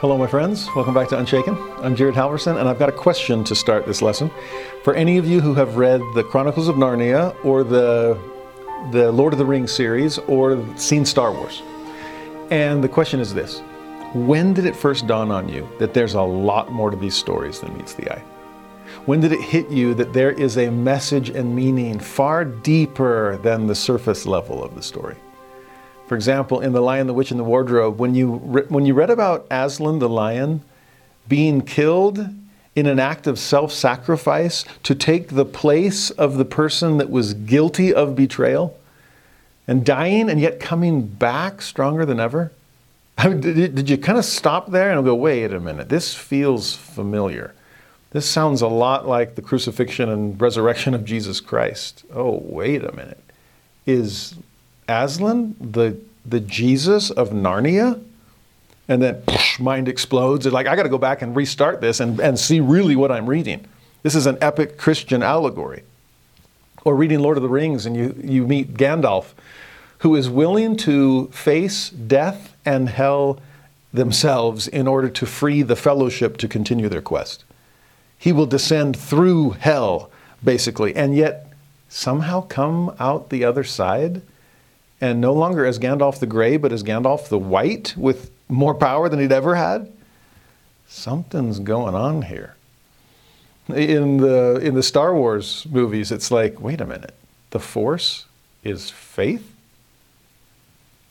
Hello, 0.00 0.16
my 0.16 0.28
friends. 0.28 0.68
Welcome 0.76 0.94
back 0.94 1.08
to 1.08 1.18
Unshaken. 1.18 1.58
I'm 1.78 1.96
Jared 1.96 2.14
Halverson, 2.14 2.56
and 2.60 2.68
I've 2.68 2.78
got 2.78 2.88
a 2.88 2.92
question 2.92 3.42
to 3.42 3.56
start 3.56 3.84
this 3.84 4.00
lesson. 4.00 4.30
For 4.84 4.94
any 4.94 5.18
of 5.18 5.26
you 5.26 5.40
who 5.40 5.54
have 5.54 5.74
read 5.74 6.00
the 6.14 6.22
Chronicles 6.22 6.68
of 6.68 6.76
Narnia 6.76 7.34
or 7.44 7.64
the, 7.64 8.16
the 8.92 9.10
Lord 9.10 9.32
of 9.32 9.40
the 9.40 9.44
Rings 9.44 9.72
series 9.72 10.18
or 10.18 10.64
seen 10.76 11.04
Star 11.04 11.32
Wars. 11.32 11.64
And 12.52 12.84
the 12.84 12.88
question 12.88 13.18
is 13.18 13.34
this 13.34 13.58
When 14.14 14.54
did 14.54 14.66
it 14.66 14.76
first 14.76 15.08
dawn 15.08 15.32
on 15.32 15.48
you 15.48 15.68
that 15.80 15.94
there's 15.94 16.14
a 16.14 16.22
lot 16.22 16.70
more 16.70 16.92
to 16.92 16.96
these 16.96 17.16
stories 17.16 17.58
than 17.58 17.76
meets 17.76 17.94
the 17.94 18.08
eye? 18.08 18.22
When 19.06 19.18
did 19.18 19.32
it 19.32 19.40
hit 19.40 19.68
you 19.68 19.94
that 19.94 20.12
there 20.12 20.30
is 20.30 20.58
a 20.58 20.70
message 20.70 21.30
and 21.30 21.56
meaning 21.56 21.98
far 21.98 22.44
deeper 22.44 23.36
than 23.38 23.66
the 23.66 23.74
surface 23.74 24.26
level 24.26 24.62
of 24.62 24.76
the 24.76 24.82
story? 24.82 25.16
For 26.08 26.14
example, 26.14 26.60
in 26.60 26.72
The 26.72 26.80
Lion, 26.80 27.06
the 27.06 27.14
Witch, 27.14 27.30
and 27.30 27.38
the 27.38 27.44
Wardrobe, 27.44 27.98
when 27.98 28.14
you, 28.14 28.40
re- 28.42 28.64
when 28.68 28.86
you 28.86 28.94
read 28.94 29.10
about 29.10 29.46
Aslan 29.50 29.98
the 29.98 30.08
lion 30.08 30.62
being 31.28 31.60
killed 31.60 32.26
in 32.74 32.86
an 32.86 32.98
act 32.98 33.26
of 33.26 33.38
self 33.38 33.72
sacrifice 33.72 34.64
to 34.84 34.94
take 34.94 35.28
the 35.28 35.44
place 35.44 36.10
of 36.10 36.38
the 36.38 36.44
person 36.44 36.96
that 36.96 37.10
was 37.10 37.34
guilty 37.34 37.92
of 37.92 38.16
betrayal 38.16 38.78
and 39.66 39.84
dying 39.84 40.30
and 40.30 40.40
yet 40.40 40.58
coming 40.58 41.02
back 41.06 41.60
stronger 41.60 42.06
than 42.06 42.18
ever, 42.18 42.52
I 43.18 43.28
mean, 43.28 43.40
did, 43.40 43.74
did 43.74 43.90
you 43.90 43.98
kind 43.98 44.16
of 44.16 44.24
stop 44.24 44.70
there 44.70 44.90
and 44.90 45.04
go, 45.04 45.14
wait 45.14 45.52
a 45.52 45.60
minute, 45.60 45.90
this 45.90 46.14
feels 46.14 46.74
familiar? 46.74 47.52
This 48.12 48.24
sounds 48.24 48.62
a 48.62 48.68
lot 48.68 49.06
like 49.06 49.34
the 49.34 49.42
crucifixion 49.42 50.08
and 50.08 50.40
resurrection 50.40 50.94
of 50.94 51.04
Jesus 51.04 51.40
Christ. 51.40 52.04
Oh, 52.14 52.40
wait 52.44 52.82
a 52.82 52.92
minute. 52.92 53.22
Is 53.84 54.36
Aslan, 54.88 55.54
the, 55.60 55.98
the 56.24 56.40
Jesus 56.40 57.10
of 57.10 57.30
Narnia? 57.30 58.02
And 58.88 59.02
then 59.02 59.22
mind 59.58 59.86
explodes. 59.86 60.46
It's 60.46 60.54
like, 60.54 60.66
I 60.66 60.74
got 60.74 60.84
to 60.84 60.88
go 60.88 60.98
back 60.98 61.20
and 61.20 61.36
restart 61.36 61.80
this 61.80 62.00
and, 62.00 62.18
and 62.20 62.38
see 62.38 62.60
really 62.60 62.96
what 62.96 63.12
I'm 63.12 63.26
reading. 63.26 63.66
This 64.02 64.14
is 64.14 64.26
an 64.26 64.38
epic 64.40 64.78
Christian 64.78 65.22
allegory. 65.22 65.82
Or 66.84 66.96
reading 66.96 67.20
Lord 67.20 67.36
of 67.36 67.42
the 67.42 67.48
Rings 67.48 67.84
and 67.84 67.96
you, 67.96 68.14
you 68.22 68.46
meet 68.46 68.74
Gandalf, 68.74 69.32
who 69.98 70.16
is 70.16 70.30
willing 70.30 70.76
to 70.78 71.26
face 71.28 71.90
death 71.90 72.56
and 72.64 72.88
hell 72.88 73.40
themselves 73.92 74.68
in 74.68 74.86
order 74.86 75.10
to 75.10 75.26
free 75.26 75.62
the 75.62 75.76
fellowship 75.76 76.36
to 76.38 76.48
continue 76.48 76.88
their 76.88 77.02
quest. 77.02 77.44
He 78.16 78.32
will 78.32 78.46
descend 78.46 78.96
through 78.96 79.50
hell, 79.50 80.10
basically, 80.42 80.94
and 80.94 81.14
yet 81.14 81.52
somehow 81.88 82.42
come 82.42 82.94
out 82.98 83.30
the 83.30 83.44
other 83.44 83.64
side 83.64 84.22
and 85.00 85.20
no 85.20 85.32
longer 85.32 85.64
as 85.64 85.78
Gandalf 85.78 86.18
the 86.18 86.26
Grey, 86.26 86.56
but 86.56 86.72
as 86.72 86.82
Gandalf 86.82 87.28
the 87.28 87.38
White 87.38 87.94
with 87.96 88.30
more 88.48 88.74
power 88.74 89.08
than 89.08 89.20
he'd 89.20 89.32
ever 89.32 89.54
had? 89.54 89.92
Something's 90.86 91.58
going 91.58 91.94
on 91.94 92.22
here. 92.22 92.56
In 93.68 94.16
the, 94.16 94.56
in 94.62 94.74
the 94.74 94.82
Star 94.82 95.14
Wars 95.14 95.66
movies, 95.70 96.10
it's 96.10 96.30
like, 96.30 96.60
wait 96.60 96.80
a 96.80 96.86
minute, 96.86 97.14
the 97.50 97.60
Force 97.60 98.24
is 98.64 98.90
faith? 98.90 99.54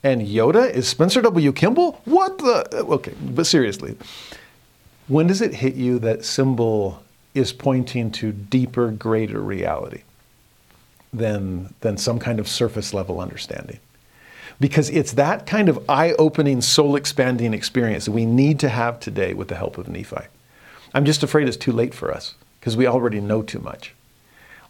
And 0.04 0.22
Yoda 0.22 0.70
is 0.70 0.88
Spencer 0.88 1.22
W. 1.22 1.52
Kimball? 1.52 2.02
What 2.06 2.38
the? 2.38 2.86
Okay, 2.86 3.14
but 3.22 3.46
seriously, 3.46 3.98
when 5.08 5.28
does 5.28 5.42
it 5.42 5.56
hit 5.56 5.76
you 5.76 6.00
that 6.00 6.24
symbol 6.24 7.04
is 7.34 7.52
pointing 7.52 8.12
to 8.12 8.32
deeper, 8.32 8.92
greater 8.92 9.40
reality? 9.42 10.02
Than, 11.14 11.74
than 11.82 11.98
some 11.98 12.20
kind 12.20 12.40
of 12.40 12.48
surface 12.48 12.94
level 12.94 13.20
understanding. 13.20 13.80
Because 14.60 14.90
it's 14.90 15.14
that 15.14 15.46
kind 15.46 15.70
of 15.70 15.88
eye 15.90 16.14
opening, 16.14 16.62
soul 16.62 16.95
expanding 16.95 17.54
experience 17.54 18.06
that 18.06 18.12
we 18.12 18.26
need 18.26 18.60
to 18.62 18.70
have 18.70 19.00
today 19.00 19.34
with 19.34 19.50
the 19.50 19.56
help 19.56 19.78
of 19.78 19.88
Nephi. 19.88 20.26
I'm 20.94 21.06
just 21.06 21.23
afraid 21.23 21.48
it's 21.48 21.58
too 21.58 21.72
late 21.72 21.94
for 21.94 22.12
us 22.12 22.34
because 22.60 22.76
we 22.76 22.88
already 22.88 23.22
know 23.22 23.42
too 23.42 23.60
much. 23.60 23.94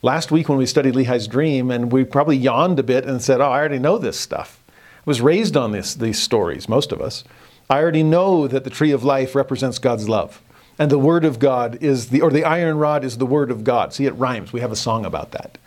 Last 0.01 0.31
week, 0.31 0.47
when 0.47 0.57
we 0.57 0.65
studied 0.65 0.93
Lehi's 0.93 1.27
dream, 1.27 1.71
and 1.71 1.91
we 1.91 2.03
probably 2.03 2.37
yawned 2.37 2.77
a 2.79 2.83
bit 2.83 3.05
and 3.05 3.21
said, 3.21 3.41
Oh, 3.41 3.45
I 3.45 3.57
already 3.57 3.79
know 3.79 3.97
this 3.97 4.19
stuff. 4.19 4.61
I 4.69 5.01
was 5.05 5.21
raised 5.21 5.57
on 5.57 5.71
this, 5.71 5.95
these 5.95 6.21
stories, 6.21 6.69
most 6.69 6.91
of 6.91 7.01
us. 7.01 7.23
I 7.69 7.79
already 7.79 8.03
know 8.03 8.47
that 8.47 8.63
the 8.63 8.69
tree 8.69 8.91
of 8.91 9.03
life 9.03 9.35
represents 9.35 9.79
God's 9.79 10.07
love. 10.07 10.41
And 10.79 10.91
the 10.91 10.99
word 10.99 11.25
of 11.25 11.39
God 11.39 11.81
is 11.81 12.09
the, 12.09 12.21
or 12.21 12.29
the 12.29 12.43
iron 12.43 12.77
rod 12.77 13.03
is 13.03 13.17
the 13.17 13.25
word 13.25 13.49
of 13.49 13.63
God. 13.63 13.93
See, 13.93 14.05
it 14.05 14.15
rhymes. 14.15 14.53
We 14.53 14.61
have 14.61 14.71
a 14.71 14.75
song 14.75 15.05
about 15.05 15.31
that. 15.31 15.57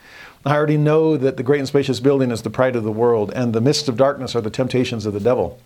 I 0.45 0.55
already 0.55 0.77
know 0.77 1.17
that 1.17 1.37
the 1.37 1.43
great 1.43 1.59
and 1.59 1.67
spacious 1.67 1.99
building 1.99 2.31
is 2.31 2.41
the 2.41 2.49
pride 2.49 2.75
of 2.75 2.83
the 2.83 2.91
world, 2.91 3.31
and 3.35 3.53
the 3.53 3.61
mists 3.61 3.87
of 3.87 3.97
darkness 3.97 4.35
are 4.35 4.41
the 4.41 4.49
temptations 4.49 5.05
of 5.05 5.13
the 5.13 5.19
devil. 5.19 5.59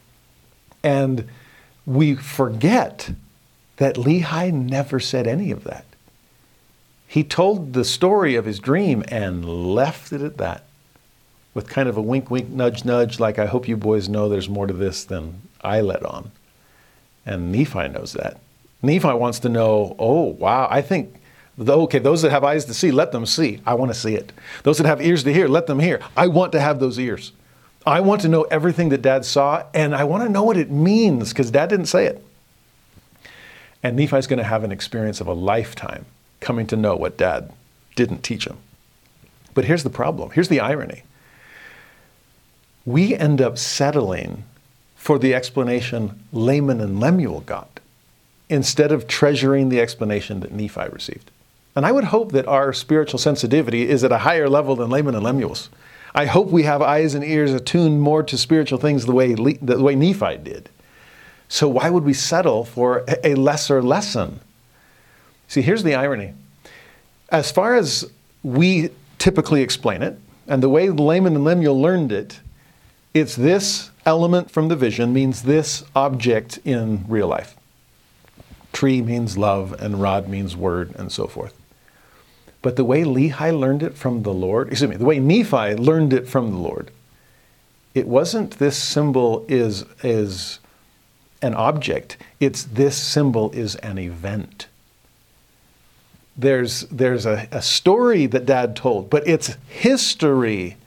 And 0.84 1.28
we 1.86 2.16
forget 2.16 3.12
that 3.78 3.96
Lehi 3.96 4.52
never 4.52 5.00
said 5.00 5.28
any 5.28 5.52
of 5.52 5.64
that. 5.64 5.86
He 7.08 7.24
told 7.24 7.74
the 7.74 7.86
story 7.86 8.36
of 8.36 8.46
his 8.46 8.60
dream 8.60 9.04
and 9.08 9.74
left 9.74 10.12
it 10.12 10.22
at 10.22 10.38
that 10.38 10.66
with 11.54 11.70
kind 11.70 11.88
of 11.88 11.96
a 11.96 12.02
wink, 12.02 12.30
wink, 12.30 12.50
nudge, 12.50 12.84
nudge, 12.84 13.20
like, 13.20 13.40
I 13.40 13.46
hope 13.46 13.68
you 13.68 13.78
boys 13.78 14.10
know 14.10 14.28
there's 14.28 14.50
more 14.50 14.68
to 14.68 14.74
this 14.74 15.06
than 15.06 15.42
I 15.62 15.82
let 15.82 16.04
on. 16.04 16.32
And 17.26 17.52
Nephi 17.52 17.88
knows 17.88 18.14
that. 18.14 18.40
Nephi 18.82 19.14
wants 19.14 19.40
to 19.40 19.50
know, 19.50 19.96
oh, 19.98 20.24
wow, 20.24 20.68
I 20.70 20.82
think 20.82 21.22
Okay, 21.58 22.00
those 22.00 22.22
that 22.22 22.32
have 22.32 22.44
eyes 22.44 22.66
to 22.66 22.74
see, 22.74 22.92
let 22.92 23.12
them 23.12 23.26
see. 23.26 23.62
I 23.66 23.76
want 23.76 23.92
to 23.92 23.98
see 23.98 24.16
it. 24.16 24.34
Those 24.64 24.78
that 24.78 24.88
have 24.88 25.02
ears 25.02 25.24
to 25.24 25.34
hear, 25.34 25.48
let 25.48 25.68
them 25.68 25.80
hear. 25.80 26.02
I 26.18 26.28
want 26.28 26.52
to 26.52 26.60
have 26.60 26.80
those 26.80 27.00
ears. 27.00 27.32
I 27.86 28.02
want 28.02 28.22
to 28.22 28.28
know 28.28 28.44
everything 28.44 28.90
that 28.90 29.02
dad 29.02 29.26
saw, 29.26 29.64
and 29.74 29.96
I 29.96 30.04
want 30.04 30.24
to 30.24 30.30
know 30.30 30.44
what 30.44 30.58
it 30.58 30.72
means 30.72 31.30
because 31.30 31.52
dad 31.52 31.70
didn't 31.70 31.86
say 31.86 32.08
it. 32.08 32.26
And 33.84 33.96
Nephi's 33.96 34.28
going 34.28 34.40
to 34.40 34.44
have 34.44 34.64
an 34.64 34.72
experience 34.72 35.22
of 35.22 35.28
a 35.28 35.34
lifetime 35.34 36.06
coming 36.40 36.66
to 36.68 36.76
know 36.76 36.96
what 36.96 37.18
dad 37.18 37.52
didn't 37.96 38.24
teach 38.24 38.48
him. 38.48 38.58
But 39.54 39.66
here's 39.66 39.84
the 39.84 39.90
problem 39.90 40.32
here's 40.32 40.50
the 40.50 40.60
irony. 40.60 41.04
We 42.86 43.16
end 43.16 43.42
up 43.42 43.58
settling 43.58 44.44
for 44.96 45.18
the 45.20 45.34
explanation 45.34 46.24
Laman 46.34 46.82
and 46.82 47.00
Lemuel 47.00 47.42
got 47.42 47.80
instead 48.50 48.92
of 48.92 49.08
treasuring 49.08 49.70
the 49.70 49.80
explanation 49.80 50.40
that 50.42 50.52
Nephi 50.52 50.90
received. 50.92 51.32
And 51.76 51.86
I 51.86 51.92
would 51.92 52.06
hope 52.06 52.32
that 52.32 52.48
our 52.48 52.72
spiritual 52.72 53.20
sensitivity 53.20 53.90
is 53.90 54.04
at 54.04 54.12
a 54.12 54.20
higher 54.20 54.48
level 54.48 54.76
than 54.76 54.90
Laman 54.90 55.16
and 55.16 55.24
Lemuel's. 55.24 55.70
I 56.14 56.26
hope 56.26 56.48
we 56.48 56.64
have 56.64 56.82
eyes 56.82 57.14
and 57.14 57.24
ears 57.26 57.54
attuned 57.54 58.00
more 58.00 58.24
to 58.24 58.38
spiritual 58.38 58.80
things 58.80 59.06
the 59.06 59.12
way, 59.12 59.34
the 59.34 59.82
way 59.82 59.96
Nephi 59.96 60.38
did. 60.38 60.70
So 61.50 61.68
why 61.68 61.90
would 61.90 62.06
we 62.06 62.14
settle 62.14 62.64
for 62.64 63.04
a 63.24 63.36
lesser 63.36 63.84
lesson? 63.84 64.40
See, 65.50 65.62
here's 65.62 65.84
the 65.84 65.96
irony. 65.96 66.34
As 67.30 67.52
far 67.52 67.76
as 67.76 68.10
we 68.44 68.92
typically 69.20 69.62
explain 69.62 70.02
it, 70.02 70.18
and 70.48 70.64
the 70.64 70.70
way 70.70 70.90
Laman 70.90 71.36
and 71.36 71.44
Lemuel 71.44 71.80
learned 71.80 72.12
it, 72.14 72.40
it's 73.14 73.36
this 73.36 73.92
element 74.06 74.50
from 74.50 74.70
the 74.70 74.76
vision 74.76 75.12
means 75.12 75.44
this 75.44 75.84
object 75.96 76.60
in 76.64 77.04
real 77.08 77.28
life. 77.28 77.56
Tree 78.72 79.02
means 79.02 79.38
love, 79.38 79.74
and 79.74 80.02
rod 80.02 80.30
means 80.30 80.56
word, 80.56 80.94
and 80.96 81.12
so 81.12 81.28
forth. 81.28 81.54
But 82.66 82.78
the 82.78 82.84
way 82.84 83.04
Lehi 83.04 83.56
learned 83.56 83.84
it 83.84 83.96
from 83.96 84.24
the 84.24 84.34
Lord, 84.34 84.70
excuse 84.70 84.90
me, 84.90 84.96
the 84.96 85.06
way 85.06 85.20
Nephi 85.20 85.76
learned 85.76 86.14
it 86.14 86.28
from 86.28 86.50
the 86.50 86.58
Lord, 86.58 86.90
it 87.94 88.08
wasn't 88.08 88.58
this 88.58 88.76
symbol 88.76 89.46
is, 89.48 89.86
is 90.02 90.58
an 91.44 91.54
object, 91.54 92.18
it's 92.40 92.64
this 92.64 92.98
symbol 92.98 93.52
is 93.52 93.76
an 93.76 94.00
event. 94.00 94.66
There's, 96.36 96.88
there's 96.88 97.28
a, 97.28 97.48
a 97.52 97.62
story 97.62 98.26
that 98.26 98.48
dad 98.48 98.76
told, 98.76 99.12
but 99.12 99.28
it's 99.28 99.58
history 99.68 100.78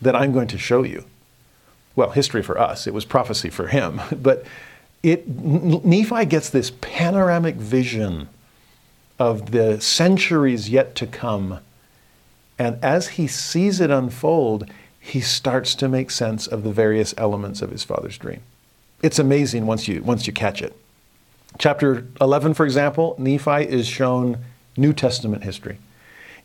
that 0.00 0.16
I'm 0.16 0.32
going 0.32 0.48
to 0.48 0.58
show 0.58 0.82
you. 0.82 1.04
Well, 1.94 2.10
history 2.10 2.42
for 2.42 2.58
us, 2.58 2.88
it 2.88 2.92
was 2.92 3.04
prophecy 3.04 3.48
for 3.48 3.68
him, 3.68 4.00
but 4.20 4.44
it, 5.04 5.28
Nephi 5.28 6.24
gets 6.24 6.50
this 6.50 6.72
panoramic 6.80 7.54
vision 7.54 8.28
of 9.18 9.50
the 9.50 9.80
centuries 9.80 10.68
yet 10.68 10.94
to 10.96 11.06
come. 11.06 11.60
And 12.58 12.82
as 12.82 13.08
he 13.08 13.26
sees 13.26 13.80
it 13.80 13.90
unfold, 13.90 14.70
he 15.00 15.20
starts 15.20 15.74
to 15.76 15.88
make 15.88 16.10
sense 16.10 16.46
of 16.46 16.62
the 16.62 16.72
various 16.72 17.14
elements 17.16 17.62
of 17.62 17.70
his 17.70 17.84
father's 17.84 18.18
dream. 18.18 18.40
It's 19.02 19.18
amazing 19.18 19.66
once 19.66 19.88
you, 19.88 20.02
once 20.02 20.26
you 20.26 20.32
catch 20.32 20.60
it. 20.60 20.76
Chapter 21.58 22.06
11, 22.20 22.54
for 22.54 22.64
example, 22.64 23.14
Nephi 23.18 23.64
is 23.64 23.86
shown 23.86 24.38
New 24.76 24.92
Testament 24.92 25.44
history. 25.44 25.78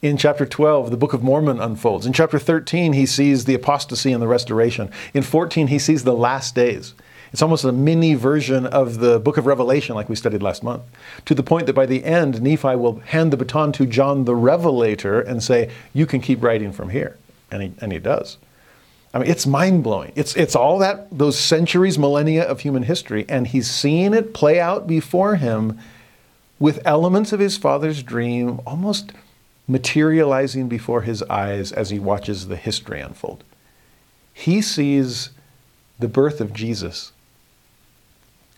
In 0.02 0.18
chapter 0.18 0.46
12, 0.46 0.92
the 0.92 0.98
Book 0.98 1.14
of 1.14 1.24
Mormon 1.24 1.60
unfolds. 1.60 2.06
In 2.06 2.14
chapter 2.14 2.38
13, 2.38 2.94
he 2.94 3.06
sees 3.06 3.46
the 3.46 3.54
apostasy 3.54 4.12
and 4.12 4.22
the 4.22 4.28
restoration. 4.28 4.92
In 5.14 5.24
14, 5.24 5.68
he 5.68 5.80
sees 5.80 6.04
the 6.04 6.14
last 6.14 6.56
days. 6.56 6.94
It's 7.34 7.42
almost 7.42 7.64
a 7.64 7.72
mini 7.72 8.14
version 8.14 8.68
of 8.68 9.00
the 9.00 9.20
book 9.20 9.38
of 9.38 9.48
Revelation, 9.48 9.96
like 9.96 10.08
we 10.08 10.16
studied 10.16 10.44
last 10.44 10.64
month, 10.64 10.84
to 11.26 11.34
the 11.34 11.42
point 11.42 11.66
that 11.66 11.74
by 11.74 11.88
the 11.88 12.06
end, 12.06 12.42
Nephi 12.42 12.76
will 12.76 13.00
hand 13.00 13.34
the 13.34 13.38
baton 13.38 13.72
to 13.74 13.88
John 13.88 14.26
the 14.26 14.36
Revelator 14.36 15.20
and 15.20 15.42
say, 15.42 15.72
You 15.94 16.06
can 16.06 16.22
keep 16.22 16.44
writing 16.44 16.72
from 16.72 16.90
here. 16.90 17.18
And 17.50 17.64
he, 17.64 17.74
and 17.82 17.92
he 17.92 17.98
does. 17.98 18.38
I 19.14 19.20
mean, 19.20 19.30
it's 19.30 19.48
mind 19.48 19.84
blowing. 19.84 20.12
It's, 20.16 20.36
it's 20.36 20.56
all 20.56 20.78
that, 20.80 21.08
those 21.16 21.38
centuries, 21.38 21.98
millennia 21.98 22.44
of 22.44 22.60
human 22.60 22.84
history, 22.84 23.26
and 23.28 23.48
he's 23.48 23.70
seeing 23.70 24.14
it 24.14 24.34
play 24.34 24.60
out 24.60 24.86
before 24.86 25.36
him 25.36 25.80
with 26.60 26.82
elements 26.86 27.34
of 27.34 27.40
his 27.40 27.58
father's 27.58 28.04
dream 28.04 28.60
almost 28.66 29.12
materializing 29.68 30.68
before 30.68 31.02
his 31.02 31.24
eyes 31.24 31.72
as 31.72 31.90
he 31.90 31.98
watches 31.98 32.48
the 32.48 32.58
history 32.58 33.02
unfold. 33.02 33.44
He 34.34 34.62
sees 34.62 35.32
the 36.00 36.08
birth 36.08 36.42
of 36.42 36.54
Jesus, 36.54 37.13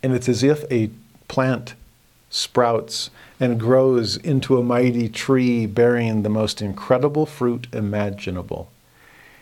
and 0.04 0.14
it's 0.14 0.30
as 0.30 0.44
if 0.44 0.64
a 0.72 0.90
plant 1.28 1.74
sprouts 2.30 3.10
and 3.40 3.60
grows 3.60 4.18
into 4.18 4.58
a 4.58 4.64
mighty 4.64 5.10
tree 5.10 5.66
bearing 5.66 6.24
the 6.24 6.30
most 6.30 6.62
incredible 6.62 7.26
fruit 7.26 7.68
imaginable. 7.74 8.70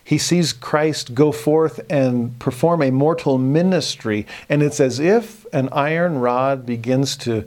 He 0.04 0.18
sees 0.18 0.52
Christ 0.52 1.16
go 1.16 1.32
forth 1.32 1.80
and 1.90 2.38
perform 2.40 2.82
a 2.82 2.92
mortal 2.92 3.38
ministry, 3.38 4.28
and 4.50 4.62
it's 4.62 4.80
as 4.80 5.00
if 5.00 5.46
an 5.54 5.70
iron 5.72 6.20
rod 6.20 6.66
begins 6.66 7.16
to 7.18 7.46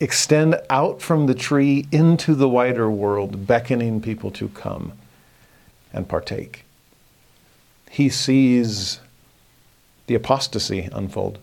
extend 0.00 0.60
out 0.68 1.00
from 1.00 1.26
the 1.26 1.34
tree 1.34 1.86
into 1.92 2.34
the 2.34 2.48
wider 2.48 2.90
world, 2.90 3.46
beckoning 3.46 4.00
people 4.00 4.30
to 4.32 4.48
come 4.48 4.92
and 5.92 6.08
partake. 6.08 6.64
He 7.90 8.08
sees 8.08 8.98
the 10.08 10.16
apostasy 10.16 10.88
unfold, 10.92 11.38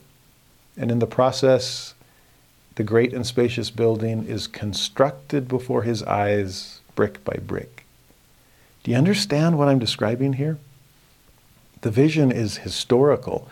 and 0.77 0.91
in 0.91 0.99
the 0.99 1.07
process, 1.07 1.93
the 2.75 2.83
great 2.83 3.13
and 3.13 3.25
spacious 3.25 3.69
building 3.69 4.25
is 4.25 4.47
constructed 4.47 5.47
before 5.47 5.83
his 5.83 6.03
eyes, 6.03 6.81
brick 6.95 7.23
by 7.23 7.37
brick. 7.45 7.85
Do 8.83 8.91
you 8.91 8.97
understand 8.97 9.57
what 9.57 9.67
I'm 9.67 9.79
describing 9.79 10.33
here? 10.33 10.57
The 11.81 11.91
vision 11.91 12.31
is 12.31 12.57
historical 12.57 13.47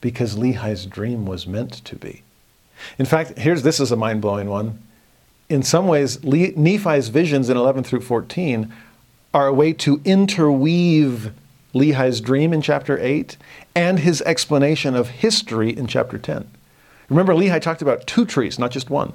because 0.00 0.36
Lehi's 0.36 0.86
dream 0.86 1.26
was 1.26 1.46
meant 1.46 1.84
to 1.84 1.96
be. 1.96 2.22
In 2.98 3.06
fact, 3.06 3.38
here's 3.38 3.62
this 3.62 3.80
is 3.80 3.92
a 3.92 3.96
mind 3.96 4.22
blowing 4.22 4.48
one. 4.48 4.82
In 5.48 5.62
some 5.62 5.86
ways, 5.86 6.22
Nephi's 6.22 7.08
visions 7.08 7.50
in 7.50 7.56
11 7.56 7.84
through 7.84 8.00
14 8.00 8.72
are 9.34 9.48
a 9.48 9.52
way 9.52 9.72
to 9.74 10.00
interweave 10.04 11.32
Lehi's 11.74 12.20
dream 12.20 12.52
in 12.52 12.62
chapter 12.62 12.98
8 12.98 13.36
and 13.74 13.98
his 13.98 14.22
explanation 14.22 14.94
of 14.94 15.08
history 15.08 15.70
in 15.70 15.86
chapter 15.86 16.18
10. 16.18 16.48
Remember, 17.10 17.34
Lehi 17.34 17.60
talked 17.60 17.82
about 17.82 18.06
two 18.06 18.24
trees, 18.24 18.58
not 18.58 18.70
just 18.70 18.88
one. 18.88 19.12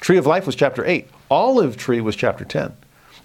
Tree 0.00 0.16
of 0.16 0.26
life 0.26 0.46
was 0.46 0.56
chapter 0.56 0.84
8, 0.84 1.08
olive 1.30 1.76
tree 1.76 2.00
was 2.00 2.16
chapter 2.16 2.44
10. 2.44 2.72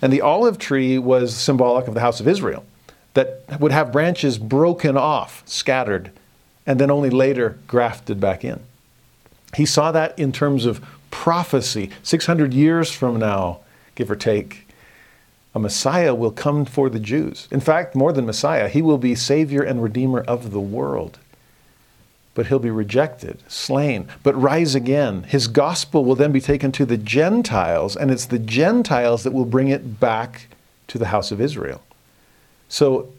And 0.02 0.12
the 0.12 0.22
olive 0.22 0.58
tree 0.58 0.98
was 0.98 1.36
symbolic 1.36 1.88
of 1.88 1.94
the 1.94 2.02
house 2.02 2.20
of 2.20 2.28
Israel 2.28 2.66
that 3.14 3.44
would 3.60 3.72
have 3.72 3.92
branches 3.92 4.38
broken 4.38 4.98
off, 4.98 5.44
scattered, 5.46 6.12
and 6.66 6.80
then 6.80 6.92
only 6.92 7.10
later 7.10 7.58
grafted 7.68 8.20
back 8.20 8.44
in. 8.44 8.60
He 9.56 9.66
saw 9.66 9.92
that 9.92 10.18
in 10.18 10.32
terms 10.32 10.66
of 10.66 10.86
prophecy. 11.10 11.90
600 12.04 12.54
years 12.54 12.92
from 12.92 13.18
now, 13.18 13.60
give 13.96 14.10
or 14.10 14.16
take, 14.16 14.68
a 15.54 15.60
Messiah 15.60 16.16
will 16.16 16.32
come 16.32 16.64
for 16.64 16.90
the 16.90 17.00
Jews. 17.00 17.48
In 17.52 17.60
fact, 17.60 17.96
more 17.96 18.14
than 18.14 18.26
Messiah, 18.26 18.70
he 18.70 18.82
will 18.82 18.98
be 18.98 19.16
Savior 19.16 19.62
and 19.62 19.84
Redeemer 19.84 20.22
of 20.22 20.52
the 20.52 20.62
world 20.62 21.20
but 22.34 22.48
he'll 22.48 22.60
be 22.60 22.72
rejected, 22.72 23.40
slain, 23.48 24.08
but 24.24 24.40
rise 24.40 24.74
again. 24.74 25.24
His 25.24 25.48
gospel 25.48 26.06
will 26.06 26.16
then 26.16 26.32
be 26.32 26.42
taken 26.42 26.72
to 26.74 26.86
the 26.86 26.98
Gentiles, 26.98 27.96
and 27.96 28.10
it's 28.10 28.26
the 28.26 28.40
Gentiles 28.40 29.24
that 29.24 29.34
will 29.34 29.46
bring 29.46 29.68
it 29.68 30.00
back 30.00 30.48
to 30.88 30.98
the 30.98 31.08
house 31.08 31.32
of 31.32 31.42
Israel. 31.42 31.82
So 32.70 33.10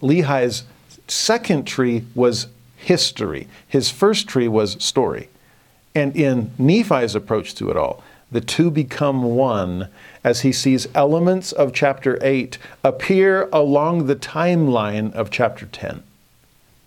Lehi's 0.00 0.64
second 1.08 1.66
tree 1.66 2.04
was 2.14 2.46
history, 2.76 3.48
his 3.66 3.90
first 3.90 4.28
tree 4.28 4.48
was 4.48 4.82
story. 4.82 5.28
And 5.94 6.14
in 6.14 6.52
Nephi's 6.58 7.14
approach 7.14 7.54
to 7.54 7.70
it 7.70 7.76
all, 7.76 8.04
the 8.30 8.40
two 8.42 8.70
become 8.70 9.22
one 9.22 9.88
as 10.22 10.42
he 10.42 10.52
sees 10.52 10.88
elements 10.94 11.52
of 11.52 11.72
chapter 11.72 12.18
8 12.20 12.58
appear 12.84 13.48
along 13.52 14.06
the 14.06 14.16
timeline 14.16 15.12
of 15.14 15.30
chapter 15.30 15.66
10 15.66 16.02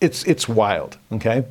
it's 0.02 0.24
it's 0.24 0.48
wild. 0.48 0.98
Okay. 1.12 1.46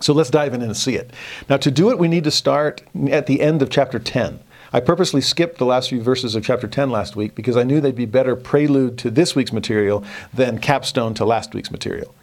So 0.00 0.12
let's 0.12 0.30
dive 0.30 0.54
in 0.54 0.62
and 0.62 0.76
see 0.76 0.94
it. 0.94 1.10
Now, 1.48 1.56
to 1.56 1.70
do 1.70 1.90
it, 1.90 1.98
we 1.98 2.06
need 2.06 2.24
to 2.24 2.30
start 2.30 2.82
at 3.10 3.26
the 3.26 3.40
end 3.40 3.62
of 3.62 3.70
chapter 3.70 3.98
10. 3.98 4.38
I 4.72 4.80
purposely 4.80 5.20
skipped 5.20 5.58
the 5.58 5.64
last 5.64 5.88
few 5.88 6.02
verses 6.02 6.34
of 6.34 6.44
chapter 6.44 6.68
10 6.68 6.90
last 6.90 7.16
week 7.16 7.34
because 7.34 7.56
I 7.56 7.64
knew 7.64 7.80
they'd 7.80 7.96
be 7.96 8.06
better 8.06 8.36
prelude 8.36 8.98
to 8.98 9.10
this 9.10 9.34
week's 9.34 9.52
material 9.52 10.04
than 10.32 10.58
capstone 10.58 11.14
to 11.14 11.24
last 11.24 11.54
week's 11.54 11.70
material. 11.70 12.14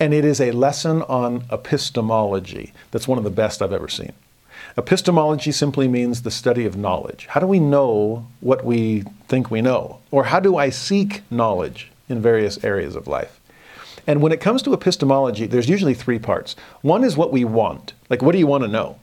And 0.00 0.14
it 0.14 0.24
is 0.24 0.40
a 0.40 0.52
lesson 0.52 1.02
on 1.02 1.44
epistemology 1.52 2.72
that's 2.90 3.06
one 3.06 3.18
of 3.18 3.24
the 3.24 3.30
best 3.30 3.60
I've 3.60 3.72
ever 3.72 3.88
seen. 3.88 4.12
Epistemology 4.78 5.52
simply 5.52 5.88
means 5.88 6.22
the 6.22 6.30
study 6.30 6.64
of 6.64 6.76
knowledge. 6.76 7.26
How 7.26 7.40
do 7.40 7.46
we 7.46 7.60
know 7.60 8.26
what 8.40 8.64
we 8.64 9.04
think 9.28 9.50
we 9.50 9.60
know? 9.60 9.98
Or 10.10 10.24
how 10.24 10.40
do 10.40 10.56
I 10.56 10.70
seek 10.70 11.22
knowledge 11.30 11.90
in 12.08 12.22
various 12.22 12.62
areas 12.64 12.96
of 12.96 13.06
life? 13.06 13.39
And 14.06 14.22
when 14.22 14.32
it 14.32 14.40
comes 14.40 14.62
to 14.62 14.72
epistemology, 14.72 15.46
there's 15.46 15.68
usually 15.68 15.94
three 15.94 16.18
parts. 16.18 16.56
One 16.82 17.04
is 17.04 17.16
what 17.16 17.32
we 17.32 17.44
want, 17.44 17.94
like 18.08 18.22
what 18.22 18.32
do 18.32 18.38
you 18.38 18.46
want 18.46 18.64
to 18.64 18.68
know? 18.68 18.98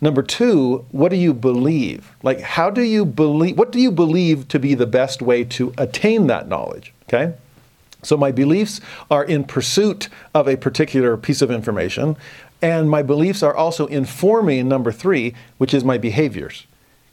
Number 0.00 0.22
two, 0.22 0.84
what 0.92 1.08
do 1.08 1.16
you 1.16 1.34
believe? 1.34 2.14
Like, 2.22 2.40
how 2.40 2.70
do 2.70 2.82
you 2.82 3.04
believe, 3.04 3.58
what 3.58 3.72
do 3.72 3.80
you 3.80 3.90
believe 3.90 4.46
to 4.48 4.60
be 4.60 4.74
the 4.74 4.86
best 4.86 5.20
way 5.20 5.42
to 5.44 5.72
attain 5.76 6.28
that 6.28 6.48
knowledge? 6.48 6.94
Okay? 7.08 7.34
So, 8.04 8.16
my 8.16 8.30
beliefs 8.30 8.80
are 9.10 9.24
in 9.24 9.42
pursuit 9.42 10.08
of 10.34 10.48
a 10.48 10.56
particular 10.56 11.16
piece 11.16 11.42
of 11.42 11.50
information, 11.50 12.16
and 12.62 12.88
my 12.88 13.02
beliefs 13.02 13.42
are 13.42 13.54
also 13.54 13.86
informing 13.86 14.68
number 14.68 14.92
three, 14.92 15.34
which 15.58 15.74
is 15.74 15.82
my 15.82 15.98
behaviors. 15.98 16.64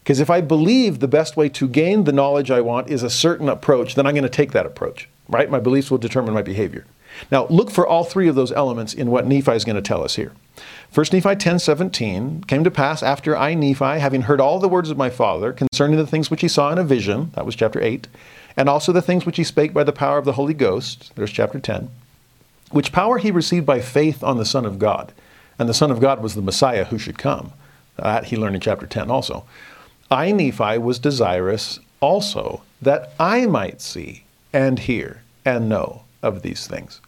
Because 0.03 0.19
if 0.19 0.29
I 0.29 0.41
believe 0.41 0.99
the 0.99 1.07
best 1.07 1.35
way 1.35 1.49
to 1.49 1.67
gain 1.67 2.03
the 2.03 2.11
knowledge 2.11 2.51
I 2.51 2.61
want 2.61 2.91
is 2.91 3.01
a 3.01 3.09
certain 3.09 3.49
approach, 3.49 3.95
then 3.95 4.05
I'm 4.05 4.13
going 4.13 4.21
to 4.21 4.29
take 4.29 4.51
that 4.51 4.67
approach, 4.67 5.09
right? 5.27 5.49
My 5.49 5.59
beliefs 5.59 5.89
will 5.89 5.97
determine 5.97 6.35
my 6.35 6.43
behavior. 6.43 6.85
Now, 7.31 7.47
look 7.47 7.71
for 7.71 7.85
all 7.85 8.03
three 8.03 8.27
of 8.27 8.35
those 8.35 8.51
elements 8.51 8.93
in 8.93 9.11
what 9.11 9.27
Nephi 9.27 9.51
is 9.51 9.65
going 9.65 9.75
to 9.75 9.81
tell 9.81 10.03
us 10.03 10.15
here. 10.15 10.33
1 10.93 11.07
Nephi 11.11 11.35
10 11.35 11.59
17 11.59 12.43
came 12.45 12.63
to 12.63 12.71
pass 12.71 13.03
after 13.03 13.35
I, 13.35 13.53
Nephi, 13.53 13.99
having 13.99 14.21
heard 14.21 14.39
all 14.39 14.59
the 14.59 14.69
words 14.69 14.89
of 14.89 14.97
my 14.97 15.09
father 15.09 15.51
concerning 15.51 15.97
the 15.97 16.07
things 16.07 16.31
which 16.31 16.41
he 16.41 16.47
saw 16.47 16.71
in 16.71 16.77
a 16.77 16.83
vision, 16.83 17.31
that 17.35 17.45
was 17.45 17.55
chapter 17.55 17.81
8, 17.81 18.07
and 18.55 18.69
also 18.69 18.93
the 18.93 19.01
things 19.01 19.25
which 19.25 19.37
he 19.37 19.43
spake 19.43 19.73
by 19.73 19.83
the 19.83 19.91
power 19.91 20.17
of 20.17 20.25
the 20.25 20.33
Holy 20.33 20.53
Ghost, 20.53 21.11
there's 21.15 21.31
chapter 21.31 21.59
10, 21.59 21.89
which 22.71 22.93
power 22.93 23.17
he 23.17 23.31
received 23.31 23.65
by 23.65 23.81
faith 23.81 24.23
on 24.23 24.37
the 24.37 24.45
Son 24.45 24.65
of 24.65 24.79
God. 24.79 25.11
And 25.59 25.67
the 25.67 25.73
Son 25.73 25.91
of 25.91 25.99
God 25.99 26.21
was 26.21 26.35
the 26.35 26.41
Messiah 26.41 26.85
who 26.85 26.97
should 26.97 27.17
come. 27.17 27.51
That 27.97 28.25
he 28.25 28.37
learned 28.37 28.55
in 28.55 28.61
chapter 28.61 28.85
10 28.85 29.09
also. 29.09 29.45
I, 30.11 30.31
Nephi, 30.31 30.77
was 30.77 30.99
desirous 30.99 31.79
also 31.99 32.61
that 32.81 33.13
I 33.19 33.45
might 33.45 33.81
see 33.81 34.23
and 34.53 34.79
hear 34.79 35.23
and 35.43 35.67
know 35.67 36.04
of 36.25 36.41
these 36.41 36.67
things. 36.67 36.99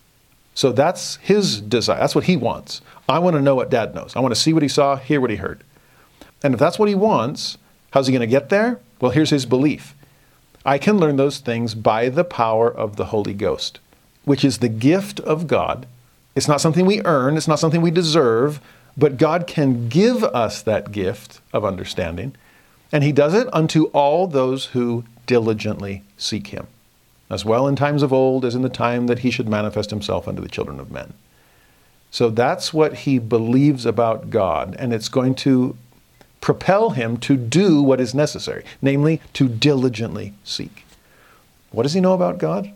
So 0.54 0.72
that's 0.72 1.18
his 1.18 1.60
desire. 1.62 2.00
That's 2.00 2.16
what 2.16 2.24
he 2.24 2.38
wants. 2.38 2.82
I 3.10 3.20
want 3.20 3.36
to 3.36 3.42
know 3.42 3.56
what 3.56 3.70
dad 3.70 3.94
knows. 3.94 4.16
I 4.16 4.20
want 4.22 4.34
to 4.34 4.40
see 4.40 4.54
what 4.54 4.64
he 4.64 4.70
saw, 4.70 4.96
hear 4.96 5.20
what 5.20 5.30
he 5.30 5.36
heard. 5.36 5.64
And 6.44 6.54
if 6.54 6.60
that's 6.60 6.80
what 6.80 6.90
he 6.90 6.96
wants, 6.96 7.58
how's 7.92 8.08
he 8.08 8.14
going 8.14 8.22
to 8.22 8.28
get 8.28 8.50
there? 8.50 8.80
Well, 9.00 9.12
here's 9.12 9.30
his 9.30 9.46
belief 9.46 9.96
I 10.66 10.78
can 10.78 10.98
learn 10.98 11.16
those 11.16 11.40
things 11.40 11.76
by 11.76 12.10
the 12.10 12.24
power 12.24 12.70
of 12.72 12.96
the 12.96 13.06
Holy 13.06 13.34
Ghost, 13.34 13.80
which 14.26 14.44
is 14.44 14.58
the 14.58 14.70
gift 14.70 15.20
of 15.22 15.48
God. 15.48 15.86
It's 16.36 16.48
not 16.48 16.62
something 16.62 16.86
we 16.86 17.02
earn, 17.06 17.38
it's 17.38 17.48
not 17.48 17.60
something 17.60 17.82
we 17.82 17.92
deserve, 17.92 18.60
but 18.98 19.18
God 19.18 19.48
can 19.48 19.90
give 19.90 20.24
us 20.24 20.62
that 20.64 20.92
gift 20.92 21.40
of 21.54 21.66
understanding. 21.66 22.36
And 22.92 23.04
he 23.04 23.12
does 23.12 23.34
it 23.34 23.48
unto 23.54 23.86
all 23.86 24.28
those 24.28 24.66
who 24.66 25.04
diligently 25.26 26.04
seek 26.18 26.48
him 26.48 26.68
as 27.29 27.43
well 27.43 27.67
in 27.67 27.75
times 27.75 28.03
of 28.03 28.13
old 28.13 28.46
as 28.46 28.55
in 28.55 28.62
the 28.62 28.69
time 28.69 29.07
that 29.07 29.19
he 29.19 29.31
should 29.31 29.48
manifest 29.48 29.89
himself 29.89 30.27
unto 30.27 30.41
the 30.41 30.50
children 30.50 30.79
of 30.79 30.91
men. 30.91 31.13
So 32.10 32.29
that's 32.29 32.74
what 32.74 33.00
he 33.00 33.19
believes 33.19 33.86
about 33.86 34.29
God, 34.29 34.75
and 34.79 34.93
it's 34.93 35.10
going 35.10 35.36
to 35.36 35.77
propel 36.39 36.91
him 36.91 37.17
to 37.17 37.36
do 37.36 37.81
what 37.81 38.00
is 38.00 38.15
necessary, 38.15 38.63
namely, 38.81 39.22
to 39.34 39.50
diligently 39.50 40.34
seek. 40.43 40.86
What 41.72 41.84
does 41.84 41.93
he 41.93 42.00
know 42.00 42.13
about 42.13 42.38
God? 42.38 42.72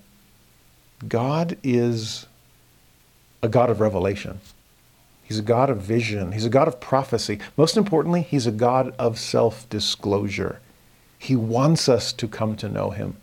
God 1.07 1.57
is 1.63 2.27
a 3.41 3.47
God 3.47 3.69
of 3.69 3.79
revelation. 3.79 4.39
He's 5.23 5.39
a 5.39 5.43
God 5.43 5.69
of 5.69 5.77
vision. 5.77 6.33
He's 6.33 6.45
a 6.45 6.49
God 6.49 6.67
of 6.67 6.81
prophecy. 6.81 7.39
Most 7.55 7.77
importantly, 7.77 8.21
he's 8.23 8.45
a 8.45 8.51
God 8.51 8.93
of 8.99 9.17
self 9.17 9.67
disclosure. 9.69 10.59
He 11.17 11.35
wants 11.37 11.87
us 11.87 12.11
to 12.13 12.27
come 12.27 12.57
to 12.57 12.67
know 12.67 12.89
him 12.89 13.15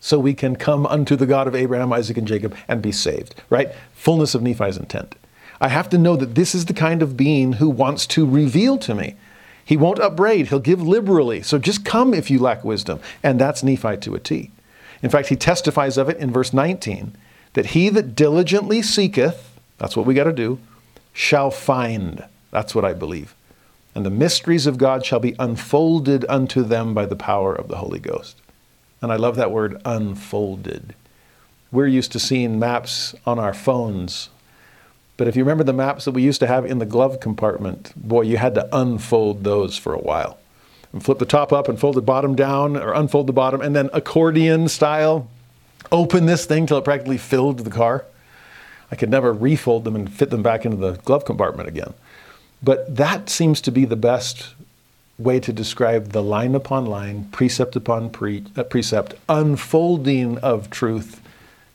so 0.00 0.18
we 0.18 0.34
can 0.34 0.56
come 0.56 0.86
unto 0.86 1.14
the 1.14 1.26
God 1.26 1.46
of 1.46 1.54
Abraham, 1.54 1.92
Isaac, 1.92 2.16
and 2.16 2.26
Jacob 2.26 2.56
and 2.66 2.82
be 2.82 2.90
saved, 2.90 3.34
right? 3.50 3.70
Fullness 3.92 4.34
of 4.34 4.42
Nephi's 4.42 4.78
intent. 4.78 5.14
I 5.60 5.68
have 5.68 5.90
to 5.90 5.98
know 5.98 6.16
that 6.16 6.34
this 6.34 6.54
is 6.54 6.64
the 6.64 6.74
kind 6.74 7.02
of 7.02 7.18
being 7.18 7.54
who 7.54 7.68
wants 7.68 8.06
to 8.08 8.26
reveal 8.26 8.78
to 8.78 8.94
me. 8.94 9.16
He 9.62 9.76
won't 9.76 10.00
upbraid, 10.00 10.48
he'll 10.48 10.58
give 10.58 10.82
liberally. 10.82 11.42
So 11.42 11.58
just 11.58 11.84
come 11.84 12.14
if 12.14 12.30
you 12.30 12.38
lack 12.38 12.64
wisdom. 12.64 12.98
And 13.22 13.38
that's 13.38 13.62
Nephi 13.62 13.98
to 13.98 14.14
a 14.14 14.18
T. 14.18 14.50
In 15.02 15.10
fact, 15.10 15.28
he 15.28 15.36
testifies 15.36 15.96
of 15.96 16.08
it 16.08 16.16
in 16.16 16.32
verse 16.32 16.52
19 16.52 17.14
that 17.52 17.66
he 17.66 17.88
that 17.90 18.14
diligently 18.14 18.80
seeketh, 18.80 19.58
that's 19.78 19.96
what 19.96 20.06
we 20.06 20.14
got 20.14 20.24
to 20.24 20.32
do, 20.32 20.58
shall 21.12 21.50
find. 21.50 22.24
That's 22.50 22.74
what 22.74 22.84
I 22.84 22.94
believe. 22.94 23.34
And 23.94 24.06
the 24.06 24.10
mysteries 24.10 24.66
of 24.66 24.78
God 24.78 25.04
shall 25.04 25.20
be 25.20 25.34
unfolded 25.38 26.24
unto 26.28 26.62
them 26.62 26.94
by 26.94 27.06
the 27.06 27.16
power 27.16 27.54
of 27.54 27.68
the 27.68 27.76
Holy 27.76 27.98
Ghost. 27.98 28.40
And 29.02 29.10
I 29.12 29.16
love 29.16 29.36
that 29.36 29.50
word 29.50 29.80
unfolded. 29.84 30.94
We're 31.72 31.86
used 31.86 32.12
to 32.12 32.18
seeing 32.18 32.58
maps 32.58 33.14
on 33.24 33.38
our 33.38 33.54
phones. 33.54 34.28
But 35.16 35.28
if 35.28 35.36
you 35.36 35.42
remember 35.42 35.64
the 35.64 35.72
maps 35.72 36.04
that 36.04 36.12
we 36.12 36.22
used 36.22 36.40
to 36.40 36.46
have 36.46 36.64
in 36.64 36.78
the 36.78 36.86
glove 36.86 37.20
compartment, 37.20 37.92
boy, 37.96 38.22
you 38.22 38.38
had 38.38 38.54
to 38.54 38.68
unfold 38.76 39.44
those 39.44 39.76
for 39.76 39.94
a 39.94 40.00
while. 40.00 40.38
And 40.92 41.04
flip 41.04 41.18
the 41.18 41.24
top 41.24 41.52
up 41.52 41.68
and 41.68 41.78
fold 41.78 41.94
the 41.94 42.02
bottom 42.02 42.34
down, 42.34 42.76
or 42.76 42.92
unfold 42.92 43.26
the 43.26 43.32
bottom, 43.32 43.60
and 43.60 43.76
then 43.76 43.90
accordion 43.92 44.68
style, 44.68 45.28
open 45.92 46.26
this 46.26 46.46
thing 46.46 46.66
till 46.66 46.78
it 46.78 46.84
practically 46.84 47.18
filled 47.18 47.60
the 47.60 47.70
car. 47.70 48.04
I 48.90 48.96
could 48.96 49.10
never 49.10 49.32
refold 49.32 49.84
them 49.84 49.94
and 49.94 50.12
fit 50.12 50.30
them 50.30 50.42
back 50.42 50.64
into 50.64 50.76
the 50.76 50.92
glove 51.04 51.24
compartment 51.24 51.68
again. 51.68 51.94
But 52.62 52.96
that 52.96 53.30
seems 53.30 53.60
to 53.62 53.70
be 53.70 53.84
the 53.84 53.96
best 53.96 54.54
way 55.20 55.40
to 55.40 55.52
describe 55.52 56.12
the 56.12 56.22
line 56.22 56.54
upon 56.54 56.86
line, 56.86 57.28
precept 57.30 57.76
upon 57.76 58.10
pre- 58.10 58.44
uh, 58.56 58.62
precept, 58.64 59.14
unfolding 59.28 60.38
of 60.38 60.70
truth 60.70 61.20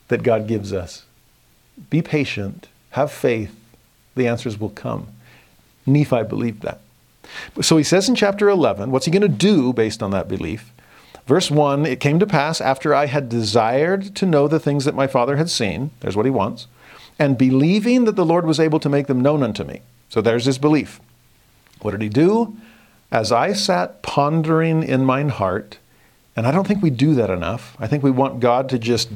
that 0.08 0.24
God 0.24 0.48
gives 0.48 0.74
us. 0.74 1.06
Be 1.90 2.02
patient, 2.02 2.68
have 2.92 3.12
faith, 3.12 3.56
the 4.16 4.28
answers 4.28 4.60
will 4.60 4.70
come. 4.70 5.08
Nephi 5.86 6.24
believed 6.24 6.62
that. 6.64 6.80
So 7.62 7.78
he 7.78 7.84
says 7.84 8.08
in 8.08 8.16
chapter 8.16 8.50
11, 8.50 8.92
what's 8.92 9.06
he 9.06 9.12
going 9.12 9.22
to 9.22 9.28
do 9.28 9.74
based 9.74 10.02
on 10.02 10.12
that 10.12 10.28
belief? 10.28 10.72
Verse 11.28 11.50
1 11.50 11.86
It 11.86 12.00
came 12.00 12.20
to 12.20 12.28
pass 12.28 12.62
after 12.62 12.94
I 12.94 13.08
had 13.08 13.30
desired 13.30 14.16
to 14.16 14.26
know 14.26 14.48
the 14.48 14.60
things 14.60 14.86
that 14.86 14.96
my 14.96 15.08
father 15.08 15.38
had 15.38 15.50
seen, 15.50 15.92
there's 16.00 16.16
what 16.16 16.26
he 16.26 16.32
wants, 16.32 16.68
and 17.18 17.38
believing 17.38 18.06
that 18.06 18.16
the 18.16 18.26
Lord 18.26 18.46
was 18.46 18.60
able 18.60 18.80
to 18.80 18.90
make 18.90 19.08
them 19.08 19.22
known 19.22 19.42
unto 19.42 19.64
me. 19.64 19.82
So 20.10 20.22
there's 20.22 20.46
his 20.46 20.58
belief. 20.58 21.00
What 21.82 21.92
did 21.92 22.02
he 22.02 22.10
do? 22.10 22.56
As 23.16 23.32
I 23.32 23.54
sat 23.54 24.02
pondering 24.02 24.84
in 24.84 25.06
mine 25.06 25.30
heart, 25.30 25.78
and 26.36 26.46
I 26.46 26.52
don't 26.52 26.68
think 26.68 26.84
we 26.84 26.90
do 26.90 27.16
that 27.16 27.30
enough. 27.30 27.78
I 27.80 27.88
think 27.88 28.04
we 28.04 28.12
want 28.12 28.42
God 28.42 28.68
to 28.68 28.78
just 28.78 29.10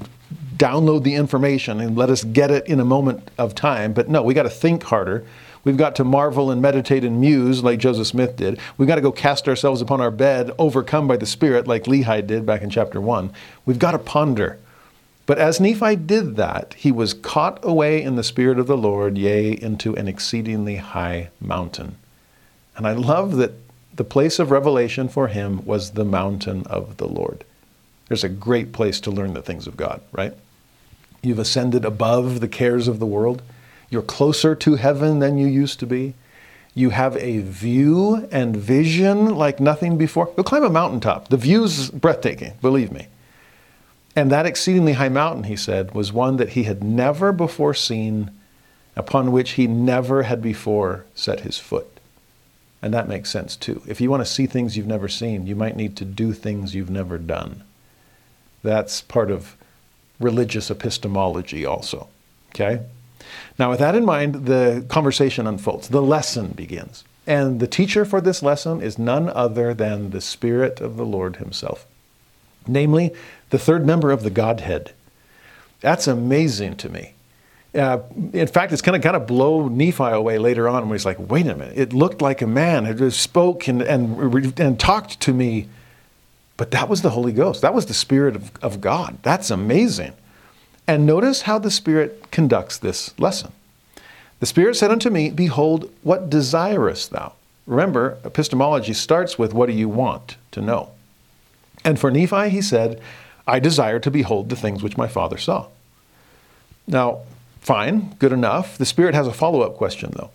download 0.55 1.03
the 1.03 1.15
information 1.15 1.81
and 1.81 1.97
let 1.97 2.09
us 2.09 2.23
get 2.23 2.49
it 2.49 2.65
in 2.65 2.79
a 2.79 2.85
moment 2.85 3.29
of 3.37 3.55
time. 3.55 3.91
But 3.91 4.07
no, 4.07 4.23
we 4.23 4.33
got 4.33 4.43
to 4.43 4.49
think 4.49 4.83
harder. 4.83 5.25
We've 5.65 5.75
got 5.75 5.97
to 5.97 6.05
marvel 6.05 6.49
and 6.49 6.61
meditate 6.61 7.03
and 7.03 7.19
muse 7.19 7.61
like 7.61 7.79
Joseph 7.79 8.07
Smith 8.07 8.37
did. 8.37 8.57
We've 8.77 8.87
got 8.87 8.95
to 8.95 9.01
go 9.01 9.11
cast 9.11 9.49
ourselves 9.49 9.81
upon 9.81 9.99
our 9.99 10.11
bed, 10.11 10.51
overcome 10.57 11.05
by 11.05 11.17
the 11.17 11.25
Spirit 11.25 11.67
like 11.67 11.83
Lehi 11.83 12.25
did 12.25 12.45
back 12.45 12.61
in 12.61 12.69
chapter 12.69 13.01
1. 13.01 13.33
We've 13.65 13.79
got 13.79 13.91
to 13.91 13.99
ponder. 13.99 14.59
But 15.25 15.39
as 15.39 15.59
Nephi 15.59 15.97
did 15.97 16.37
that, 16.37 16.73
he 16.75 16.93
was 16.93 17.13
caught 17.13 17.59
away 17.63 18.01
in 18.01 18.15
the 18.15 18.23
Spirit 18.23 18.59
of 18.59 18.67
the 18.67 18.77
Lord, 18.77 19.17
yea, 19.17 19.51
into 19.51 19.93
an 19.97 20.07
exceedingly 20.07 20.77
high 20.77 21.31
mountain. 21.41 21.97
And 22.77 22.87
I 22.87 22.93
love 22.93 23.35
that 23.35 23.51
the 23.99 24.05
place 24.05 24.39
of 24.39 24.49
revelation 24.49 25.09
for 25.09 25.27
him 25.27 25.61
was 25.65 25.91
the 25.91 26.05
mountain 26.05 26.65
of 26.67 26.95
the 26.95 27.05
Lord. 27.05 27.43
There's 28.07 28.23
a 28.23 28.29
great 28.29 28.71
place 28.71 29.01
to 29.01 29.11
learn 29.11 29.33
the 29.33 29.41
things 29.41 29.67
of 29.67 29.75
God, 29.75 29.99
right? 30.13 30.33
You've 31.21 31.37
ascended 31.37 31.83
above 31.83 32.39
the 32.39 32.47
cares 32.47 32.87
of 32.87 32.99
the 32.99 33.05
world. 33.05 33.41
You're 33.89 34.01
closer 34.01 34.55
to 34.55 34.75
heaven 34.75 35.19
than 35.19 35.37
you 35.37 35.47
used 35.47 35.81
to 35.81 35.85
be. 35.85 36.13
You 36.73 36.91
have 36.91 37.17
a 37.17 37.39
view 37.39 38.25
and 38.31 38.55
vision 38.55 39.35
like 39.35 39.59
nothing 39.59 39.97
before. 39.97 40.27
Go 40.27 40.43
climb 40.43 40.63
a 40.63 40.69
mountaintop. 40.69 41.27
The 41.27 41.35
view's 41.35 41.89
breathtaking, 41.89 42.53
believe 42.61 42.93
me. 42.93 43.07
And 44.15 44.31
that 44.31 44.45
exceedingly 44.45 44.93
high 44.93 45.09
mountain, 45.09 45.43
he 45.43 45.57
said, 45.57 45.93
was 45.93 46.13
one 46.13 46.37
that 46.37 46.51
he 46.51 46.63
had 46.63 46.81
never 46.81 47.33
before 47.33 47.73
seen, 47.73 48.31
upon 48.95 49.33
which 49.33 49.51
he 49.51 49.67
never 49.67 50.23
had 50.23 50.41
before 50.41 51.03
set 51.15 51.41
his 51.41 51.57
foot. 51.57 51.98
And 52.81 52.93
that 52.93 53.09
makes 53.09 53.29
sense 53.29 53.55
too. 53.55 53.81
If 53.87 53.99
you 53.99 54.09
want 54.09 54.21
to 54.21 54.31
see 54.31 54.45
things 54.45 54.77
you've 54.77 54.87
never 54.87 55.07
seen, 55.07 55.47
you 55.47 55.55
might 55.55 55.75
need 55.75 55.97
to 55.97 56.05
do 56.05 56.33
things 56.33 56.73
you've 56.73 56.89
never 56.89 57.17
done. 57.17 57.63
That's 58.63 59.01
part 59.01 59.31
of 59.31 59.55
religious 60.19 60.69
epistemology, 60.69 61.65
also. 61.65 62.07
Okay? 62.49 62.81
Now, 63.57 63.69
with 63.69 63.79
that 63.79 63.95
in 63.95 64.05
mind, 64.05 64.45
the 64.45 64.85
conversation 64.87 65.45
unfolds. 65.45 65.89
The 65.89 66.01
lesson 66.01 66.49
begins. 66.51 67.03
And 67.27 67.59
the 67.59 67.67
teacher 67.67 68.05
for 68.05 68.21
this 68.21 68.41
lesson 68.41 68.81
is 68.81 68.97
none 68.97 69.29
other 69.29 69.73
than 69.73 70.09
the 70.09 70.21
Spirit 70.21 70.81
of 70.81 70.97
the 70.97 71.05
Lord 71.05 71.37
Himself 71.37 71.85
namely 72.69 73.13
the 73.49 73.59
third 73.59 73.85
member 73.85 74.11
of 74.11 74.23
the 74.23 74.29
Godhead. 74.29 74.93
That's 75.81 76.07
amazing 76.07 76.77
to 76.77 76.89
me. 76.89 77.13
Uh, 77.73 77.99
in 78.33 78.47
fact, 78.47 78.71
it's 78.73 78.81
going 78.81 78.99
to 78.99 79.05
kind 79.05 79.15
of 79.15 79.27
blow 79.27 79.67
Nephi 79.67 80.03
away 80.03 80.39
later 80.39 80.67
on 80.67 80.83
when 80.89 80.97
he's 80.97 81.05
like, 81.05 81.19
wait 81.19 81.45
a 81.45 81.55
minute, 81.55 81.77
it 81.77 81.93
looked 81.93 82.21
like 82.21 82.41
a 82.41 82.47
man. 82.47 82.85
It 82.85 83.11
spoke 83.11 83.67
and, 83.67 83.81
and, 83.81 84.59
and 84.59 84.79
talked 84.79 85.19
to 85.21 85.33
me. 85.33 85.67
But 86.57 86.71
that 86.71 86.89
was 86.89 87.03
the 87.03 87.11
Holy 87.11 87.31
Ghost. 87.31 87.61
That 87.61 87.73
was 87.73 87.85
the 87.85 87.93
Spirit 87.93 88.35
of, 88.35 88.51
of 88.61 88.81
God. 88.81 89.19
That's 89.21 89.51
amazing. 89.51 90.13
And 90.87 91.05
notice 91.05 91.43
how 91.43 91.59
the 91.59 91.69
Spirit 91.69 92.31
conducts 92.31 92.77
this 92.77 93.17
lesson. 93.19 93.51
The 94.39 94.47
Spirit 94.47 94.75
said 94.75 94.89
unto 94.89 95.09
me, 95.09 95.29
Behold, 95.29 95.91
what 96.01 96.29
desirest 96.29 97.11
thou? 97.11 97.33
Remember, 97.67 98.17
epistemology 98.25 98.93
starts 98.93 99.37
with 99.37 99.53
what 99.53 99.67
do 99.67 99.73
you 99.73 99.87
want 99.87 100.37
to 100.51 100.61
know? 100.61 100.89
And 101.85 101.99
for 101.99 102.09
Nephi, 102.09 102.49
he 102.49 102.63
said, 102.63 102.99
I 103.45 103.59
desire 103.59 103.99
to 103.99 104.11
behold 104.11 104.49
the 104.49 104.55
things 104.55 104.81
which 104.81 104.97
my 104.97 105.07
father 105.07 105.37
saw. 105.37 105.67
Now, 106.87 107.19
fine, 107.69 108.15
good 108.17 108.31
enough. 108.31 108.79
The 108.79 108.85
Spirit 108.93 109.13
has 109.13 109.27
a 109.27 109.31
follow 109.31 109.61
up 109.61 109.77
question, 109.77 110.09
though. 110.15 110.31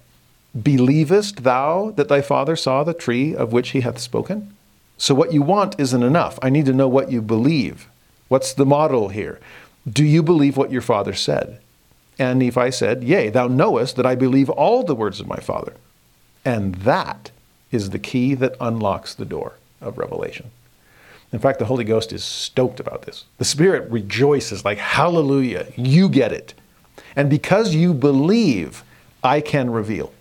Believest 0.63 1.43
thou 1.43 1.91
that 1.97 2.07
thy 2.07 2.21
father 2.21 2.55
saw 2.55 2.85
the 2.85 2.95
tree 2.95 3.35
of 3.35 3.53
which 3.53 3.71
he 3.71 3.81
hath 3.81 3.99
spoken? 3.99 4.55
So, 4.99 5.17
what 5.17 5.33
you 5.33 5.43
want 5.43 5.75
isn't 5.77 6.05
enough. 6.05 6.39
I 6.43 6.49
need 6.49 6.65
to 6.67 6.73
know 6.73 6.87
what 6.87 7.11
you 7.11 7.21
believe. 7.21 7.89
What's 8.29 8.55
the 8.55 8.65
model 8.65 9.09
here? 9.09 9.41
Do 9.85 10.05
you 10.05 10.23
believe 10.23 10.57
what 10.57 10.71
your 10.71 10.81
father 10.81 11.13
said? 11.13 11.59
And 12.21 12.39
Nephi 12.39 12.71
said, 12.71 13.03
Yea, 13.03 13.31
thou 13.31 13.49
knowest 13.49 13.97
that 13.97 14.07
I 14.07 14.15
believe 14.15 14.49
all 14.49 14.85
the 14.85 14.95
words 14.95 15.19
of 15.19 15.27
my 15.27 15.41
father. 15.41 15.75
And 16.45 16.77
that 16.87 17.33
is 17.73 17.91
the 17.91 17.99
key 17.99 18.35
that 18.35 18.55
unlocks 18.61 19.13
the 19.13 19.25
door 19.25 19.55
of 19.81 19.99
revelation. 19.99 20.53
In 21.33 21.41
fact, 21.41 21.59
the 21.59 21.65
Holy 21.65 21.83
Ghost 21.83 22.13
is 22.13 22.23
stoked 22.23 22.79
about 22.79 23.03
this. 23.03 23.25
The 23.39 23.45
Spirit 23.45 23.91
rejoices, 23.91 24.65
like, 24.65 24.79
Hallelujah, 24.79 25.67
you 25.75 26.09
get 26.09 26.31
it. 26.31 26.55
And 27.17 27.31
because 27.31 27.75
you 27.75 27.95
believe, 27.95 28.85
I 29.23 29.41
can 29.41 29.71
reveal. 29.71 30.13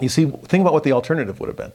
You 0.00 0.08
see, 0.08 0.26
think 0.26 0.60
about 0.60 0.72
what 0.72 0.84
the 0.84 0.92
alternative 0.92 1.40
would 1.40 1.48
have 1.48 1.56
been. 1.56 1.72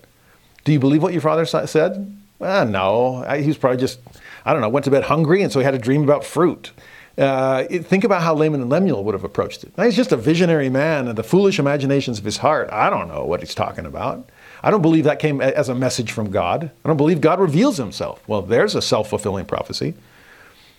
Do 0.65 0.71
you 0.71 0.79
believe 0.79 1.01
what 1.01 1.13
your 1.13 1.21
father 1.21 1.45
said? 1.45 2.17
Well, 2.37 2.65
no. 2.65 3.23
He 3.37 3.47
was 3.47 3.57
probably 3.57 3.79
just, 3.79 3.99
I 4.45 4.53
don't 4.53 4.61
know, 4.61 4.69
went 4.69 4.85
to 4.85 4.91
bed 4.91 5.03
hungry, 5.03 5.41
and 5.41 5.51
so 5.51 5.59
he 5.59 5.65
had 5.65 5.73
a 5.73 5.79
dream 5.79 6.03
about 6.03 6.23
fruit. 6.23 6.71
Uh, 7.17 7.65
think 7.65 8.05
about 8.05 8.21
how 8.21 8.33
Laman 8.33 8.61
and 8.61 8.69
Lemuel 8.69 9.03
would 9.03 9.13
have 9.13 9.25
approached 9.25 9.63
it. 9.65 9.73
he's 9.77 9.95
just 9.95 10.11
a 10.11 10.17
visionary 10.17 10.69
man, 10.69 11.07
and 11.07 11.17
the 11.17 11.23
foolish 11.23 11.59
imaginations 11.59 12.17
of 12.17 12.23
his 12.23 12.37
heart. 12.37 12.69
I 12.71 12.89
don't 12.89 13.09
know 13.09 13.25
what 13.25 13.41
he's 13.41 13.55
talking 13.55 13.85
about. 13.85 14.29
I 14.63 14.71
don't 14.71 14.81
believe 14.81 15.05
that 15.05 15.19
came 15.19 15.41
as 15.41 15.69
a 15.69 15.75
message 15.75 16.11
from 16.11 16.31
God. 16.31 16.71
I 16.83 16.87
don't 16.87 16.97
believe 16.97 17.21
God 17.21 17.39
reveals 17.39 17.77
himself. 17.77 18.21
Well, 18.27 18.41
there's 18.41 18.75
a 18.75 18.81
self 18.81 19.09
fulfilling 19.09 19.45
prophecy. 19.45 19.95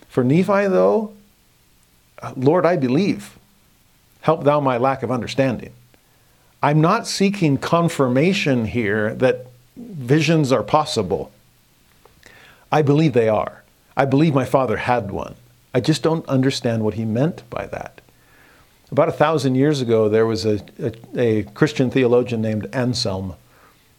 For 0.09 0.25
Nephi, 0.25 0.69
though, 0.69 1.15
Lord, 2.37 2.67
I 2.67 2.77
believe. 2.77 3.39
Help 4.23 4.45
thou 4.45 4.61
my 4.61 4.77
lack 4.77 5.03
of 5.03 5.11
understanding. 5.11 5.73
I'm 6.63 6.81
not 6.81 7.07
seeking 7.07 7.57
confirmation 7.57 8.67
here 8.67 9.15
that 9.15 9.47
visions 9.77 10.53
are 10.53 10.63
possible. 10.63 11.33
I 12.71 12.83
believe 12.83 13.15
they 13.15 13.29
are. 13.29 13.63
I 13.97 14.05
believe 14.05 14.35
my 14.35 14.45
father 14.45 14.77
had 14.77 15.11
one. 15.11 15.35
I 15.75 15.81
just 15.81 16.03
don't 16.03 16.29
understand 16.29 16.85
what 16.85 16.95
he 16.95 17.05
meant 17.05 17.49
by 17.49 17.67
that. 17.67 18.01
About 18.91 19.09
a 19.09 19.13
thousand 19.13 19.55
years 19.55 19.81
ago, 19.81 20.09
there 20.09 20.27
was 20.27 20.45
a, 20.45 20.61
a, 20.79 21.19
a 21.19 21.43
Christian 21.45 21.91
theologian 21.91 22.43
named 22.43 22.69
Anselm 22.73 23.35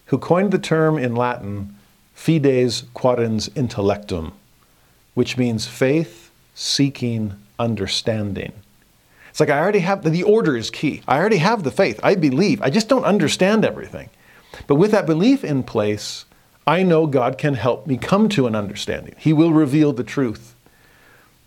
who 0.07 0.17
coined 0.17 0.51
the 0.51 0.59
term 0.59 0.97
in 0.97 1.15
Latin 1.15 1.75
fides 2.13 2.83
quaerens 2.93 3.49
intellectum, 3.51 4.33
which 5.13 5.37
means 5.37 5.65
faith 5.65 6.29
seeking 6.53 7.33
understanding. 7.57 8.51
It's 9.31 9.39
like 9.39 9.49
I 9.49 9.59
already 9.59 9.79
have 9.79 10.03
the 10.03 10.23
order 10.23 10.55
is 10.55 10.69
key. 10.69 11.01
I 11.07 11.17
already 11.17 11.37
have 11.37 11.63
the 11.63 11.71
faith. 11.71 11.99
I 12.03 12.15
believe. 12.15 12.61
I 12.61 12.69
just 12.69 12.87
don't 12.87 13.03
understand 13.03 13.65
everything. 13.65 14.09
But 14.67 14.75
with 14.75 14.91
that 14.91 15.05
belief 15.05 15.43
in 15.43 15.63
place, 15.63 16.25
I 16.67 16.83
know 16.83 17.07
God 17.07 17.37
can 17.37 17.55
help 17.55 17.87
me 17.87 17.97
come 17.97 18.29
to 18.29 18.45
an 18.45 18.55
understanding. 18.55 19.15
He 19.17 19.33
will 19.33 19.51
reveal 19.51 19.93
the 19.93 20.03
truth. 20.03 20.53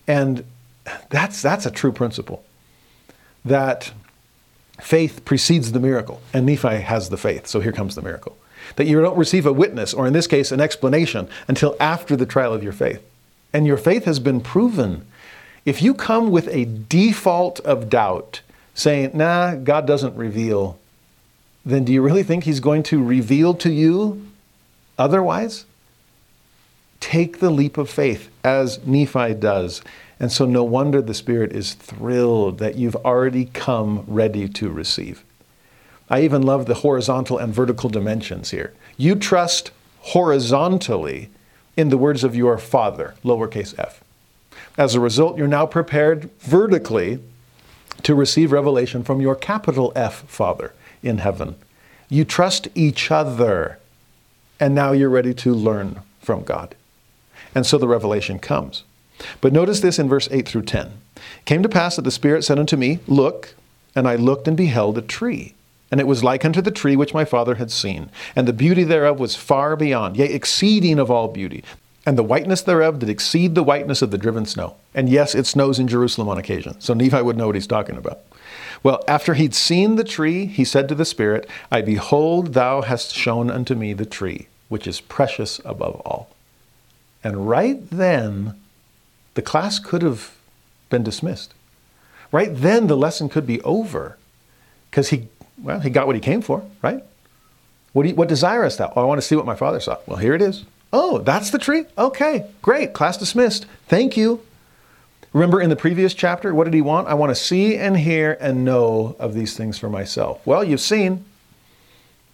And 0.06 0.44
that's 1.10 1.40
that's 1.40 1.66
a 1.66 1.70
true 1.70 1.92
principle. 1.92 2.44
That 3.44 3.92
faith 4.80 5.24
precedes 5.24 5.72
the 5.72 5.80
miracle. 5.80 6.20
And 6.32 6.46
Nephi 6.46 6.80
has 6.80 7.10
the 7.10 7.16
faith. 7.16 7.46
So 7.46 7.60
here 7.60 7.72
comes 7.72 7.94
the 7.94 8.02
miracle 8.02 8.36
that 8.76 8.86
you 8.86 9.00
don't 9.00 9.16
receive 9.16 9.46
a 9.46 9.52
witness, 9.52 9.94
or 9.94 10.06
in 10.06 10.12
this 10.12 10.26
case, 10.26 10.50
an 10.50 10.60
explanation, 10.60 11.28
until 11.48 11.76
after 11.78 12.16
the 12.16 12.26
trial 12.26 12.52
of 12.52 12.62
your 12.62 12.72
faith. 12.72 13.02
And 13.52 13.66
your 13.66 13.76
faith 13.76 14.04
has 14.04 14.18
been 14.18 14.40
proven. 14.40 15.06
If 15.64 15.80
you 15.80 15.94
come 15.94 16.30
with 16.30 16.48
a 16.48 16.66
default 16.66 17.60
of 17.60 17.88
doubt, 17.88 18.42
saying, 18.74 19.12
nah, 19.14 19.54
God 19.54 19.86
doesn't 19.86 20.16
reveal, 20.16 20.78
then 21.64 21.84
do 21.84 21.92
you 21.92 22.02
really 22.02 22.22
think 22.22 22.44
He's 22.44 22.60
going 22.60 22.82
to 22.84 23.02
reveal 23.02 23.54
to 23.54 23.72
you 23.72 24.26
otherwise? 24.98 25.64
Take 27.00 27.38
the 27.38 27.50
leap 27.50 27.78
of 27.78 27.88
faith, 27.88 28.28
as 28.42 28.84
Nephi 28.86 29.34
does. 29.34 29.82
And 30.20 30.30
so, 30.30 30.44
no 30.44 30.64
wonder 30.64 31.00
the 31.00 31.14
Spirit 31.14 31.52
is 31.52 31.74
thrilled 31.74 32.58
that 32.58 32.76
you've 32.76 32.96
already 32.96 33.46
come 33.46 34.04
ready 34.06 34.48
to 34.48 34.70
receive. 34.70 35.24
I 36.10 36.20
even 36.22 36.42
love 36.42 36.66
the 36.66 36.74
horizontal 36.74 37.38
and 37.38 37.54
vertical 37.54 37.88
dimensions 37.88 38.50
here. 38.50 38.74
You 38.96 39.14
trust 39.16 39.70
horizontally 40.00 41.30
in 41.76 41.88
the 41.88 41.98
words 41.98 42.22
of 42.22 42.36
your 42.36 42.58
Father, 42.58 43.14
lowercase 43.24 43.76
f. 43.78 44.03
As 44.76 44.94
a 44.94 45.00
result, 45.00 45.38
you're 45.38 45.46
now 45.46 45.66
prepared 45.66 46.30
vertically 46.40 47.20
to 48.02 48.14
receive 48.14 48.50
revelation 48.50 49.04
from 49.04 49.20
your 49.20 49.36
capital 49.36 49.92
F 49.94 50.24
Father 50.26 50.72
in 51.02 51.18
heaven. 51.18 51.54
You 52.08 52.24
trust 52.24 52.68
each 52.74 53.10
other, 53.10 53.78
and 54.58 54.74
now 54.74 54.92
you're 54.92 55.10
ready 55.10 55.32
to 55.34 55.54
learn 55.54 56.00
from 56.20 56.42
God. 56.42 56.74
And 57.54 57.64
so 57.64 57.78
the 57.78 57.88
revelation 57.88 58.38
comes. 58.38 58.82
But 59.40 59.52
notice 59.52 59.80
this 59.80 59.98
in 59.98 60.08
verse 60.08 60.28
8 60.32 60.48
through 60.48 60.62
10. 60.62 60.86
It 61.16 61.22
came 61.44 61.62
to 61.62 61.68
pass 61.68 61.94
that 61.96 62.02
the 62.02 62.10
Spirit 62.10 62.42
said 62.42 62.58
unto 62.58 62.76
me, 62.76 62.98
Look, 63.06 63.54
and 63.94 64.08
I 64.08 64.16
looked 64.16 64.48
and 64.48 64.56
beheld 64.56 64.98
a 64.98 65.02
tree. 65.02 65.54
And 65.92 66.00
it 66.00 66.08
was 66.08 66.24
like 66.24 66.44
unto 66.44 66.60
the 66.60 66.72
tree 66.72 66.96
which 66.96 67.14
my 67.14 67.24
father 67.24 67.54
had 67.54 67.70
seen. 67.70 68.10
And 68.34 68.48
the 68.48 68.52
beauty 68.52 68.82
thereof 68.82 69.20
was 69.20 69.36
far 69.36 69.76
beyond, 69.76 70.16
yea, 70.16 70.26
exceeding 70.26 70.98
of 70.98 71.12
all 71.12 71.28
beauty 71.28 71.62
and 72.06 72.18
the 72.18 72.22
whiteness 72.22 72.62
thereof 72.62 72.98
did 72.98 73.08
exceed 73.08 73.54
the 73.54 73.62
whiteness 73.62 74.02
of 74.02 74.10
the 74.10 74.18
driven 74.18 74.44
snow. 74.44 74.76
And 74.94 75.08
yes, 75.08 75.34
it 75.34 75.46
snows 75.46 75.78
in 75.78 75.88
Jerusalem 75.88 76.28
on 76.28 76.38
occasion. 76.38 76.80
So 76.80 76.94
Nephi 76.94 77.22
would 77.22 77.36
know 77.36 77.46
what 77.46 77.54
he's 77.54 77.66
talking 77.66 77.96
about. 77.96 78.20
Well, 78.82 79.02
after 79.08 79.32
he'd 79.34 79.54
seen 79.54 79.96
the 79.96 80.04
tree, 80.04 80.44
he 80.44 80.64
said 80.64 80.88
to 80.88 80.94
the 80.94 81.06
Spirit, 81.06 81.48
I 81.72 81.80
behold, 81.80 82.52
thou 82.52 82.82
hast 82.82 83.14
shown 83.14 83.50
unto 83.50 83.74
me 83.74 83.94
the 83.94 84.04
tree, 84.04 84.48
which 84.68 84.86
is 84.86 85.00
precious 85.00 85.60
above 85.64 86.02
all. 86.04 86.28
And 87.22 87.48
right 87.48 87.88
then, 87.90 88.60
the 89.32 89.42
class 89.42 89.78
could 89.78 90.02
have 90.02 90.36
been 90.90 91.02
dismissed. 91.02 91.54
Right 92.30 92.50
then, 92.52 92.86
the 92.86 92.96
lesson 92.96 93.30
could 93.30 93.46
be 93.46 93.62
over 93.62 94.18
because 94.90 95.08
he, 95.08 95.28
well, 95.56 95.80
he 95.80 95.88
got 95.88 96.06
what 96.06 96.16
he 96.16 96.20
came 96.20 96.42
for, 96.42 96.62
right? 96.82 97.02
What, 97.94 98.02
do 98.02 98.08
you, 98.10 98.14
what 98.14 98.28
desirest 98.28 98.76
thou? 98.76 98.92
Oh, 98.94 99.00
I 99.00 99.04
want 99.04 99.18
to 99.18 99.26
see 99.26 99.36
what 99.36 99.46
my 99.46 99.56
father 99.56 99.80
saw. 99.80 99.98
Well, 100.06 100.18
here 100.18 100.34
it 100.34 100.42
is. 100.42 100.64
Oh, 100.96 101.18
that's 101.18 101.50
the 101.50 101.58
tree? 101.58 101.86
Okay, 101.98 102.46
great. 102.62 102.92
Class 102.92 103.16
dismissed. 103.16 103.66
Thank 103.88 104.16
you. 104.16 104.40
Remember 105.32 105.60
in 105.60 105.68
the 105.68 105.74
previous 105.74 106.14
chapter, 106.14 106.54
what 106.54 106.66
did 106.66 106.72
he 106.72 106.82
want? 106.82 107.08
I 107.08 107.14
want 107.14 107.30
to 107.30 107.34
see 107.34 107.76
and 107.76 107.96
hear 107.96 108.38
and 108.40 108.64
know 108.64 109.16
of 109.18 109.34
these 109.34 109.56
things 109.56 109.76
for 109.76 109.90
myself. 109.90 110.40
Well, 110.46 110.62
you've 110.62 110.80
seen, 110.80 111.24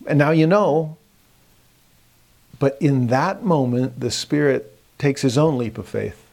and 0.07 0.19
now 0.19 0.31
you 0.33 0.47
know. 0.47 0.99
But 2.59 2.77
in 2.83 3.07
that 3.07 3.43
moment, 3.43 3.99
the 3.99 4.11
Spirit 4.11 4.77
takes 4.99 5.23
his 5.23 5.39
own 5.39 5.57
leap 5.57 5.79
of 5.79 5.89
faith 5.89 6.27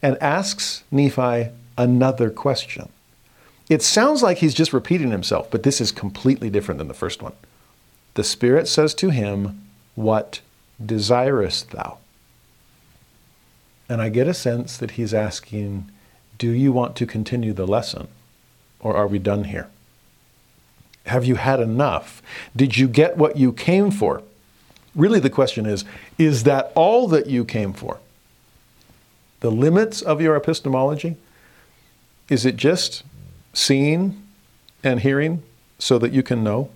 and 0.00 0.16
asks 0.22 0.84
Nephi 0.92 1.48
another 1.76 2.30
question. 2.30 2.90
It 3.68 3.82
sounds 3.82 4.22
like 4.22 4.38
he's 4.38 4.54
just 4.54 4.72
repeating 4.72 5.10
himself, 5.10 5.50
but 5.50 5.64
this 5.64 5.80
is 5.80 5.90
completely 5.90 6.48
different 6.48 6.78
than 6.78 6.86
the 6.86 6.94
first 6.94 7.22
one. 7.22 7.32
The 8.14 8.22
Spirit 8.22 8.68
says 8.68 8.94
to 8.94 9.10
him, 9.10 9.66
What 9.96 10.40
desirest 10.84 11.70
thou? 11.70 11.98
And 13.88 14.00
I 14.00 14.08
get 14.08 14.26
a 14.26 14.34
sense 14.34 14.76
that 14.76 14.92
he's 14.92 15.12
asking, 15.12 15.90
Do 16.38 16.50
you 16.50 16.72
want 16.72 16.96
to 16.96 17.06
continue 17.06 17.52
the 17.52 17.66
lesson? 17.66 18.08
Or 18.80 18.96
are 18.96 19.06
we 19.06 19.18
done 19.18 19.44
here? 19.44 19.68
Have 21.06 21.24
you 21.24 21.34
had 21.36 21.60
enough? 21.60 22.22
Did 22.56 22.78
you 22.78 22.88
get 22.88 23.16
what 23.16 23.36
you 23.36 23.52
came 23.52 23.90
for? 23.90 24.22
Really, 24.94 25.20
the 25.20 25.30
question 25.30 25.66
is 25.66 25.84
Is 26.18 26.44
that 26.44 26.72
all 26.74 27.08
that 27.08 27.26
you 27.26 27.44
came 27.44 27.72
for? 27.72 27.98
The 29.40 29.50
limits 29.50 30.00
of 30.00 30.20
your 30.20 30.36
epistemology? 30.36 31.16
Is 32.28 32.46
it 32.46 32.56
just 32.56 33.02
seeing 33.52 34.22
and 34.82 35.00
hearing 35.00 35.42
so 35.78 35.98
that 35.98 36.12
you 36.12 36.22
can 36.22 36.42
know? 36.42 36.70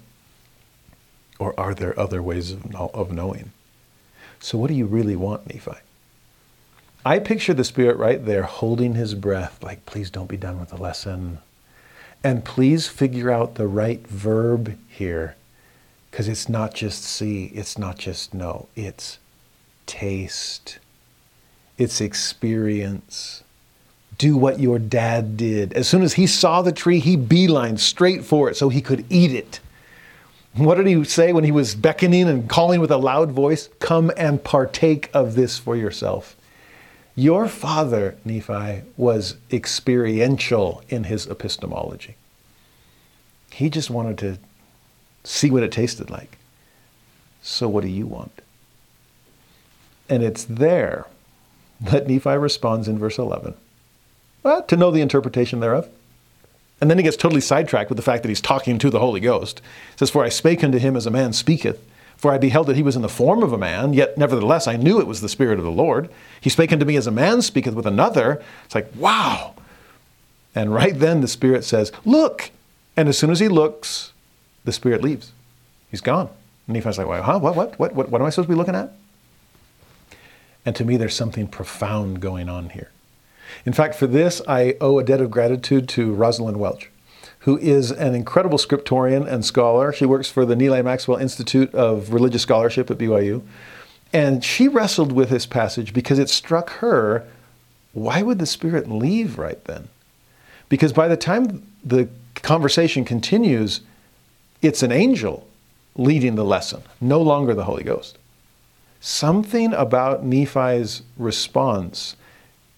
Or 1.39 1.59
are 1.59 1.75
there 1.75 1.99
other 1.99 2.23
ways 2.23 2.51
of, 2.51 2.75
of 2.75 3.13
knowing? 3.13 3.53
So, 4.41 4.59
what 4.59 4.69
do 4.69 4.75
you 4.75 4.87
really 4.87 5.17
want, 5.17 5.47
Nephi? 5.53 5.79
I 7.05 7.19
picture 7.19 7.55
the 7.55 7.65
Spirit 7.65 7.97
right 7.97 8.25
there 8.25 8.43
holding 8.43 8.95
his 8.95 9.15
breath, 9.15 9.63
like, 9.63 9.87
please 9.87 10.11
don't 10.11 10.29
be 10.29 10.37
done 10.37 10.61
with 10.61 10.71
the 10.71 10.77
lesson. 10.77 11.39
And 12.23 12.45
please 12.45 12.89
figure 12.89 13.31
out 13.31 13.55
the 13.55 13.67
right 13.67 14.07
verb 14.07 14.77
here, 14.89 15.37
because 16.11 16.29
it's 16.29 16.49
not 16.49 16.75
just 16.75 17.05
see, 17.05 17.47
it's 17.55 17.79
not 17.79 17.99
just 17.99 18.35
know, 18.35 18.69
it's 18.75 19.19
taste, 19.87 20.79
it's 21.79 22.01
experience. 22.01 23.43
Do 24.19 24.37
what 24.37 24.59
your 24.59 24.81
dad 24.81 25.37
did. 25.37 25.73
As 25.75 25.89
soon 25.89 26.03
as 26.03 26.15
he 26.15 26.27
saw 26.27 26.61
the 26.61 26.73
tree, 26.73 26.99
he 26.99 27.17
beelined 27.17 27.79
straight 27.79 28.25
for 28.25 28.51
it 28.51 28.57
so 28.57 28.69
he 28.69 28.83
could 28.83 29.05
eat 29.09 29.31
it. 29.31 29.61
What 30.59 30.75
did 30.75 30.89
he 30.89 31.05
say 31.05 31.33
when 31.33 31.45
he 31.45 31.53
was 31.53 31.77
beckoning 31.77 32.29
and 32.29 32.49
calling 32.49 32.81
with 32.81 32.91
a 32.91 32.97
loud 32.97 33.31
voice? 33.31 33.69
Come 33.79 34.11
and 34.17 34.43
partake 34.43 35.09
of 35.15 35.37
this 35.37 35.57
for 35.57 35.77
yourself. 35.77 36.37
Your 37.15 37.47
father, 37.47 38.17
Nephi, 38.25 38.83
was 38.97 39.37
experiential 39.53 40.83
in 40.89 41.05
his 41.05 41.27
epistemology. 41.27 42.17
He 43.53 43.71
just 43.71 43.89
wanted 43.89 44.19
to 44.19 44.39
see 45.23 45.51
what 45.51 45.63
it 45.63 45.73
tasted 45.73 46.11
like. 46.11 46.39
So, 47.41 47.69
what 47.69 47.83
do 47.83 47.89
you 47.89 48.07
want? 48.07 48.43
And 50.09 50.23
it's 50.23 50.45
there 50.45 51.07
that 51.81 52.09
Nephi 52.09 52.37
responds 52.37 52.89
in 52.89 52.99
verse 52.99 53.19
11 53.19 53.55
well, 54.43 54.63
to 54.63 54.77
know 54.77 54.91
the 54.91 55.01
interpretation 55.01 55.61
thereof. 55.61 55.89
And 56.81 56.89
then 56.89 56.99
he 56.99 57.05
gets 57.05 57.17
totally 57.17 57.41
sidetracked 57.41 57.91
with 57.91 57.97
the 57.97 58.03
fact 58.03 58.23
that 58.23 58.29
he's 58.29 58.41
talking 58.41 58.79
to 58.79 58.91
the 58.91 59.01
Holy 59.01 59.21
Ghost. 59.21 59.61
He 59.91 59.99
says, 59.99 60.11
For 60.11 60.25
I 60.25 60.29
spake 60.29 60.63
unto 60.63 60.79
him 60.79 60.97
as 60.97 61.07
a 61.07 61.11
man 61.11 61.33
speaketh. 61.33 61.85
For 62.17 62.33
I 62.33 62.39
beheld 62.39 62.67
that 62.67 62.77
he 62.77 62.83
was 62.83 62.97
in 62.97 63.03
the 63.03 63.09
form 63.09 63.45
of 63.45 63.53
a 63.53 63.59
man, 63.59 63.93
yet 63.93 64.19
nevertheless 64.19 64.67
I 64.67 64.77
knew 64.77 64.99
it 64.99 65.07
was 65.07 65.21
the 65.21 65.29
Spirit 65.29 65.59
of 65.59 65.65
the 65.65 65.71
Lord. 65.71 66.11
He 66.41 66.51
spake 66.51 66.73
unto 66.73 66.85
me 66.85 66.97
as 66.97 67.07
a 67.07 67.13
man 67.13 67.43
speaketh 67.43 67.75
with 67.75 67.87
another. 67.87 68.43
It's 68.65 68.75
like, 68.75 68.91
wow. 68.97 69.55
And 70.55 70.75
right 70.75 70.99
then 70.99 71.21
the 71.21 71.29
Spirit 71.29 71.65
says, 71.65 71.93
Look. 72.05 72.51
And 72.97 73.09
as 73.09 73.17
soon 73.17 73.31
as 73.31 73.39
he 73.39 73.47
looks, 73.47 74.13
the 74.65 74.73
Spirit 74.73 75.03
leaves. 75.03 75.31
He's 75.91 76.01
gone. 76.01 76.29
And 76.67 76.75
Nephi's 76.75 76.99
like, 76.99 77.07
well, 77.07 77.23
huh? 77.23 77.39
What, 77.39 77.55
what, 77.55 77.79
what, 77.79 77.95
what, 77.95 78.09
what 78.11 78.21
am 78.21 78.27
I 78.27 78.31
supposed 78.31 78.49
to 78.49 78.53
be 78.53 78.59
looking 78.59 78.75
at? 78.75 78.93
And 80.67 80.75
to 80.77 80.85
me, 80.85 80.97
there's 80.97 81.15
something 81.15 81.47
profound 81.47 82.21
going 82.21 82.49
on 82.49 82.71
here. 82.71 82.91
In 83.65 83.73
fact, 83.73 83.95
for 83.95 84.07
this, 84.07 84.41
I 84.47 84.77
owe 84.81 84.99
a 84.99 85.05
debt 85.05 85.21
of 85.21 85.31
gratitude 85.31 85.89
to 85.91 86.15
Rosalynde 86.15 86.57
Welch, 86.57 86.91
who 87.41 87.59
is 87.59 87.91
an 87.91 88.15
incredible 88.15 88.59
scriptorian 88.59 89.27
and 89.27 89.45
scholar. 89.45 89.93
She 89.93 90.07
works 90.07 90.31
for 90.31 90.45
the 90.45 90.57
Neal 90.57 90.83
Maxwell 90.83 91.19
Institute 91.19 91.75
of 91.75 92.13
Religious 92.13 92.43
Scholarship 92.43 92.91
at 92.91 92.99
BYU. 92.99 93.43
And 94.13 94.43
she 94.43 94.69
wrestled 94.69 95.13
with 95.13 95.31
this 95.31 95.47
passage 95.47 95.93
because 95.93 96.19
it 96.19 96.31
struck 96.31 96.71
her 96.71 97.27
why 97.93 98.23
would 98.23 98.39
the 98.39 98.47
Spirit 98.47 98.91
leave 98.91 99.39
right 99.39 99.63
then? 99.65 99.89
Because 100.69 100.93
by 100.93 101.09
the 101.09 101.17
time 101.17 101.67
the 101.85 102.09
conversation 102.35 103.05
continues, 103.05 103.81
it's 104.63 104.83
an 104.83 104.93
angel 104.93 105.47
leading 105.97 106.37
the 106.37 106.45
lesson, 106.45 106.83
no 107.01 107.21
longer 107.21 107.55
the 107.55 107.65
Holy 107.65 107.83
Ghost. 107.83 108.19
Something 109.01 109.73
about 109.73 110.25
Nephi's 110.25 111.03
response 111.17 112.17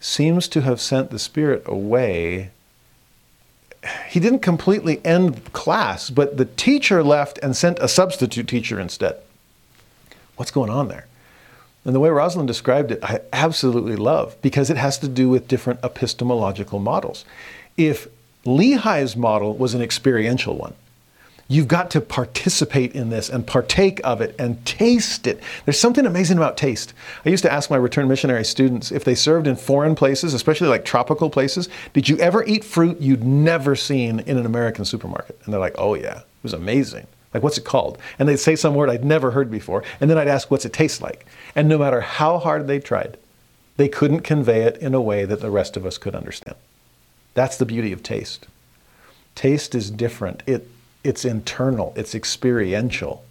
seems 0.01 0.49
to 0.49 0.63
have 0.63 0.81
sent 0.81 1.11
the 1.11 1.19
Spirit 1.19 1.63
away. 1.67 2.51
He 4.09 4.19
didn't 4.19 4.41
completely 4.41 5.05
end 5.05 5.53
class, 5.53 6.11
but 6.11 6.37
the 6.37 6.47
teacher 6.47 7.03
left 7.03 7.39
and 7.43 7.57
sent 7.57 7.79
a 7.79 7.89
substitute 7.89 8.49
teacher 8.49 8.81
instead. 8.81 9.17
What's 10.37 10.51
going 10.51 10.71
on 10.71 10.89
there? 10.89 11.07
And 11.85 11.95
the 11.95 12.01
way 12.01 12.11
Rosalynde 12.11 12.47
described 12.47 12.91
it, 12.91 13.03
I 13.03 13.21
absolutely 13.33 13.97
love 13.97 14.37
because 14.43 14.69
it 14.69 14.77
has 14.77 14.99
to 14.99 15.09
do 15.09 15.29
with 15.29 15.49
different 15.49 15.81
epistemological 15.83 16.79
models. 16.79 17.25
If 17.77 18.09
Lehi's 18.45 19.17
model 19.17 19.55
was 19.55 19.75
an 19.75 19.81
experiential 19.81 20.57
one, 20.57 20.75
You've 21.51 21.67
got 21.67 21.91
to 21.91 22.01
participate 22.01 22.95
in 22.95 23.11
this 23.11 23.29
and 23.29 23.45
partake 23.45 24.01
of 24.05 24.21
it 24.21 24.37
and 24.39 24.65
taste 24.65 25.27
it. 25.27 25.43
There's 25.65 25.81
something 25.81 26.07
amazing 26.07 26.37
about 26.37 26.57
taste. 26.57 26.95
I 27.27 27.29
used 27.29 27.43
to 27.43 27.53
ask 27.53 27.71
my 27.71 27.77
return 27.77 28.07
missionary 28.07 28.45
students 28.45 28.93
if 28.93 29.03
they 29.03 29.17
served 29.17 29.49
in 29.49 29.57
foreign 29.57 29.97
places, 29.97 30.33
especially 30.33 30.69
like 30.69 30.85
tropical 30.85 31.29
places, 31.29 31.69
did 31.93 32.09
you 32.09 32.17
ever 32.19 32.45
eat 32.45 32.63
fruit 32.63 33.01
you'd 33.01 33.25
never 33.25 33.75
seen 33.75 34.21
in 34.21 34.39
an 34.39 34.47
American 34.47 34.85
supermarket? 34.85 35.41
And 35.45 35.53
they're 35.53 35.61
like, 35.61 35.75
oh 35.77 35.95
yeah, 35.95 36.19
it 36.19 36.27
was 36.45 36.53
amazing. 36.55 37.09
Like, 37.35 37.43
what's 37.43 37.59
it 37.59 37.65
called? 37.65 37.99
And 38.19 38.29
they'd 38.29 38.37
say 38.37 38.55
some 38.55 38.77
word 38.77 38.89
I'd 38.89 39.05
never 39.05 39.33
heard 39.33 39.51
before. 39.51 39.83
And 40.01 40.09
then 40.09 40.19
I'd 40.19 40.29
ask, 40.29 40.51
what's 40.53 40.65
it 40.65 40.73
taste 40.73 41.03
like? 41.03 41.27
And 41.57 41.69
no 41.69 41.79
matter 41.79 42.01
how 42.01 42.39
hard 42.39 42.69
they 42.69 42.79
tried, 42.79 43.19
They 43.81 43.89
couldn't 43.89 44.21
convey 44.21 44.65
it 44.65 44.77
in 44.77 44.93
a 44.93 45.01
way 45.01 45.25
that 45.25 45.41
the 45.41 45.51
rest 45.51 45.75
of 45.75 45.87
us 45.87 45.97
could 45.97 46.15
understand. 46.15 46.57
That's 47.33 47.57
the 47.57 47.65
beauty 47.65 47.93
of 47.93 48.03
taste. 48.03 48.47
Taste 49.35 49.75
is 49.75 49.91
different. 49.91 50.43
It, 50.47 50.69
it's 51.05 51.25
internal, 51.25 51.93
it's 51.97 52.15
experiential. 52.15 53.25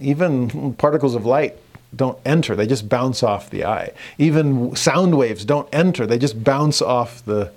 Even 0.00 0.74
particles 0.74 1.14
of 1.14 1.26
light 1.26 1.56
don't 1.94 2.18
enter, 2.24 2.54
they 2.54 2.66
just 2.66 2.88
bounce 2.88 3.22
off 3.22 3.50
the 3.50 3.64
eye. 3.64 3.92
Even 4.18 4.74
sound 4.76 5.16
waves 5.16 5.44
don't 5.44 5.68
enter, 5.72 6.06
they 6.06 6.18
just 6.18 6.42
bounce 6.42 6.80
off 6.80 7.24
the, 7.24 7.52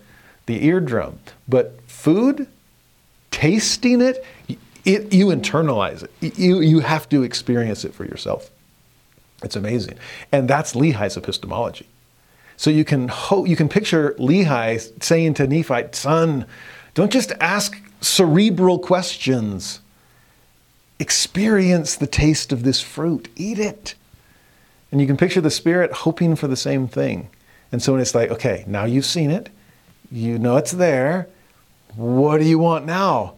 the 0.46 0.66
eardrum. 0.66 1.20
But 1.48 1.80
food, 1.88 2.48
tasting 3.32 4.02
it, 4.02 4.26
it, 4.86 5.14
you 5.14 5.28
internalize 5.28 6.04
it. 6.04 6.38
You, 6.38 6.60
you 6.60 6.80
have 6.82 7.08
to 7.10 7.24
experience 7.24 7.86
it 7.86 7.94
for 7.94 8.06
yourself. 8.06 8.50
It's 9.44 9.56
amazing. 9.56 9.98
And 10.32 10.50
that's 10.50 10.74
Lehi's 10.74 11.16
epistemology. 11.18 11.88
So 12.58 12.70
you 12.70 12.86
can, 12.86 13.08
ho- 13.08 13.46
you 13.46 13.56
can 13.56 13.70
picture 13.70 14.16
Lehi 14.20 15.04
saying 15.04 15.36
to 15.36 15.48
Nephi, 15.48 15.84
son, 15.92 16.46
don't 16.94 17.12
just 17.12 17.32
ask 17.40 17.78
cerebral 18.04 18.80
questions. 18.80 19.80
Experience 21.00 21.96
the 21.96 22.08
taste 22.08 22.52
of 22.52 22.64
this 22.64 22.82
fruit. 22.82 23.30
Eat 23.36 23.60
it. 23.60 23.96
And 24.92 25.02
you 25.02 25.08
can 25.08 25.18
picture 25.18 25.42
the 25.42 25.50
spirit 25.50 25.92
hoping 25.92 26.36
for 26.36 26.48
the 26.48 26.56
same 26.56 26.88
thing. 26.88 27.30
And 27.72 27.82
so 27.82 27.94
when 27.94 28.02
it's 28.02 28.14
like, 28.14 28.30
okay, 28.30 28.64
now 28.68 28.86
you've 28.86 29.06
seen 29.06 29.32
it, 29.32 29.50
you 30.12 30.38
know 30.38 30.58
it's 30.58 30.72
there. 30.72 31.28
What 31.96 32.38
do 32.38 32.46
you 32.46 32.60
want 32.60 32.86
now? 32.86 33.36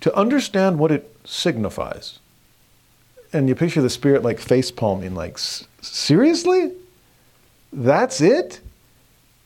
To 0.00 0.14
understand 0.16 0.80
what 0.80 0.90
it 0.90 1.16
signifies. 1.24 2.18
And 3.32 3.48
you 3.48 3.54
picture 3.54 3.80
the 3.80 3.90
spirit 3.90 4.22
like 4.24 4.40
face 4.40 4.70
palming, 4.72 5.14
like, 5.14 5.38
seriously? 5.38 6.72
That's 7.72 8.20
it? 8.20 8.60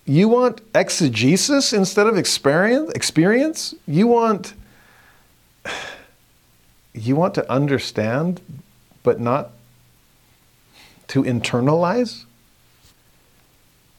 You 0.07 0.29
want 0.29 0.61
exegesis 0.73 1.73
instead 1.73 2.07
of 2.07 2.17
experience? 2.17 2.93
Experience? 2.93 3.75
You 3.87 4.07
want 4.07 4.55
you 6.95 7.17
want 7.17 7.35
to 7.35 7.51
understand 7.51 8.41
but 9.03 9.21
not 9.21 9.51
to 11.09 11.23
internalize? 11.25 12.25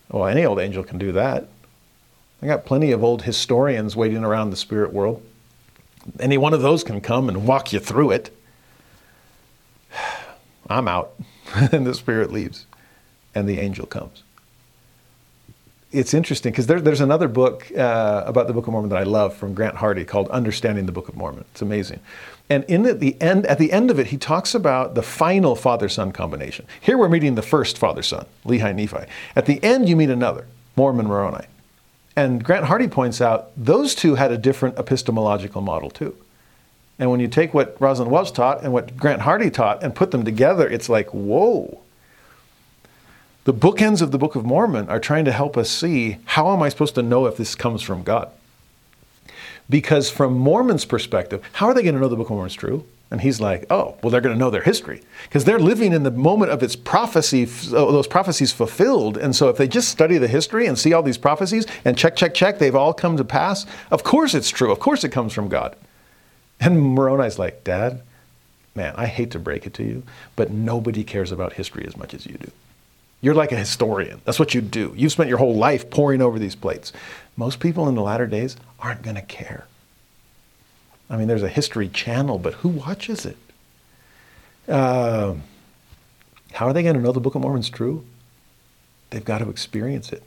Well, 0.10 0.26
any 0.26 0.46
old 0.46 0.60
angel 0.60 0.84
can 0.84 0.98
do 0.98 1.12
that. 1.12 1.48
I 2.42 2.48
got 2.48 2.66
plenty 2.66 2.92
of 2.92 3.04
old 3.04 3.24
historians 3.24 3.96
waiting 3.96 4.24
around 4.24 4.50
the 4.50 4.56
spirit 4.56 4.94
world. 4.94 5.22
Any 6.20 6.38
one 6.38 6.54
of 6.54 6.62
those 6.62 6.84
can 6.84 7.02
come 7.02 7.28
and 7.28 7.46
walk 7.46 7.74
you 7.74 7.80
through 7.80 8.12
it. 8.12 8.36
I'm 10.70 10.88
out. 10.88 11.14
and 11.72 11.86
the 11.86 11.94
spirit 11.94 12.32
leaves, 12.32 12.66
and 13.34 13.48
the 13.48 13.60
angel 13.60 13.86
comes. 13.86 14.24
It's 15.92 16.14
interesting 16.14 16.52
because 16.52 16.68
there, 16.68 16.82
there's 16.82 17.00
another 17.00 17.30
book 17.30 17.72
uh, 17.76 18.24
about 18.26 18.48
the 18.48 18.54
Book 18.54 18.68
of 18.68 18.74
Mormon 18.74 18.90
that 18.90 19.00
I 19.00 19.04
love 19.04 19.36
from 19.36 19.54
Grant 19.54 19.76
Hardy 19.76 20.04
called 20.04 20.28
Understanding 20.30 20.86
the 20.86 20.92
Book 20.92 21.08
of 21.08 21.16
Mormon. 21.16 21.46
It's 21.52 21.62
amazing. 21.62 22.02
And 22.50 22.66
in 22.66 22.84
the, 22.84 22.94
the 22.94 23.22
end, 23.22 23.46
at 23.46 23.58
the 23.58 23.72
end 23.72 23.90
of 23.90 23.98
it, 23.98 24.08
he 24.08 24.18
talks 24.18 24.54
about 24.54 24.96
the 24.96 25.02
final 25.02 25.56
father-son 25.56 26.12
combination. 26.12 26.66
Here 26.82 26.98
we're 26.98 27.08
meeting 27.08 27.36
the 27.36 27.42
first 27.42 27.78
father-son, 27.78 28.26
Lehi 28.46 28.76
Nephi. 28.76 29.10
At 29.36 29.46
the 29.46 29.64
end, 29.64 29.88
you 29.88 29.96
meet 29.96 30.10
another, 30.10 30.46
Mormon 30.76 31.08
Moroni. 31.08 31.46
And 32.18 32.44
Grant 32.44 32.66
Hardy 32.66 32.88
points 32.88 33.22
out 33.22 33.52
those 33.56 33.96
two 33.96 34.16
had 34.16 34.32
a 34.32 34.38
different 34.38 34.78
epistemological 34.78 35.62
model 35.62 35.90
too. 35.90 36.16
And 37.00 37.12
when 37.12 37.20
you 37.20 37.28
take 37.28 37.54
what 37.54 37.80
Rosalynde 37.80 38.08
Welch 38.08 38.34
taught 38.34 38.64
and 38.64 38.74
what 38.74 38.98
Grant 38.98 39.22
Hardy 39.22 39.52
taught 39.52 39.84
and 39.84 39.96
put 39.96 40.12
them 40.12 40.26
together, 40.26 40.68
it's 40.68 40.90
like, 40.90 41.14
whoa. 41.14 41.80
The 43.48 43.54
bookends 43.54 44.02
of 44.02 44.12
the 44.12 44.18
Book 44.18 44.36
of 44.36 44.44
Mormon 44.44 44.90
are 44.90 45.00
trying 45.00 45.24
to 45.24 45.32
help 45.32 45.56
us 45.56 45.70
see 45.70 46.18
how 46.26 46.52
am 46.52 46.62
I 46.62 46.68
supposed 46.68 46.96
to 46.96 47.02
know 47.02 47.28
if 47.28 47.38
this 47.38 47.56
comes 47.56 47.82
from 47.82 48.04
God? 48.04 48.30
Because 49.70 50.10
from 50.10 50.38
Mormon's 50.38 50.84
perspective, 50.84 51.42
how 51.54 51.68
are 51.68 51.74
they 51.74 51.82
going 51.82 51.96
to 51.96 52.02
know 52.02 52.10
the 52.10 52.18
Book 52.18 52.26
of 52.26 52.32
Mormon 52.32 52.48
is 52.48 52.56
true? 52.56 52.84
And 53.10 53.22
he's 53.22 53.40
like, 53.40 53.66
oh, 53.70 53.96
well, 54.04 54.10
they're 54.10 54.20
going 54.20 54.36
to 54.36 54.38
know 54.38 54.50
their 54.50 54.64
history 54.64 55.02
because 55.30 55.46
they're 55.46 55.60
living 55.60 55.94
in 55.94 56.04
the 56.04 56.12
moment 56.12 56.52
of 56.52 56.62
its 56.62 56.76
prophecy, 56.76 57.44
uh, 57.44 57.90
those 57.90 58.06
prophecies 58.06 58.52
fulfilled. 58.52 59.16
And 59.16 59.34
so 59.34 59.48
if 59.48 59.56
they 59.56 59.70
just 59.70 59.88
study 59.88 60.18
the 60.18 60.28
history 60.28 60.68
and 60.68 60.78
see 60.78 60.92
all 60.92 61.02
these 61.02 61.18
prophecies 61.18 61.66
and 61.86 61.98
check, 61.98 62.18
check, 62.18 62.34
check, 62.34 62.60
they've 62.60 62.76
all 62.76 62.94
come 62.94 63.16
to 63.16 63.24
pass, 63.24 63.66
of 63.92 64.04
course 64.04 64.34
it's 64.34 64.50
true. 64.50 64.74
Of 64.74 64.82
course 64.82 65.06
it 65.06 65.14
comes 65.14 65.32
from 65.32 65.48
God. 65.48 65.74
And 66.60 66.82
Moroni's 66.82 67.40
like, 67.40 67.64
Dad, 67.64 68.02
man, 68.76 68.94
I 68.98 69.06
hate 69.06 69.32
to 69.32 69.40
break 69.40 69.66
it 69.66 69.74
to 69.76 69.86
you, 69.86 70.04
but 70.36 70.52
nobody 70.52 71.06
cares 71.06 71.32
about 71.32 71.54
history 71.54 71.86
as 71.88 71.96
much 71.96 72.14
as 72.14 72.26
you 72.26 72.34
do. 72.34 72.52
You're 73.22 73.34
like 73.34 73.52
a 73.52 73.58
historian. 73.58 74.22
That's 74.26 74.40
what 74.40 74.54
you 74.54 74.62
do. 74.62 74.94
You've 74.96 75.12
spent 75.12 75.30
your 75.30 75.40
whole 75.40 75.56
life 75.56 75.90
poring 75.90 76.22
over 76.22 76.38
these 76.38 76.56
plates. 76.56 76.94
Most 77.36 77.60
people 77.60 77.88
in 77.88 77.96
the 77.96 78.02
latter 78.02 78.28
days 78.28 78.58
aren't 78.80 79.02
going 79.02 79.16
to 79.16 79.22
care. 79.22 79.66
I 81.10 81.18
mean, 81.18 81.28
there's 81.28 81.44
a 81.44 81.50
history 81.50 81.88
channel, 81.88 82.38
but 82.38 82.56
who 82.56 82.70
watches 82.70 83.26
it? 83.26 83.38
Uh, 84.68 85.36
how 86.52 86.68
are 86.68 86.74
they 86.74 86.84
going 86.84 86.96
to 86.96 87.02
know 87.02 87.12
the 87.12 87.20
Book 87.20 87.36
of 87.36 87.42
Mormon's 87.42 87.70
true? 87.70 88.06
They've 89.10 89.24
got 89.24 89.40
to 89.40 89.50
experience 89.50 90.12
it. 90.12 90.24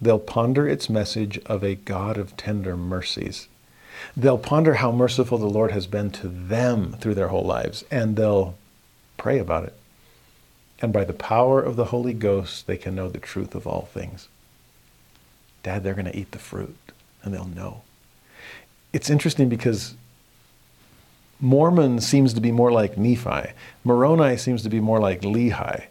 They'll 0.00 0.18
ponder 0.18 0.68
its 0.68 0.90
message 0.90 1.38
of 1.46 1.62
a 1.62 1.76
God 1.76 2.18
of 2.18 2.36
tender 2.36 2.76
mercies. 2.76 3.48
They'll 4.16 4.38
ponder 4.38 4.74
how 4.74 4.92
merciful 4.92 5.38
the 5.38 5.46
Lord 5.46 5.70
has 5.70 5.86
been 5.86 6.10
to 6.12 6.28
them 6.28 6.96
through 7.00 7.14
their 7.14 7.28
whole 7.28 7.44
lives, 7.44 7.84
and 7.90 8.16
they'll 8.16 8.56
pray 9.16 9.38
about 9.38 9.64
it. 9.64 9.74
And 10.82 10.92
by 10.92 11.04
the 11.04 11.14
power 11.14 11.62
of 11.62 11.76
the 11.76 11.86
Holy 11.86 12.12
Ghost, 12.12 12.66
they 12.66 12.76
can 12.76 12.94
know 12.94 13.08
the 13.08 13.18
truth 13.18 13.54
of 13.54 13.66
all 13.66 13.88
things. 13.92 14.28
Dad, 15.62 15.82
they're 15.82 15.94
going 15.94 16.10
to 16.10 16.18
eat 16.18 16.32
the 16.32 16.38
fruit, 16.38 16.76
and 17.22 17.32
they'll 17.32 17.44
know 17.46 17.82
it's 18.92 19.08
interesting 19.08 19.48
because 19.48 19.94
Mormon 21.40 22.00
seems 22.00 22.34
to 22.34 22.40
be 22.40 22.52
more 22.52 22.70
like 22.70 22.98
Nephi. 22.98 23.52
Moroni 23.84 24.36
seems 24.36 24.62
to 24.62 24.68
be 24.68 24.80
more 24.80 25.00
like 25.00 25.22
Lehi. 25.22 25.84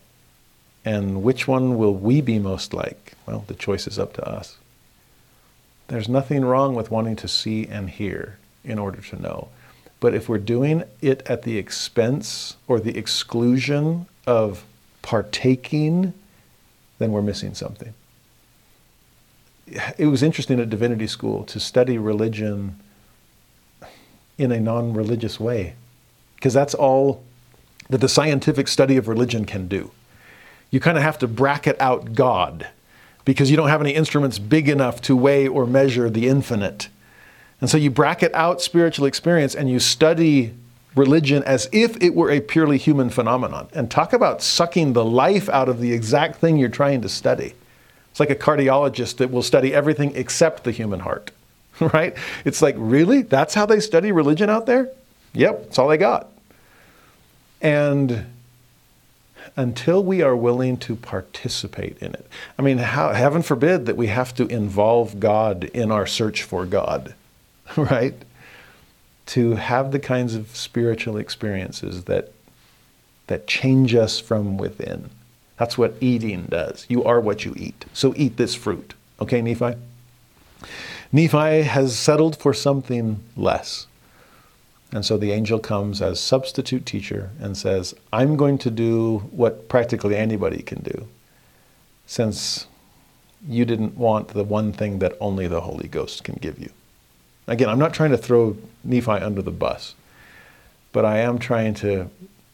And 0.85 1.23
which 1.23 1.47
one 1.47 1.77
will 1.77 1.93
we 1.93 2.21
be 2.21 2.39
most 2.39 2.73
like? 2.73 3.13
Well, 3.27 3.43
the 3.47 3.53
choice 3.53 3.87
is 3.87 3.99
up 3.99 4.13
to 4.13 4.27
us. 4.27 4.57
There's 5.87 6.09
nothing 6.09 6.45
wrong 6.45 6.73
with 6.73 6.89
wanting 6.89 7.17
to 7.17 7.27
see 7.27 7.67
and 7.67 7.89
hear 7.89 8.37
in 8.63 8.79
order 8.79 9.01
to 9.01 9.21
know. 9.21 9.49
But 9.99 10.15
if 10.15 10.29
we're 10.29 10.39
doing 10.39 10.83
it 11.01 11.21
at 11.27 11.43
the 11.43 11.57
expense 11.57 12.55
or 12.67 12.79
the 12.79 12.97
exclusion 12.97 14.07
of 14.25 14.63
partaking, 15.01 16.13
then 16.99 17.11
we're 17.11 17.21
missing 17.21 17.53
something. 17.53 17.93
It 19.97 20.07
was 20.07 20.21
interesting 20.21 20.59
at 20.59 20.69
divinity 20.69 21.07
school 21.07 21.43
to 21.45 21.59
study 21.59 21.97
religion 21.97 22.79
in 24.37 24.51
a 24.51 24.59
non 24.59 24.93
religious 24.93 25.39
way. 25.39 25.75
Because 26.35 26.53
that's 26.53 26.73
all 26.73 27.23
that 27.89 27.99
the 27.99 28.09
scientific 28.09 28.67
study 28.67 28.97
of 28.97 29.07
religion 29.07 29.45
can 29.45 29.67
do. 29.67 29.91
You 30.71 30.79
kind 30.79 30.97
of 30.97 31.03
have 31.03 31.19
to 31.19 31.27
bracket 31.27 31.79
out 31.79 32.13
God 32.13 32.67
because 33.25 33.51
you 33.51 33.57
don't 33.57 33.69
have 33.69 33.81
any 33.81 33.91
instruments 33.91 34.39
big 34.39 34.67
enough 34.67 35.01
to 35.01 35.15
weigh 35.15 35.47
or 35.47 35.67
measure 35.67 36.09
the 36.09 36.27
infinite. 36.27 36.89
And 37.59 37.69
so 37.69 37.77
you 37.77 37.91
bracket 37.91 38.33
out 38.33 38.61
spiritual 38.61 39.05
experience 39.05 39.53
and 39.53 39.69
you 39.69 39.79
study 39.79 40.53
religion 40.95 41.43
as 41.43 41.69
if 41.71 42.01
it 42.01 42.13
were 42.13 42.29
a 42.29 42.41
purely 42.41 42.77
human 42.77 43.09
phenomenon. 43.09 43.69
And 43.73 43.89
talk 43.89 44.13
about 44.13 44.41
sucking 44.41 44.93
the 44.93 45.05
life 45.05 45.47
out 45.49 45.69
of 45.69 45.79
the 45.79 45.93
exact 45.93 46.37
thing 46.37 46.57
you're 46.57 46.69
trying 46.69 47.01
to 47.01 47.09
study. 47.09 47.53
It's 48.09 48.19
like 48.19 48.29
a 48.29 48.35
cardiologist 48.35 49.17
that 49.17 49.31
will 49.31 49.43
study 49.43 49.73
everything 49.73 50.13
except 50.15 50.63
the 50.63 50.71
human 50.71 51.01
heart. 51.01 51.31
right? 51.93 52.15
It's 52.45 52.61
like, 52.61 52.75
really? 52.77 53.21
That's 53.21 53.53
how 53.53 53.65
they 53.65 53.79
study 53.79 54.11
religion 54.11 54.49
out 54.49 54.65
there? 54.65 54.89
Yep, 55.33 55.63
that's 55.63 55.79
all 55.79 55.87
they 55.87 55.97
got. 55.97 56.29
And 57.61 58.25
until 59.55 60.03
we 60.03 60.21
are 60.21 60.35
willing 60.35 60.77
to 60.77 60.95
participate 60.95 61.97
in 61.99 62.13
it, 62.13 62.25
I 62.57 62.61
mean, 62.61 62.77
how, 62.77 63.13
heaven 63.13 63.41
forbid 63.41 63.85
that 63.85 63.97
we 63.97 64.07
have 64.07 64.33
to 64.35 64.47
involve 64.47 65.19
God 65.19 65.65
in 65.65 65.91
our 65.91 66.05
search 66.05 66.43
for 66.43 66.65
God, 66.65 67.13
right? 67.75 68.15
To 69.27 69.55
have 69.55 69.91
the 69.91 69.99
kinds 69.99 70.35
of 70.35 70.55
spiritual 70.55 71.17
experiences 71.17 72.03
that, 72.05 72.33
that 73.27 73.47
change 73.47 73.95
us 73.95 74.19
from 74.19 74.57
within. 74.57 75.09
That's 75.57 75.77
what 75.77 75.95
eating 76.01 76.47
does. 76.49 76.85
You 76.89 77.03
are 77.03 77.21
what 77.21 77.45
you 77.45 77.53
eat. 77.55 77.85
So 77.93 78.13
eat 78.17 78.37
this 78.37 78.55
fruit. 78.55 78.93
Okay, 79.21 79.41
Nephi? 79.41 79.75
Nephi 81.11 81.61
has 81.61 81.97
settled 81.97 82.35
for 82.35 82.53
something 82.53 83.23
less. 83.37 83.87
And 84.91 85.05
so 85.05 85.17
the 85.17 85.31
angel 85.31 85.59
comes 85.59 86.01
as 86.01 86.19
substitute 86.19 86.85
teacher 86.85 87.29
and 87.39 87.55
says, 87.55 87.93
I'm 88.11 88.35
going 88.35 88.57
to 88.57 88.69
do 88.69 89.19
what 89.31 89.69
practically 89.69 90.17
anybody 90.17 90.61
can 90.61 90.81
do, 90.81 91.07
since 92.05 92.67
you 93.47 93.63
didn't 93.63 93.95
want 93.95 94.29
the 94.29 94.43
one 94.43 94.73
thing 94.73 94.99
that 94.99 95.15
only 95.21 95.47
the 95.47 95.61
Holy 95.61 95.87
Ghost 95.87 96.23
can 96.23 96.35
give 96.41 96.59
you. 96.59 96.71
Again, 97.47 97.69
I'm 97.69 97.79
not 97.79 97.93
trying 97.93 98.11
to 98.11 98.17
throw 98.17 98.57
Nephi 98.83 99.11
under 99.11 99.41
the 99.41 99.51
bus, 99.51 99.95
but 100.91 101.05
I 101.05 101.19
am 101.19 101.39
trying 101.39 101.73
to 101.75 102.09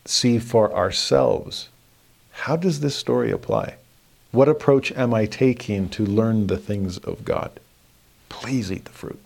see 0.06 0.40
for 0.40 0.74
ourselves 0.74 1.70
how 2.32 2.56
does 2.56 2.80
this 2.80 2.96
story 2.96 3.32
apply? 3.32 3.76
What 4.32 4.48
approach 4.48 4.92
am 4.92 5.14
I 5.14 5.26
taking 5.26 5.90
to 5.90 6.06
learn 6.06 6.48
the 6.48 6.58
things 6.58 6.98
of 7.00 7.26
God? 7.26 7.60
Please 8.30 8.72
eat 8.72 8.86
the 8.86 8.92
fruit. 8.92 9.20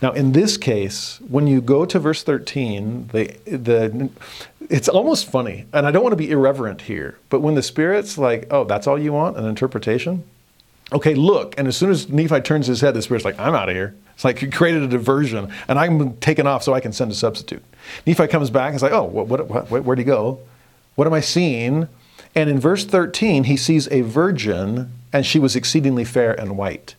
Now, 0.00 0.12
in 0.12 0.32
this 0.32 0.56
case, 0.56 1.20
when 1.28 1.46
you 1.46 1.60
go 1.60 1.84
to 1.84 1.98
verse 1.98 2.22
13, 2.22 3.08
the, 3.12 3.36
the, 3.44 4.08
it's 4.70 4.88
almost 4.88 5.30
funny, 5.30 5.66
and 5.72 5.86
I 5.86 5.90
don't 5.90 6.02
want 6.02 6.12
to 6.12 6.16
be 6.16 6.30
irreverent 6.30 6.82
here, 6.82 7.18
but 7.28 7.40
when 7.40 7.54
the 7.54 7.62
Spirit's 7.62 8.16
like, 8.16 8.46
oh, 8.50 8.64
that's 8.64 8.86
all 8.86 8.98
you 8.98 9.12
want, 9.12 9.36
an 9.36 9.44
interpretation? 9.44 10.24
Okay, 10.92 11.14
look. 11.14 11.54
And 11.58 11.66
as 11.66 11.76
soon 11.76 11.90
as 11.90 12.08
Nephi 12.08 12.40
turns 12.40 12.68
his 12.68 12.80
head, 12.80 12.94
the 12.94 13.02
Spirit's 13.02 13.24
like, 13.24 13.38
I'm 13.38 13.54
out 13.54 13.68
of 13.68 13.74
here. 13.74 13.94
It's 14.16 14.24
like 14.24 14.38
he 14.38 14.48
created 14.48 14.82
a 14.82 14.88
diversion, 14.88 15.52
and 15.68 15.78
I'm 15.78 16.16
taken 16.16 16.46
off 16.46 16.62
so 16.62 16.72
I 16.72 16.80
can 16.80 16.92
send 16.92 17.12
a 17.12 17.14
substitute. 17.14 17.62
Nephi 18.06 18.26
comes 18.28 18.48
back 18.48 18.68
and 18.68 18.76
is 18.76 18.82
like, 18.82 18.92
oh, 18.92 19.04
what, 19.04 19.28
what, 19.28 19.70
what, 19.70 19.84
where'd 19.84 19.98
he 19.98 20.04
go? 20.04 20.40
What 20.94 21.06
am 21.06 21.12
I 21.12 21.20
seeing? 21.20 21.86
And 22.34 22.48
in 22.48 22.58
verse 22.58 22.86
13, 22.86 23.44
he 23.44 23.58
sees 23.58 23.88
a 23.92 24.00
virgin, 24.00 24.90
and 25.12 25.26
she 25.26 25.38
was 25.38 25.54
exceedingly 25.54 26.04
fair 26.04 26.32
and 26.32 26.56
white. 26.56 26.94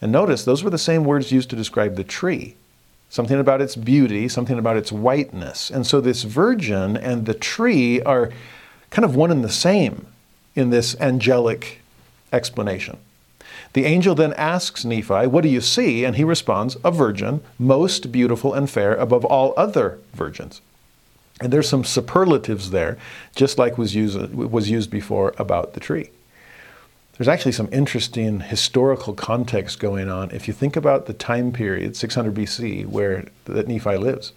And 0.00 0.10
notice, 0.10 0.42
those 0.42 0.64
were 0.64 0.70
the 0.70 0.78
same 0.78 1.04
words 1.04 1.30
used 1.30 1.50
to 1.50 1.56
describe 1.56 1.96
the 1.96 2.04
tree 2.04 2.56
something 3.10 3.38
about 3.38 3.60
its 3.60 3.76
beauty, 3.76 4.26
something 4.26 4.58
about 4.58 4.76
its 4.76 4.90
whiteness. 4.90 5.70
And 5.70 5.86
so 5.86 6.00
this 6.00 6.24
virgin 6.24 6.96
and 6.96 7.26
the 7.26 7.34
tree 7.34 8.02
are 8.02 8.32
kind 8.90 9.04
of 9.04 9.14
one 9.14 9.30
and 9.30 9.44
the 9.44 9.48
same 9.48 10.08
in 10.56 10.70
this 10.70 10.98
angelic 11.00 11.80
explanation. 12.32 12.98
The 13.74 13.84
angel 13.84 14.14
then 14.14 14.32
asks 14.34 14.84
Nephi, 14.84 15.26
What 15.26 15.42
do 15.42 15.48
you 15.48 15.60
see? 15.60 16.04
And 16.04 16.16
he 16.16 16.24
responds, 16.24 16.76
A 16.84 16.90
virgin, 16.90 17.42
most 17.58 18.10
beautiful 18.10 18.54
and 18.54 18.70
fair 18.70 18.94
above 18.94 19.24
all 19.24 19.52
other 19.56 19.98
virgins. 20.14 20.60
And 21.40 21.52
there's 21.52 21.68
some 21.68 21.84
superlatives 21.84 22.70
there, 22.70 22.96
just 23.34 23.58
like 23.58 23.76
was 23.76 23.94
used, 23.94 24.32
was 24.32 24.70
used 24.70 24.90
before 24.90 25.34
about 25.38 25.74
the 25.74 25.80
tree. 25.80 26.10
There's 27.18 27.28
actually 27.28 27.52
some 27.52 27.68
interesting 27.72 28.40
historical 28.40 29.14
context 29.14 29.80
going 29.80 30.08
on 30.08 30.30
if 30.30 30.46
you 30.48 30.54
think 30.54 30.76
about 30.76 31.06
the 31.06 31.12
time 31.12 31.52
period, 31.52 31.96
600 31.96 32.34
BC, 32.34 32.86
where 32.86 33.26
that 33.44 33.68
Nephi 33.68 33.96
lives. 33.96 34.32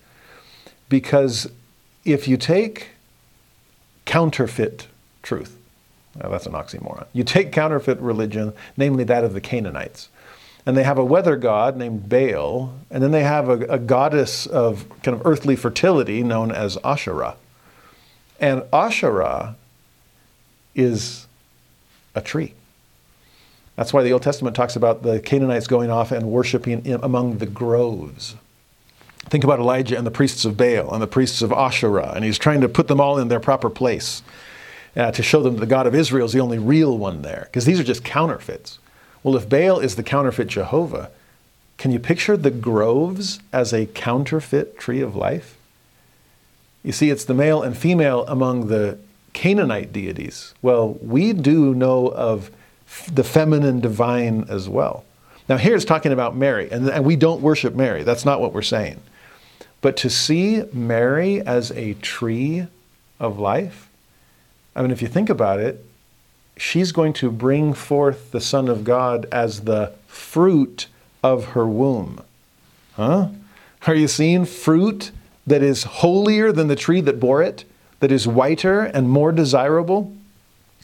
Because 0.89 1.47
if 2.06 2.28
you 2.28 2.38
take 2.38 2.89
counterfeit 4.06 4.88
truth, 5.21 5.57
well, 6.19 6.32
that's 6.32 6.45
an 6.45 6.53
oxymoron. 6.53 7.06
You 7.13 7.23
take 7.23 7.51
counterfeit 7.51 7.99
religion, 7.99 8.53
namely 8.75 9.03
that 9.06 9.23
of 9.23 9.34
the 9.34 9.41
Canaanites, 9.41 10.10
and 10.65 10.75
they 10.75 10.84
have 10.84 10.97
a 10.97 11.06
weather 11.06 11.38
god 11.38 11.77
named 11.77 12.10
Baal, 12.10 12.73
and 12.89 13.01
then 13.01 13.12
they 13.12 13.23
have 13.23 13.49
a, 13.49 13.60
a 13.67 13.80
goddess 13.80 14.45
of 14.45 14.86
kind 15.03 15.15
of 15.19 15.25
earthly 15.25 15.56
fertility 15.56 16.23
known 16.23 16.51
as 16.51 16.77
Asherah. 16.84 17.36
And 18.39 18.63
Asherah 18.73 19.56
is 20.75 21.25
a 22.13 22.21
tree. 22.21 22.53
That's 23.75 23.93
why 23.93 24.03
the 24.03 24.12
Old 24.12 24.23
Testament 24.23 24.56
talks 24.56 24.75
about 24.75 25.03
the 25.03 25.19
Canaanites 25.19 25.67
going 25.67 25.91
off 25.91 26.12
and 26.12 26.32
worshiping 26.32 26.84
in, 26.86 26.99
among 27.03 27.38
the 27.38 27.45
groves. 27.45 28.36
Think 29.30 29.43
about 29.43 29.60
Elijah 29.60 29.97
and 29.97 30.08
the 30.08 30.12
priests 30.12 30.45
of 30.45 30.58
Baal 30.58 30.91
and 30.93 31.01
the 31.01 31.08
priests 31.08 31.41
of 31.41 31.51
Asherah, 31.51 32.13
and 32.15 32.25
he's 32.25 32.38
trying 32.38 32.62
to 32.62 32.69
put 32.69 32.88
them 32.88 32.99
all 32.99 33.19
in 33.19 33.27
their 33.27 33.39
proper 33.39 33.69
place 33.69 34.23
uh, 34.98 35.12
to 35.12 35.24
show 35.24 35.42
them 35.42 35.54
that 35.54 35.60
the 35.62 35.66
God 35.68 35.88
of 35.88 35.96
Israel 35.96 36.26
is 36.26 36.34
the 36.34 36.40
only 36.40 36.58
real 36.58 36.98
one 36.98 37.22
there, 37.22 37.44
because 37.46 37.66
these 37.66 37.80
are 37.80 37.84
just 37.84 38.04
counterfeits. 38.04 38.80
Well, 39.24 39.36
if 39.36 39.48
Baal 39.48 39.80
is 39.80 39.96
the 39.96 40.04
counterfeit 40.04 40.48
Jehovah, 40.48 41.12
can 41.78 41.92
you 41.92 42.00
picture 42.00 42.36
the 42.36 42.52
groves 42.52 43.40
as 43.54 43.74
a 43.74 43.86
counterfeit 43.86 44.80
tree 44.80 45.02
of 45.02 45.16
life? 45.16 45.56
You 46.84 46.92
see, 46.92 47.10
it's 47.10 47.26
the 47.26 47.34
male 47.34 47.62
and 47.62 47.78
female 47.78 48.26
among 48.28 48.68
the 48.68 48.98
Canaanite 49.34 49.94
deities. 49.94 50.54
Well, 50.62 50.94
we 51.02 51.34
do 51.34 51.76
know 51.76 52.08
of 52.08 52.50
the 53.12 53.24
feminine 53.24 53.80
divine 53.82 54.46
as 54.50 54.68
well. 54.68 55.06
Now, 55.48 55.58
here 55.58 55.76
it's 55.76 55.86
talking 55.86 56.12
about 56.12 56.36
Mary, 56.36 56.70
and, 56.72 56.90
and 56.90 57.06
we 57.06 57.16
don't 57.16 57.42
worship 57.42 57.76
Mary. 57.76 58.04
That's 58.04 58.26
not 58.26 58.42
what 58.42 58.54
we're 58.54 58.62
saying. 58.62 59.00
But 59.82 59.98
to 59.98 60.10
see 60.10 60.64
Mary 60.74 61.42
as 61.42 61.72
a 61.72 61.94
tree 61.96 62.68
of 63.20 63.38
life, 63.38 63.87
I 64.78 64.82
mean, 64.84 64.92
if 64.92 65.02
you 65.02 65.08
think 65.08 65.30
about 65.32 65.60
it, 65.60 65.84
she's 66.56 66.92
going 66.92 67.13
to 67.13 67.32
bring 67.32 67.74
forth 67.74 68.32
the 68.32 68.40
Son 68.40 68.70
of 68.70 68.84
God 68.84 69.26
as 69.32 69.62
the 69.62 69.94
fruit 70.06 70.86
of 71.24 71.46
her 71.46 71.66
womb. 71.66 72.22
Huh? 72.94 73.30
Are 73.88 73.96
you 73.96 74.08
seeing 74.08 74.46
fruit 74.46 75.12
that 75.48 75.63
is 75.63 75.84
holier 75.84 76.52
than 76.52 76.68
the 76.68 76.76
tree 76.76 77.02
that 77.02 77.20
bore 77.20 77.42
it, 77.42 77.66
that 78.02 78.12
is 78.12 78.28
whiter 78.28 78.82
and 78.82 79.10
more 79.10 79.32
desirable? 79.32 80.16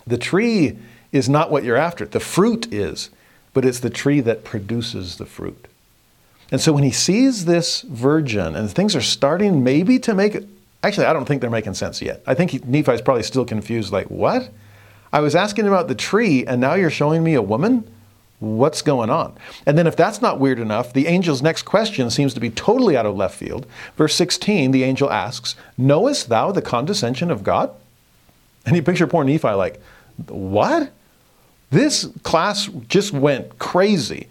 The 0.08 0.18
tree 0.18 0.80
is 1.12 1.30
not 1.30 1.52
what 1.52 1.64
you're 1.64 1.78
after. 1.78 2.06
The 2.06 2.20
fruit 2.20 2.74
is, 2.74 3.12
but 3.54 3.64
it's 3.64 3.80
the 3.80 3.92
tree 3.92 4.22
that 4.22 4.44
produces 4.44 5.18
the 5.18 5.28
fruit. 5.28 5.68
And 6.52 6.60
so 6.60 6.74
when 6.74 6.84
he 6.84 6.92
sees 6.92 7.46
this 7.46 7.82
virgin 7.82 8.56
and 8.56 8.72
things 8.72 8.96
are 8.96 9.02
starting 9.02 9.64
maybe 9.64 10.00
to 10.00 10.16
make 10.16 10.48
actually, 10.84 11.06
I 11.06 11.14
don't 11.14 11.26
think 11.26 11.42
they're 11.42 11.50
making 11.50 11.74
sense 11.74 12.02
yet. 12.02 12.22
I 12.28 12.34
think 12.34 12.66
Nephi's 12.66 13.02
probably 13.02 13.24
still 13.24 13.46
confused 13.46 13.92
like, 13.92 14.08
what? 14.08 14.50
I 15.12 15.20
was 15.20 15.36
asking 15.36 15.68
about 15.68 15.88
the 15.88 15.96
tree 15.96 16.46
and 16.46 16.60
now 16.60 16.74
you're 16.74 16.90
showing 16.90 17.24
me 17.24 17.34
a 17.36 17.42
woman? 17.42 17.90
What's 18.40 18.82
going 18.82 19.10
on? 19.10 19.38
And 19.66 19.78
then, 19.78 19.88
if 19.88 19.96
that's 19.96 20.22
not 20.22 20.38
weird 20.40 20.60
enough, 20.60 20.92
the 20.92 21.08
angel's 21.08 21.42
next 21.42 21.64
question 21.64 22.10
seems 22.10 22.34
to 22.34 22.42
be 22.42 22.50
totally 22.50 22.98
out 22.98 23.06
of 23.06 23.16
left 23.16 23.36
field. 23.36 23.66
Verse 23.96 24.14
16, 24.16 24.72
the 24.72 24.84
angel 24.84 25.10
asks, 25.10 25.56
Knowest 25.78 26.28
thou 26.28 26.52
the 26.52 26.62
condescension 26.62 27.32
of 27.32 27.44
God? 27.44 27.72
And 28.66 28.76
you 28.76 28.84
picture 28.84 29.08
poor 29.08 29.24
Nephi 29.24 29.52
like, 29.52 29.82
What? 30.28 30.92
This 31.70 32.10
class 32.24 32.70
just 32.90 33.14
went 33.14 33.60
crazy 33.60 34.28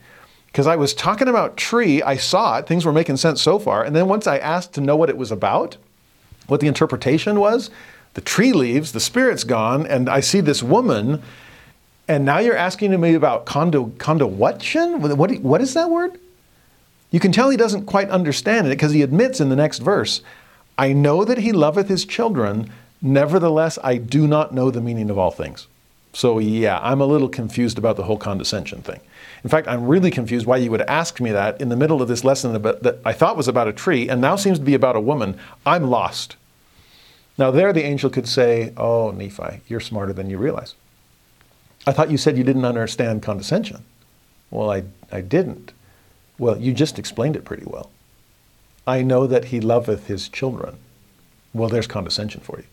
because 0.46 0.66
I 0.66 0.76
was 0.76 0.92
talking 0.92 1.28
about 1.28 1.56
tree, 1.56 2.02
I 2.02 2.16
saw 2.16 2.58
it, 2.58 2.66
things 2.66 2.84
were 2.84 2.92
making 2.92 3.16
sense 3.16 3.40
so 3.40 3.58
far, 3.58 3.82
and 3.82 3.96
then 3.96 4.06
once 4.06 4.26
I 4.26 4.36
asked 4.36 4.74
to 4.74 4.82
know 4.82 4.96
what 4.96 5.08
it 5.08 5.16
was 5.16 5.32
about, 5.32 5.78
what 6.52 6.60
the 6.60 6.68
interpretation 6.68 7.40
was, 7.40 7.70
the 8.14 8.20
tree 8.20 8.52
leaves, 8.52 8.92
the 8.92 9.00
spirit's 9.00 9.42
gone, 9.42 9.86
and 9.86 10.08
I 10.08 10.20
see 10.20 10.40
this 10.40 10.62
woman, 10.62 11.20
and 12.06 12.24
now 12.24 12.38
you're 12.38 12.56
asking 12.56 13.00
me 13.00 13.14
about 13.14 13.46
condo 13.46 13.92
condo 13.98 14.26
what? 14.26 14.62
What, 14.74 15.38
what 15.40 15.60
is 15.60 15.74
that 15.74 15.90
word? 15.90 16.20
You 17.10 17.20
can 17.20 17.32
tell 17.32 17.50
he 17.50 17.56
doesn't 17.56 17.86
quite 17.86 18.10
understand 18.10 18.66
it 18.66 18.70
because 18.70 18.92
he 18.92 19.02
admits 19.02 19.40
in 19.40 19.48
the 19.48 19.56
next 19.56 19.78
verse, 19.78 20.22
I 20.78 20.92
know 20.92 21.24
that 21.24 21.38
he 21.38 21.52
loveth 21.52 21.88
his 21.88 22.04
children, 22.04 22.70
nevertheless 23.00 23.78
I 23.82 23.96
do 23.96 24.26
not 24.26 24.54
know 24.54 24.70
the 24.70 24.80
meaning 24.80 25.10
of 25.10 25.18
all 25.18 25.30
things. 25.30 25.66
So, 26.14 26.38
yeah, 26.38 26.78
I'm 26.82 27.00
a 27.00 27.06
little 27.06 27.28
confused 27.28 27.78
about 27.78 27.96
the 27.96 28.02
whole 28.02 28.18
condescension 28.18 28.82
thing. 28.82 29.00
In 29.44 29.50
fact, 29.50 29.66
I'm 29.66 29.86
really 29.86 30.10
confused 30.10 30.46
why 30.46 30.58
you 30.58 30.70
would 30.70 30.82
ask 30.82 31.20
me 31.20 31.32
that 31.32 31.60
in 31.60 31.70
the 31.70 31.76
middle 31.76 32.02
of 32.02 32.08
this 32.08 32.24
lesson 32.24 32.52
that 32.52 32.98
I 33.04 33.12
thought 33.12 33.36
was 33.36 33.48
about 33.48 33.68
a 33.68 33.72
tree 33.72 34.08
and 34.08 34.20
now 34.20 34.36
seems 34.36 34.58
to 34.58 34.64
be 34.64 34.74
about 34.74 34.96
a 34.96 35.00
woman. 35.00 35.38
I'm 35.64 35.88
lost. 35.88 36.36
Now, 37.38 37.50
there 37.50 37.72
the 37.72 37.84
angel 37.84 38.10
could 38.10 38.28
say, 38.28 38.72
Oh, 38.76 39.10
Nephi, 39.10 39.60
you're 39.68 39.80
smarter 39.80 40.12
than 40.12 40.30
you 40.30 40.38
realize. 40.38 40.74
I 41.86 41.92
thought 41.92 42.10
you 42.10 42.18
said 42.18 42.36
you 42.36 42.44
didn't 42.44 42.64
understand 42.64 43.22
condescension. 43.22 43.84
Well, 44.50 44.70
I, 44.70 44.84
I 45.10 45.20
didn't. 45.20 45.72
Well, 46.38 46.58
you 46.58 46.72
just 46.72 46.98
explained 46.98 47.36
it 47.36 47.44
pretty 47.44 47.64
well. 47.64 47.90
I 48.86 49.02
know 49.02 49.26
that 49.26 49.46
he 49.46 49.60
loveth 49.60 50.06
his 50.06 50.28
children. 50.28 50.76
Well, 51.54 51.68
there's 51.68 51.86
condescension 51.86 52.40
for 52.40 52.58
you. 52.58 52.64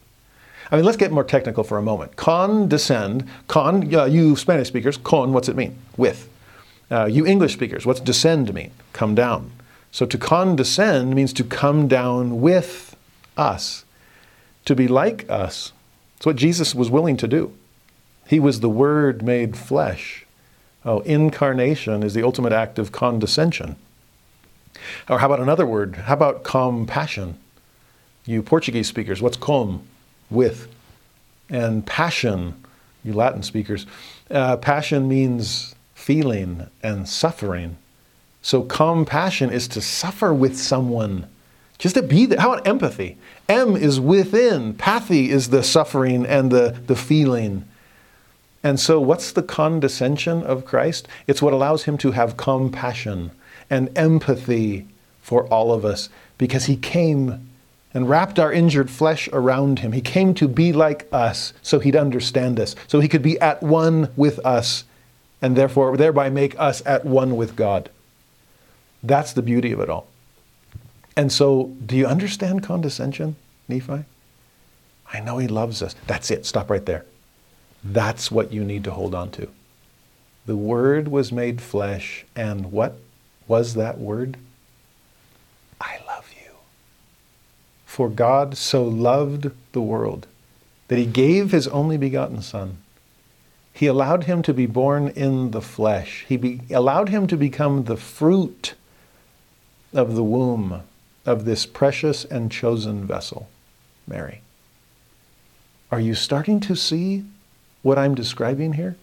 I 0.72 0.76
mean, 0.76 0.86
let's 0.86 0.98
get 0.98 1.12
more 1.12 1.24
technical 1.24 1.64
for 1.64 1.78
a 1.78 1.82
moment. 1.82 2.16
Condescend, 2.16 3.28
con, 3.48 3.94
uh, 3.94 4.06
you 4.06 4.36
Spanish 4.36 4.68
speakers, 4.68 4.98
con, 4.98 5.34
what's 5.34 5.50
it 5.50 5.56
mean? 5.56 5.78
With. 5.98 6.30
Uh, 6.92 7.06
you 7.06 7.26
English 7.26 7.54
speakers, 7.54 7.86
what's 7.86 8.00
descend 8.00 8.54
mean? 8.54 8.72
Come 8.94 9.16
down. 9.16 9.52
So 9.92 10.06
to 10.06 10.18
condescend 10.18 11.16
means 11.16 11.34
to 11.34 11.44
come 11.44 11.88
down 11.88 12.42
with 12.42 12.96
us, 13.38 13.86
to 14.70 14.76
be 14.76 14.88
like 14.88 15.30
us. 15.30 15.74
It's 16.18 16.26
what 16.26 16.36
Jesus 16.36 16.74
was 16.74 16.90
willing 16.90 17.18
to 17.18 17.28
do. 17.28 17.54
He 18.28 18.40
was 18.40 18.60
the 18.60 18.70
Word 18.70 19.24
made 19.24 19.58
flesh. 19.58 20.26
Oh, 20.86 21.00
incarnation 21.00 22.04
is 22.04 22.14
the 22.14 22.24
ultimate 22.24 22.54
act 22.54 22.80
of 22.80 22.92
condescension. 22.92 23.76
Or 25.10 25.20
how 25.20 25.26
about 25.26 25.40
another 25.40 25.66
word? 25.66 25.96
How 25.96 26.14
about 26.14 26.44
compassion? 26.44 27.38
You 28.26 28.42
Portuguese 28.44 28.88
speakers, 28.88 29.22
what's 29.22 29.38
com? 29.38 29.82
with. 30.30 30.68
And 31.50 31.86
passion, 31.86 32.64
you 33.04 33.14
Latin 33.14 33.42
speakers, 33.42 33.88
uh, 34.30 34.58
passion 34.58 35.08
means 35.08 35.74
feeling 35.96 36.68
and 36.84 37.10
suffering. 37.10 37.78
So 38.42 38.62
compassion 38.62 39.50
is 39.50 39.68
to 39.70 39.82
suffer 39.82 40.34
with 40.34 40.58
someone, 40.58 41.28
just 41.80 41.96
to 41.96 42.04
be 42.04 42.28
there. 42.28 42.40
How 42.40 42.54
about 42.54 42.68
empathy? 42.68 43.18
M 43.48 43.76
is 43.76 44.00
within, 44.00 44.76
pathy 44.76 45.30
is 45.30 45.50
the 45.50 45.64
suffering 45.64 46.26
and 46.26 46.52
the, 46.52 46.78
the 46.86 46.96
feeling. 46.96 47.66
And 48.62 48.80
so, 48.80 49.00
what's 49.00 49.32
the 49.32 49.42
condescension 49.42 50.44
of 50.44 50.66
Christ? 50.66 51.08
It's 51.26 51.42
what 51.42 51.54
allows 51.54 51.84
him 51.84 51.98
to 52.00 52.12
have 52.12 52.38
compassion 52.38 53.32
and 53.70 53.98
empathy 53.98 54.86
for 55.22 55.46
all 55.48 55.72
of 55.72 55.86
us 55.86 56.10
because 56.38 56.66
he 56.66 56.76
came 56.76 57.50
and 57.94 58.10
wrapped 58.10 58.38
our 58.38 58.52
injured 58.52 58.90
flesh 58.90 59.30
around 59.32 59.80
him. 59.80 59.94
He 59.94 60.02
came 60.02 60.34
to 60.36 60.48
be 60.48 60.74
like 60.74 61.08
us 61.12 61.54
so 61.62 61.80
he'd 61.80 61.96
understand 61.96 62.60
us, 62.60 62.76
so 62.88 63.00
he 63.00 63.08
could 63.08 63.24
be 63.24 63.40
at 63.40 63.64
one 63.64 64.10
with 64.18 64.40
us, 64.46 64.84
and 65.42 65.56
therefore 65.56 65.96
thereby 65.96 66.30
make 66.30 66.60
us 66.60 66.86
at 66.86 67.06
one 67.06 67.38
with 67.38 67.56
God. 67.56 67.90
That's 69.02 69.32
the 69.32 69.42
beauty 69.42 69.72
of 69.72 69.80
it 69.80 69.90
all. 69.90 70.09
And 71.20 71.34
so, 71.34 71.76
do 71.86 71.98
you 71.98 72.08
understand 72.08 72.64
condescension, 72.64 73.36
Nephi? 73.68 74.06
I 75.12 75.20
know 75.20 75.38
he 75.38 75.50
loves 75.50 75.82
us. 75.82 75.94
That's 76.08 76.32
it. 76.32 76.46
Stop 76.46 76.70
right 76.70 76.86
there. 76.86 77.04
That's 77.84 78.32
what 78.32 78.54
you 78.54 78.64
need 78.64 78.86
to 78.86 78.92
hold 78.92 79.14
on 79.14 79.30
to. 79.32 79.50
The 80.46 80.56
Word 80.56 81.10
was 81.10 81.34
made 81.34 81.60
flesh, 81.60 82.24
and 82.38 82.72
what 82.72 83.00
was 83.50 83.74
that 83.74 83.98
Word? 83.98 84.38
I 85.82 86.00
love 86.08 86.32
you. 86.42 86.54
For 87.86 88.08
God 88.08 88.56
so 88.56 88.86
loved 88.86 89.52
the 89.74 89.82
world 89.82 90.26
that 90.88 90.98
he 90.98 91.06
gave 91.06 91.52
his 91.52 91.68
only 91.68 91.98
begotten 91.98 92.42
Son. 92.42 92.78
He 93.74 93.88
allowed 93.88 94.24
him 94.24 94.42
to 94.44 94.54
be 94.54 94.68
born 94.68 95.10
in 95.10 95.52
the 95.52 95.62
flesh. 95.62 96.26
He 96.30 96.38
be, 96.38 96.62
allowed 96.72 97.10
him 97.10 97.28
to 97.28 97.36
become 97.36 97.84
the 97.84 97.98
fruit 97.98 98.76
of 99.94 100.16
the 100.16 100.24
womb 100.24 100.84
of 101.26 101.46
this 101.46 101.66
precious 101.66 102.26
and 102.26 102.52
chosen 102.52 103.06
vessel, 103.06 103.50
Mary. 104.08 104.42
Are 105.92 106.00
you 106.00 106.16
starting 106.16 106.60
to 106.62 106.76
see 106.76 107.26
what 107.82 107.98
I'm 107.98 108.16
describing 108.16 108.74
here? 108.74 108.96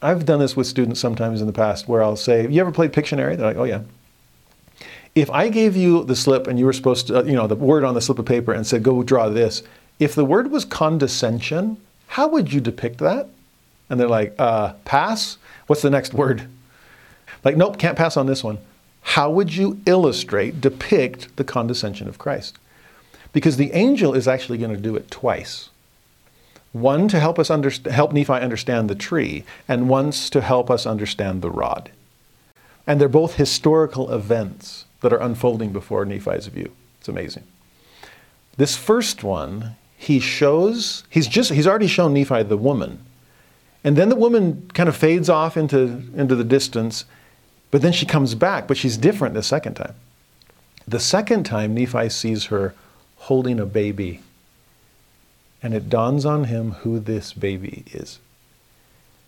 I've 0.00 0.24
done 0.24 0.38
this 0.38 0.56
with 0.56 0.66
students 0.66 1.00
sometimes 1.00 1.40
in 1.40 1.46
the 1.46 1.52
past 1.52 1.88
where 1.88 2.02
I'll 2.02 2.16
say, 2.16 2.48
You 2.48 2.60
ever 2.60 2.72
played 2.72 2.92
Pictionary? 2.92 3.36
They're 3.36 3.46
like, 3.46 3.56
Oh, 3.56 3.64
yeah. 3.64 3.82
If 5.14 5.30
I 5.30 5.48
gave 5.48 5.76
you 5.76 6.04
the 6.04 6.14
slip 6.14 6.46
and 6.46 6.58
you 6.58 6.66
were 6.66 6.72
supposed 6.72 7.08
to, 7.08 7.18
uh, 7.18 7.22
you 7.24 7.32
know, 7.32 7.46
the 7.46 7.56
word 7.56 7.82
on 7.82 7.94
the 7.94 8.00
slip 8.00 8.18
of 8.18 8.26
paper 8.26 8.52
and 8.52 8.66
said, 8.66 8.82
Go 8.82 9.02
draw 9.02 9.28
this, 9.28 9.62
if 9.98 10.14
the 10.14 10.24
word 10.24 10.50
was 10.50 10.64
condescension, 10.64 11.76
how 12.06 12.28
would 12.28 12.52
you 12.52 12.60
depict 12.60 12.98
that? 12.98 13.28
And 13.90 13.98
they're 13.98 14.08
like, 14.08 14.34
uh, 14.38 14.74
Pass? 14.84 15.38
What's 15.66 15.82
the 15.82 15.90
next 15.90 16.14
word? 16.14 16.48
Like, 17.44 17.56
nope, 17.56 17.78
can't 17.78 17.96
pass 17.96 18.16
on 18.16 18.26
this 18.26 18.42
one. 18.42 18.58
How 19.12 19.30
would 19.30 19.56
you 19.56 19.80
illustrate, 19.86 20.60
depict 20.60 21.34
the 21.36 21.44
condescension 21.44 22.08
of 22.08 22.18
Christ? 22.18 22.58
Because 23.32 23.56
the 23.56 23.72
angel 23.72 24.12
is 24.12 24.28
actually 24.28 24.58
going 24.58 24.74
to 24.74 24.76
do 24.76 24.96
it 24.96 25.10
twice. 25.10 25.70
One 26.72 27.08
to 27.08 27.18
help 27.18 27.38
us 27.38 27.48
underst- 27.48 27.90
help 27.90 28.12
Nephi 28.12 28.34
understand 28.34 28.90
the 28.90 28.94
tree, 28.94 29.44
and 29.66 29.88
once 29.88 30.28
to 30.28 30.42
help 30.42 30.70
us 30.70 30.84
understand 30.84 31.40
the 31.40 31.50
rod. 31.50 31.90
And 32.86 33.00
they're 33.00 33.08
both 33.08 33.36
historical 33.36 34.12
events 34.12 34.84
that 35.00 35.12
are 35.14 35.22
unfolding 35.22 35.72
before 35.72 36.04
Nephi's 36.04 36.46
view. 36.48 36.72
It's 37.00 37.08
amazing. 37.08 37.44
This 38.58 38.76
first 38.76 39.24
one, 39.24 39.76
he 39.96 40.20
shows, 40.20 41.04
he's 41.08 41.28
just 41.28 41.52
he's 41.52 41.66
already 41.66 41.86
shown 41.86 42.12
Nephi 42.12 42.42
the 42.42 42.58
woman. 42.58 42.98
And 43.82 43.96
then 43.96 44.10
the 44.10 44.16
woman 44.16 44.70
kind 44.74 44.88
of 44.88 44.94
fades 44.96 45.30
off 45.30 45.56
into, 45.56 46.02
into 46.14 46.36
the 46.36 46.44
distance, 46.44 47.06
but 47.70 47.82
then 47.82 47.92
she 47.92 48.06
comes 48.06 48.34
back, 48.34 48.66
but 48.66 48.76
she's 48.76 48.96
different 48.96 49.34
the 49.34 49.42
second 49.42 49.74
time. 49.74 49.94
The 50.86 51.00
second 51.00 51.44
time, 51.44 51.74
Nephi 51.74 52.08
sees 52.08 52.46
her 52.46 52.74
holding 53.16 53.60
a 53.60 53.66
baby 53.66 54.22
and 55.62 55.74
it 55.74 55.88
dawns 55.88 56.24
on 56.24 56.44
him 56.44 56.72
who 56.72 56.98
this 56.98 57.32
baby 57.32 57.84
is. 57.92 58.20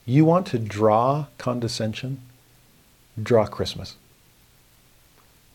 You 0.07 0.25
want 0.25 0.47
to 0.49 0.59
draw 0.59 1.27
condescension? 1.39 2.21
Draw 3.21 3.47
Christmas. 3.47 3.97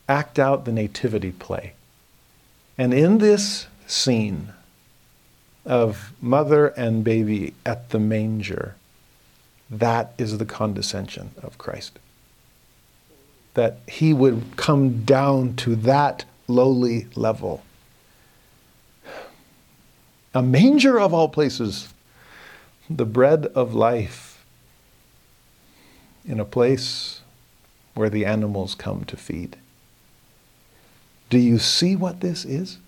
Act 0.07 0.37
out 0.37 0.65
the 0.65 0.71
nativity 0.71 1.31
play. 1.31 1.73
And 2.77 2.93
in 2.93 3.19
this 3.19 3.67
scene 3.87 4.53
of 5.65 6.13
mother 6.21 6.67
and 6.67 7.03
baby 7.03 7.53
at 7.65 7.89
the 7.89 7.99
manger, 7.99 8.75
that 9.69 10.13
is 10.17 10.37
the 10.37 10.45
condescension 10.45 11.31
of 11.41 11.57
Christ. 11.57 11.97
That 13.55 13.79
he 13.87 14.13
would 14.13 14.55
come 14.55 15.03
down 15.03 15.55
to 15.57 15.75
that 15.77 16.25
lowly 16.47 17.07
level 17.15 17.63
a 20.35 20.43
manger 20.43 20.99
of 20.99 21.13
all 21.13 21.29
places, 21.29 21.93
the 22.89 23.05
bread 23.05 23.45
of 23.55 23.73
life, 23.73 24.45
in 26.25 26.41
a 26.41 26.45
place 26.45 27.21
where 27.93 28.09
the 28.09 28.25
animals 28.25 28.75
come 28.75 29.05
to 29.05 29.15
feed. 29.15 29.55
Do 31.29 31.37
you 31.39 31.57
see 31.57 31.95
what 31.95 32.19
this 32.19 32.43
is? 32.43 32.79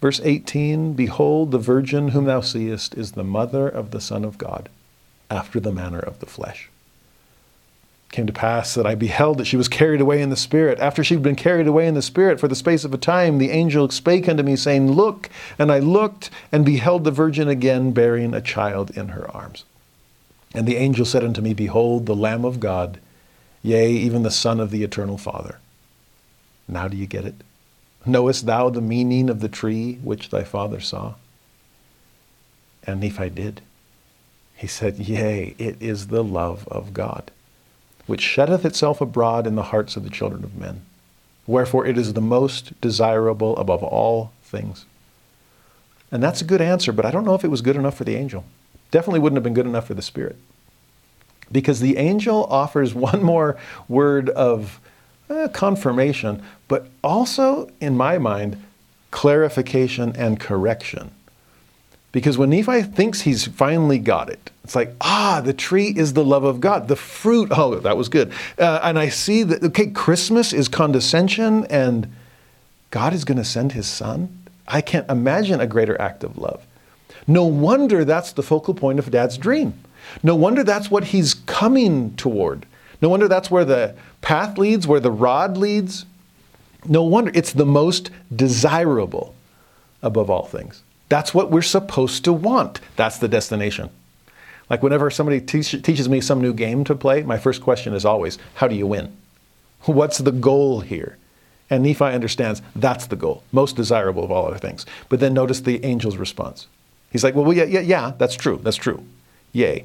Verse 0.00 0.20
18 0.24 0.94
Behold, 0.94 1.52
the 1.52 1.58
virgin 1.58 2.08
whom 2.08 2.24
thou 2.24 2.40
seest 2.40 2.94
is 2.94 3.12
the 3.12 3.22
mother 3.22 3.68
of 3.68 3.92
the 3.92 4.00
Son 4.00 4.24
of 4.24 4.36
God, 4.36 4.68
after 5.30 5.60
the 5.60 5.72
manner 5.72 6.00
of 6.00 6.18
the 6.18 6.26
flesh 6.26 6.68
came 8.14 8.26
to 8.28 8.32
pass 8.32 8.74
that 8.74 8.86
I 8.86 8.94
beheld 8.94 9.38
that 9.38 9.44
she 9.44 9.56
was 9.56 9.66
carried 9.66 10.00
away 10.00 10.22
in 10.22 10.30
the 10.30 10.36
Spirit. 10.36 10.78
After 10.78 11.02
she 11.02 11.14
had 11.14 11.22
been 11.22 11.34
carried 11.34 11.66
away 11.66 11.88
in 11.88 11.94
the 11.94 12.00
Spirit 12.00 12.38
for 12.38 12.46
the 12.46 12.54
space 12.54 12.84
of 12.84 12.94
a 12.94 12.98
time, 12.98 13.38
the 13.38 13.50
angel 13.50 13.90
spake 13.90 14.28
unto 14.28 14.44
me, 14.44 14.54
saying, 14.54 14.92
Look. 14.92 15.28
And 15.58 15.72
I 15.72 15.80
looked 15.80 16.30
and 16.52 16.64
beheld 16.64 17.02
the 17.02 17.10
virgin 17.10 17.48
again 17.48 17.90
bearing 17.90 18.32
a 18.32 18.40
child 18.40 18.96
in 18.96 19.08
her 19.08 19.28
arms. 19.32 19.64
And 20.54 20.64
the 20.64 20.76
angel 20.76 21.04
said 21.04 21.24
unto 21.24 21.42
me, 21.42 21.54
Behold, 21.54 22.06
the 22.06 22.14
Lamb 22.14 22.44
of 22.44 22.60
God, 22.60 23.00
yea, 23.64 23.90
even 23.90 24.22
the 24.22 24.30
Son 24.30 24.60
of 24.60 24.70
the 24.70 24.84
eternal 24.84 25.18
Father. 25.18 25.58
Now 26.68 26.86
do 26.86 26.96
you 26.96 27.06
get 27.06 27.24
it? 27.24 27.42
Knowest 28.06 28.46
thou 28.46 28.70
the 28.70 28.80
meaning 28.80 29.28
of 29.28 29.40
the 29.40 29.48
tree 29.48 29.98
which 30.04 30.30
thy 30.30 30.44
father 30.44 30.80
saw? 30.80 31.14
And 32.84 33.00
Nephi 33.00 33.30
did. 33.30 33.60
He 34.54 34.68
said, 34.68 34.98
Yea, 34.98 35.56
it 35.58 35.76
is 35.80 36.06
the 36.06 36.22
love 36.22 36.68
of 36.68 36.94
God 36.94 37.32
which 38.06 38.20
sheddeth 38.20 38.64
itself 38.64 39.00
abroad 39.00 39.46
in 39.46 39.54
the 39.54 39.64
hearts 39.64 39.96
of 39.96 40.04
the 40.04 40.10
children 40.10 40.44
of 40.44 40.56
men. 40.56 40.82
Wherefore 41.46 41.86
it 41.86 41.98
is 41.98 42.12
the 42.12 42.20
most 42.20 42.78
desirable 42.80 43.56
above 43.56 43.82
all 43.82 44.32
things. 44.42 44.86
And 46.10 46.22
that's 46.22 46.40
a 46.40 46.44
good 46.44 46.60
answer, 46.60 46.92
but 46.92 47.04
I 47.04 47.10
don't 47.10 47.24
know 47.24 47.34
if 47.34 47.44
it 47.44 47.50
was 47.50 47.60
good 47.60 47.76
enough 47.76 47.96
for 47.96 48.04
the 48.04 48.16
angel. 48.16 48.44
Definitely 48.90 49.20
wouldn't 49.20 49.36
have 49.36 49.42
been 49.42 49.54
good 49.54 49.66
enough 49.66 49.86
for 49.86 49.94
the 49.94 50.02
spirit. 50.02 50.36
Because 51.50 51.80
the 51.80 51.96
angel 51.96 52.44
offers 52.44 52.94
one 52.94 53.22
more 53.22 53.56
word 53.88 54.30
of 54.30 54.80
eh, 55.28 55.48
confirmation, 55.48 56.42
but 56.68 56.88
also, 57.02 57.68
in 57.80 57.96
my 57.96 58.18
mind, 58.18 58.62
clarification 59.10 60.14
and 60.16 60.40
correction. 60.40 61.10
Because 62.14 62.38
when 62.38 62.50
Nephi 62.50 62.82
thinks 62.82 63.22
he's 63.22 63.44
finally 63.44 63.98
got 63.98 64.30
it, 64.30 64.52
it's 64.62 64.76
like, 64.76 64.94
ah, 65.00 65.42
the 65.44 65.52
tree 65.52 65.88
is 65.88 66.12
the 66.12 66.24
love 66.24 66.44
of 66.44 66.60
God. 66.60 66.86
The 66.86 66.94
fruit, 66.94 67.48
oh, 67.50 67.74
that 67.80 67.96
was 67.96 68.08
good. 68.08 68.32
Uh, 68.56 68.78
and 68.84 69.00
I 69.00 69.08
see 69.08 69.42
that, 69.42 69.64
okay, 69.64 69.88
Christmas 69.88 70.52
is 70.52 70.68
condescension 70.68 71.64
and 71.64 72.08
God 72.92 73.14
is 73.14 73.24
going 73.24 73.38
to 73.38 73.44
send 73.44 73.72
his 73.72 73.88
son. 73.88 74.44
I 74.68 74.80
can't 74.80 75.10
imagine 75.10 75.58
a 75.60 75.66
greater 75.66 76.00
act 76.00 76.22
of 76.22 76.38
love. 76.38 76.64
No 77.26 77.46
wonder 77.46 78.04
that's 78.04 78.30
the 78.30 78.44
focal 78.44 78.74
point 78.74 79.00
of 79.00 79.10
dad's 79.10 79.36
dream. 79.36 79.74
No 80.22 80.36
wonder 80.36 80.62
that's 80.62 80.92
what 80.92 81.06
he's 81.06 81.34
coming 81.34 82.14
toward. 82.14 82.64
No 83.02 83.08
wonder 83.08 83.26
that's 83.26 83.50
where 83.50 83.64
the 83.64 83.96
path 84.20 84.56
leads, 84.56 84.86
where 84.86 85.00
the 85.00 85.10
rod 85.10 85.56
leads. 85.56 86.06
No 86.86 87.02
wonder 87.02 87.32
it's 87.34 87.52
the 87.52 87.66
most 87.66 88.12
desirable 88.36 89.34
above 90.00 90.30
all 90.30 90.44
things. 90.44 90.83
That's 91.08 91.34
what 91.34 91.50
we're 91.50 91.62
supposed 91.62 92.24
to 92.24 92.32
want. 92.32 92.80
That's 92.96 93.18
the 93.18 93.28
destination. 93.28 93.90
Like 94.70 94.82
whenever 94.82 95.10
somebody 95.10 95.40
teach, 95.40 95.70
teaches 95.82 96.08
me 96.08 96.20
some 96.20 96.40
new 96.40 96.54
game 96.54 96.84
to 96.84 96.94
play, 96.94 97.22
my 97.22 97.38
first 97.38 97.60
question 97.60 97.92
is 97.94 98.04
always, 98.04 98.38
how 98.54 98.68
do 98.68 98.74
you 98.74 98.86
win? 98.86 99.14
What's 99.84 100.18
the 100.18 100.32
goal 100.32 100.80
here? 100.80 101.18
And 101.70 101.82
Nephi 101.82 102.04
understands 102.04 102.62
that's 102.76 103.06
the 103.06 103.16
goal, 103.16 103.42
most 103.52 103.76
desirable 103.76 104.24
of 104.24 104.30
all 104.30 104.46
other 104.46 104.58
things. 104.58 104.86
But 105.08 105.20
then 105.20 105.34
notice 105.34 105.60
the 105.60 105.82
angel's 105.84 106.16
response. 106.16 106.66
He's 107.10 107.24
like, 107.24 107.34
well, 107.34 107.52
yeah, 107.52 107.64
yeah, 107.64 107.80
yeah, 107.80 108.12
that's 108.18 108.34
true, 108.34 108.60
that's 108.62 108.76
true. 108.76 109.04
Yay. 109.52 109.84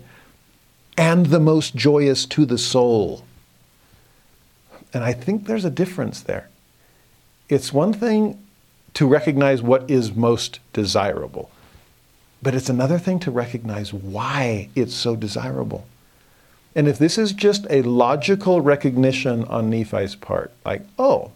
And 0.98 1.28
the 1.28 1.40
most 1.40 1.76
joyous 1.76 2.26
to 2.28 2.46
the 2.46 2.58
soul. 2.58 3.24
And 4.94 5.04
I 5.04 5.14
think 5.14 5.46
there's 5.46 5.66
a 5.66 5.70
difference 5.70 6.22
there. 6.22 6.50
It's 7.48 7.72
one 7.72 7.94
thing 7.94 8.44
to 9.00 9.08
recognize 9.08 9.62
what 9.62 9.90
is 9.90 10.14
most 10.14 10.60
desirable. 10.74 11.50
But 12.42 12.54
it's 12.54 12.68
another 12.68 13.00
thing 13.00 13.18
to 13.20 13.32
recognize 13.32 13.94
why 13.94 14.68
it's 14.76 14.94
so 14.94 15.16
desirable. 15.16 15.88
And 16.76 16.86
if 16.86 17.00
this 17.00 17.18
is 17.18 17.32
just 17.32 17.66
a 17.70 17.82
logical 17.84 18.60
recognition 18.60 19.46
on 19.46 19.70
Nephi's 19.70 20.16
part, 20.16 20.52
like, 20.66 20.82
oh, 20.98 21.32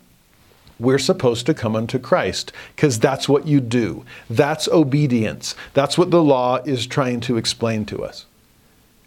we're 0.77 0.99
supposed 0.99 1.45
to 1.45 1.53
come 1.53 1.73
unto 1.73 1.99
Christ 1.99 2.51
because 2.75 2.99
that's 2.99 3.29
what 3.29 3.47
you 3.47 3.61
do. 3.61 4.03
That's 4.29 4.67
obedience. 4.67 5.55
That's 5.73 5.97
what 5.97 6.11
the 6.11 6.21
law 6.21 6.57
is 6.65 6.85
trying 6.85 7.21
to 7.21 7.37
explain 7.37 7.85
to 7.85 8.03
us. 8.03 8.25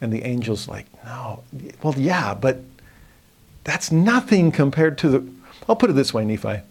And 0.00 0.10
the 0.10 0.24
angel's 0.24 0.66
like, 0.66 0.86
no, 1.04 1.42
well, 1.82 1.94
yeah, 1.98 2.32
but 2.32 2.62
that's 3.64 3.92
nothing 3.92 4.50
compared 4.50 4.96
to 4.96 5.10
the. 5.10 5.30
I'll 5.68 5.76
put 5.76 5.90
it 5.90 5.92
this 5.92 6.14
way, 6.14 6.24
Nephi. 6.24 6.62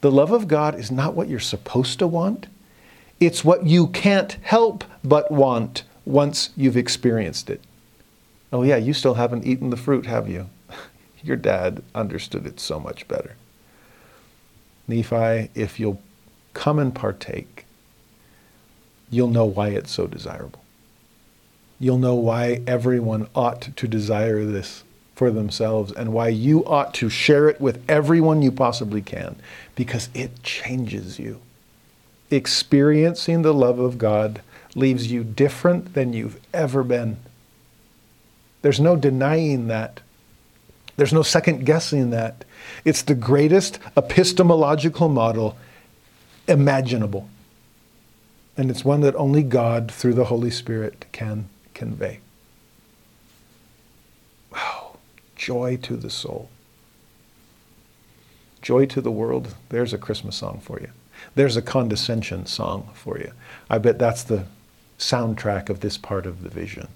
The 0.00 0.10
love 0.10 0.32
of 0.32 0.48
God 0.48 0.74
is 0.78 0.90
not 0.90 1.14
what 1.14 1.28
you're 1.28 1.38
supposed 1.38 1.98
to 1.98 2.06
want, 2.06 2.46
it's 3.18 3.44
what 3.44 3.66
you 3.66 3.88
can't 3.88 4.32
help 4.42 4.84
but 5.04 5.30
want 5.30 5.84
once 6.06 6.50
you've 6.56 6.76
experienced 6.76 7.50
it. 7.50 7.60
Oh, 8.52 8.62
yeah, 8.62 8.76
you 8.76 8.94
still 8.94 9.14
haven't 9.14 9.46
eaten 9.46 9.70
the 9.70 9.76
fruit, 9.76 10.06
have 10.06 10.28
you? 10.28 10.48
Your 11.22 11.36
dad 11.36 11.82
understood 11.94 12.46
it 12.46 12.58
so 12.58 12.80
much 12.80 13.06
better. 13.06 13.36
Nephi, 14.88 15.50
if 15.54 15.78
you'll 15.78 16.00
come 16.54 16.78
and 16.78 16.94
partake, 16.94 17.66
you'll 19.10 19.28
know 19.28 19.44
why 19.44 19.68
it's 19.68 19.92
so 19.92 20.06
desirable. 20.06 20.64
You'll 21.78 21.98
know 21.98 22.14
why 22.14 22.62
everyone 22.66 23.28
ought 23.34 23.60
to 23.76 23.88
desire 23.88 24.44
this 24.44 24.82
for 25.20 25.30
themselves 25.30 25.92
and 25.92 26.14
why 26.14 26.28
you 26.28 26.64
ought 26.64 26.94
to 26.94 27.10
share 27.10 27.46
it 27.50 27.60
with 27.60 27.84
everyone 27.90 28.40
you 28.40 28.50
possibly 28.50 29.02
can 29.02 29.36
because 29.74 30.08
it 30.14 30.42
changes 30.42 31.18
you. 31.18 31.38
Experiencing 32.30 33.42
the 33.42 33.52
love 33.52 33.78
of 33.78 33.98
God 33.98 34.40
leaves 34.74 35.12
you 35.12 35.22
different 35.22 35.92
than 35.92 36.14
you've 36.14 36.40
ever 36.54 36.82
been. 36.82 37.18
There's 38.62 38.80
no 38.80 38.96
denying 38.96 39.68
that. 39.68 40.00
There's 40.96 41.12
no 41.12 41.22
second 41.22 41.66
guessing 41.66 42.08
that. 42.08 42.46
It's 42.86 43.02
the 43.02 43.14
greatest 43.14 43.78
epistemological 43.98 45.10
model 45.10 45.58
imaginable. 46.48 47.28
And 48.56 48.70
it's 48.70 48.86
one 48.86 49.02
that 49.02 49.14
only 49.16 49.42
God, 49.42 49.92
through 49.92 50.14
the 50.14 50.24
Holy 50.24 50.50
Spirit, 50.50 51.04
can 51.12 51.50
convey. 51.74 52.20
Wow. 54.50 54.90
Joy 55.40 55.78
to 55.84 55.96
the 55.96 56.10
soul. 56.10 56.50
Joy 58.60 58.84
to 58.84 59.00
the 59.00 59.10
world. 59.10 59.54
There's 59.70 59.94
a 59.94 59.98
Christmas 59.98 60.36
song 60.36 60.60
for 60.62 60.78
you. 60.78 60.90
There's 61.34 61.56
a 61.56 61.62
condescension 61.62 62.44
song 62.44 62.90
for 62.92 63.18
you. 63.18 63.32
I 63.70 63.78
bet 63.78 63.98
that's 63.98 64.22
the 64.22 64.44
soundtrack 64.98 65.70
of 65.70 65.80
this 65.80 65.96
part 65.96 66.26
of 66.26 66.42
the 66.42 66.50
vision. 66.50 66.88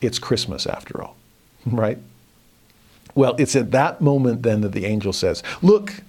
It's 0.00 0.18
Christmas 0.18 0.66
after 0.66 1.00
all, 1.00 1.14
right? 1.66 1.98
Well, 3.14 3.36
it's 3.38 3.54
at 3.54 3.70
that 3.70 4.00
moment 4.00 4.42
then 4.42 4.62
that 4.62 4.72
the 4.72 4.86
angel 4.86 5.12
says, 5.12 5.44
Look, 5.62 6.02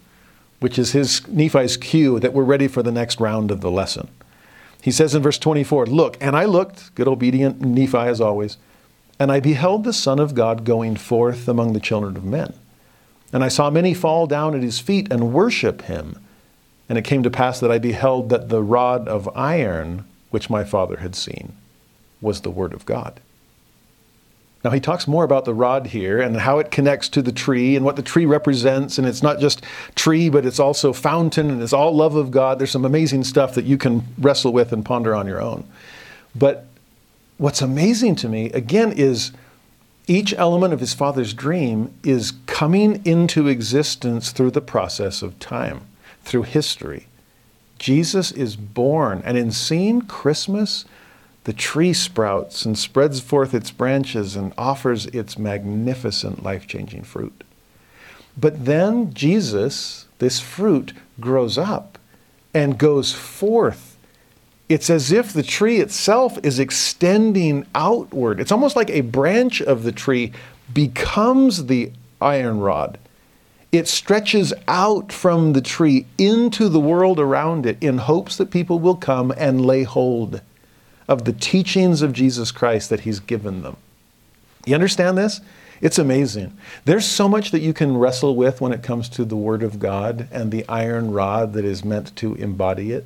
which 0.59 0.79
is 0.79 0.93
his 0.93 1.27
Nephi's 1.27 1.77
cue 1.77 2.19
that 2.19 2.33
we're 2.33 2.43
ready 2.43 2.67
for 2.67 2.81
the 2.81 2.91
next 2.91 3.19
round 3.19 3.51
of 3.51 3.61
the 3.61 3.69
lesson. 3.69 4.07
He 4.81 4.89
says 4.89 5.13
in 5.13 5.21
verse 5.21 5.38
24, 5.38 5.86
Look, 5.86 6.17
and 6.19 6.36
I 6.36 6.45
looked, 6.45 6.95
good 6.95 7.07
obedient 7.07 7.61
Nephi 7.61 7.95
as 7.95 8.19
always, 8.19 8.57
and 9.20 9.32
I 9.32 9.39
beheld 9.39 9.84
the 9.84 9.93
Son 9.93 10.20
of 10.20 10.36
God 10.36 10.66
going 10.66 10.95
forth 10.95 11.47
among 11.47 11.74
the 11.74 11.80
children 11.80 12.18
of 12.18 12.24
men. 12.24 12.53
And 13.32 13.43
I 13.43 13.47
saw 13.47 13.70
many 13.70 13.93
fall 13.93 14.28
down 14.28 14.55
at 14.55 14.63
his 14.63 14.80
feet 14.80 15.11
and 15.11 15.34
worship 15.34 15.84
him. 15.84 16.20
And 16.88 16.97
it 16.97 17.03
came 17.03 17.24
to 17.24 17.30
pass 17.30 17.59
that 17.59 17.72
I 17.72 17.80
beheld 17.80 18.30
that 18.30 18.49
the 18.49 18.61
rod 18.61 19.07
of 19.07 19.30
iron 19.36 20.05
which 20.30 20.49
my 20.49 20.63
father 20.63 20.97
had 20.97 21.16
seen 21.16 21.53
was 22.22 22.41
the 22.41 22.51
word 22.51 22.74
of 22.74 22.86
God. 22.86 23.20
Now, 24.63 24.72
he 24.72 24.80
talks 24.80 25.07
more 25.07 25.24
about 25.24 25.45
the 25.45 25.53
rod 25.53 25.88
here 25.88 26.20
and 26.20 26.38
how 26.38 26.57
it 26.57 26.72
connects 26.72 27.07
to 27.09 27.22
the 27.22 27.32
tree 27.32 27.76
and 27.76 27.86
what 27.86 27.97
the 27.97 28.01
tree 28.01 28.26
represents. 28.26 28.97
And 28.97 29.07
it's 29.07 29.22
not 29.22 29.39
just 29.39 29.63
tree, 29.93 30.28
but 30.28 30.45
it's 30.45 30.59
also 30.59 30.91
fountain 30.91 31.51
and 31.51 31.61
it's 31.61 31.72
all 31.72 31.95
love 31.95 32.16
of 32.16 32.32
God. 32.32 32.57
There's 32.57 32.72
some 32.72 32.84
amazing 32.84 33.26
stuff 33.26 33.53
that 33.55 33.66
you 33.66 33.78
can 33.78 34.03
wrestle 34.18 34.51
with 34.51 34.74
and 34.74 34.84
ponder 34.84 35.13
on 35.13 35.28
your 35.28 35.39
own. 35.39 35.66
But 36.34 36.66
what's 37.38 37.61
amazing 37.61 38.15
to 38.17 38.29
me, 38.29 38.51
again, 38.51 38.91
is 38.91 39.31
each 40.07 40.33
element 40.38 40.73
of 40.73 40.79
his 40.79 40.93
father's 40.93 41.33
dream 41.33 41.93
is 42.03 42.33
coming 42.45 43.03
into 43.05 43.47
existence 43.47 44.31
through 44.31 44.51
the 44.51 44.61
process 44.61 45.21
of 45.21 45.39
time, 45.39 45.81
through 46.23 46.43
history. 46.43 47.07
Jesus 47.79 48.31
is 48.31 48.55
born. 48.55 49.21
And 49.25 49.38
in 49.38 49.51
seeing 49.51 50.01
Christmas, 50.01 50.86
the 51.45 51.53
tree 51.53 51.93
sprouts 51.93 52.65
and 52.65 52.77
spreads 52.77 53.19
forth 53.19 53.53
its 53.53 53.71
branches 53.71 54.36
and 54.36 54.53
offers 54.57 55.05
its 55.07 55.38
magnificent 55.38 56.43
life 56.43 56.67
changing 56.67 57.03
fruit. 57.03 57.43
But 58.38 58.65
then 58.65 59.13
Jesus, 59.13 60.07
this 60.19 60.39
fruit, 60.39 60.93
grows 61.19 61.57
up 61.57 61.97
and 62.53 62.77
goes 62.77 63.13
forth. 63.13 63.95
It's 64.68 64.89
as 64.89 65.11
if 65.11 65.32
the 65.32 65.43
tree 65.43 65.80
itself 65.80 66.38
is 66.43 66.59
extending 66.59 67.68
outward. 67.76 68.39
It's 68.39 68.51
almost 68.51 68.76
like 68.76 68.89
a 68.89 69.01
branch 69.01 69.61
of 69.61 69.84
the 69.84 69.91
tree 69.91 70.32
becomes 70.74 71.66
the 71.68 71.91
iron 72.20 72.59
rod. 72.59 72.97
It 73.72 73.88
stretches 73.88 74.53
out 74.68 75.11
from 75.11 75.53
the 75.53 75.61
tree 75.61 76.05
into 76.18 76.70
the 76.70 76.80
world 76.80 77.20
around 77.20 77.66
it 77.66 77.78
in 77.82 77.99
hopes 77.99 78.38
that 78.38 78.49
people 78.49 78.80
will 78.80 78.95
come 78.95 79.34
and 79.38 79.66
lay 79.66 79.84
hold 79.84 80.41
of 81.07 81.26
the 81.26 81.34
teachings 81.34 82.01
of 82.01 82.13
Jesus 82.13 82.51
Christ 82.51 82.89
that 82.89 83.01
He's 83.01 83.20
given 83.20 83.61
them. 83.61 83.78
You 84.66 84.74
understand 84.74 85.18
this? 85.18 85.41
It's 85.82 85.99
amazing. 85.99 86.57
There's 86.86 87.05
so 87.05 87.28
much 87.28 87.51
that 87.51 87.59
you 87.59 87.74
can 87.74 87.97
wrestle 87.97 88.36
with 88.36 88.61
when 88.61 88.72
it 88.72 88.82
comes 88.82 89.09
to 89.09 89.26
the 89.26 89.36
Word 89.36 89.61
of 89.61 89.78
God 89.78 90.28
and 90.32 90.51
the 90.51 90.68
iron 90.68 91.11
rod 91.11 91.53
that 91.53 91.66
is 91.66 91.84
meant 91.84 92.16
to 92.16 92.34
embody 92.36 92.91
it. 92.91 93.05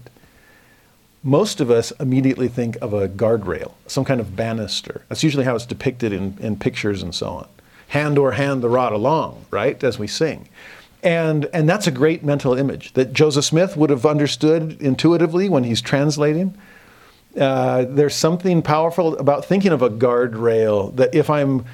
Most 1.24 1.60
of 1.60 1.70
us 1.70 1.92
immediately 2.00 2.48
think 2.48 2.78
of 2.82 2.94
a 2.94 3.10
guardrail, 3.10 3.74
some 3.88 4.06
kind 4.06 4.22
of 4.22 4.36
banister. 4.36 5.04
That's 5.10 5.24
usually 5.24 5.44
how 5.44 5.56
it's 5.56 5.66
depicted 5.66 6.14
in, 6.14 6.38
in 6.40 6.58
pictures 6.58 7.04
and 7.04 7.14
so 7.14 7.28
on. 7.28 7.48
Hand 7.90 8.18
or 8.18 8.34
hand 8.34 8.62
the 8.62 8.70
rod 8.70 8.94
along, 8.94 9.46
right, 9.52 9.84
as 9.84 10.00
we 10.00 10.08
sing. 10.08 10.48
And, 11.04 11.46
and 11.54 11.68
that's 11.68 11.88
a 11.88 11.92
great 11.92 12.24
mental 12.24 12.54
image 12.54 12.94
that 12.94 13.14
Joseph 13.14 13.46
Smith 13.46 13.76
would 13.76 13.90
have 13.90 14.06
understood 14.06 14.82
intuitively 14.82 15.50
when 15.50 15.64
he's 15.64 15.82
translating. 15.82 16.58
Uh, 17.40 17.86
there's 17.88 18.16
something 18.16 18.62
powerful 18.62 19.18
about 19.18 19.46
thinking 19.46 19.72
of 19.72 19.82
a 19.82 19.90
guardrail 19.90 20.96
that 20.96 21.14
if 21.14 21.30
I'm 21.30 21.66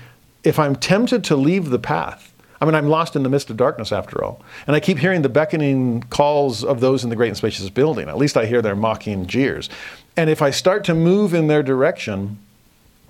if 0.44 0.60
I'm 0.60 0.76
tempted 0.76 1.24
to 1.24 1.36
leave 1.36 1.72
the 1.72 1.80
path, 1.80 2.32
I 2.60 2.66
mean 2.66 2.76
I'm 2.76 2.88
lost 2.88 3.16
in 3.16 3.24
the 3.24 3.30
midst 3.30 3.50
of 3.50 3.58
darkness 3.58 3.92
after 3.92 4.24
all, 4.24 4.42
and 4.68 4.76
I 4.76 4.80
keep 4.80 4.98
hearing 4.98 5.22
the 5.22 5.30
beckoning 5.30 6.04
calls 6.10 6.64
of 6.64 6.80
those 6.80 7.04
in 7.04 7.10
the 7.10 7.16
great 7.16 7.30
and 7.30 7.38
spacious 7.38 7.70
building. 7.70 8.08
At 8.08 8.18
least 8.18 8.38
I 8.38 8.46
hear 8.46 8.62
their 8.62 8.76
mocking 8.76 9.28
jeers. 9.28 9.70
And 10.18 10.30
if 10.30 10.42
I 10.42 10.52
start 10.52 10.84
to 10.86 10.94
move 10.94 11.34
in 11.34 11.48
their 11.48 11.64
direction, 11.64 12.40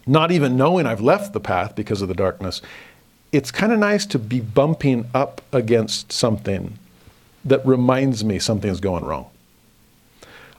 not 0.08 0.32
even 0.32 0.58
knowing 0.58 0.86
I've 0.86 1.02
left 1.02 1.34
the 1.34 1.40
path 1.40 1.76
because 1.76 2.02
of 2.02 2.08
the 2.08 2.16
darkness, 2.16 2.62
it's 3.32 3.52
kind 3.52 3.72
of 3.72 3.80
nice 3.80 4.06
to 4.08 4.20
be 4.20 4.40
bumping 4.40 5.10
up 5.14 5.42
against 5.52 6.12
something 6.12 6.80
that 7.44 7.66
reminds 7.66 8.24
me 8.24 8.40
something's 8.40 8.80
going 8.80 9.06
wrong. 9.06 9.30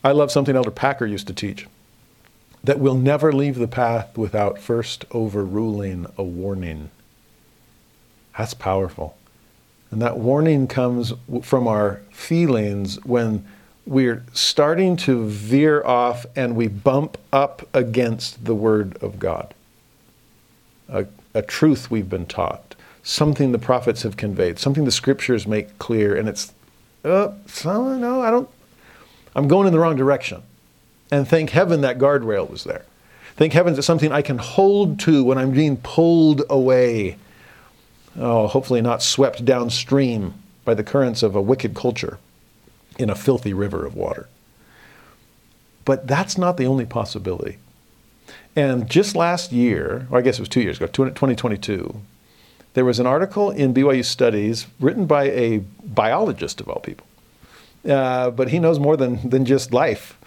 I 0.05 0.13
love 0.13 0.31
something 0.31 0.55
Elder 0.55 0.71
Packer 0.71 1.07
used 1.07 1.27
to 1.27 1.35
teach 1.35 1.67
that 2.63 2.81
we'll 2.81 2.97
never 2.97 3.33
leave 3.33 3.57
the 3.57 3.69
path 3.69 4.19
without 4.19 4.59
first 4.59 5.05
overruling 5.13 6.07
a 6.19 6.23
warning. 6.23 6.91
That's 8.37 8.55
powerful. 8.55 9.17
And 9.91 10.03
that 10.03 10.19
warning 10.19 10.67
comes 10.67 11.13
from 11.43 11.67
our 11.69 12.03
feelings 12.11 13.03
when 13.05 13.47
we're 13.87 14.25
starting 14.33 14.97
to 14.97 15.27
veer 15.27 15.83
off 15.85 16.27
and 16.35 16.57
we 16.57 16.67
bump 16.67 17.19
up 17.33 17.69
against 17.75 18.45
the 18.45 18.55
Word 18.55 19.01
of 19.03 19.19
God. 19.19 19.55
A, 20.89 21.07
a, 21.35 21.43
truth 21.43 21.91
we've 21.91 22.11
been 22.11 22.27
taught, 22.27 22.75
something 23.03 23.53
the 23.53 23.59
prophets 23.59 24.03
have 24.03 24.17
conveyed, 24.17 24.59
something 24.59 24.85
the 24.85 24.91
scriptures 24.91 25.47
make 25.47 25.79
clear, 25.79 26.17
and 26.17 26.29
it's, 26.29 26.53
oh, 27.05 27.35
so, 27.47 27.97
no, 27.97 28.21
I 28.21 28.31
don't, 28.31 28.49
I'm 29.35 29.49
going 29.49 29.67
in 29.67 29.73
the 29.73 29.79
wrong 29.79 29.97
direction. 29.97 30.43
And 31.11 31.27
thank 31.27 31.51
heaven 31.51 31.81
that 31.83 31.99
guardrail 31.99 32.49
was 32.49 32.65
there. 32.65 32.85
Thank 33.37 33.53
heavens 33.53 33.79
it's 33.79 33.87
something 33.87 34.13
I 34.13 34.23
can 34.23 34.39
hold 34.39 34.99
to 35.01 35.23
when 35.23 35.39
I'm 35.39 35.53
being 35.53 35.77
pulled 35.77 36.43
away. 36.51 37.17
Oh, 38.19 38.47
hopefully 38.47 38.81
not 38.81 39.03
swept 39.03 39.45
downstream 39.45 40.35
by 40.65 40.75
the 40.75 40.85
currents 40.85 41.23
of 41.23 41.37
a 41.37 41.43
wicked 41.43 41.75
culture 41.75 42.19
in 42.99 43.11
a 43.11 43.15
filthy 43.15 43.53
river 43.53 43.85
of 43.85 43.95
water. 43.95 44.29
But 45.85 46.07
that's 46.07 46.39
not 46.39 46.57
the 46.57 46.67
only 46.67 46.87
possibility. 46.87 47.59
And 48.57 48.89
just 48.89 49.15
last 49.15 49.53
year, 49.53 50.09
or 50.11 50.19
I 50.19 50.23
guess 50.23 50.39
it 50.39 50.43
was 50.43 50.49
two 50.49 50.63
years 50.63 50.79
ago, 50.79 50.87
2022, 50.87 52.01
there 52.75 52.85
was 52.85 52.99
an 52.99 53.07
article 53.07 53.51
in 53.51 53.75
BYU 53.75 54.05
Studies 54.05 54.67
written 54.81 55.07
by 55.07 55.25
a 55.25 55.59
biologist 55.85 56.61
of 56.61 56.69
all 56.69 56.81
people. 56.81 57.07
Uh, 57.89 58.31
but 58.31 58.49
he 58.49 58.59
knows 58.59 58.79
more 58.79 58.97
than, 58.97 59.29
than 59.29 59.45
just 59.45 59.73
life. 59.73 60.19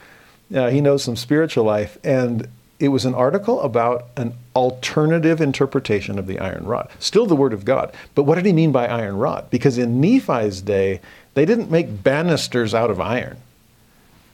Uh, 0.54 0.70
he 0.70 0.80
knows 0.80 1.04
some 1.04 1.16
spiritual 1.16 1.64
life. 1.64 1.98
And 2.04 2.48
it 2.80 2.88
was 2.90 3.06
an 3.06 3.14
article 3.14 3.62
about 3.62 4.08
an 4.16 4.34
alternative 4.56 5.42
interpretation 5.42 6.18
of 6.18 6.28
the 6.28 6.40
iron 6.40 6.66
rod. 6.66 6.90
Still 6.98 7.26
the 7.26 7.36
word 7.36 7.52
of 7.52 7.66
God. 7.66 7.94
But 8.16 8.24
what 8.24 8.36
did 8.36 8.46
he 8.46 8.54
mean 8.54 8.72
by 8.72 8.88
iron 8.88 9.18
rod? 9.18 9.50
Because 9.50 9.78
in 9.78 10.00
Nephi's 10.00 10.62
day, 10.62 11.02
they 11.34 11.46
didn't 11.46 11.70
make 11.70 12.04
banisters 12.04 12.74
out 12.74 12.90
of 12.90 13.02
iron. 13.02 13.38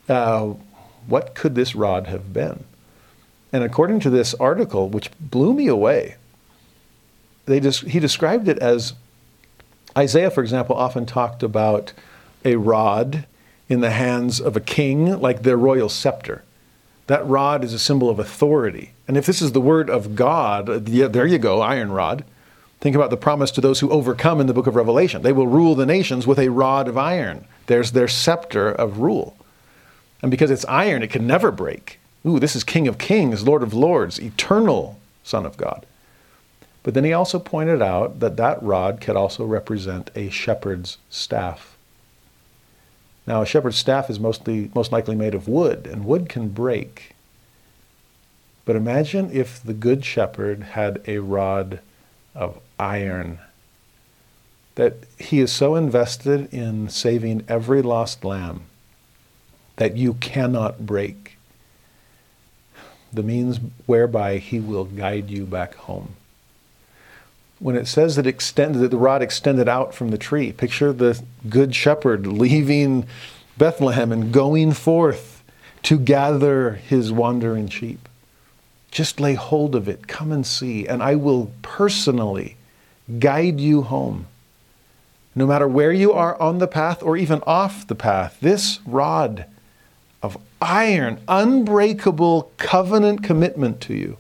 Uh, 0.08 0.54
what 1.08 1.34
could 1.34 1.56
this 1.56 1.76
rod 1.76 2.06
have 2.08 2.34
been? 2.34 2.64
And 3.52 3.64
according 3.64 4.00
to 4.02 4.10
this 4.12 4.36
article, 4.36 4.90
which 4.90 5.10
blew 5.20 5.54
me 5.54 5.68
away, 5.68 6.16
they 7.46 7.60
des- 7.60 7.88
he 7.90 8.00
described 8.00 8.48
it 8.48 8.60
as 8.60 8.94
Isaiah, 9.98 10.30
for 10.30 10.42
example, 10.42 10.76
often 10.76 11.06
talked 11.06 11.42
about 11.42 11.94
a 12.44 12.58
rod 12.58 13.26
in 13.70 13.82
the 13.82 13.92
hands 13.92 14.40
of 14.40 14.56
a 14.56 14.60
king 14.60 15.20
like 15.20 15.42
their 15.42 15.58
royal 15.58 15.90
scepter. 15.90 16.44
That 17.08 17.28
rod 17.28 17.64
is 17.64 17.74
a 17.74 17.80
symbol 17.80 18.10
of 18.10 18.20
authority. 18.20 18.94
And 19.08 19.18
if 19.18 19.26
this 19.26 19.42
is 19.42 19.52
the 19.52 19.62
word 19.62 19.90
of 19.90 20.16
God, 20.16 20.90
yeah, 20.90 21.08
there 21.08 21.28
you 21.28 21.38
go, 21.38 21.62
iron 21.62 21.92
rod. 21.92 22.24
Think 22.82 22.96
about 22.96 23.10
the 23.10 23.18
promise 23.18 23.52
to 23.52 23.62
those 23.62 23.80
who 23.80 23.90
overcome 23.90 24.42
in 24.42 24.48
the 24.48 24.54
book 24.54 24.68
of 24.68 24.76
Revelation. 24.76 25.22
They 25.22 25.32
will 25.32 25.48
rule 25.48 25.76
the 25.76 25.86
nations 25.86 26.28
with 26.28 26.40
a 26.40 26.50
rod 26.50 26.88
of 26.88 26.98
iron. 26.98 27.46
There's 27.68 27.92
their 27.92 28.08
scepter 28.08 28.70
of 28.70 29.00
rule. 29.00 29.38
And 30.22 30.32
because 30.32 30.52
it's 30.52 30.66
iron, 30.66 31.04
it 31.04 31.10
can 31.10 31.28
never 31.28 31.52
break. 31.52 32.00
Ooh, 32.26 32.40
this 32.40 32.56
is 32.56 32.64
King 32.64 32.88
of 32.88 32.98
Kings, 32.98 33.44
Lord 33.44 33.62
of 33.62 33.74
Lords, 33.74 34.20
eternal 34.20 35.00
Son 35.24 35.46
of 35.46 35.58
God. 35.58 35.86
But 36.84 36.94
then 36.94 37.04
he 37.04 37.14
also 37.14 37.40
pointed 37.40 37.82
out 37.82 38.20
that 38.20 38.38
that 38.38 38.62
rod 38.62 39.02
could 39.02 39.16
also 39.16 39.46
represent 39.46 40.12
a 40.16 40.30
shepherd's 40.30 40.98
staff. 41.10 41.75
Now, 43.28 43.42
a 43.42 43.46
shepherd's 43.46 43.78
staff 43.78 44.10
is 44.10 44.20
mostly, 44.20 44.70
most 44.76 44.92
likely 44.92 45.16
made 45.16 45.34
of 45.34 45.48
wood, 45.48 45.88
and 45.88 46.06
wood 46.06 46.30
can 46.30 46.50
break. 46.50 47.16
But 48.66 48.76
imagine 48.76 49.30
if 49.32 49.62
the 49.62 49.74
good 49.74 50.06
shepherd 50.06 50.62
had 50.64 51.02
a 51.08 51.20
rod 51.20 51.80
of 52.34 52.60
iron. 52.80 53.40
That 54.76 54.98
he 55.18 55.40
is 55.40 55.52
so 55.52 55.76
invested 55.76 56.54
in 56.54 56.90
saving 56.90 57.46
every 57.48 57.82
lost 57.82 58.26
lamb 58.26 58.64
that 59.78 59.96
you 59.96 60.16
cannot 60.16 60.86
break 60.86 61.38
the 63.12 63.24
means 63.24 63.60
whereby 63.86 64.38
he 64.38 64.60
will 64.60 64.84
guide 64.84 65.30
you 65.30 65.46
back 65.46 65.76
home 65.76 66.16
when 67.60 67.76
it 67.76 67.88
says 67.88 68.16
that 68.16 68.28
extended 68.28 68.80
that 68.80 68.92
the 68.92 68.98
rod 68.98 69.22
extended 69.22 69.68
out 69.68 69.94
from 69.94 70.10
the 70.10 70.18
tree 70.18 70.52
picture 70.52 70.92
the 70.92 71.22
good 71.50 71.74
shepherd 71.74 72.28
leaving 72.28 73.06
bethlehem 73.58 74.12
and 74.12 74.32
going 74.34 74.72
forth 74.72 75.44
to 75.84 76.00
gather 76.00 76.72
his 76.72 77.12
wandering 77.12 77.70
sheep. 77.70 78.10
Just 78.90 79.20
lay 79.20 79.36
hold 79.36 79.76
of 79.76 79.88
it. 79.88 80.08
Come 80.08 80.32
and 80.32 80.46
see 80.46 80.88
and 80.88 81.02
i 81.02 81.16
will 81.16 81.52
personally 81.62 82.58
guide 83.20 83.60
you 83.60 83.84
home. 83.84 84.28
No 85.36 85.46
matter 85.46 85.68
where 85.68 85.92
you 85.92 86.14
are 86.14 86.40
on 86.42 86.60
the 86.60 86.68
path 86.68 87.04
or 87.04 87.18
even 87.18 87.42
off 87.46 87.88
the 87.88 87.96
path 87.96 88.38
this 88.42 88.80
rod 88.86 89.46
of 90.24 90.38
iron 90.62 91.20
unbreakable 91.28 92.52
covenant 92.58 93.22
commitment 93.24 93.80
to 93.82 93.94
you 93.94 94.18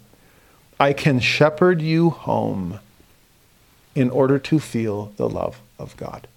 i 0.79 0.93
can 0.93 1.19
shepherd 1.19 1.81
you 1.81 2.11
home 2.11 2.79
in 3.95 4.09
order 4.09 4.37
to 4.37 4.59
feel 4.59 5.13
the 5.15 5.29
love 5.29 5.61
of 5.79 5.95
God. 5.97 6.27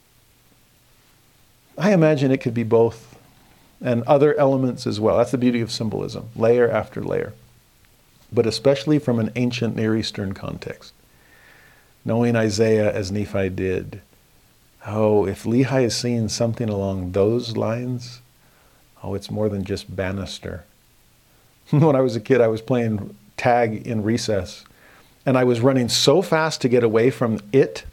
I 1.77 1.93
imagine 1.93 2.31
it 2.31 2.41
could 2.41 2.55
be 2.55 2.63
both 2.63 3.17
and 3.81 4.03
other 4.05 4.35
elements 4.37 4.87
as 4.87 4.99
well. 4.99 5.19
That's 5.19 5.31
the 5.31 5.39
beauty 5.39 5.61
of 5.61 5.71
symbolism, 5.71 6.31
layer 6.35 6.71
after 6.71 7.03
layer, 7.03 7.35
but 8.33 8.47
especially 8.47 8.99
from 8.99 9.19
an 9.19 9.31
ancient 9.37 9.77
Near 9.77 9.97
Eastern 9.97 10.35
context. 10.35 10.93
Knowing 12.05 12.35
Isaiah 12.37 12.93
as 12.93 13.13
Nephi 13.13 13.49
did, 13.51 14.01
oh, 14.87 15.27
if 15.27 15.45
Lehi 15.45 15.85
is 15.85 15.97
seeing 15.97 16.29
something 16.29 16.69
along 16.69 17.13
those 17.13 17.57
lines, 17.57 18.21
oh, 19.03 19.15
it's 19.15 19.31
more 19.31 19.49
than 19.49 19.65
just 19.65 19.95
banister. 19.95 20.65
when 21.71 21.95
I 21.95 22.01
was 22.01 22.17
a 22.17 22.21
kid, 22.21 22.41
I 22.41 22.49
was 22.49 22.63
playing 22.63 23.15
tag 23.37 23.87
in 23.87 24.03
recess 24.03 24.65
and 25.29 25.37
I 25.37 25.45
was 25.45 25.61
running 25.61 25.91
so 25.91 26.23
fast 26.23 26.63
to 26.63 26.71
get 26.71 26.83
away 26.83 27.11
from 27.11 27.39
it. 27.53 27.85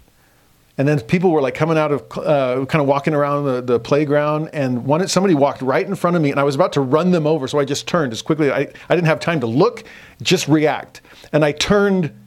And 0.78 0.88
then 0.88 1.02
people 1.02 1.32
were 1.32 1.42
like 1.42 1.54
coming 1.54 1.78
out 1.78 1.92
of, 1.92 2.04
uh, 2.18 2.66
kind 2.66 2.82
of 2.82 2.88
walking 2.88 3.14
around 3.14 3.44
the, 3.44 3.62
the 3.62 3.78
playground, 3.78 4.52
and 4.54 4.86
one 4.86 5.06
somebody 5.10 5.34
walked 5.36 5.62
right 5.62 5.86
in 5.86 5.96
front 5.96 6.16
of 6.16 6.22
me, 6.22 6.32
and 6.32 6.40
I 6.40 6.44
was 6.44 6.56
about 6.56 6.72
to 6.74 6.82
run 6.82 7.12
them 7.12 7.28
over, 7.28 7.46
so 7.50 7.60
I 7.60 7.66
just 7.66 7.90
turned 7.90 8.14
as 8.14 8.22
quickly. 8.22 8.54
I, 8.54 8.60
I 8.90 8.96
didn't 8.96 9.08
have 9.08 9.20
time 9.20 9.42
to 9.42 9.48
look, 9.48 9.84
just 10.22 10.48
react, 10.48 11.02
and 11.34 11.44
I 11.44 11.52
turned 11.52 12.18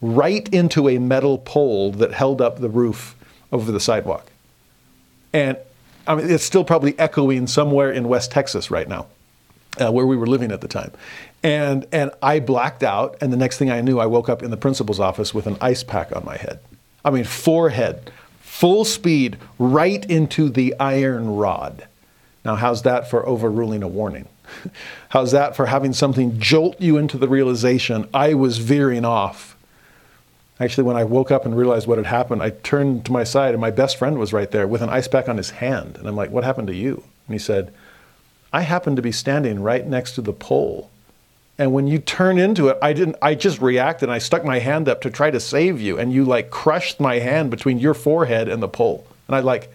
right 0.00 0.48
into 0.52 0.88
a 0.88 0.98
metal 0.98 1.38
pole 1.38 1.92
that 1.92 2.12
held 2.12 2.40
up 2.40 2.58
the 2.58 2.68
roof 2.68 3.14
over 3.52 3.70
the 3.70 3.80
sidewalk, 3.80 4.26
and 5.32 5.56
I 6.08 6.16
mean, 6.16 6.28
it's 6.28 6.44
still 6.44 6.64
probably 6.64 6.98
echoing 6.98 7.46
somewhere 7.46 7.92
in 7.92 8.08
West 8.08 8.32
Texas 8.32 8.68
right 8.68 8.88
now, 8.88 9.06
uh, 9.80 9.92
where 9.92 10.06
we 10.06 10.16
were 10.16 10.26
living 10.26 10.50
at 10.50 10.60
the 10.60 10.68
time. 10.68 10.90
And, 11.46 11.86
and 11.92 12.10
I 12.20 12.40
blacked 12.40 12.82
out, 12.82 13.18
and 13.20 13.32
the 13.32 13.36
next 13.36 13.56
thing 13.56 13.70
I 13.70 13.80
knew, 13.80 14.00
I 14.00 14.06
woke 14.06 14.28
up 14.28 14.42
in 14.42 14.50
the 14.50 14.56
principal's 14.56 14.98
office 14.98 15.32
with 15.32 15.46
an 15.46 15.56
ice 15.60 15.84
pack 15.84 16.10
on 16.16 16.24
my 16.24 16.36
head. 16.36 16.58
I 17.04 17.10
mean, 17.10 17.22
forehead, 17.22 18.10
full 18.40 18.84
speed, 18.84 19.36
right 19.56 20.04
into 20.10 20.48
the 20.48 20.74
iron 20.80 21.36
rod. 21.36 21.86
Now, 22.44 22.56
how's 22.56 22.82
that 22.82 23.08
for 23.08 23.24
overruling 23.24 23.84
a 23.84 23.88
warning? 23.88 24.26
How's 25.10 25.32
that 25.32 25.56
for 25.56 25.66
having 25.66 25.92
something 25.92 26.38
jolt 26.38 26.80
you 26.80 26.98
into 26.98 27.18
the 27.18 27.28
realization 27.28 28.08
I 28.14 28.34
was 28.34 28.58
veering 28.58 29.04
off? 29.04 29.56
Actually, 30.60 30.84
when 30.84 30.96
I 30.96 31.02
woke 31.02 31.32
up 31.32 31.44
and 31.44 31.56
realized 31.56 31.88
what 31.88 31.98
had 31.98 32.06
happened, 32.06 32.42
I 32.42 32.50
turned 32.50 33.04
to 33.06 33.12
my 33.12 33.24
side 33.24 33.54
and 33.54 33.60
my 33.60 33.72
best 33.72 33.96
friend 33.96 34.18
was 34.18 34.32
right 34.32 34.50
there 34.50 34.68
with 34.68 34.82
an 34.82 34.88
ice 34.88 35.08
pack 35.08 35.28
on 35.28 35.36
his 35.36 35.50
hand. 35.50 35.96
And 35.96 36.08
I'm 36.08 36.14
like, 36.14 36.30
What 36.30 36.44
happened 36.44 36.68
to 36.68 36.74
you? 36.74 37.02
And 37.26 37.34
he 37.34 37.38
said, 37.38 37.72
I 38.52 38.62
happened 38.62 38.96
to 38.96 39.02
be 39.02 39.12
standing 39.12 39.62
right 39.62 39.86
next 39.86 40.14
to 40.14 40.22
the 40.22 40.32
pole 40.32 40.90
and 41.58 41.72
when 41.72 41.86
you 41.86 41.98
turn 41.98 42.38
into 42.38 42.68
it, 42.68 42.78
I 42.82 42.92
didn't, 42.92 43.16
I 43.22 43.34
just 43.34 43.60
reacted 43.60 44.08
and 44.08 44.12
I 44.12 44.18
stuck 44.18 44.44
my 44.44 44.58
hand 44.58 44.88
up 44.88 45.00
to 45.02 45.10
try 45.10 45.30
to 45.30 45.40
save 45.40 45.80
you. 45.80 45.98
And 45.98 46.12
you 46.12 46.24
like 46.24 46.50
crushed 46.50 47.00
my 47.00 47.18
hand 47.18 47.50
between 47.50 47.78
your 47.78 47.94
forehead 47.94 48.48
and 48.48 48.62
the 48.62 48.68
pole. 48.68 49.06
And 49.26 49.34
I 49.34 49.40
like, 49.40 49.72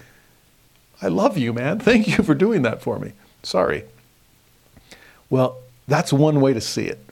I 1.02 1.08
love 1.08 1.38
you, 1.38 1.54
man. 1.54 1.80
Thank 1.82 2.08
you 2.08 2.24
for 2.24 2.36
doing 2.36 2.62
that 2.62 2.82
for 2.82 3.00
me. 3.00 3.14
Sorry. 3.42 3.84
Well, 5.30 5.58
that's 5.88 6.14
one 6.14 6.40
way 6.40 6.54
to 6.54 6.62
see 6.62 6.86
it. 6.86 7.04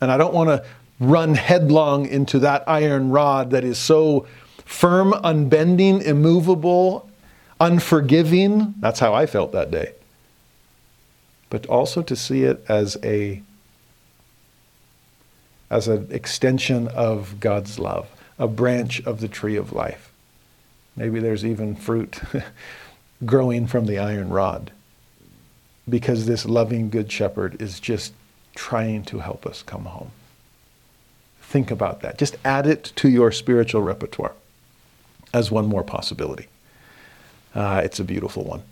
And 0.00 0.10
I 0.10 0.16
don't 0.16 0.32
want 0.32 0.48
to 0.48 0.64
run 0.98 1.34
headlong 1.34 2.06
into 2.06 2.38
that 2.38 2.64
iron 2.66 3.10
rod 3.10 3.50
that 3.50 3.64
is 3.64 3.78
so 3.78 4.26
firm, 4.64 5.12
unbending, 5.24 6.00
immovable, 6.00 7.08
unforgiving. 7.60 8.74
That's 8.80 9.00
how 9.00 9.12
I 9.12 9.26
felt 9.26 9.52
that 9.52 9.70
day. 9.70 9.92
But 11.50 11.66
also 11.66 12.02
to 12.02 12.16
see 12.16 12.44
it 12.44 12.64
as 12.66 12.96
a 13.02 13.42
as 15.70 15.88
an 15.88 16.08
extension 16.10 16.88
of 16.88 17.40
God's 17.40 17.78
love, 17.78 18.08
a 18.38 18.48
branch 18.48 19.02
of 19.04 19.20
the 19.20 19.28
tree 19.28 19.56
of 19.56 19.72
life. 19.72 20.12
Maybe 20.96 21.20
there's 21.20 21.44
even 21.44 21.74
fruit 21.74 22.20
growing 23.24 23.66
from 23.66 23.86
the 23.86 23.98
iron 23.98 24.30
rod 24.30 24.70
because 25.88 26.26
this 26.26 26.46
loving 26.46 26.90
good 26.90 27.10
shepherd 27.10 27.60
is 27.60 27.80
just 27.80 28.12
trying 28.54 29.04
to 29.04 29.20
help 29.20 29.46
us 29.46 29.62
come 29.62 29.84
home. 29.84 30.10
Think 31.42 31.70
about 31.70 32.00
that. 32.00 32.18
Just 32.18 32.36
add 32.44 32.66
it 32.66 32.92
to 32.96 33.08
your 33.08 33.30
spiritual 33.30 33.82
repertoire 33.82 34.32
as 35.32 35.50
one 35.50 35.66
more 35.66 35.84
possibility. 35.84 36.46
Uh, 37.54 37.80
it's 37.84 38.00
a 38.00 38.04
beautiful 38.04 38.44
one. 38.44 38.62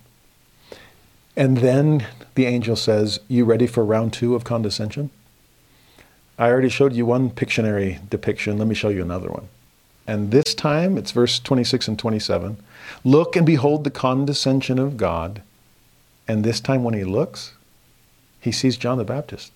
And 1.36 1.58
then 1.58 2.06
the 2.34 2.46
angel 2.46 2.76
says, 2.76 3.20
You 3.28 3.44
ready 3.44 3.66
for 3.66 3.84
round 3.84 4.12
two 4.12 4.34
of 4.34 4.44
condescension? 4.44 5.10
I 6.38 6.48
already 6.48 6.68
showed 6.68 6.92
you 6.92 7.06
one 7.06 7.30
Pictionary 7.30 8.08
depiction. 8.10 8.58
Let 8.58 8.66
me 8.66 8.74
show 8.74 8.88
you 8.88 9.02
another 9.02 9.28
one. 9.28 9.48
And 10.06 10.30
this 10.30 10.54
time, 10.54 10.98
it's 10.98 11.12
verse 11.12 11.38
26 11.38 11.88
and 11.88 11.98
27. 11.98 12.56
Look 13.04 13.36
and 13.36 13.46
behold 13.46 13.84
the 13.84 13.90
condescension 13.90 14.78
of 14.78 14.96
God. 14.96 15.42
And 16.26 16.42
this 16.42 16.60
time, 16.60 16.84
when 16.84 16.94
he 16.94 17.04
looks, 17.04 17.54
he 18.40 18.52
sees 18.52 18.76
John 18.76 18.98
the 18.98 19.04
Baptist. 19.04 19.52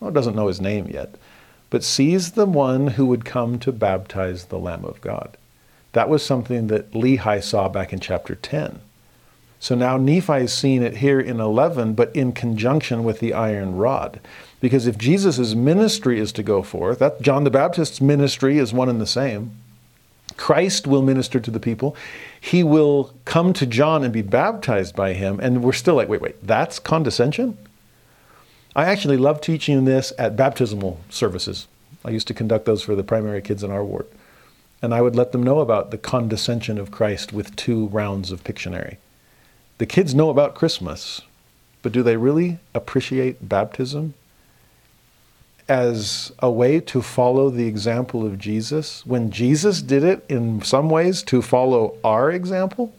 Well, 0.00 0.10
doesn't 0.10 0.34
know 0.34 0.48
his 0.48 0.60
name 0.60 0.88
yet, 0.88 1.14
but 1.70 1.84
sees 1.84 2.32
the 2.32 2.46
one 2.46 2.88
who 2.88 3.06
would 3.06 3.24
come 3.24 3.58
to 3.60 3.72
baptize 3.72 4.46
the 4.46 4.58
Lamb 4.58 4.84
of 4.84 5.00
God. 5.00 5.36
That 5.92 6.08
was 6.08 6.24
something 6.24 6.66
that 6.68 6.92
Lehi 6.92 7.42
saw 7.42 7.68
back 7.68 7.92
in 7.92 8.00
chapter 8.00 8.34
10. 8.34 8.80
So 9.64 9.74
now 9.74 9.96
Nephi 9.96 10.42
is 10.42 10.52
seeing 10.52 10.82
it 10.82 10.98
here 10.98 11.18
in 11.18 11.40
11, 11.40 11.94
but 11.94 12.14
in 12.14 12.32
conjunction 12.32 13.02
with 13.02 13.20
the 13.20 13.32
iron 13.32 13.76
rod. 13.76 14.20
Because 14.60 14.86
if 14.86 14.98
Jesus' 14.98 15.54
ministry 15.54 16.20
is 16.20 16.32
to 16.32 16.42
go 16.42 16.62
forth, 16.62 16.98
that 16.98 17.22
John 17.22 17.44
the 17.44 17.50
Baptist's 17.50 17.98
ministry 17.98 18.58
is 18.58 18.74
one 18.74 18.90
and 18.90 19.00
the 19.00 19.06
same. 19.06 19.52
Christ 20.36 20.86
will 20.86 21.00
minister 21.00 21.40
to 21.40 21.50
the 21.50 21.58
people. 21.58 21.96
He 22.38 22.62
will 22.62 23.14
come 23.24 23.54
to 23.54 23.64
John 23.64 24.04
and 24.04 24.12
be 24.12 24.20
baptized 24.20 24.94
by 24.94 25.14
him. 25.14 25.40
And 25.40 25.64
we're 25.64 25.72
still 25.72 25.94
like, 25.94 26.10
wait, 26.10 26.20
wait, 26.20 26.46
that's 26.46 26.78
condescension? 26.78 27.56
I 28.76 28.84
actually 28.84 29.16
love 29.16 29.40
teaching 29.40 29.86
this 29.86 30.12
at 30.18 30.36
baptismal 30.36 31.00
services. 31.08 31.68
I 32.04 32.10
used 32.10 32.26
to 32.26 32.34
conduct 32.34 32.66
those 32.66 32.82
for 32.82 32.94
the 32.94 33.02
primary 33.02 33.40
kids 33.40 33.64
in 33.64 33.70
our 33.70 33.82
ward. 33.82 34.08
And 34.82 34.92
I 34.92 35.00
would 35.00 35.16
let 35.16 35.32
them 35.32 35.42
know 35.42 35.60
about 35.60 35.90
the 35.90 35.96
condescension 35.96 36.76
of 36.76 36.90
Christ 36.90 37.32
with 37.32 37.56
two 37.56 37.86
rounds 37.86 38.30
of 38.30 38.44
Pictionary. 38.44 38.98
The 39.78 39.86
kids 39.86 40.14
know 40.14 40.30
about 40.30 40.54
Christmas, 40.54 41.22
but 41.82 41.92
do 41.92 42.02
they 42.02 42.16
really 42.16 42.58
appreciate 42.74 43.48
baptism? 43.48 44.14
as 45.66 46.30
a 46.40 46.50
way 46.50 46.78
to 46.78 47.00
follow 47.00 47.48
the 47.48 47.66
example 47.66 48.26
of 48.26 48.38
Jesus 48.38 49.00
when 49.06 49.30
Jesus 49.30 49.80
did 49.80 50.04
it 50.04 50.22
in 50.28 50.60
some 50.60 50.90
ways 50.90 51.22
to 51.22 51.40
follow 51.40 51.96
our 52.04 52.30
example? 52.30 52.92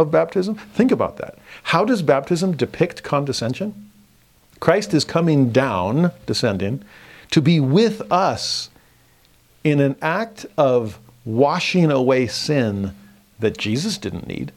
of 0.00 0.10
baptism? 0.10 0.54
Think 0.54 0.90
about 0.90 1.18
that. 1.18 1.38
How 1.64 1.84
does 1.84 2.02
baptism 2.02 2.56
depict 2.56 3.02
condescension? 3.02 3.90
Christ 4.58 4.92
is 4.92 5.04
coming 5.04 5.50
down, 5.50 6.12
descending, 6.26 6.82
to 7.30 7.40
be 7.40 7.60
with 7.60 8.10
us 8.10 8.70
in 9.62 9.80
an 9.80 9.96
act 10.02 10.46
of 10.56 10.98
washing 11.24 11.90
away 11.90 12.26
sin 12.26 12.94
that 13.38 13.58
Jesus 13.58 13.98
didn't 13.98 14.26
need. 14.26 14.52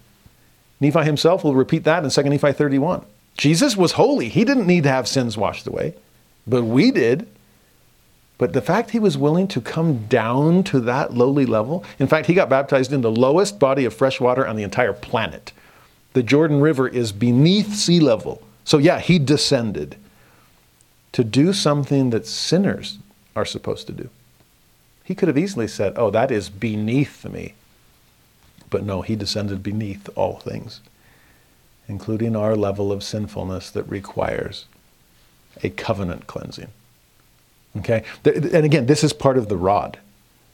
Nephi 0.84 1.04
himself 1.04 1.44
will 1.44 1.56
repeat 1.56 1.84
that 1.86 2.04
in 2.04 2.10
2 2.10 2.24
Nephi 2.24 2.52
31. 2.52 3.04
Jesus 3.38 3.76
was 3.76 3.94
holy. 3.94 4.30
He 4.30 4.46
didn't 4.46 4.68
need 4.68 4.84
to 4.84 4.90
have 4.90 5.08
sins 5.08 5.38
washed 5.38 5.66
away, 5.66 5.96
but 6.46 6.64
we 6.64 6.92
did. 6.92 7.28
But 8.38 8.54
the 8.54 8.62
fact 8.62 8.92
he 8.92 9.00
was 9.00 9.18
willing 9.18 9.48
to 9.50 9.62
come 9.62 10.06
down 10.08 10.64
to 10.66 10.80
that 10.82 11.14
lowly 11.14 11.46
level, 11.46 11.84
in 11.98 12.08
fact, 12.08 12.28
he 12.28 12.34
got 12.34 12.50
baptized 12.50 12.92
in 12.92 13.02
the 13.02 13.12
lowest 13.12 13.58
body 13.58 13.86
of 13.86 13.94
fresh 13.94 14.20
water 14.20 14.46
on 14.46 14.56
the 14.56 14.64
entire 14.64 14.94
planet. 14.94 15.52
The 16.14 16.24
Jordan 16.24 16.60
River 16.60 16.88
is 16.88 17.12
beneath 17.12 17.74
sea 17.74 18.00
level. 18.00 18.42
So, 18.66 18.78
yeah, 18.78 19.00
he 19.00 19.20
descended 19.20 19.96
to 21.14 21.24
do 21.24 21.54
something 21.54 22.10
that 22.10 22.28
sinners 22.28 23.00
are 23.36 23.46
supposed 23.46 23.88
to 23.88 23.94
do. 23.94 24.10
He 25.04 25.16
could 25.16 25.28
have 25.28 25.38
easily 25.38 25.68
said, 25.68 25.94
Oh, 25.96 26.10
that 26.12 26.32
is 26.32 26.50
beneath 26.50 27.26
me. 27.26 27.54
But 28.74 28.84
no, 28.84 29.04
he 29.04 29.16
descended 29.16 29.62
beneath 29.62 30.10
all 30.16 30.40
things, 30.40 30.82
including 31.88 32.36
our 32.36 32.56
level 32.56 32.92
of 32.92 33.04
sinfulness 33.04 33.70
that 33.70 33.84
requires 33.84 34.66
a 35.64 35.70
covenant 35.70 36.26
cleansing. 36.26 36.70
Okay? 37.78 38.04
And 38.26 38.66
again, 38.66 38.88
this 38.88 39.04
is 39.04 39.14
part 39.14 39.38
of 39.38 39.48
the 39.48 39.58
rod. 39.58 40.00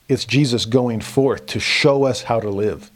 It's 0.09 0.25
Jesus 0.25 0.65
going 0.65 0.99
forth 0.99 1.45
to 1.45 1.61
show 1.61 2.03
us 2.03 2.23
how 2.23 2.41
to 2.41 2.49
live. 2.49 2.91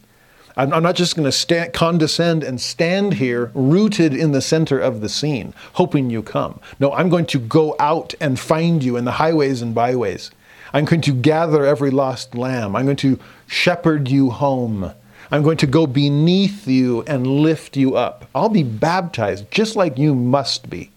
I'm 0.58 0.84
not 0.84 0.96
just 0.96 1.16
going 1.16 1.32
to 1.32 1.70
condescend 1.74 2.44
and 2.44 2.60
stand 2.60 3.14
here 3.14 3.50
rooted 3.54 4.14
in 4.14 4.34
the 4.34 4.42
center 4.42 4.78
of 4.78 5.00
the 5.00 5.08
scene, 5.08 5.54
hoping 5.74 6.10
you 6.10 6.22
come. 6.22 6.60
No, 6.82 6.92
I'm 6.92 7.08
going 7.08 7.28
to 7.28 7.40
go 7.40 7.78
out 7.80 8.14
and 8.20 8.38
find 8.38 8.84
you 8.84 8.98
in 8.98 9.06
the 9.06 9.14
highways 9.14 9.62
and 9.62 9.74
byways. 9.74 10.32
I'm 10.74 10.84
going 10.84 11.02
to 11.02 11.14
gather 11.14 11.66
every 11.66 11.92
lost 11.92 12.36
lamb. 12.36 12.76
I'm 12.76 12.84
going 12.84 12.98
to 12.98 13.20
shepherd 13.48 14.10
you 14.10 14.32
home. 14.32 14.92
I'm 15.34 15.42
going 15.42 15.58
to 15.58 15.68
go 15.68 15.88
beneath 15.88 16.68
you 16.68 17.02
and 17.08 17.26
lift 17.26 17.76
you 17.76 17.96
up. 17.96 18.30
I'll 18.36 18.50
be 18.50 18.62
baptized 18.62 19.50
just 19.50 19.76
like 19.76 19.98
you 19.98 20.14
must 20.14 20.70
be, 20.70 20.92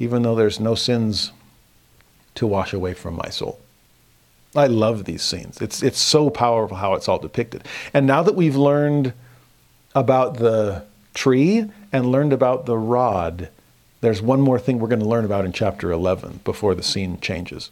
even 0.00 0.22
though 0.22 0.34
there's 0.34 0.58
no 0.58 0.74
sins 0.74 1.30
to 2.34 2.48
wash 2.48 2.72
away 2.72 2.94
from 2.94 3.14
my 3.14 3.28
soul. 3.28 3.60
I 4.56 4.66
love 4.66 5.04
these 5.04 5.22
scenes. 5.22 5.62
It's, 5.62 5.84
it's 5.84 6.00
so 6.00 6.30
powerful 6.30 6.76
how 6.76 6.94
it's 6.94 7.08
all 7.08 7.20
depicted. 7.20 7.64
And 7.94 8.08
now 8.08 8.24
that 8.24 8.34
we've 8.34 8.56
learned 8.56 9.12
about 9.94 10.38
the 10.38 10.84
tree 11.14 11.70
and 11.92 12.10
learned 12.10 12.32
about 12.32 12.66
the 12.66 12.76
rod, 12.76 13.50
there's 14.00 14.20
one 14.20 14.40
more 14.40 14.58
thing 14.58 14.80
we're 14.80 14.88
going 14.88 14.98
to 14.98 15.06
learn 15.06 15.24
about 15.24 15.44
in 15.44 15.52
chapter 15.52 15.92
11 15.92 16.40
before 16.42 16.74
the 16.74 16.82
scene 16.82 17.20
changes. 17.20 17.70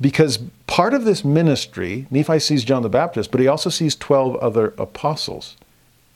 Because 0.00 0.38
part 0.66 0.92
of 0.92 1.04
this 1.04 1.24
ministry, 1.24 2.06
Nephi 2.10 2.38
sees 2.38 2.64
John 2.64 2.82
the 2.82 2.88
Baptist, 2.88 3.30
but 3.30 3.40
he 3.40 3.48
also 3.48 3.70
sees 3.70 3.96
12 3.96 4.36
other 4.36 4.74
apostles. 4.78 5.56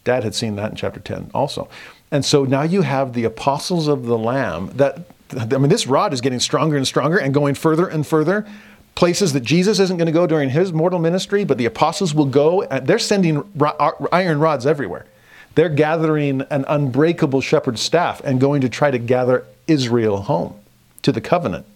Dad 0.05 0.23
had 0.25 0.35
seen 0.35 0.57
that 0.57 0.71
in 0.71 0.77
chapter 0.77 1.01
10 1.01 1.31
also. 1.35 1.69
And 2.11 2.25
so 2.25 2.45
now 2.45 2.63
you 2.63 2.83
have 2.83 3.13
the 3.13 3.25
apostles 3.25 3.89
of 3.89 4.05
the 4.05 4.19
Lamb 4.19 4.71
that 4.75 5.07
I 5.39 5.59
mean, 5.59 5.69
this 5.69 5.87
rod 5.87 6.13
is 6.13 6.21
getting 6.21 6.41
stronger 6.41 6.77
and 6.77 6.87
stronger 6.87 7.19
and 7.19 7.33
going 7.33 7.55
further 7.55 7.87
and 7.87 8.07
further. 8.07 8.47
Places 8.95 9.33
that 9.33 9.41
Jesus 9.43 9.79
isn't 9.79 9.97
going 9.97 10.07
to 10.07 10.13
go 10.13 10.27
during 10.27 10.51
his 10.51 10.73
mortal 10.73 10.99
ministry, 10.99 11.45
but 11.45 11.57
the 11.57 11.65
apostles 11.65 12.13
will 12.13 12.27
go. 12.27 12.67
They're 12.83 12.99
sending 12.99 13.49
uh, 13.61 13.93
iron 14.13 14.41
rods 14.41 14.67
everywhere. 14.67 15.07
They're 15.55 15.69
gathering 15.69 16.43
an 16.43 16.65
unbreakable 16.69 17.41
shepherd's 17.41 17.81
staff 17.81 18.21
and 18.25 18.41
going 18.41 18.61
to 18.63 18.69
try 18.69 18.91
to 18.91 18.99
gather 18.99 19.47
Israel 19.67 20.23
home 20.23 20.55
to 21.03 21.13
the 21.13 21.21
covenant. 21.21 21.67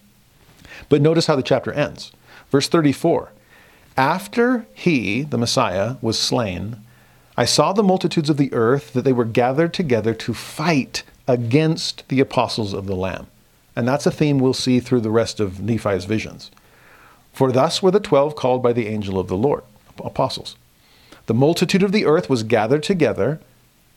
But 0.88 1.02
notice 1.02 1.26
how 1.26 1.36
the 1.36 1.42
chapter 1.42 1.72
ends. 1.72 2.12
Verse 2.50 2.68
34 2.68 3.32
After 3.96 4.66
he, 4.74 5.22
the 5.22 5.38
Messiah, 5.38 5.96
was 6.00 6.18
slain, 6.18 6.78
I 7.36 7.44
saw 7.44 7.72
the 7.72 7.82
multitudes 7.82 8.30
of 8.30 8.36
the 8.36 8.52
earth 8.52 8.92
that 8.92 9.02
they 9.02 9.12
were 9.12 9.24
gathered 9.24 9.74
together 9.74 10.14
to 10.14 10.34
fight 10.34 11.02
against 11.26 12.08
the 12.08 12.20
apostles 12.20 12.72
of 12.72 12.86
the 12.86 12.94
Lamb. 12.94 13.26
And 13.74 13.88
that's 13.88 14.06
a 14.06 14.10
theme 14.10 14.38
we'll 14.38 14.54
see 14.54 14.78
through 14.78 15.00
the 15.00 15.10
rest 15.10 15.40
of 15.40 15.60
Nephi's 15.60 16.04
visions. 16.04 16.50
For 17.32 17.50
thus 17.50 17.82
were 17.82 17.90
the 17.90 17.98
twelve 17.98 18.36
called 18.36 18.62
by 18.62 18.72
the 18.72 18.86
angel 18.86 19.18
of 19.18 19.26
the 19.26 19.36
Lord, 19.36 19.64
apostles. 19.98 20.54
The 21.26 21.34
multitude 21.34 21.82
of 21.82 21.90
the 21.90 22.04
earth 22.04 22.30
was 22.30 22.44
gathered 22.44 22.84
together, 22.84 23.40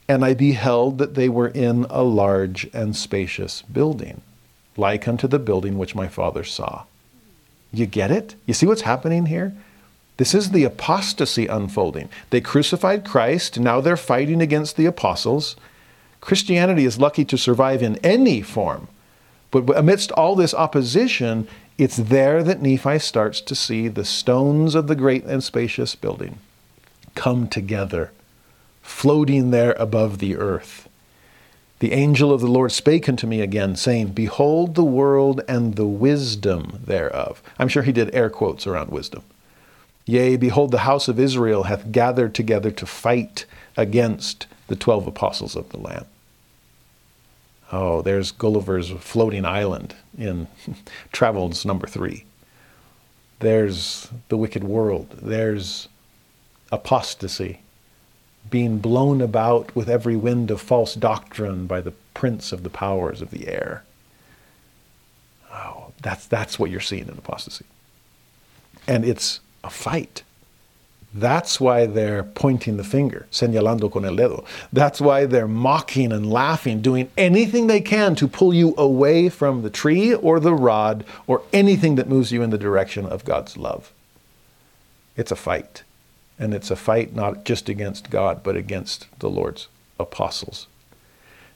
and 0.08 0.26
I 0.26 0.34
beheld 0.34 0.98
that 0.98 1.14
they 1.14 1.30
were 1.30 1.50
in 1.50 1.86
a 1.90 2.02
large 2.02 2.68
and 2.74 2.96
spacious 2.96 3.62
building, 3.64 4.22
like 4.78 5.07
unto 5.07 5.28
the 5.28 5.39
building 5.39 5.78
which 5.78 5.95
my 5.95 6.07
father 6.07 6.43
saw. 6.43 6.84
You 7.73 7.86
get 7.86 8.11
it? 8.11 8.36
You 8.45 8.53
see 8.53 8.65
what's 8.65 8.82
happening 8.82 9.25
here? 9.25 9.53
This 10.17 10.34
is 10.34 10.51
the 10.51 10.63
apostasy 10.63 11.47
unfolding. 11.47 12.09
They 12.30 12.41
crucified 12.41 13.05
Christ, 13.05 13.59
now 13.59 13.82
they're 13.82 13.97
fighting 13.97 14.41
against 14.41 14.78
the 14.78 14.86
apostles. 14.86 15.55
Christianity 16.21 16.86
is 16.86 16.99
lucky 16.99 17.25
to 17.25 17.38
survive 17.38 17.84
in 17.84 17.97
any 17.97 18.41
form 18.41 18.88
but 19.51 19.78
amidst 19.78 20.11
all 20.11 20.36
this 20.36 20.53
opposition, 20.53 21.47
it's 21.78 21.97
there 21.97 22.43
that 22.43 22.61
Nephi 22.61 22.99
starts 22.99 23.41
to 23.41 23.55
see 23.55 23.88
the 23.88 24.05
stones 24.05 24.75
of 24.75 24.88
the 24.88 24.95
great 24.95 25.23
and 25.25 25.43
spacious 25.43 25.95
building 25.95 26.39
come 27.15 27.47
together, 27.47 28.11
floating 28.82 29.49
there 29.51 29.71
above 29.80 30.19
the 30.19 30.36
earth. 30.36 30.87
The 31.80 31.93
angel 31.93 32.34
of 32.34 32.41
the 32.41 32.47
Lord 32.47 32.71
spake 32.71 33.07
unto 33.07 33.28
me 33.28 33.41
again, 33.41 33.75
saying, 33.75 34.09
Behold 34.09 34.73
the 34.73 34.84
world 34.84 35.41
and 35.47 35.75
the 35.75 35.86
wisdom 35.86 36.80
thereof. 36.84 37.43
I'm 37.59 37.67
sure 37.67 37.84
he 37.84 37.91
did 37.91 38.13
air 38.15 38.30
quotes 38.30 38.65
around 38.65 38.89
wisdom. 38.89 39.23
Yea, 40.05 40.38
behold, 40.38 40.71
the 40.71 40.80
house 40.80 41.07
of 41.07 41.19
Israel 41.19 41.63
hath 41.63 41.91
gathered 41.91 42.34
together 42.34 42.71
to 42.71 42.86
fight 42.86 43.45
against 43.75 44.47
the 44.67 44.75
twelve 44.75 45.05
apostles 45.05 45.55
of 45.55 45.69
the 45.69 45.78
Lamb. 45.78 46.05
Oh, 47.71 48.01
there's 48.01 48.32
Gulliver's 48.32 48.89
Floating 48.89 49.45
Island 49.45 49.95
in 50.17 50.47
Travels 51.11 51.65
number 51.65 51.86
three. 51.86 52.23
There's 53.39 54.09
the 54.30 54.38
wicked 54.38 54.63
world. 54.63 55.19
There's 55.21 55.89
apostasy, 56.71 57.59
being 58.50 58.80
blown 58.80 59.22
about 59.22 59.76
with 59.76 59.89
every 59.89 60.16
wind 60.16 60.52
of 60.52 60.62
false 60.62 60.95
doctrine 60.95 61.68
by 61.68 61.82
the 61.82 61.93
prince 62.14 62.52
of 62.52 62.64
the 62.64 62.70
powers 62.70 63.22
of 63.22 63.32
the 63.32 63.48
air. 63.48 63.84
Oh, 65.52 65.91
that's, 66.02 66.26
that's 66.28 66.60
what 66.60 66.72
you're 66.72 66.80
seeing 66.80 67.08
in 67.08 67.18
apostasy. 67.18 67.66
And 68.88 69.04
it's 69.04 69.39
a 69.64 69.70
fight. 69.70 70.24
That's 71.14 71.60
why 71.60 71.86
they're 71.86 72.24
pointing 72.24 72.78
the 72.78 72.84
finger, 72.84 73.28
señalando 73.32 73.91
con 73.91 74.06
el 74.06 74.16
dedo. 74.16 74.45
That's 74.72 75.02
why 75.02 75.26
they're 75.26 75.48
mocking 75.48 76.12
and 76.12 76.30
laughing, 76.32 76.82
doing 76.82 77.10
anything 77.18 77.68
they 77.68 77.82
can 77.82 78.14
to 78.16 78.28
pull 78.28 78.54
you 78.54 78.76
away 78.78 79.30
from 79.30 79.62
the 79.62 79.70
tree 79.70 80.14
or 80.14 80.39
the 80.39 80.54
rod 80.54 81.06
or 81.26 81.41
anything 81.54 81.95
that 81.95 82.10
moves 82.10 82.32
you 82.32 82.41
in 82.43 82.50
the 82.50 82.58
direction 82.58 83.06
of 83.06 83.26
God's 83.26 83.58
love. 83.58 83.91
It's 85.16 85.32
a 85.32 85.36
fight. 85.36 85.84
And 86.40 86.54
it's 86.54 86.72
a 86.72 86.76
fight 86.76 87.16
not 87.16 87.46
just 87.46 87.68
against 87.70 88.10
God, 88.10 88.44
but 88.44 88.56
against 88.56 89.08
the 89.20 89.30
Lord's 89.30 89.68
apostles. 90.00 90.68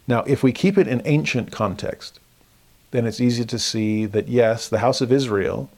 Now, 0.08 0.24
if 0.24 0.44
we 0.44 0.52
keep 0.52 0.78
it 0.78 0.88
in 0.88 1.02
ancient 1.06 1.52
context, 1.52 2.20
then 2.92 3.06
it's 3.06 3.22
easy 3.22 3.46
to 3.46 3.60
see 3.60 4.06
that 4.06 4.28
yes, 4.28 4.68
the 4.68 4.80
house 4.80 5.02
of 5.02 5.12
Israel, 5.12 5.70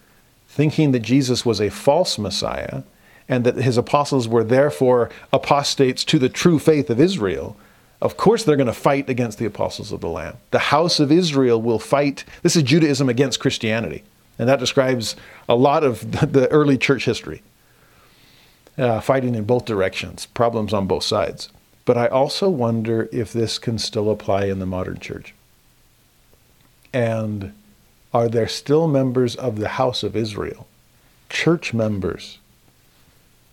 thinking 0.48 0.92
that 0.92 1.02
Jesus 1.02 1.46
was 1.46 1.60
a 1.60 1.70
false 1.70 2.18
Messiah, 2.18 2.84
and 3.30 3.44
that 3.46 3.56
his 3.56 3.78
apostles 3.78 4.28
were 4.28 4.44
therefore 4.44 5.10
apostates 5.32 6.04
to 6.06 6.20
the 6.20 6.30
true 6.30 6.60
faith 6.60 6.90
of 6.90 7.00
Israel, 7.00 7.56
of 8.02 8.18
course 8.18 8.44
they're 8.44 8.58
going 8.58 8.68
to 8.68 8.74
fight 8.74 9.10
against 9.10 9.38
the 9.38 9.46
apostles 9.46 9.92
of 9.92 10.02
the 10.02 10.10
Lamb. 10.10 10.38
The 10.52 10.60
house 10.60 11.00
of 11.00 11.12
Israel 11.12 11.62
will 11.62 11.80
fight. 11.80 12.26
This 12.42 12.56
is 12.56 12.64
Judaism 12.64 13.08
against 13.08 13.40
Christianity. 13.40 14.04
And 14.38 14.50
that 14.50 14.60
describes 14.60 15.16
a 15.48 15.56
lot 15.56 15.84
of 15.84 16.12
the 16.34 16.50
early 16.52 16.78
church 16.78 17.06
history. 17.06 17.42
Uh, 18.76 19.00
fighting 19.00 19.36
in 19.36 19.44
both 19.44 19.66
directions, 19.66 20.26
problems 20.26 20.74
on 20.74 20.88
both 20.88 21.04
sides. 21.04 21.50
But 21.86 21.96
I 21.96 22.08
also 22.08 22.50
wonder 22.50 23.08
if 23.12 23.32
this 23.32 23.60
can 23.60 23.78
still 23.78 24.10
apply 24.10 24.46
in 24.46 24.58
the 24.58 24.66
modern 24.66 25.00
church. 25.00 25.36
And 26.92 27.54
are 28.14 28.28
there 28.28 28.48
still 28.48 28.88
members 28.88 29.36
of 29.36 29.60
the 29.60 29.70
house 29.70 30.02
of 30.02 30.16
Israel, 30.16 30.68
church 31.30 31.74
members, 31.74 32.40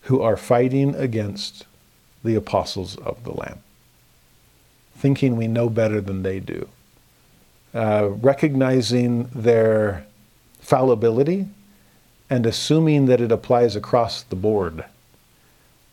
who 0.02 0.22
are 0.22 0.36
fighting 0.36 0.94
against 0.94 1.66
the 2.24 2.34
apostles 2.34 2.96
of 2.96 3.22
the 3.24 3.32
Lamb, 3.32 3.60
thinking 4.96 5.36
we 5.36 5.48
know 5.48 5.68
better 5.68 6.00
than 6.00 6.22
they 6.22 6.40
do, 6.40 6.68
uh, 7.74 8.08
recognizing 8.08 9.24
their 9.34 10.06
fallibility 10.60 11.46
and 12.28 12.46
assuming 12.46 13.06
that 13.06 13.20
it 13.20 13.32
applies 13.32 13.76
across 13.76 14.22
the 14.22 14.36
board, 14.36 14.84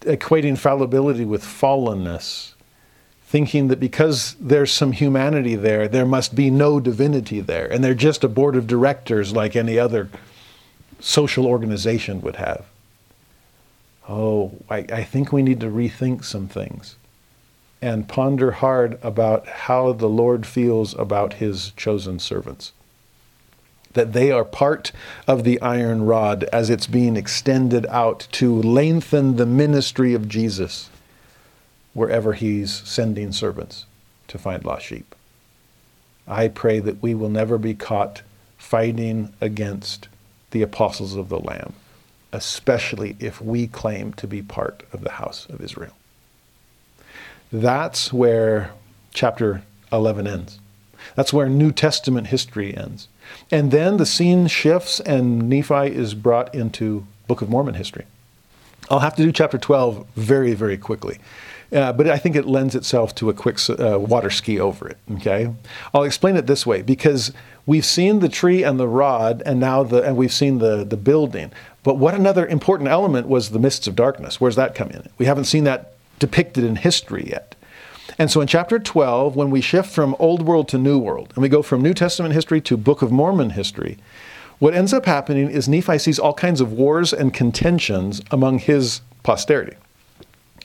equating 0.02 0.58
fallibility 0.58 1.26
with 1.26 1.44
fallenness, 1.44 2.54
thinking 3.24 3.68
that 3.68 3.80
because 3.80 4.36
there's 4.40 4.72
some 4.72 4.92
humanity 4.92 5.56
there, 5.56 5.88
there 5.88 6.06
must 6.06 6.36
be 6.36 6.50
no 6.50 6.80
divinity 6.80 7.42
there, 7.42 7.72
and 7.72 7.84
they're 7.84 7.94
just 7.94 8.24
a 8.24 8.30
board 8.30 8.56
of 8.56 8.68
directors 8.68 9.34
like 9.34 9.56
any 9.56 9.78
other 9.78 10.10
social 11.00 11.46
organization 11.46 12.22
would 12.22 12.38
have. 12.38 12.66
Oh, 14.10 14.54
I, 14.70 14.78
I 14.78 15.04
think 15.04 15.34
we 15.34 15.42
need 15.44 15.60
to 15.60 15.68
rethink 15.68 16.24
some 16.24 16.48
things 16.48 16.96
and 17.82 18.08
ponder 18.08 18.52
hard 18.52 18.98
about 19.04 19.48
how 19.48 19.94
the 19.94 20.10
Lord 20.10 20.46
feels 20.46 20.94
about 20.96 21.34
his 21.34 21.72
chosen 21.72 22.20
servants. 22.20 22.72
That 23.98 24.14
they 24.14 24.30
are 24.30 24.46
part 24.46 24.92
of 25.28 25.44
the 25.44 25.60
iron 25.60 26.06
rod 26.06 26.44
as 26.54 26.70
it's 26.70 26.86
being 26.86 27.18
extended 27.18 27.88
out 27.88 28.28
to 28.34 28.62
lengthen 28.62 29.38
the 29.38 29.46
ministry 29.48 30.14
of 30.14 30.30
Jesus 30.30 30.92
wherever 31.96 32.34
he's 32.34 32.72
sending 32.72 33.32
servants 33.32 33.88
to 34.28 34.38
find 34.38 34.64
lost 34.64 34.86
sheep. 34.86 35.16
I 36.28 36.48
pray 36.48 36.80
that 36.80 37.02
we 37.02 37.16
will 37.16 37.30
never 37.30 37.58
be 37.58 37.74
caught 37.74 38.22
fighting 38.56 39.34
against 39.42 40.10
the 40.52 40.62
apostles 40.62 41.16
of 41.16 41.30
the 41.30 41.40
Lamb, 41.40 41.74
especially 42.32 43.18
if 43.20 43.42
we 43.42 43.66
claim 43.66 44.14
to 44.14 44.28
be 44.28 44.44
part 44.44 44.84
of 44.94 45.02
the 45.02 45.14
house 45.14 45.48
of 45.50 45.60
Israel. 45.60 45.94
That's 47.52 48.14
where 48.14 48.74
chapter 49.12 49.64
11 49.92 50.28
ends. 50.28 50.60
That's 51.16 51.34
where 51.34 51.50
New 51.50 51.72
Testament 51.72 52.28
history 52.28 52.78
ends. 52.78 53.08
And 53.52 53.72
then 53.72 53.98
the 53.98 54.06
scene 54.06 54.48
shifts 54.48 55.00
and 55.00 55.50
Nephi 55.50 55.88
is 55.88 56.14
brought 56.14 56.54
into 56.54 57.06
Book 57.28 57.42
of 57.42 57.50
Mormon 57.50 57.76
history. 57.76 58.06
I'll 58.90 59.00
have 59.00 59.16
to 59.16 59.24
do 59.24 59.32
chapter 59.32 59.58
12 59.58 60.06
very, 60.16 60.54
very 60.54 60.78
quickly. 60.78 61.20
Uh, 61.72 61.92
but 61.92 62.08
I 62.10 62.18
think 62.18 62.36
it 62.36 62.46
lends 62.46 62.76
itself 62.76 63.14
to 63.16 63.30
a 63.30 63.34
quick 63.34 63.60
uh, 63.70 64.00
water 64.00 64.30
ski 64.30 64.60
over 64.60 64.88
it. 64.88 64.98
Okay, 65.16 65.54
I'll 65.94 66.04
explain 66.04 66.38
it 66.38 66.48
this 66.48 66.66
way 66.66 66.82
because 66.82 67.34
we've 67.66 67.86
seen 67.86 68.20
the 68.20 68.30
tree 68.30 68.64
and 68.64 68.80
the 68.80 68.88
rod, 68.88 69.44
and 69.46 69.60
now 69.60 69.84
the 69.84 70.02
and 70.02 70.16
we've 70.16 70.32
seen 70.32 70.60
the 70.60 70.86
the 70.86 70.96
building. 70.96 71.52
But 71.84 71.96
what 71.98 72.14
another 72.14 72.48
important 72.48 72.90
element 72.90 73.28
was 73.28 73.50
the 73.50 73.60
mists 73.60 73.86
of 73.86 73.98
darkness. 73.98 74.40
Where's 74.40 74.56
that 74.56 74.76
come 74.76 74.92
in? 74.92 75.10
We 75.18 75.26
haven't 75.26 75.46
seen 75.46 75.66
that 75.66 75.94
depicted 76.20 76.64
in 76.64 76.78
history 76.78 77.28
yet. 77.30 77.56
And 78.20 78.32
so 78.32 78.42
in 78.42 78.48
chapter 78.48 78.80
12, 78.80 79.36
when 79.36 79.52
we 79.52 79.62
shift 79.62 79.90
from 79.90 80.16
Old 80.18 80.42
World 80.42 80.68
to 80.70 80.78
New 80.78 80.98
World, 80.98 81.32
and 81.36 81.42
we 81.42 81.50
go 81.50 81.62
from 81.62 81.82
New 81.82 81.94
Testament 81.94 82.34
history 82.34 82.60
to 82.62 82.76
Book 82.76 83.02
of 83.02 83.12
Mormon 83.12 83.52
history, 83.52 83.98
what 84.60 84.74
ends 84.74 84.92
up 84.92 85.06
happening 85.06 85.50
is 85.52 85.70
Nephi 85.70 86.00
sees 86.00 86.18
all 86.18 86.34
kinds 86.34 86.60
of 86.60 86.74
wars 86.74 87.14
and 87.14 87.32
contentions 87.32 88.22
among 88.32 88.58
his 88.58 89.02
posterity. 89.22 89.78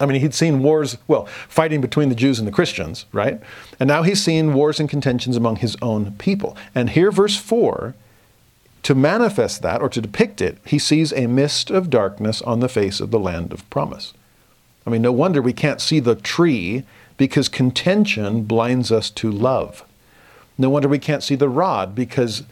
I 0.01 0.07
mean, 0.07 0.21
he'd 0.21 0.35
seen 0.35 0.63
wars, 0.63 0.97
well, 1.07 1.27
fighting 1.49 1.83
between 1.83 2.09
the 2.09 2.15
Jews 2.15 2.39
and 2.39 2.49
the 2.49 2.53
Christians, 2.53 3.05
right? 3.13 3.41
And 3.79 3.87
now 3.87 4.03
he's 4.03 4.23
seen 4.23 4.55
wars 4.55 4.81
and 4.81 4.89
contentions 4.89 5.37
among 5.37 5.57
his 5.57 5.77
own 5.83 6.13
people. 6.13 6.57
And 6.75 6.91
here, 6.91 7.13
verse 7.13 7.37
4, 7.37 7.95
to 8.85 8.95
manifest 8.95 9.63
that 9.63 9.83
or 9.83 9.91
to 9.91 10.01
depict 10.01 10.41
it, 10.41 10.59
he 10.65 10.79
sees 10.79 11.13
a 11.13 11.27
mist 11.27 11.71
of 11.71 11.91
darkness 11.91 12.41
on 12.43 12.61
the 12.61 12.69
face 12.69 12.99
of 12.99 13.11
the 13.11 13.19
land 13.19 13.53
of 13.53 13.69
promise. 13.69 14.15
I 14.87 14.91
mean, 14.91 15.03
no 15.03 15.13
wonder 15.13 15.41
we 15.43 15.53
can't 15.53 15.81
see 15.81 16.01
the 16.01 16.17
tree 16.17 16.85
because 17.17 17.49
contention 17.49 18.43
blinds 18.45 18.91
us 18.91 19.11
to 19.11 19.31
love. 19.31 19.85
No 20.59 20.71
wonder 20.71 20.89
we 20.89 20.99
can't 20.99 21.23
see 21.23 21.35
the 21.35 21.49
rod 21.49 21.95
because 21.95 22.45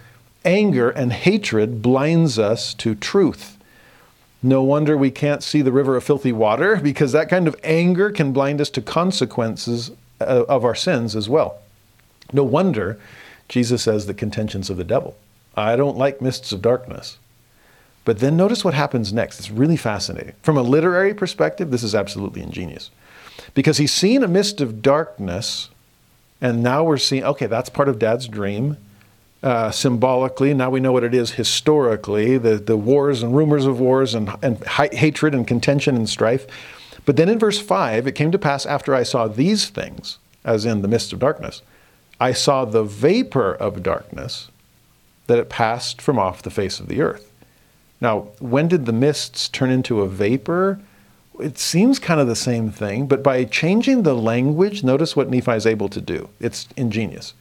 anger 0.44 0.90
and 0.90 1.12
hatred 1.12 1.82
blinds 1.82 2.38
us 2.38 2.74
to 2.74 2.94
truth. 2.94 3.56
No 4.42 4.62
wonder 4.62 4.96
we 4.96 5.10
can't 5.10 5.42
see 5.42 5.60
the 5.60 5.72
river 5.72 5.96
of 5.96 6.04
filthy 6.04 6.32
water 6.32 6.76
because 6.76 7.12
that 7.12 7.28
kind 7.28 7.46
of 7.46 7.56
anger 7.62 8.10
can 8.10 8.32
blind 8.32 8.60
us 8.60 8.70
to 8.70 8.80
consequences 8.80 9.90
uh, 10.20 10.44
of 10.48 10.64
our 10.64 10.74
sins 10.74 11.14
as 11.14 11.28
well. 11.28 11.58
No 12.32 12.44
wonder 12.44 12.98
Jesus 13.48 13.82
says 13.82 14.06
the 14.06 14.14
contentions 14.14 14.70
of 14.70 14.76
the 14.76 14.84
devil. 14.84 15.16
I 15.56 15.76
don't 15.76 15.98
like 15.98 16.22
mists 16.22 16.52
of 16.52 16.62
darkness. 16.62 17.18
But 18.04 18.20
then 18.20 18.36
notice 18.36 18.64
what 18.64 18.74
happens 18.74 19.12
next. 19.12 19.38
It's 19.38 19.50
really 19.50 19.76
fascinating. 19.76 20.34
From 20.42 20.56
a 20.56 20.62
literary 20.62 21.12
perspective, 21.12 21.70
this 21.70 21.82
is 21.82 21.94
absolutely 21.94 22.42
ingenious. 22.42 22.90
Because 23.54 23.78
he's 23.78 23.92
seen 23.92 24.22
a 24.22 24.28
mist 24.28 24.60
of 24.60 24.82
darkness, 24.82 25.70
and 26.40 26.62
now 26.62 26.84
we're 26.84 26.98
seeing, 26.98 27.24
okay, 27.24 27.46
that's 27.46 27.68
part 27.68 27.88
of 27.88 27.98
dad's 27.98 28.28
dream. 28.28 28.76
Uh, 29.42 29.70
symbolically, 29.70 30.52
now 30.52 30.68
we 30.68 30.80
know 30.80 30.92
what 30.92 31.04
it 31.04 31.14
is 31.14 31.32
historically 31.32 32.36
the, 32.36 32.56
the 32.56 32.76
wars 32.76 33.22
and 33.22 33.34
rumors 33.34 33.64
of 33.64 33.80
wars 33.80 34.14
and, 34.14 34.30
and 34.42 34.62
hatred 34.66 35.34
and 35.34 35.46
contention 35.46 35.96
and 35.96 36.08
strife. 36.08 36.46
But 37.06 37.16
then 37.16 37.28
in 37.28 37.38
verse 37.38 37.58
5, 37.58 38.06
it 38.06 38.12
came 38.12 38.30
to 38.32 38.38
pass 38.38 38.66
after 38.66 38.94
I 38.94 39.02
saw 39.02 39.28
these 39.28 39.70
things, 39.70 40.18
as 40.44 40.66
in 40.66 40.82
the 40.82 40.88
mist 40.88 41.12
of 41.12 41.18
darkness, 41.18 41.62
I 42.20 42.32
saw 42.32 42.66
the 42.66 42.84
vapor 42.84 43.54
of 43.54 43.82
darkness 43.82 44.48
that 45.26 45.38
it 45.38 45.48
passed 45.48 46.02
from 46.02 46.18
off 46.18 46.42
the 46.42 46.50
face 46.50 46.80
of 46.80 46.88
the 46.88 47.00
earth. 47.00 47.30
Now, 48.00 48.28
when 48.40 48.68
did 48.68 48.84
the 48.84 48.92
mists 48.92 49.48
turn 49.48 49.70
into 49.70 50.00
a 50.02 50.08
vapor? 50.08 50.80
It 51.40 51.58
seems 51.58 51.98
kind 51.98 52.20
of 52.20 52.26
the 52.26 52.36
same 52.36 52.70
thing, 52.70 53.06
but 53.06 53.22
by 53.22 53.44
changing 53.44 54.02
the 54.02 54.14
language, 54.14 54.84
notice 54.84 55.16
what 55.16 55.30
Nephi 55.30 55.52
is 55.52 55.66
able 55.66 55.88
to 55.88 56.00
do. 56.00 56.28
It's 56.40 56.68
ingenious. 56.76 57.34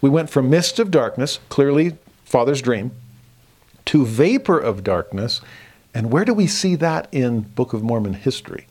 We 0.00 0.10
went 0.10 0.30
from 0.30 0.50
mist 0.50 0.78
of 0.78 0.90
darkness, 0.90 1.40
clearly 1.48 1.96
Father's 2.24 2.62
dream, 2.62 2.92
to 3.86 4.04
vapor 4.04 4.58
of 4.58 4.84
darkness. 4.84 5.40
And 5.94 6.10
where 6.10 6.24
do 6.24 6.34
we 6.34 6.46
see 6.46 6.74
that 6.76 7.08
in 7.12 7.40
Book 7.40 7.72
of 7.72 7.82
Mormon 7.82 8.14
history? 8.14 8.66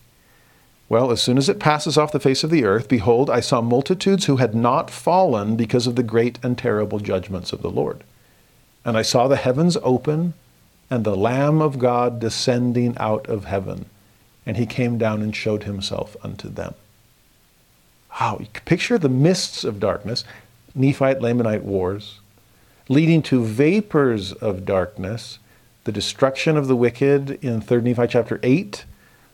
Well, 0.88 1.10
as 1.12 1.22
soon 1.22 1.38
as 1.38 1.50
it 1.50 1.60
passes 1.60 1.98
off 1.98 2.12
the 2.12 2.20
face 2.20 2.44
of 2.44 2.52
the 2.52 2.64
earth, 2.64 2.88
behold, 2.88 3.30
I 3.30 3.40
saw 3.40 3.60
multitudes 3.62 4.26
who 4.26 4.38
had 4.38 4.54
not 4.54 4.92
fallen 4.92 5.56
because 5.56 5.88
of 5.88 5.96
the 5.96 6.04
great 6.04 6.38
and 6.44 6.58
terrible 6.58 7.00
judgments 7.00 7.52
of 7.52 7.64
the 7.64 7.72
Lord. 7.72 8.04
And 8.84 8.96
I 8.96 9.02
saw 9.02 9.28
the 9.28 9.36
heavens 9.36 9.78
open 9.82 10.36
and 10.92 11.04
the 11.04 11.16
Lamb 11.16 11.62
of 11.62 11.80
God 11.80 12.20
descending 12.20 12.96
out 13.00 13.28
of 13.28 13.46
heaven. 13.46 13.86
And 14.46 14.58
he 14.58 14.66
came 14.66 14.98
down 14.98 15.22
and 15.22 15.36
showed 15.36 15.64
himself 15.64 16.16
unto 16.24 16.50
them. 16.50 16.76
Wow, 18.20 18.42
picture 18.66 18.98
the 18.98 19.10
mists 19.10 19.64
of 19.64 19.80
darkness, 19.80 20.24
Nephite 20.74 21.20
Lamanite 21.20 21.64
wars, 21.64 22.20
leading 22.88 23.22
to 23.24 23.44
vapors 23.44 24.32
of 24.34 24.66
darkness, 24.66 25.40
the 25.84 25.92
destruction 25.92 26.58
of 26.58 26.68
the 26.68 26.76
wicked 26.76 27.44
in 27.44 27.62
3 27.62 27.82
Nephi 27.82 28.08
chapter 28.08 28.40
8, 28.42 28.86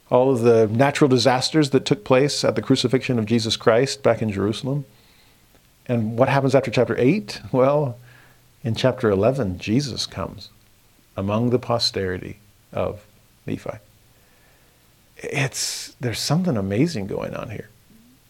all 0.10 0.32
of 0.32 0.42
the 0.42 0.68
natural 0.68 1.08
disasters 1.08 1.70
that 1.70 1.86
took 1.86 2.04
place 2.04 2.44
at 2.44 2.56
the 2.56 2.62
crucifixion 2.62 3.18
of 3.20 3.26
Jesus 3.26 3.56
Christ 3.56 4.04
back 4.04 4.22
in 4.22 4.32
Jerusalem. 4.32 4.86
And 5.86 6.18
what 6.18 6.30
happens 6.30 6.56
after 6.56 6.72
chapter 6.72 6.96
8? 6.98 7.42
Well, 7.52 7.98
in 8.64 8.76
chapter 8.76 9.10
11, 9.10 9.58
Jesus 9.58 10.06
comes 10.06 10.50
among 11.18 11.50
the 11.50 11.60
posterity 11.60 12.40
of 12.72 13.06
Nephi. 13.46 13.80
It's, 15.22 15.96
there's 16.00 16.20
something 16.20 16.58
amazing 16.58 17.08
going 17.08 17.36
on 17.36 17.50
here. 17.50 17.70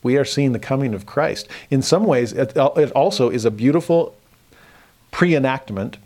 We 0.04 0.18
are 0.18 0.26
seeing 0.26 0.52
the 0.52 0.60
coming 0.60 0.94
of 0.94 1.06
Christ. 1.06 1.48
In 1.70 1.82
some 1.82 2.06
ways, 2.06 2.34
it, 2.34 2.56
it 2.56 2.92
also 2.92 3.30
is 3.30 3.46
a 3.46 3.52
beautiful 3.52 4.16
pre 5.12 5.36
enactment 5.36 5.98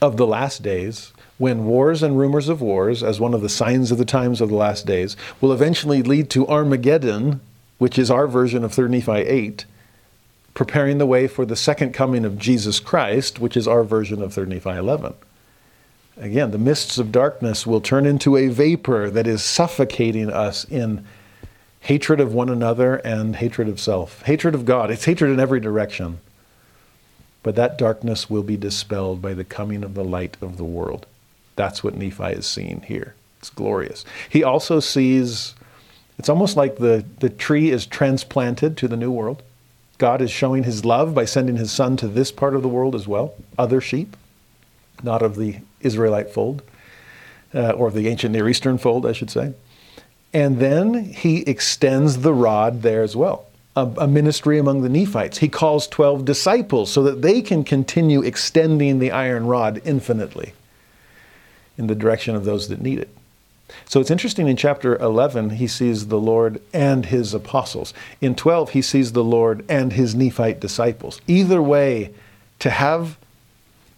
of 0.00 0.16
the 0.16 0.26
last 0.26 0.62
days 0.62 1.12
when 1.38 1.64
wars 1.64 2.02
and 2.02 2.18
rumors 2.18 2.48
of 2.48 2.60
wars, 2.60 3.02
as 3.02 3.20
one 3.20 3.32
of 3.32 3.42
the 3.42 3.48
signs 3.48 3.90
of 3.90 3.98
the 3.98 4.04
times 4.04 4.40
of 4.40 4.48
the 4.48 4.56
last 4.56 4.86
days, 4.86 5.16
will 5.40 5.52
eventually 5.52 6.02
lead 6.02 6.28
to 6.30 6.46
Armageddon, 6.48 7.40
which 7.78 7.98
is 7.98 8.10
our 8.10 8.26
version 8.26 8.64
of 8.64 8.74
3 8.74 8.88
Nephi 8.88 9.12
8, 9.12 9.64
preparing 10.52 10.98
the 10.98 11.06
way 11.06 11.28
for 11.28 11.46
the 11.46 11.56
second 11.56 11.92
coming 11.92 12.24
of 12.24 12.38
Jesus 12.38 12.80
Christ, 12.80 13.38
which 13.38 13.56
is 13.56 13.68
our 13.68 13.84
version 13.84 14.20
of 14.20 14.34
3 14.34 14.46
Nephi 14.46 14.70
11. 14.70 15.14
Again, 16.20 16.50
the 16.50 16.58
mists 16.58 16.98
of 16.98 17.12
darkness 17.12 17.66
will 17.66 17.80
turn 17.80 18.04
into 18.04 18.36
a 18.36 18.48
vapor 18.48 19.08
that 19.10 19.26
is 19.26 19.42
suffocating 19.42 20.30
us 20.30 20.64
in 20.64 21.04
hatred 21.80 22.20
of 22.20 22.34
one 22.34 22.48
another 22.48 22.96
and 22.96 23.36
hatred 23.36 23.68
of 23.68 23.78
self, 23.78 24.22
hatred 24.22 24.54
of 24.54 24.64
God. 24.64 24.90
It's 24.90 25.04
hatred 25.04 25.30
in 25.30 25.38
every 25.38 25.60
direction. 25.60 26.18
But 27.44 27.54
that 27.54 27.78
darkness 27.78 28.28
will 28.28 28.42
be 28.42 28.56
dispelled 28.56 29.22
by 29.22 29.32
the 29.32 29.44
coming 29.44 29.84
of 29.84 29.94
the 29.94 30.04
light 30.04 30.36
of 30.40 30.56
the 30.56 30.64
world. 30.64 31.06
That's 31.54 31.84
what 31.84 31.96
Nephi 31.96 32.32
is 32.32 32.46
seeing 32.46 32.82
here. 32.82 33.14
It's 33.38 33.50
glorious. 33.50 34.04
He 34.28 34.42
also 34.42 34.80
sees, 34.80 35.54
it's 36.18 36.28
almost 36.28 36.56
like 36.56 36.78
the, 36.78 37.04
the 37.20 37.30
tree 37.30 37.70
is 37.70 37.86
transplanted 37.86 38.76
to 38.78 38.88
the 38.88 38.96
new 38.96 39.12
world. 39.12 39.44
God 39.98 40.20
is 40.20 40.32
showing 40.32 40.64
his 40.64 40.84
love 40.84 41.14
by 41.14 41.24
sending 41.24 41.56
his 41.56 41.70
son 41.70 41.96
to 41.98 42.08
this 42.08 42.32
part 42.32 42.56
of 42.56 42.62
the 42.62 42.68
world 42.68 42.96
as 42.96 43.06
well, 43.06 43.34
other 43.56 43.80
sheep, 43.80 44.16
not 45.02 45.22
of 45.22 45.36
the 45.36 45.60
Israelite 45.80 46.30
fold, 46.30 46.62
uh, 47.54 47.70
or 47.70 47.90
the 47.90 48.08
ancient 48.08 48.32
Near 48.32 48.48
Eastern 48.48 48.78
fold, 48.78 49.06
I 49.06 49.12
should 49.12 49.30
say. 49.30 49.54
And 50.32 50.58
then 50.58 51.04
he 51.04 51.40
extends 51.42 52.18
the 52.18 52.34
rod 52.34 52.82
there 52.82 53.02
as 53.02 53.16
well, 53.16 53.46
a, 53.74 54.06
ministry 54.06 54.58
among 54.58 54.82
the 54.82 54.88
Nephites. 54.88 55.38
He 55.38 55.48
calls 55.48 55.86
12 55.86 56.24
disciples 56.24 56.90
so 56.90 57.02
that 57.04 57.22
they 57.22 57.40
can 57.40 57.64
continue 57.64 58.22
extending 58.22 58.98
the 58.98 59.10
iron 59.10 59.46
rod 59.46 59.80
infinitely 59.84 60.52
in 61.78 61.86
the 61.86 61.94
direction 61.94 62.34
of 62.34 62.44
those 62.44 62.68
that 62.68 62.82
need 62.82 62.98
it. 62.98 63.08
So 63.86 64.00
it's 64.00 64.10
interesting 64.10 64.48
in 64.48 64.56
chapter 64.56 64.96
11, 64.96 65.50
he 65.50 65.66
sees 65.66 66.08
the 66.08 66.18
Lord 66.18 66.60
and 66.72 67.06
his 67.06 67.34
apostles. 67.34 67.94
In 68.20 68.34
12, 68.34 68.70
he 68.70 68.82
sees 68.82 69.12
the 69.12 69.24
Lord 69.24 69.64
and 69.68 69.92
his 69.92 70.14
Nephite 70.14 70.60
disciples. 70.60 71.20
Either 71.26 71.62
way, 71.62 72.12
to 72.58 72.70
have 72.70 73.16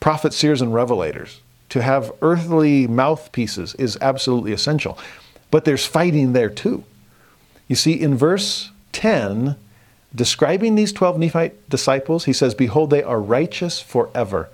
prophets, 0.00 0.36
seers, 0.36 0.60
and 0.60 0.72
revelators, 0.72 1.38
to 1.70 1.82
have 1.82 2.12
earthly 2.20 2.86
mouthpieces 2.86 3.74
is 3.76 3.98
absolutely 4.00 4.52
essential. 4.52 4.98
But 5.50 5.64
there's 5.64 5.86
fighting 5.86 6.32
there 6.32 6.50
too. 6.50 6.84
You 7.68 7.76
see, 7.76 7.92
in 7.92 8.16
verse 8.16 8.70
10, 8.92 9.56
describing 10.14 10.74
these 10.74 10.92
12 10.92 11.18
Nephite 11.18 11.68
disciples, 11.68 12.24
he 12.24 12.32
says, 12.32 12.54
Behold, 12.54 12.90
they 12.90 13.02
are 13.02 13.20
righteous 13.20 13.80
forever. 13.80 14.48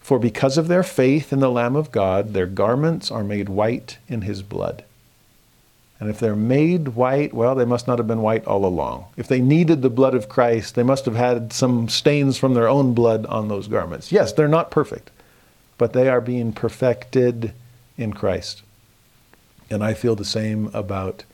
For 0.00 0.18
because 0.18 0.56
of 0.56 0.68
their 0.68 0.82
faith 0.82 1.32
in 1.32 1.40
the 1.40 1.50
Lamb 1.50 1.76
of 1.76 1.92
God, 1.92 2.32
their 2.32 2.46
garments 2.46 3.10
are 3.10 3.24
made 3.24 3.48
white 3.48 3.98
in 4.08 4.22
his 4.22 4.42
blood. 4.42 4.84
And 6.00 6.08
if 6.08 6.20
they're 6.20 6.36
made 6.36 6.88
white, 6.88 7.34
well, 7.34 7.54
they 7.54 7.64
must 7.64 7.86
not 7.88 7.98
have 7.98 8.06
been 8.06 8.22
white 8.22 8.46
all 8.46 8.64
along. 8.64 9.06
If 9.16 9.26
they 9.26 9.40
needed 9.40 9.82
the 9.82 9.90
blood 9.90 10.14
of 10.14 10.28
Christ, 10.28 10.76
they 10.76 10.84
must 10.84 11.04
have 11.06 11.16
had 11.16 11.52
some 11.52 11.88
stains 11.88 12.38
from 12.38 12.54
their 12.54 12.68
own 12.68 12.94
blood 12.94 13.26
on 13.26 13.48
those 13.48 13.66
garments. 13.66 14.12
Yes, 14.12 14.32
they're 14.32 14.48
not 14.48 14.70
perfect, 14.70 15.10
but 15.78 15.92
they 15.92 16.08
are 16.08 16.20
being 16.20 16.52
perfected 16.52 17.52
in 17.96 18.12
Christ. 18.12 18.62
And 19.70 19.82
I 19.82 19.94
feel 19.94 20.16
the 20.16 20.24
same 20.24 20.70
about 20.74 21.24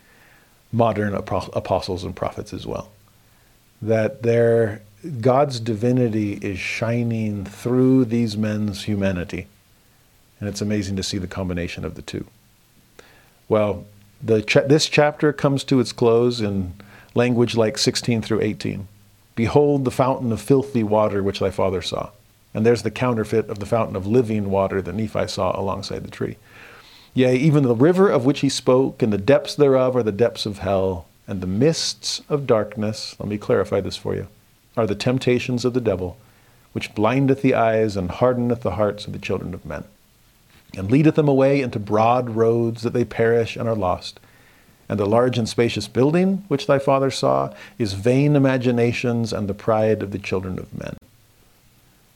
modern 0.73 1.15
apostles 1.15 2.05
and 2.05 2.15
prophets 2.15 2.53
as 2.53 2.67
well. 2.67 2.91
That 3.81 4.23
their 4.23 4.83
God's 5.21 5.61
divinity 5.61 6.35
is 6.35 6.59
shining 6.59 7.45
through 7.45 8.07
these 8.07 8.37
men's 8.37 8.85
humanity. 8.85 9.47
And 10.41 10.49
it's 10.49 10.61
amazing 10.61 10.97
to 10.97 11.03
see 11.03 11.19
the 11.19 11.27
combination 11.27 11.85
of 11.85 11.95
the 11.95 12.03
two. 12.03 12.27
Well, 13.49 13.85
the 14.23 14.43
cha- 14.43 14.67
this 14.67 14.89
chapter 14.89 15.33
comes 15.33 15.65
to 15.65 15.81
its 15.81 15.93
close 15.93 16.41
in 16.41 16.75
language 17.15 17.57
like 17.57 17.79
16 17.79 18.23
through 18.23 18.41
18. 18.41 18.89
Behold 19.37 19.85
the 19.85 19.91
fountain 19.91 20.33
of 20.33 20.41
filthy 20.41 20.83
water 20.83 21.23
which 21.23 21.41
thy 21.41 21.51
father 21.51 21.83
saw. 21.83 22.11
And 22.55 22.65
there's 22.65 22.83
the 22.83 22.91
counterfeit 22.91 23.51
of 23.51 23.59
the 23.59 23.67
fountain 23.67 23.97
of 23.97 24.07
living 24.07 24.51
water 24.51 24.81
that 24.81 24.95
Nephi 24.95 25.27
saw 25.27 25.59
alongside 25.59 26.05
the 26.05 26.11
tree. 26.11 26.37
Yea, 27.13 27.37
even 27.37 27.65
the 27.65 27.75
river 27.75 28.09
of 28.09 28.25
which 28.25 28.41
he 28.41 28.49
spoke, 28.49 29.03
and 29.03 29.13
the 29.13 29.19
depths 29.19 29.55
thereof 29.55 29.95
are 29.97 30.03
the 30.03 30.13
depths 30.13 30.47
of 30.47 30.59
hell, 30.59 31.07
and 31.27 31.41
the 31.41 31.47
mists 31.47 32.23
of 32.29 32.47
darkness. 32.47 33.17
Let 33.19 33.29
me 33.29 33.39
clarify 33.39 33.81
this 33.81 33.97
for 33.97 34.15
you 34.15 34.29
are 34.77 34.87
the 34.87 34.95
temptations 34.95 35.65
of 35.65 35.73
the 35.73 35.81
devil, 35.81 36.17
which 36.73 36.95
blindeth 36.95 37.43
the 37.43 37.55
eyes 37.55 37.97
and 37.97 38.11
hardeneth 38.11 38.63
the 38.63 38.73
hearts 38.73 39.07
of 39.07 39.13
the 39.13 39.21
children 39.21 39.55
of 39.55 39.65
men, 39.65 39.85
and 40.77 40.91
leadeth 40.91 41.15
them 41.15 41.29
away 41.29 41.61
into 41.61 41.79
broad 41.79 42.31
roads 42.31 42.83
that 42.83 42.93
they 42.93 43.05
perish 43.05 43.55
and 43.55 43.69
are 43.69 43.77
lost. 43.77 44.19
And 44.89 44.99
the 44.99 45.07
large 45.07 45.39
and 45.39 45.49
spacious 45.49 45.87
building 45.87 46.45
which 46.49 46.67
thy 46.67 46.81
father 46.81 47.11
saw 47.11 47.55
is 47.79 47.93
vain 47.93 48.35
imaginations 48.35 49.33
and 49.33 49.49
the 49.49 49.55
pride 49.55 50.03
of 50.03 50.11
the 50.11 50.19
children 50.19 50.59
of 50.59 50.77
men. 50.77 50.97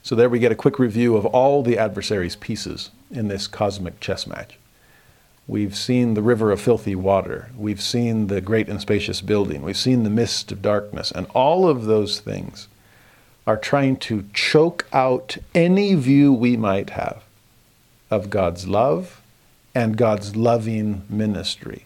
So 0.09 0.15
there 0.15 0.31
we 0.31 0.39
get 0.39 0.53
a 0.53 0.55
quick 0.55 0.79
review 0.79 1.19
of 1.19 1.27
all 1.27 1.63
the 1.63 1.77
adversary's 1.77 2.35
pieces 2.35 2.89
in 3.11 3.29
this 3.29 3.47
cosmic 3.47 4.01
chess 4.01 4.27
match. 4.27 4.57
We've 5.47 5.77
seen 5.77 6.15
the 6.15 6.23
river 6.23 6.51
of 6.51 6.63
filthy 6.63 6.95
water. 6.95 7.51
We've 7.55 7.83
seen 7.83 8.29
the 8.29 8.41
great 8.41 8.71
and 8.71 8.81
spacious 8.81 9.21
building. 9.21 9.61
We've 9.61 9.77
seen 9.77 10.05
the 10.05 10.09
mist 10.09 10.51
of 10.51 10.63
darkness. 10.63 11.11
And 11.11 11.27
all 11.35 11.69
of 11.69 11.85
those 11.85 12.21
things 12.21 12.69
are 13.47 13.59
trying 13.59 13.99
to 13.99 14.25
choke 14.33 14.87
out 14.95 15.37
any 15.55 15.95
view 15.95 16.33
we 16.33 16.57
might 16.57 16.89
have 16.89 17.23
of 18.11 18.31
God's 18.31 18.67
love 18.67 19.21
and 19.75 19.99
God's 19.99 20.35
loving 20.35 21.03
ministry 21.11 21.85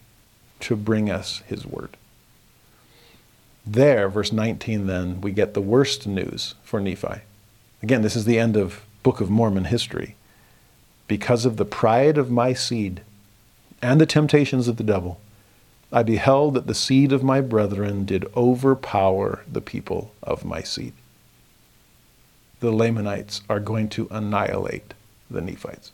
to 0.61 0.77
bring 0.77 1.11
us 1.11 1.43
His 1.47 1.65
word. 1.65 1.97
There, 3.65 4.07
verse 4.07 4.31
19, 4.31 4.87
then, 4.87 5.19
we 5.19 5.33
get 5.33 5.53
the 5.53 5.59
worst 5.59 6.07
news 6.07 6.55
for 6.63 6.79
Nephi. 6.79 7.23
Again, 7.83 8.01
this 8.01 8.15
is 8.15 8.23
the 8.23 8.39
end 8.39 8.55
of 8.55 8.85
Book 9.03 9.19
of 9.19 9.29
Mormon 9.29 9.65
history. 9.65 10.15
Because 11.09 11.45
of 11.45 11.57
the 11.57 11.65
pride 11.65 12.17
of 12.17 12.31
my 12.31 12.53
seed, 12.53 13.01
and 13.81 13.99
the 13.99 14.05
temptations 14.05 14.69
of 14.69 14.77
the 14.77 14.85
devil, 14.85 15.19
I 15.91 16.01
beheld 16.01 16.53
that 16.53 16.65
the 16.65 16.73
seed 16.73 17.11
of 17.11 17.23
my 17.23 17.41
brethren 17.41 18.05
did 18.05 18.25
overpower 18.37 19.43
the 19.51 19.59
people 19.59 20.13
of 20.23 20.45
my 20.45 20.61
seed. 20.61 20.93
The 22.61 22.71
Lamanites 22.71 23.41
are 23.49 23.59
going 23.59 23.89
to 23.89 24.07
annihilate 24.09 24.93
the 25.29 25.41
Nephites. 25.41 25.91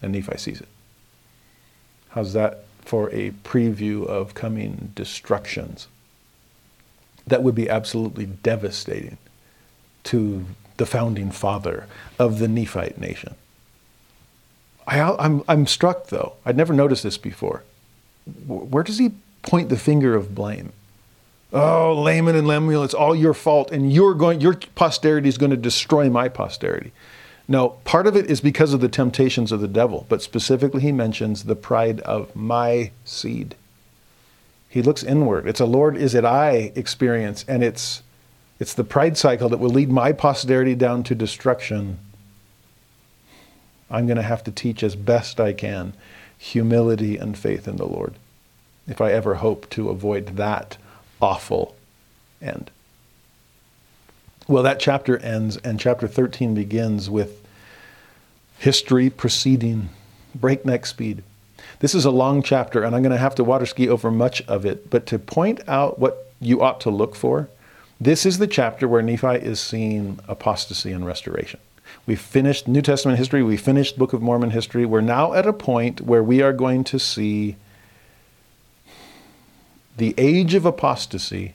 And 0.00 0.12
Nephi 0.12 0.38
sees 0.38 0.60
it. 0.60 0.68
How's 2.10 2.34
that 2.34 2.64
for 2.80 3.10
a 3.10 3.32
preview 3.42 4.06
of 4.06 4.34
coming 4.34 4.92
destructions 4.94 5.88
that 7.26 7.42
would 7.42 7.56
be 7.56 7.68
absolutely 7.68 8.26
devastating 8.26 9.18
to 10.04 10.46
the 10.76 10.86
founding 10.86 11.30
father 11.30 11.86
of 12.18 12.38
the 12.38 12.48
Nephite 12.48 13.00
nation? 13.00 13.34
I, 14.86 14.98
am 14.98 15.16
I'm, 15.18 15.44
I'm 15.48 15.66
struck 15.66 16.08
though. 16.08 16.34
I'd 16.44 16.56
never 16.56 16.74
noticed 16.74 17.02
this 17.02 17.18
before. 17.18 17.62
Where 18.46 18.82
does 18.82 18.98
he 18.98 19.12
point 19.42 19.68
the 19.68 19.76
finger 19.76 20.14
of 20.14 20.34
blame? 20.34 20.72
Oh, 21.52 22.00
Laman 22.00 22.34
and 22.34 22.46
Lemuel, 22.46 22.82
it's 22.82 22.94
all 22.94 23.14
your 23.14 23.34
fault, 23.34 23.70
and 23.70 23.92
you're 23.92 24.14
going, 24.14 24.40
your 24.40 24.54
posterity 24.74 25.28
is 25.28 25.36
going 25.36 25.50
to 25.50 25.56
destroy 25.56 26.08
my 26.08 26.28
posterity. 26.28 26.92
No, 27.46 27.70
part 27.84 28.06
of 28.06 28.16
it 28.16 28.30
is 28.30 28.40
because 28.40 28.72
of 28.72 28.80
the 28.80 28.88
temptations 28.88 29.52
of 29.52 29.60
the 29.60 29.68
devil, 29.68 30.06
but 30.08 30.22
specifically 30.22 30.80
he 30.80 30.92
mentions 30.92 31.44
the 31.44 31.56
pride 31.56 32.00
of 32.00 32.34
my 32.34 32.92
seed. 33.04 33.54
He 34.68 34.80
looks 34.80 35.02
inward. 35.02 35.46
It's 35.46 35.60
a 35.60 35.66
Lord, 35.66 35.96
is 35.96 36.14
it 36.14 36.24
I 36.24 36.72
experience, 36.74 37.44
and 37.46 37.62
it's 37.62 38.02
it's 38.62 38.74
the 38.74 38.84
pride 38.84 39.18
cycle 39.18 39.48
that 39.48 39.58
will 39.58 39.70
lead 39.70 39.90
my 39.90 40.12
posterity 40.12 40.76
down 40.76 41.02
to 41.02 41.16
destruction 41.16 41.98
I'm 43.90 44.06
going 44.06 44.18
to 44.18 44.22
have 44.22 44.44
to 44.44 44.52
teach 44.52 44.84
as 44.84 44.94
best 44.94 45.40
I 45.40 45.52
can 45.52 45.94
humility 46.38 47.16
and 47.16 47.36
faith 47.36 47.66
in 47.66 47.74
the 47.74 47.86
Lord 47.86 48.14
if 48.86 49.00
I 49.00 49.10
ever 49.10 49.34
hope 49.34 49.68
to 49.70 49.90
avoid 49.90 50.36
that 50.36 50.76
awful 51.20 51.74
end. 52.40 52.70
Well, 54.46 54.62
that 54.62 54.78
chapter 54.78 55.18
ends, 55.18 55.56
and 55.56 55.80
chapter 55.80 56.06
13 56.06 56.54
begins 56.54 57.10
with 57.10 57.44
history 58.58 59.10
proceeding 59.10 59.88
breakneck 60.36 60.86
speed. 60.86 61.24
This 61.80 61.96
is 61.96 62.04
a 62.04 62.12
long 62.12 62.44
chapter, 62.44 62.84
and 62.84 62.94
I'm 62.94 63.02
going 63.02 63.10
to 63.10 63.18
have 63.18 63.34
to 63.34 63.44
water 63.44 63.66
ski 63.66 63.88
over 63.88 64.12
much 64.12 64.40
of 64.42 64.64
it, 64.64 64.88
but 64.88 65.04
to 65.06 65.18
point 65.18 65.68
out 65.68 65.98
what 65.98 66.32
you 66.40 66.62
ought 66.62 66.80
to 66.82 66.90
look 66.90 67.16
for, 67.16 67.48
this 68.04 68.26
is 68.26 68.38
the 68.38 68.48
chapter 68.48 68.88
where 68.88 69.02
Nephi 69.02 69.36
is 69.36 69.60
seeing 69.60 70.18
apostasy 70.26 70.90
and 70.90 71.06
restoration. 71.06 71.60
We've 72.04 72.20
finished 72.20 72.66
New 72.66 72.82
Testament 72.82 73.18
history, 73.18 73.42
we 73.42 73.56
finished 73.56 73.96
Book 73.96 74.12
of 74.12 74.20
Mormon 74.20 74.50
history. 74.50 74.84
We're 74.84 75.00
now 75.00 75.34
at 75.34 75.46
a 75.46 75.52
point 75.52 76.00
where 76.00 76.22
we 76.22 76.42
are 76.42 76.52
going 76.52 76.82
to 76.84 76.98
see 76.98 77.56
the 79.96 80.14
age 80.18 80.54
of 80.54 80.66
apostasy 80.66 81.54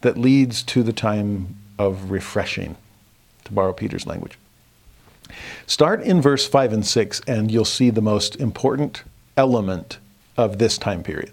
that 0.00 0.18
leads 0.18 0.62
to 0.64 0.82
the 0.82 0.92
time 0.92 1.56
of 1.78 2.10
refreshing, 2.10 2.76
to 3.44 3.52
borrow 3.52 3.72
Peter's 3.72 4.06
language. 4.06 4.36
Start 5.66 6.02
in 6.02 6.20
verse 6.20 6.46
5 6.46 6.72
and 6.72 6.86
6, 6.86 7.20
and 7.28 7.50
you'll 7.52 7.64
see 7.64 7.90
the 7.90 8.00
most 8.00 8.34
important 8.36 9.04
element 9.36 9.98
of 10.36 10.58
this 10.58 10.76
time 10.76 11.04
period. 11.04 11.30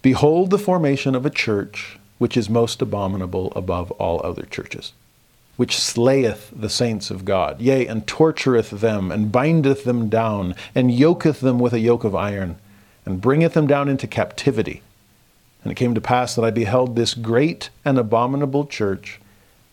Behold 0.00 0.50
the 0.50 0.58
formation 0.58 1.14
of 1.14 1.26
a 1.26 1.30
church 1.30 1.97
which 2.18 2.36
is 2.36 2.50
most 2.50 2.82
abominable 2.82 3.52
above 3.54 3.90
all 3.92 4.20
other 4.24 4.42
churches 4.42 4.92
which 5.58 5.76
slayeth 5.76 6.52
the 6.54 6.68
saints 6.68 7.10
of 7.10 7.24
God, 7.24 7.60
yea, 7.60 7.84
and 7.84 8.06
tortureth 8.06 8.70
them, 8.70 9.10
and 9.10 9.32
bindeth 9.32 9.82
them 9.82 10.08
down, 10.08 10.54
and 10.72 10.94
yoketh 10.94 11.40
them 11.40 11.58
with 11.58 11.72
a 11.72 11.80
yoke 11.80 12.04
of 12.04 12.14
iron, 12.14 12.56
and 13.04 13.20
bringeth 13.20 13.54
them 13.54 13.66
down 13.66 13.88
into 13.88 14.06
captivity. 14.06 14.82
And 15.64 15.72
it 15.72 15.74
came 15.74 15.96
to 15.96 16.00
pass 16.00 16.36
that 16.36 16.44
I 16.44 16.52
beheld 16.52 16.94
this 16.94 17.12
great 17.12 17.70
and 17.84 17.98
abominable 17.98 18.66
church, 18.66 19.18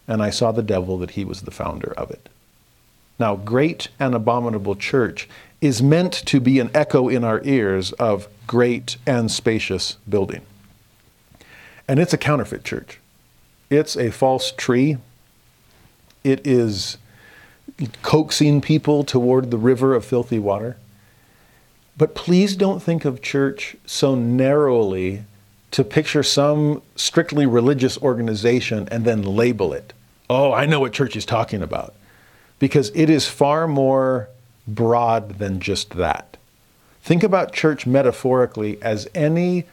and 0.07 0.23
I 0.23 0.31
saw 0.31 0.51
the 0.51 0.63
devil 0.63 0.97
that 0.97 1.11
he 1.11 1.23
was 1.23 1.43
the 1.43 1.51
founder 1.51 1.93
of 1.95 2.09
it. 2.09 2.29
Now, 3.19 3.35
great 3.35 3.89
and 3.99 4.15
abominable 4.15 4.75
church 4.75 5.29
is 5.61 5.83
meant 5.83 6.13
to 6.13 6.39
be 6.39 6.59
an 6.59 6.71
echo 6.73 7.09
in 7.09 7.23
our 7.23 7.43
ears 7.43 7.91
of 7.93 8.27
great 8.47 8.97
and 9.05 9.29
spacious 9.29 9.97
building. 10.09 10.41
And 11.87 11.99
it's 11.99 12.13
a 12.13 12.17
counterfeit 12.17 12.63
church. 12.63 12.99
It's 13.69 13.95
a 13.95 14.11
false 14.11 14.51
tree 14.51 14.97
it 16.25 16.45
is 16.45 16.97
coaxing 18.01 18.59
people 18.59 19.03
toward 19.03 19.51
the 19.51 19.57
river 19.57 19.93
of 19.93 20.03
filthy 20.03 20.39
water. 20.39 20.75
But 21.95 22.15
please 22.15 22.55
don't 22.55 22.81
think 22.81 23.05
of 23.05 23.21
church 23.21 23.77
so 23.85 24.15
narrowly 24.15 25.23
to 25.69 25.83
picture 25.83 26.23
some 26.23 26.81
strictly 26.95 27.45
religious 27.45 27.97
organization 27.99 28.89
and 28.91 29.05
then 29.05 29.21
label 29.21 29.71
it. 29.71 29.93
Oh, 30.27 30.51
I 30.51 30.65
know 30.65 30.79
what 30.79 30.93
church 30.93 31.15
is 31.15 31.25
talking 31.25 31.61
about. 31.61 31.93
Because 32.57 32.91
it 32.95 33.09
is 33.09 33.27
far 33.27 33.67
more 33.67 34.27
broad 34.67 35.37
than 35.37 35.59
just 35.59 35.91
that. 35.91 36.37
Think 37.03 37.21
about 37.21 37.53
church 37.53 37.85
metaphorically 37.85 38.81
as 38.81 39.07
any 39.13 39.65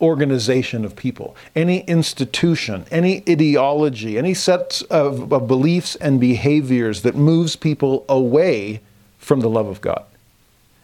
organization 0.00 0.84
of 0.84 0.94
people, 0.94 1.34
any 1.54 1.80
institution, 1.84 2.84
any 2.90 3.22
ideology, 3.28 4.18
any 4.18 4.34
set 4.34 4.82
of, 4.90 5.32
of, 5.32 5.48
beliefs 5.48 5.96
and 5.96 6.20
behaviors 6.20 7.02
that 7.02 7.14
moves 7.14 7.56
people 7.56 8.04
away 8.08 8.80
from 9.18 9.40
the 9.40 9.48
love 9.48 9.66
of 9.66 9.80
God. 9.80 10.04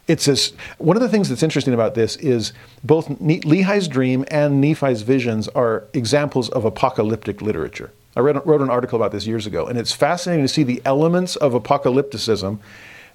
It's 0.07 0.25
this, 0.25 0.53
one 0.79 0.97
of 0.97 1.01
the 1.01 1.09
things 1.09 1.29
that's 1.29 1.43
interesting 1.43 1.73
about 1.73 1.95
this 1.95 2.15
is 2.17 2.53
both 2.83 3.07
Lehi's 3.07 3.87
dream 3.87 4.25
and 4.29 4.59
Nephi's 4.59 5.03
visions 5.03 5.47
are 5.49 5.85
examples 5.93 6.49
of 6.49 6.65
apocalyptic 6.65 7.41
literature. 7.41 7.91
I 8.15 8.19
read, 8.19 8.45
wrote 8.45 8.61
an 8.61 8.69
article 8.69 8.97
about 8.97 9.11
this 9.11 9.25
years 9.25 9.47
ago, 9.47 9.65
and 9.67 9.77
it's 9.77 9.93
fascinating 9.93 10.43
to 10.43 10.49
see 10.49 10.63
the 10.63 10.81
elements 10.85 11.35
of 11.35 11.53
apocalypticism 11.53 12.59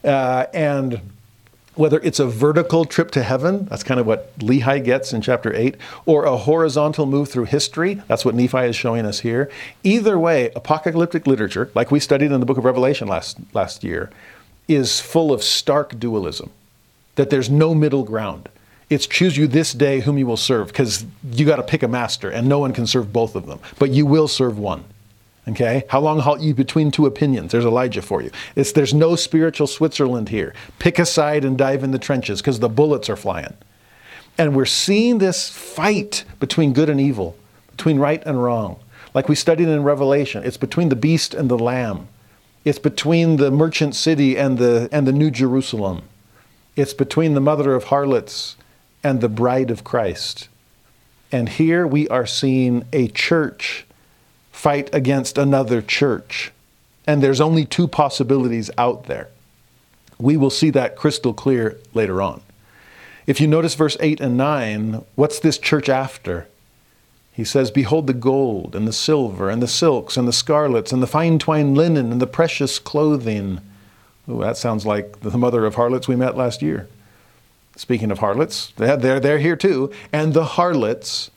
uh, 0.04 0.46
and 0.54 1.00
whether 1.78 2.00
it's 2.00 2.18
a 2.18 2.26
vertical 2.26 2.84
trip 2.84 3.10
to 3.12 3.22
heaven, 3.22 3.66
that's 3.66 3.84
kind 3.84 4.00
of 4.00 4.06
what 4.06 4.36
Lehi 4.40 4.82
gets 4.84 5.12
in 5.12 5.22
chapter 5.22 5.54
8, 5.54 5.76
or 6.06 6.24
a 6.24 6.36
horizontal 6.36 7.06
move 7.06 7.28
through 7.28 7.44
history, 7.44 8.02
that's 8.08 8.24
what 8.24 8.34
Nephi 8.34 8.58
is 8.58 8.74
showing 8.74 9.06
us 9.06 9.20
here. 9.20 9.48
Either 9.84 10.18
way, 10.18 10.50
apocalyptic 10.56 11.26
literature, 11.28 11.70
like 11.76 11.92
we 11.92 12.00
studied 12.00 12.32
in 12.32 12.40
the 12.40 12.46
book 12.46 12.58
of 12.58 12.64
Revelation 12.64 13.06
last, 13.06 13.38
last 13.54 13.84
year, 13.84 14.10
is 14.66 15.00
full 15.00 15.32
of 15.32 15.42
stark 15.42 15.98
dualism, 16.00 16.50
that 17.14 17.30
there's 17.30 17.48
no 17.48 17.74
middle 17.74 18.02
ground. 18.02 18.48
It's 18.90 19.06
choose 19.06 19.36
you 19.36 19.46
this 19.46 19.72
day 19.72 20.00
whom 20.00 20.18
you 20.18 20.26
will 20.26 20.36
serve, 20.36 20.68
because 20.68 21.06
you 21.30 21.46
got 21.46 21.56
to 21.56 21.62
pick 21.62 21.84
a 21.84 21.88
master, 21.88 22.28
and 22.28 22.48
no 22.48 22.58
one 22.58 22.72
can 22.72 22.88
serve 22.88 23.12
both 23.12 23.36
of 23.36 23.46
them, 23.46 23.60
but 23.78 23.90
you 23.90 24.04
will 24.04 24.26
serve 24.26 24.58
one. 24.58 24.82
Okay? 25.48 25.84
How 25.88 26.00
long 26.00 26.20
halt 26.20 26.40
you 26.40 26.54
between 26.54 26.90
two 26.90 27.06
opinions? 27.06 27.52
There's 27.52 27.64
Elijah 27.64 28.02
for 28.02 28.22
you. 28.22 28.30
It's, 28.54 28.72
there's 28.72 28.92
no 28.92 29.16
spiritual 29.16 29.66
Switzerland 29.66 30.28
here. 30.28 30.54
Pick 30.78 30.98
a 30.98 31.06
side 31.06 31.44
and 31.44 31.56
dive 31.56 31.82
in 31.82 31.90
the 31.90 31.98
trenches 31.98 32.40
because 32.40 32.60
the 32.60 32.68
bullets 32.68 33.08
are 33.08 33.16
flying. 33.16 33.54
And 34.36 34.54
we're 34.54 34.66
seeing 34.66 35.18
this 35.18 35.48
fight 35.48 36.24
between 36.38 36.72
good 36.72 36.88
and 36.88 37.00
evil, 37.00 37.36
between 37.70 37.98
right 37.98 38.22
and 38.26 38.42
wrong. 38.42 38.78
Like 39.14 39.28
we 39.28 39.34
studied 39.34 39.68
in 39.68 39.82
Revelation, 39.82 40.44
it's 40.44 40.56
between 40.56 40.90
the 40.90 40.96
beast 40.96 41.34
and 41.34 41.50
the 41.50 41.58
lamb. 41.58 42.08
It's 42.64 42.78
between 42.78 43.36
the 43.36 43.50
merchant 43.50 43.94
city 43.94 44.36
and 44.36 44.58
the, 44.58 44.88
and 44.92 45.06
the 45.06 45.12
New 45.12 45.30
Jerusalem. 45.30 46.02
It's 46.76 46.92
between 46.92 47.34
the 47.34 47.40
mother 47.40 47.74
of 47.74 47.84
harlots 47.84 48.56
and 49.02 49.20
the 49.20 49.28
bride 49.28 49.70
of 49.70 49.82
Christ. 49.82 50.48
And 51.32 51.48
here 51.48 51.86
we 51.86 52.06
are 52.08 52.26
seeing 52.26 52.84
a 52.92 53.08
church 53.08 53.86
fight 54.58 54.92
against 54.92 55.38
another 55.38 55.80
church. 55.80 56.50
And 57.06 57.22
there's 57.22 57.40
only 57.40 57.64
two 57.64 57.86
possibilities 57.86 58.72
out 58.76 59.04
there. 59.04 59.28
We 60.18 60.36
will 60.36 60.50
see 60.50 60.70
that 60.70 60.96
crystal 60.96 61.32
clear 61.32 61.78
later 61.94 62.20
on. 62.20 62.42
If 63.24 63.40
you 63.40 63.46
notice 63.46 63.76
verse 63.76 63.96
8 64.00 64.20
and 64.20 64.36
9, 64.36 65.04
what's 65.14 65.38
this 65.38 65.58
church 65.58 65.88
after? 65.88 66.48
He 67.32 67.44
says, 67.44 67.70
Behold 67.70 68.08
the 68.08 68.12
gold 68.12 68.74
and 68.74 68.88
the 68.88 68.92
silver 68.92 69.48
and 69.48 69.62
the 69.62 69.68
silks 69.68 70.16
and 70.16 70.26
the 70.26 70.32
scarlets 70.32 70.90
and 70.90 71.00
the 71.00 71.06
fine 71.06 71.38
twined 71.38 71.76
linen 71.76 72.10
and 72.10 72.20
the 72.20 72.26
precious 72.26 72.80
clothing. 72.80 73.60
Ooh, 74.28 74.40
that 74.40 74.56
sounds 74.56 74.84
like 74.84 75.20
the 75.20 75.38
mother 75.38 75.66
of 75.66 75.76
harlots 75.76 76.08
we 76.08 76.16
met 76.16 76.36
last 76.36 76.62
year. 76.62 76.88
Speaking 77.76 78.10
of 78.10 78.18
harlots, 78.18 78.72
they're, 78.76 79.20
they're 79.20 79.38
here 79.38 79.54
too. 79.54 79.92
And 80.12 80.34
the 80.34 80.44
harlots 80.44 81.30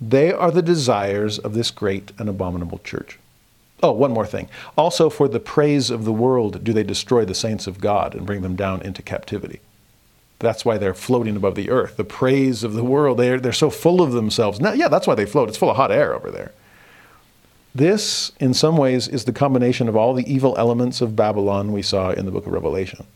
they 0.00 0.32
are 0.32 0.50
the 0.50 0.62
desires 0.62 1.38
of 1.38 1.54
this 1.54 1.70
great 1.70 2.12
and 2.18 2.28
abominable 2.28 2.78
church. 2.78 3.18
Oh, 3.82 3.92
one 3.92 4.12
more 4.12 4.26
thing. 4.26 4.48
Also, 4.76 5.08
for 5.08 5.28
the 5.28 5.40
praise 5.40 5.90
of 5.90 6.04
the 6.04 6.12
world, 6.12 6.62
do 6.64 6.72
they 6.72 6.82
destroy 6.82 7.24
the 7.24 7.34
saints 7.34 7.66
of 7.66 7.80
God 7.80 8.14
and 8.14 8.26
bring 8.26 8.42
them 8.42 8.56
down 8.56 8.82
into 8.82 9.02
captivity. 9.02 9.60
That's 10.38 10.64
why 10.64 10.78
they're 10.78 10.94
floating 10.94 11.36
above 11.36 11.54
the 11.54 11.70
earth. 11.70 11.96
The 11.96 12.04
praise 12.04 12.64
of 12.64 12.72
the 12.72 12.84
world, 12.84 13.18
they're, 13.18 13.38
they're 13.38 13.52
so 13.52 13.70
full 13.70 14.00
of 14.00 14.12
themselves. 14.12 14.60
Now, 14.60 14.72
yeah, 14.72 14.88
that's 14.88 15.06
why 15.06 15.14
they 15.14 15.26
float. 15.26 15.48
It's 15.48 15.58
full 15.58 15.70
of 15.70 15.76
hot 15.76 15.92
air 15.92 16.14
over 16.14 16.30
there. 16.30 16.52
This, 17.74 18.32
in 18.40 18.52
some 18.54 18.76
ways, 18.76 19.06
is 19.06 19.24
the 19.24 19.32
combination 19.32 19.88
of 19.88 19.96
all 19.96 20.14
the 20.14 20.30
evil 20.30 20.54
elements 20.58 21.00
of 21.00 21.14
Babylon 21.14 21.72
we 21.72 21.82
saw 21.82 22.10
in 22.10 22.24
the 22.24 22.32
book 22.32 22.46
of 22.46 22.52
Revelation. 22.52 23.06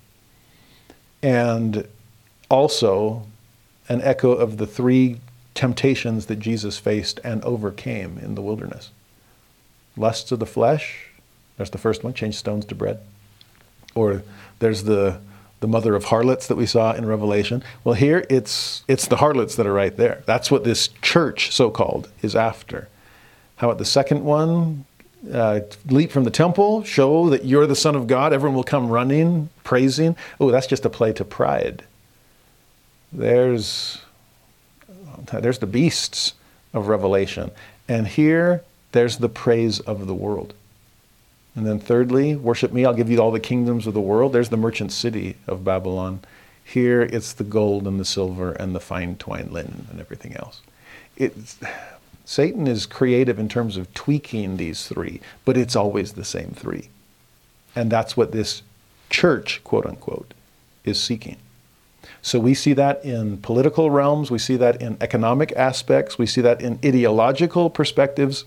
And 1.22 1.88
also 2.50 3.26
an 3.88 4.00
echo 4.02 4.32
of 4.32 4.58
the 4.58 4.66
three 4.66 5.18
temptations 5.54 6.26
that 6.26 6.40
Jesus 6.40 6.78
faced 6.78 7.20
and 7.22 7.42
overcame 7.44 8.18
in 8.18 8.34
the 8.34 8.42
wilderness. 8.42 8.90
Lusts 9.96 10.32
of 10.32 10.40
the 10.40 10.46
flesh, 10.46 11.08
there's 11.56 11.70
the 11.70 11.78
first 11.78 12.02
one, 12.02 12.14
change 12.14 12.36
stones 12.36 12.64
to 12.66 12.74
bread. 12.74 13.00
Or 13.94 14.22
there's 14.58 14.84
the, 14.84 15.20
the 15.60 15.68
mother 15.68 15.94
of 15.94 16.04
harlots 16.04 16.48
that 16.48 16.56
we 16.56 16.66
saw 16.66 16.92
in 16.92 17.06
Revelation. 17.06 17.62
Well, 17.84 17.94
here 17.94 18.26
it's, 18.28 18.82
it's 18.88 19.06
the 19.06 19.16
harlots 19.16 19.54
that 19.54 19.66
are 19.66 19.72
right 19.72 19.96
there. 19.96 20.24
That's 20.26 20.50
what 20.50 20.64
this 20.64 20.88
church, 21.00 21.52
so 21.52 21.70
called, 21.70 22.10
is 22.22 22.34
after. 22.34 22.88
How 23.56 23.68
about 23.68 23.78
the 23.78 23.84
second 23.84 24.24
one? 24.24 24.84
Uh, 25.32 25.60
leap 25.86 26.10
from 26.10 26.24
the 26.24 26.30
temple, 26.30 26.84
show 26.84 27.30
that 27.30 27.46
you're 27.46 27.66
the 27.66 27.74
Son 27.74 27.96
of 27.96 28.06
God. 28.06 28.34
Everyone 28.34 28.56
will 28.56 28.62
come 28.64 28.88
running, 28.88 29.48
praising. 29.62 30.16
Oh, 30.38 30.50
that's 30.50 30.66
just 30.66 30.84
a 30.84 30.90
play 30.90 31.14
to 31.14 31.24
pride. 31.24 31.84
There's 33.10 34.02
there's 35.32 35.58
the 35.58 35.66
beasts 35.66 36.34
of 36.72 36.88
Revelation. 36.88 37.50
And 37.88 38.06
here, 38.06 38.62
there's 38.92 39.18
the 39.18 39.28
praise 39.28 39.80
of 39.80 40.06
the 40.06 40.14
world. 40.14 40.54
And 41.56 41.66
then, 41.66 41.78
thirdly, 41.78 42.34
worship 42.34 42.72
me, 42.72 42.84
I'll 42.84 42.94
give 42.94 43.10
you 43.10 43.18
all 43.20 43.30
the 43.30 43.40
kingdoms 43.40 43.86
of 43.86 43.94
the 43.94 44.00
world. 44.00 44.32
There's 44.32 44.48
the 44.48 44.56
merchant 44.56 44.92
city 44.92 45.36
of 45.46 45.64
Babylon. 45.64 46.20
Here, 46.64 47.02
it's 47.02 47.32
the 47.32 47.44
gold 47.44 47.86
and 47.86 48.00
the 48.00 48.04
silver 48.04 48.52
and 48.52 48.74
the 48.74 48.80
fine 48.80 49.16
twined 49.16 49.52
linen 49.52 49.86
and 49.90 50.00
everything 50.00 50.34
else. 50.36 50.62
It's, 51.16 51.58
Satan 52.24 52.66
is 52.66 52.86
creative 52.86 53.38
in 53.38 53.48
terms 53.48 53.76
of 53.76 53.92
tweaking 53.94 54.56
these 54.56 54.86
three, 54.86 55.20
but 55.44 55.56
it's 55.56 55.76
always 55.76 56.12
the 56.12 56.24
same 56.24 56.50
three. 56.50 56.88
And 57.76 57.90
that's 57.90 58.16
what 58.16 58.32
this 58.32 58.62
church, 59.10 59.62
quote 59.62 59.86
unquote, 59.86 60.32
is 60.84 61.00
seeking. 61.00 61.36
So 62.24 62.38
we 62.38 62.54
see 62.54 62.72
that 62.72 63.04
in 63.04 63.36
political 63.36 63.90
realms, 63.90 64.30
we 64.30 64.38
see 64.38 64.56
that 64.56 64.80
in 64.80 64.96
economic 65.02 65.52
aspects, 65.52 66.16
we 66.16 66.24
see 66.24 66.40
that 66.40 66.62
in 66.62 66.78
ideological 66.82 67.68
perspectives. 67.68 68.46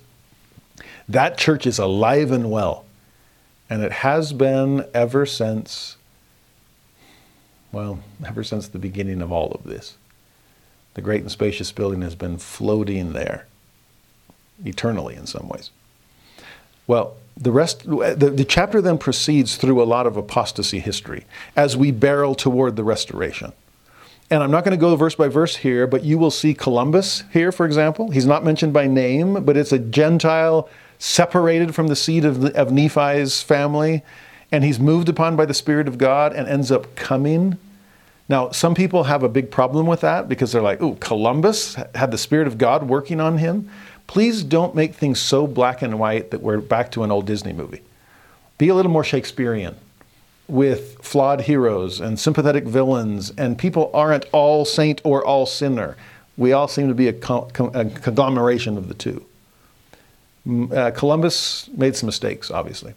That 1.07 1.37
church 1.37 1.67
is 1.67 1.77
alive 1.77 2.31
and 2.31 2.49
well. 2.49 2.85
And 3.69 3.83
it 3.83 3.91
has 3.91 4.33
been 4.33 4.83
ever 4.95 5.27
since, 5.27 5.95
well, 7.71 7.99
ever 8.25 8.43
since 8.43 8.67
the 8.67 8.79
beginning 8.79 9.21
of 9.21 9.31
all 9.31 9.51
of 9.51 9.63
this. 9.63 9.95
The 10.95 11.01
great 11.01 11.21
and 11.21 11.31
spacious 11.31 11.71
building 11.71 12.01
has 12.01 12.15
been 12.15 12.39
floating 12.39 13.13
there 13.13 13.45
eternally 14.65 15.15
in 15.15 15.27
some 15.27 15.47
ways. 15.49 15.69
Well, 16.87 17.15
the 17.39 17.51
rest 17.51 17.83
the, 17.85 18.33
the 18.35 18.43
chapter 18.43 18.81
then 18.81 18.97
proceeds 18.97 19.55
through 19.55 19.83
a 19.83 19.85
lot 19.85 20.07
of 20.07 20.17
apostasy 20.17 20.79
history 20.79 21.25
as 21.55 21.77
we 21.77 21.91
barrel 21.91 22.33
toward 22.33 22.75
the 22.75 22.83
restoration. 22.83 23.53
And 24.29 24.43
I'm 24.43 24.51
not 24.51 24.65
going 24.65 24.77
to 24.77 24.81
go 24.81 24.95
verse 24.95 25.15
by 25.15 25.29
verse 25.29 25.55
here, 25.55 25.87
but 25.87 26.03
you 26.03 26.17
will 26.17 26.31
see 26.31 26.53
Columbus 26.53 27.23
here, 27.31 27.51
for 27.51 27.65
example. 27.65 28.11
He's 28.11 28.25
not 28.25 28.43
mentioned 28.43 28.73
by 28.73 28.85
name, 28.85 29.45
but 29.45 29.55
it's 29.55 29.71
a 29.71 29.79
Gentile 29.79 30.67
separated 30.99 31.73
from 31.73 31.87
the 31.87 31.95
seed 31.95 32.25
of, 32.25 32.43
of 32.55 32.71
Nephi's 32.71 33.41
family, 33.41 34.03
and 34.51 34.63
he's 34.63 34.79
moved 34.79 35.07
upon 35.07 35.37
by 35.37 35.45
the 35.45 35.53
Spirit 35.53 35.87
of 35.87 35.97
God 35.97 36.33
and 36.33 36.47
ends 36.47 36.71
up 36.71 36.93
coming. 36.95 37.57
Now, 38.27 38.51
some 38.51 38.75
people 38.75 39.05
have 39.05 39.23
a 39.23 39.29
big 39.29 39.49
problem 39.49 39.87
with 39.87 40.01
that 40.01 40.27
because 40.27 40.51
they're 40.51 40.61
like, 40.61 40.81
oh, 40.81 40.95
Columbus 40.99 41.75
had 41.95 42.11
the 42.11 42.17
Spirit 42.17 42.47
of 42.47 42.57
God 42.57 42.83
working 42.89 43.21
on 43.21 43.37
him. 43.37 43.69
Please 44.07 44.43
don't 44.43 44.75
make 44.75 44.95
things 44.95 45.19
so 45.19 45.47
black 45.47 45.81
and 45.81 45.99
white 45.99 46.31
that 46.31 46.41
we're 46.41 46.59
back 46.59 46.91
to 46.91 47.03
an 47.03 47.11
old 47.11 47.25
Disney 47.25 47.53
movie. 47.53 47.81
Be 48.57 48.67
a 48.67 48.75
little 48.75 48.91
more 48.91 49.03
Shakespearean 49.03 49.77
with 50.47 50.97
flawed 51.03 51.41
heroes 51.41 51.99
and 51.99 52.19
sympathetic 52.19 52.65
villains, 52.65 53.31
and 53.37 53.57
people 53.57 53.91
aren't 53.93 54.25
all 54.31 54.65
saint 54.65 55.01
or 55.03 55.25
all 55.25 55.45
sinner. 55.45 55.97
We 56.37 56.53
all 56.53 56.67
seem 56.67 56.87
to 56.87 56.93
be 56.93 57.09
a, 57.09 57.15
a 57.15 57.85
conglomeration 57.89 58.77
of 58.77 58.87
the 58.87 58.93
two. 58.93 59.25
Uh, 60.71 60.91
Columbus 60.91 61.69
made 61.75 61.95
some 61.95 62.07
mistakes, 62.07 62.49
obviously. 62.49 62.93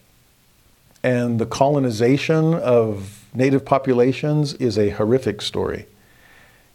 And 1.02 1.38
the 1.38 1.46
colonization 1.46 2.54
of 2.54 3.24
native 3.34 3.64
populations 3.64 4.54
is 4.54 4.78
a 4.78 4.90
horrific 4.90 5.42
story. 5.42 5.86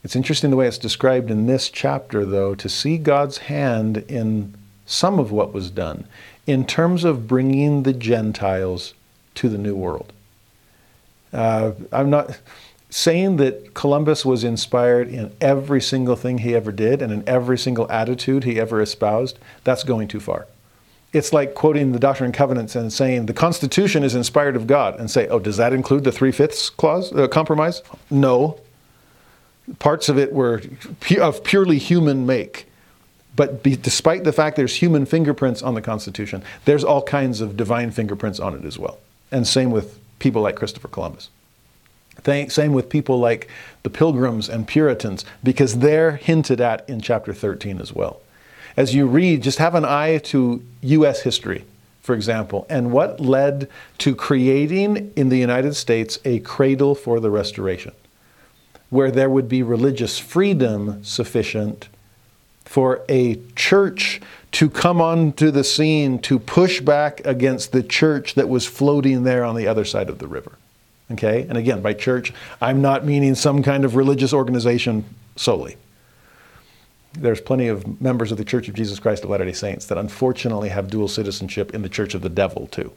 It's 0.04 0.16
interesting 0.16 0.50
the 0.50 0.58
way 0.58 0.68
it's 0.68 0.78
described 0.78 1.32
in 1.32 1.48
this 1.48 1.70
chapter, 1.70 2.26
though, 2.26 2.56
to 2.56 2.70
see 2.70 2.98
God's 2.98 3.38
hand 3.38 3.98
in 4.08 4.54
some 4.86 5.20
of 5.20 5.32
what 5.32 5.54
was 5.54 5.72
done 5.72 6.08
in 6.46 6.66
terms 6.66 7.04
of 7.04 7.28
bringing 7.28 7.84
the 7.84 7.94
Gentiles 7.94 8.94
to 9.36 9.50
the 9.50 9.58
New 9.58 9.76
World. 9.76 10.14
Uh, 11.36 11.74
I'm 11.92 12.10
not 12.10 12.40
saying 12.90 13.36
that 13.38 13.74
Columbus 13.74 14.24
was 14.24 14.46
inspired 14.46 15.10
in 15.10 15.36
every 15.42 15.82
single 15.82 16.16
thing 16.16 16.40
he 16.40 16.56
ever 16.56 16.72
did 16.72 17.02
and 17.02 17.12
in 17.12 17.28
every 17.28 17.58
single 17.58 17.92
attitude 17.92 18.46
he 18.46 18.58
ever 18.58 18.82
espoused. 18.82 19.38
That's 19.66 19.84
going 19.84 20.08
too 20.08 20.22
far. 20.22 20.48
It's 21.12 21.34
like 21.34 21.54
quoting 21.54 21.92
the 21.92 22.00
Doctrine 22.00 22.28
and 22.28 22.34
Covenants 22.34 22.76
and 22.76 22.92
saying 22.92 23.26
the 23.26 23.34
Constitution 23.34 24.04
is 24.04 24.16
inspired 24.16 24.56
of 24.56 24.66
God 24.66 24.98
and 24.98 25.12
say, 25.12 25.28
oh, 25.28 25.40
does 25.40 25.58
that 25.58 25.74
include 25.74 26.06
the 26.06 26.12
three 26.12 26.32
fifths 26.32 26.70
clause, 26.70 27.12
uh, 27.14 27.28
compromise? 27.28 27.84
No. 28.10 28.60
Parts 29.80 30.08
of 30.08 30.18
it 30.18 30.32
were 30.32 30.62
of 31.20 31.44
purely 31.44 31.78
human 31.78 32.26
make. 32.26 32.66
But 33.36 33.62
be, 33.62 33.76
despite 33.76 34.24
the 34.24 34.32
fact 34.32 34.56
there's 34.56 34.76
human 34.76 35.06
fingerprints 35.06 35.62
on 35.62 35.74
the 35.74 35.82
Constitution, 35.82 36.44
there's 36.64 36.86
all 36.86 37.02
kinds 37.02 37.42
of 37.42 37.58
divine 37.58 37.92
fingerprints 37.92 38.40
on 38.40 38.54
it 38.54 38.64
as 38.64 38.80
well. 38.80 39.00
And 39.32 39.46
same 39.46 39.72
with 39.72 40.00
people 40.20 40.41
like 40.41 40.55
Christopher 40.55 40.88
Columbus. 40.88 41.30
Same 42.24 42.74
with 42.74 42.89
people 42.89 43.20
like 43.20 43.49
the 43.84 43.89
Pilgrims 43.89 44.49
and 44.49 44.68
Puritans, 44.68 45.26
because 45.43 45.80
they're 45.80 46.16
hinted 46.16 46.61
at 46.61 46.88
in 46.89 47.01
chapter 47.01 47.34
13 47.34 47.80
as 47.80 47.93
well. 47.93 48.22
As 48.78 48.95
you 48.95 49.05
read, 49.05 49.43
just 49.43 49.59
have 49.59 49.76
an 49.76 49.86
eye 49.86 50.18
to 50.20 50.63
U.S. 50.82 51.22
history, 51.22 51.66
for 52.01 52.16
example, 52.16 52.66
and 52.70 52.91
what 52.91 53.20
led 53.20 53.70
to 53.99 54.16
creating 54.16 55.11
in 55.16 55.30
the 55.30 55.38
United 55.38 55.76
States 55.76 56.20
a 56.26 56.39
cradle 56.39 56.95
for 56.95 57.20
the 57.20 57.30
Restoration, 57.30 57.93
where 58.89 59.11
there 59.11 59.30
would 59.30 59.49
be 59.49 59.61
religious 59.63 60.18
freedom 60.20 61.03
sufficient 61.03 61.89
for 62.66 63.03
a 63.07 63.39
church 63.55 64.22
to 64.51 64.70
come 64.70 65.01
onto 65.01 65.51
the 65.51 65.63
scene 65.63 66.20
to 66.20 66.39
push 66.39 66.82
back 66.82 67.22
against 67.26 67.72
the 67.72 67.84
church 67.84 68.36
that 68.36 68.49
was 68.49 68.66
floating 68.66 69.24
there 69.24 69.43
on 69.43 69.55
the 69.55 69.68
other 69.68 69.86
side 69.86 70.09
of 70.09 70.20
the 70.20 70.28
river. 70.28 70.57
Okay? 71.11 71.45
And 71.47 71.57
again, 71.57 71.82
by 71.82 71.93
church, 71.93 72.34
I'm 72.61 72.82
not 72.82 73.05
meaning 73.05 73.36
some 73.36 73.63
kind 73.63 73.86
of 73.86 73.95
religious 73.95 74.34
organization 74.34 75.05
solely. 75.36 75.78
There's 77.13 77.41
plenty 77.41 77.68
of 77.68 78.01
members 78.01 78.32
of 78.32 78.38
the 78.38 78.43
Church 78.43 78.68
of 78.68 78.76
Jesus 78.76 78.99
Christ 78.99 79.24
of 79.24 79.30
Latter 79.30 79.45
day 79.45 79.53
Saints 79.53 79.86
that 79.86 79.97
unfortunately 79.97 80.70
have 80.70 80.89
dual 80.89 81.07
citizenship 81.07 81.74
in 81.74 81.82
the 81.82 81.89
Church 81.89 82.13
of 82.13 82.22
the 82.22 82.30
Devil, 82.30 82.68
too. 82.68 82.91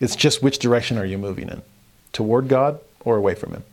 It's 0.00 0.16
just 0.16 0.42
which 0.42 0.58
direction 0.58 0.96
are 0.96 1.04
you 1.04 1.18
moving 1.18 1.48
in? 1.48 1.62
Toward 2.12 2.48
God 2.48 2.80
or 3.00 3.16
away 3.16 3.34
from 3.34 3.52
Him? 3.52 3.64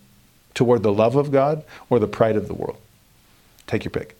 Toward 0.53 0.84
the 0.84 0.91
love 0.91 1.15
of 1.15 1.32
God 1.32 1.63
or 1.89 1.99
the 1.99 2.07
pride 2.07 2.36
of 2.36 2.47
the 2.47 2.53
world? 2.53 2.77
Take 3.67 3.86
your 3.86 3.91
pick. 3.91 4.18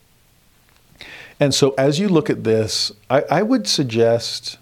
And 1.40 1.54
so 1.54 1.74
as 1.78 2.00
you 2.00 2.10
look 2.10 2.30
at 2.30 2.44
this, 2.44 2.92
I, 3.10 3.22
I 3.30 3.42
would 3.42 3.68
suggest, 3.68 4.58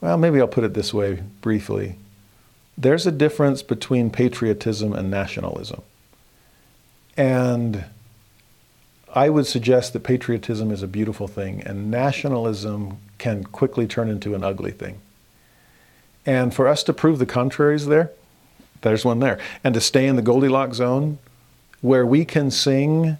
well, 0.00 0.18
maybe 0.18 0.40
I'll 0.40 0.48
put 0.48 0.64
it 0.64 0.74
this 0.74 0.92
way 0.92 1.22
briefly 1.40 1.96
there's 2.76 3.06
a 3.06 3.12
difference 3.12 3.62
between 3.62 4.10
patriotism 4.10 4.92
and 4.92 5.10
nationalism. 5.10 5.82
And 7.16 7.84
I 9.14 9.30
would 9.30 9.46
suggest 9.46 9.92
that 9.92 10.00
patriotism 10.00 10.72
is 10.72 10.82
a 10.82 10.88
beautiful 10.88 11.28
thing, 11.28 11.62
and 11.62 11.90
nationalism 11.90 12.98
can 13.18 13.44
quickly 13.44 13.86
turn 13.86 14.08
into 14.08 14.34
an 14.34 14.42
ugly 14.42 14.72
thing. 14.72 15.00
And 16.26 16.52
for 16.52 16.66
us 16.66 16.82
to 16.84 16.92
prove 16.92 17.18
the 17.18 17.26
contrary 17.26 17.76
is 17.76 17.86
there, 17.86 18.10
there's 18.80 19.04
one 19.04 19.20
there. 19.20 19.38
And 19.62 19.72
to 19.74 19.80
stay 19.80 20.06
in 20.06 20.16
the 20.16 20.22
Goldilocks 20.22 20.78
zone 20.78 21.18
where 21.80 22.04
we 22.04 22.24
can 22.24 22.50
sing, 22.50 23.18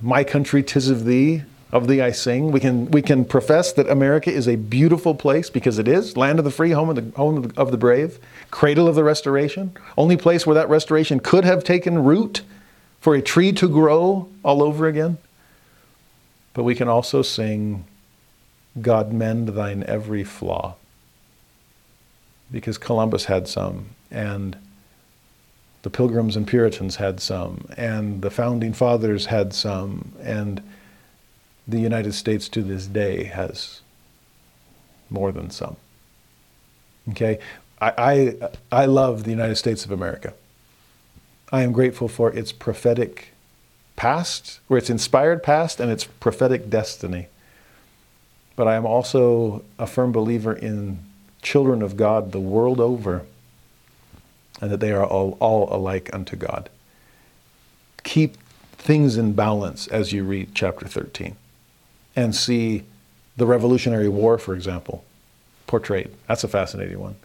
My 0.00 0.24
country, 0.24 0.62
tis 0.62 0.88
of 0.88 1.04
thee, 1.04 1.42
of 1.70 1.86
thee 1.86 2.00
I 2.00 2.12
sing. 2.12 2.50
We 2.50 2.60
can, 2.60 2.90
we 2.90 3.02
can 3.02 3.24
profess 3.24 3.72
that 3.72 3.88
America 3.88 4.30
is 4.30 4.48
a 4.48 4.56
beautiful 4.56 5.14
place 5.14 5.50
because 5.50 5.78
it 5.78 5.86
is 5.86 6.16
land 6.16 6.38
of 6.38 6.44
the 6.44 6.50
free, 6.50 6.70
home 6.70 6.88
of 6.88 6.96
the, 6.96 7.16
home 7.16 7.36
of 7.36 7.54
the, 7.54 7.60
of 7.60 7.70
the 7.70 7.76
brave, 7.76 8.18
cradle 8.50 8.88
of 8.88 8.94
the 8.94 9.04
restoration, 9.04 9.76
only 9.96 10.16
place 10.16 10.46
where 10.46 10.54
that 10.54 10.68
restoration 10.68 11.20
could 11.20 11.44
have 11.44 11.64
taken 11.64 12.04
root 12.04 12.42
for 13.00 13.14
a 13.14 13.22
tree 13.22 13.52
to 13.52 13.68
grow 13.68 14.28
all 14.42 14.62
over 14.62 14.86
again. 14.86 15.18
But 16.54 16.64
we 16.64 16.74
can 16.74 16.88
also 16.88 17.22
sing, 17.22 17.84
God 18.80 19.12
mend 19.12 19.48
thine 19.48 19.84
every 19.84 20.24
flaw. 20.24 20.76
Because 22.50 22.78
Columbus 22.78 23.26
had 23.26 23.46
some, 23.46 23.90
and 24.10 24.56
the 25.82 25.90
Pilgrims 25.90 26.36
and 26.36 26.46
Puritans 26.46 26.96
had 26.96 27.20
some, 27.20 27.68
and 27.76 28.22
the 28.22 28.30
Founding 28.30 28.72
Fathers 28.72 29.26
had 29.26 29.54
some, 29.54 30.12
and 30.20 30.62
the 31.66 31.78
United 31.78 32.14
States 32.14 32.48
to 32.48 32.62
this 32.62 32.86
day 32.86 33.24
has 33.24 33.80
more 35.10 35.32
than 35.32 35.50
some. 35.50 35.76
Okay? 37.10 37.38
I, 37.80 37.92
I, 38.72 38.82
I 38.82 38.86
love 38.86 39.24
the 39.24 39.30
United 39.30 39.56
States 39.56 39.84
of 39.84 39.90
America. 39.90 40.34
I 41.52 41.62
am 41.62 41.72
grateful 41.72 42.08
for 42.08 42.32
its 42.32 42.52
prophetic 42.52 43.32
past, 43.96 44.60
or 44.68 44.78
its 44.78 44.90
inspired 44.90 45.42
past, 45.42 45.80
and 45.80 45.90
its 45.90 46.04
prophetic 46.04 46.68
destiny. 46.68 47.28
But 48.56 48.68
I 48.68 48.74
am 48.74 48.84
also 48.84 49.62
a 49.78 49.86
firm 49.86 50.12
believer 50.12 50.52
in 50.52 50.98
children 51.42 51.82
of 51.82 51.96
God 51.96 52.32
the 52.32 52.40
world 52.40 52.80
over, 52.80 53.24
and 54.60 54.70
that 54.70 54.80
they 54.80 54.92
are 54.92 55.04
all, 55.04 55.36
all 55.40 55.68
alike 55.74 56.10
unto 56.12 56.36
God. 56.36 56.68
Keep 58.04 58.36
things 58.72 59.16
in 59.16 59.32
balance 59.32 59.86
as 59.88 60.12
you 60.12 60.24
read 60.24 60.54
chapter 60.54 60.86
13 60.86 61.36
and 62.16 62.34
see 62.34 62.84
the 63.36 63.46
Revolutionary 63.46 64.08
War, 64.08 64.38
for 64.38 64.54
example, 64.54 65.04
portrayed. 65.66 66.10
That's 66.26 66.44
a 66.44 66.48
fascinating 66.48 66.98
one. 66.98 67.16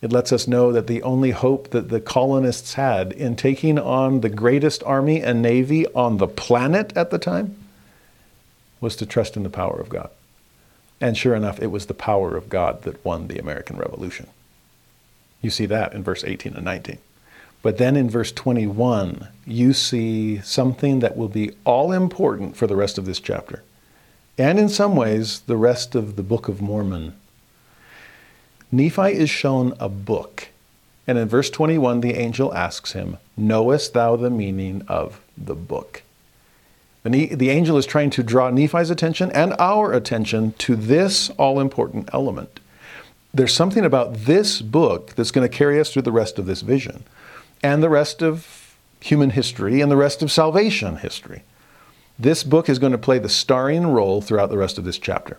It 0.00 0.12
lets 0.12 0.32
us 0.32 0.46
know 0.46 0.70
that 0.70 0.86
the 0.86 1.02
only 1.02 1.32
hope 1.32 1.70
that 1.70 1.88
the 1.88 2.00
colonists 2.00 2.74
had 2.74 3.12
in 3.12 3.34
taking 3.34 3.78
on 3.78 4.20
the 4.20 4.28
greatest 4.28 4.84
army 4.84 5.20
and 5.20 5.42
navy 5.42 5.86
on 5.88 6.18
the 6.18 6.28
planet 6.28 6.96
at 6.96 7.10
the 7.10 7.18
time 7.18 7.56
was 8.80 8.94
to 8.96 9.06
trust 9.06 9.36
in 9.36 9.42
the 9.42 9.50
power 9.50 9.80
of 9.80 9.88
God. 9.88 10.10
And 11.00 11.16
sure 11.16 11.34
enough, 11.34 11.60
it 11.60 11.68
was 11.68 11.86
the 11.86 11.94
power 11.94 12.36
of 12.36 12.48
God 12.48 12.82
that 12.82 13.04
won 13.04 13.26
the 13.26 13.38
American 13.38 13.76
Revolution. 13.76 14.28
You 15.40 15.50
see 15.50 15.66
that 15.66 15.92
in 15.92 16.02
verse 16.02 16.24
18 16.24 16.54
and 16.54 16.64
19. 16.64 16.98
But 17.62 17.78
then 17.78 17.96
in 17.96 18.08
verse 18.08 18.32
21, 18.32 19.28
you 19.44 19.72
see 19.72 20.40
something 20.40 21.00
that 21.00 21.16
will 21.16 21.28
be 21.28 21.52
all 21.64 21.92
important 21.92 22.56
for 22.56 22.66
the 22.66 22.76
rest 22.76 22.98
of 22.98 23.04
this 23.04 23.20
chapter 23.20 23.62
and 24.38 24.58
in 24.58 24.68
some 24.68 24.94
ways 24.94 25.40
the 25.40 25.56
rest 25.56 25.94
of 25.94 26.14
the 26.14 26.22
Book 26.22 26.48
of 26.48 26.62
Mormon. 26.62 27.14
Nephi 28.70 29.12
is 29.12 29.28
shown 29.28 29.74
a 29.80 29.88
book. 29.88 30.48
And 31.06 31.18
in 31.18 31.26
verse 31.28 31.50
21, 31.50 32.00
the 32.00 32.14
angel 32.14 32.54
asks 32.54 32.92
him, 32.92 33.16
Knowest 33.36 33.94
thou 33.94 34.14
the 34.14 34.30
meaning 34.30 34.84
of 34.86 35.20
the 35.36 35.54
book? 35.54 36.02
The, 37.02 37.34
the 37.34 37.50
angel 37.50 37.78
is 37.78 37.86
trying 37.86 38.10
to 38.10 38.22
draw 38.22 38.50
Nephi's 38.50 38.90
attention 38.90 39.32
and 39.32 39.54
our 39.58 39.92
attention 39.92 40.52
to 40.58 40.76
this 40.76 41.30
all 41.30 41.58
important 41.58 42.10
element. 42.12 42.60
There's 43.38 43.54
something 43.54 43.84
about 43.84 44.14
this 44.14 44.60
book 44.60 45.14
that's 45.14 45.30
going 45.30 45.48
to 45.48 45.56
carry 45.56 45.78
us 45.78 45.92
through 45.92 46.02
the 46.02 46.10
rest 46.10 46.40
of 46.40 46.46
this 46.46 46.60
vision 46.60 47.04
and 47.62 47.80
the 47.80 47.88
rest 47.88 48.20
of 48.20 48.76
human 49.00 49.30
history 49.30 49.80
and 49.80 49.88
the 49.92 49.96
rest 49.96 50.22
of 50.22 50.32
salvation 50.32 50.96
history. 50.96 51.44
This 52.18 52.42
book 52.42 52.68
is 52.68 52.80
going 52.80 52.90
to 52.90 52.98
play 52.98 53.20
the 53.20 53.28
starring 53.28 53.86
role 53.86 54.20
throughout 54.20 54.50
the 54.50 54.58
rest 54.58 54.76
of 54.76 54.82
this 54.82 54.98
chapter. 54.98 55.38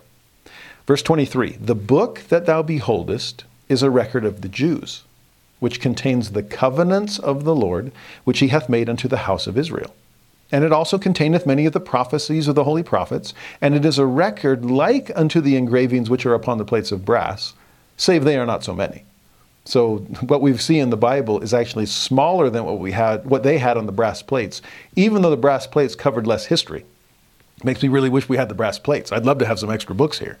Verse 0.86 1.02
23 1.02 1.58
The 1.60 1.74
book 1.74 2.22
that 2.30 2.46
thou 2.46 2.62
beholdest 2.62 3.44
is 3.68 3.82
a 3.82 3.90
record 3.90 4.24
of 4.24 4.40
the 4.40 4.48
Jews, 4.48 5.02
which 5.58 5.78
contains 5.78 6.30
the 6.30 6.42
covenants 6.42 7.18
of 7.18 7.44
the 7.44 7.54
Lord, 7.54 7.92
which 8.24 8.38
he 8.38 8.48
hath 8.48 8.70
made 8.70 8.88
unto 8.88 9.08
the 9.08 9.28
house 9.28 9.46
of 9.46 9.58
Israel. 9.58 9.94
And 10.50 10.64
it 10.64 10.72
also 10.72 10.96
containeth 10.96 11.44
many 11.44 11.66
of 11.66 11.74
the 11.74 11.80
prophecies 11.80 12.48
of 12.48 12.54
the 12.54 12.64
holy 12.64 12.82
prophets, 12.82 13.34
and 13.60 13.74
it 13.74 13.84
is 13.84 13.98
a 13.98 14.06
record 14.06 14.64
like 14.64 15.10
unto 15.14 15.42
the 15.42 15.56
engravings 15.56 16.08
which 16.08 16.24
are 16.24 16.32
upon 16.32 16.56
the 16.56 16.64
plates 16.64 16.92
of 16.92 17.04
brass, 17.04 17.52
save 18.00 18.24
they 18.24 18.38
are 18.38 18.46
not 18.46 18.64
so 18.64 18.74
many. 18.74 19.04
So 19.66 19.98
what 20.26 20.40
we 20.40 20.56
see 20.56 20.78
in 20.78 20.88
the 20.88 20.96
Bible 20.96 21.40
is 21.42 21.52
actually 21.52 21.84
smaller 21.84 22.48
than 22.48 22.64
what 22.64 22.78
we 22.78 22.92
had, 22.92 23.26
what 23.26 23.42
they 23.42 23.58
had 23.58 23.76
on 23.76 23.84
the 23.84 23.92
brass 23.92 24.22
plates, 24.22 24.62
even 24.96 25.20
though 25.20 25.30
the 25.30 25.36
brass 25.36 25.66
plates 25.66 25.94
covered 25.94 26.26
less 26.26 26.46
history. 26.46 26.86
Makes 27.62 27.82
me 27.82 27.90
really 27.90 28.08
wish 28.08 28.26
we 28.26 28.38
had 28.38 28.48
the 28.48 28.54
brass 28.54 28.78
plates. 28.78 29.12
I'd 29.12 29.26
love 29.26 29.38
to 29.38 29.46
have 29.46 29.58
some 29.58 29.70
extra 29.70 29.94
books 29.94 30.18
here. 30.18 30.38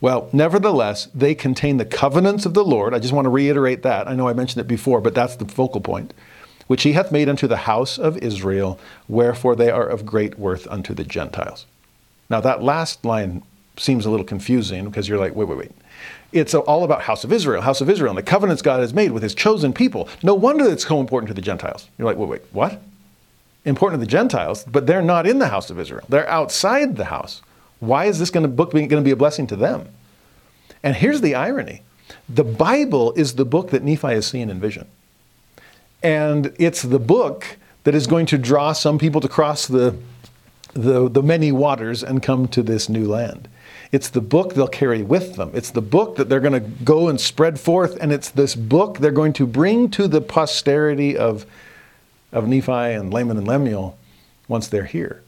Well, 0.00 0.28
nevertheless, 0.32 1.06
they 1.14 1.36
contain 1.36 1.76
the 1.76 1.84
covenants 1.84 2.46
of 2.46 2.54
the 2.54 2.64
Lord. 2.64 2.94
I 2.94 2.98
just 2.98 3.14
want 3.14 3.26
to 3.26 3.30
reiterate 3.30 3.84
that. 3.84 4.08
I 4.08 4.14
know 4.14 4.28
I 4.28 4.32
mentioned 4.32 4.60
it 4.60 4.68
before, 4.68 5.00
but 5.00 5.14
that's 5.14 5.36
the 5.36 5.46
focal 5.46 5.80
point. 5.80 6.12
Which 6.66 6.82
he 6.82 6.92
hath 6.92 7.12
made 7.12 7.28
unto 7.28 7.46
the 7.46 7.58
house 7.58 7.96
of 7.96 8.18
Israel, 8.18 8.78
wherefore 9.06 9.54
they 9.54 9.70
are 9.70 9.86
of 9.86 10.04
great 10.04 10.36
worth 10.36 10.66
unto 10.66 10.94
the 10.94 11.04
Gentiles. 11.04 11.64
Now, 12.28 12.40
that 12.40 12.62
last 12.62 13.04
line 13.04 13.42
seems 13.76 14.04
a 14.04 14.10
little 14.10 14.26
confusing 14.26 14.84
because 14.84 15.08
you're 15.08 15.18
like, 15.18 15.36
wait, 15.36 15.48
wait, 15.48 15.58
wait. 15.58 15.72
It's 16.32 16.54
all 16.54 16.84
about 16.84 17.02
house 17.02 17.24
of 17.24 17.32
Israel, 17.32 17.62
house 17.62 17.80
of 17.80 17.88
Israel, 17.88 18.10
and 18.10 18.18
the 18.18 18.22
covenants 18.22 18.60
God 18.60 18.80
has 18.80 18.92
made 18.92 19.12
with 19.12 19.22
his 19.22 19.34
chosen 19.34 19.72
people. 19.72 20.08
No 20.22 20.34
wonder 20.34 20.68
it's 20.70 20.86
so 20.86 21.00
important 21.00 21.28
to 21.28 21.34
the 21.34 21.40
Gentiles. 21.40 21.88
You're 21.96 22.06
like, 22.06 22.18
wait, 22.18 22.28
wait, 22.28 22.42
what? 22.52 22.82
Important 23.64 24.00
to 24.00 24.06
the 24.06 24.10
Gentiles, 24.10 24.64
but 24.64 24.86
they're 24.86 25.02
not 25.02 25.26
in 25.26 25.38
the 25.38 25.48
house 25.48 25.70
of 25.70 25.80
Israel. 25.80 26.04
They're 26.08 26.28
outside 26.28 26.96
the 26.96 27.06
house. 27.06 27.42
Why 27.80 28.06
is 28.06 28.18
this 28.18 28.30
book 28.30 28.72
going 28.72 28.88
to 28.88 29.00
be 29.00 29.10
a 29.10 29.16
blessing 29.16 29.46
to 29.48 29.56
them? 29.56 29.88
And 30.82 30.96
here's 30.96 31.20
the 31.20 31.34
irony. 31.34 31.82
The 32.28 32.44
Bible 32.44 33.12
is 33.14 33.34
the 33.34 33.44
book 33.44 33.70
that 33.70 33.82
Nephi 33.82 34.08
has 34.08 34.26
seen 34.26 34.50
in 34.50 34.60
vision. 34.60 34.86
And 36.02 36.54
it's 36.58 36.82
the 36.82 36.98
book 36.98 37.56
that 37.84 37.94
is 37.94 38.06
going 38.06 38.26
to 38.26 38.38
draw 38.38 38.72
some 38.72 38.98
people 38.98 39.20
to 39.20 39.28
cross 39.28 39.66
the, 39.66 39.96
the, 40.74 41.08
the 41.08 41.22
many 41.22 41.52
waters 41.52 42.02
and 42.02 42.22
come 42.22 42.48
to 42.48 42.62
this 42.62 42.88
new 42.88 43.08
land. 43.08 43.48
It's 43.90 44.10
the 44.10 44.20
book 44.20 44.54
they'll 44.54 44.68
carry 44.68 45.02
with 45.02 45.36
them. 45.36 45.50
It's 45.54 45.70
the 45.70 45.80
book 45.80 46.16
that 46.16 46.28
they're 46.28 46.40
going 46.40 46.52
to 46.52 46.68
go 46.84 47.08
and 47.08 47.20
spread 47.20 47.58
forth, 47.58 47.96
and 48.00 48.12
it's 48.12 48.30
this 48.30 48.54
book 48.54 48.98
they're 48.98 49.10
going 49.10 49.32
to 49.34 49.46
bring 49.46 49.90
to 49.90 50.08
the 50.08 50.20
posterity 50.20 51.16
of 51.16 51.46
of 52.32 52.46
Nephi 52.46 52.72
and 52.72 53.12
Laman 53.12 53.38
and 53.38 53.48
Lemuel 53.48 53.96
once 54.48 54.68
they're 54.68 54.84
here. 54.84 55.22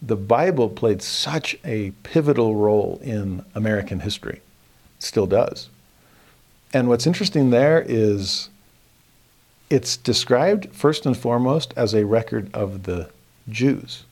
The 0.00 0.16
Bible 0.16 0.68
played 0.68 1.02
such 1.02 1.56
a 1.64 1.92
pivotal 2.02 2.54
role 2.54 3.00
in 3.02 3.44
American 3.54 4.00
history, 4.00 4.40
it 4.98 5.02
still 5.02 5.26
does. 5.26 5.68
And 6.72 6.88
what's 6.88 7.06
interesting 7.06 7.50
there 7.50 7.84
is 7.86 8.48
it's 9.70 9.96
described 9.96 10.72
first 10.72 11.06
and 11.06 11.16
foremost 11.16 11.74
as 11.76 11.94
a 11.94 12.06
record 12.06 12.50
of 12.54 12.84
the 12.84 13.10
Jews, 13.48 14.04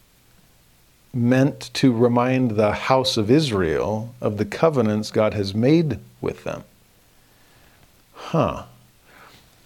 meant 1.17 1.71
to 1.75 1.93
remind 1.93 2.53
the 2.53 2.73
house 2.73 3.17
of 3.17 3.31
Israel 3.31 4.15
of 4.21 4.37
the 4.37 4.45
covenants 4.45 5.11
God 5.11 5.35
has 5.35 5.55
made 5.55 5.99
with 6.21 6.45
them. 6.45 6.65
Huh. 8.15 8.65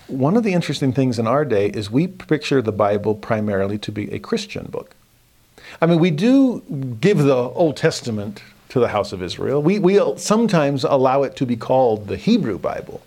One 0.07 0.37
of 0.37 0.43
the 0.43 0.53
interesting 0.53 0.93
things 0.93 1.19
in 1.19 1.27
our 1.27 1.45
day 1.45 1.69
is 1.69 1.91
we 1.91 2.07
picture 2.07 2.63
the 2.63 2.73
Bible 2.73 3.15
primarily 3.15 3.79
to 3.79 3.93
be 3.93 4.11
a 4.13 4.19
Christian 4.19 4.67
book. 4.67 4.95
I 5.81 5.87
mean, 5.87 6.01
we 6.01 6.11
do 6.11 6.63
give 7.01 7.19
the 7.19 7.37
Old 7.37 7.77
Testament 7.77 8.43
to 8.71 8.81
the 8.81 8.89
house 8.89 9.13
of 9.13 9.23
Israel. 9.23 9.63
We, 9.63 9.79
we 9.79 10.01
sometimes 10.17 10.85
allow 10.85 11.23
it 11.23 11.37
to 11.37 11.47
be 11.47 11.57
called 11.57 12.07
the 12.07 12.17
Hebrew 12.17 12.59
Bible. 12.59 13.03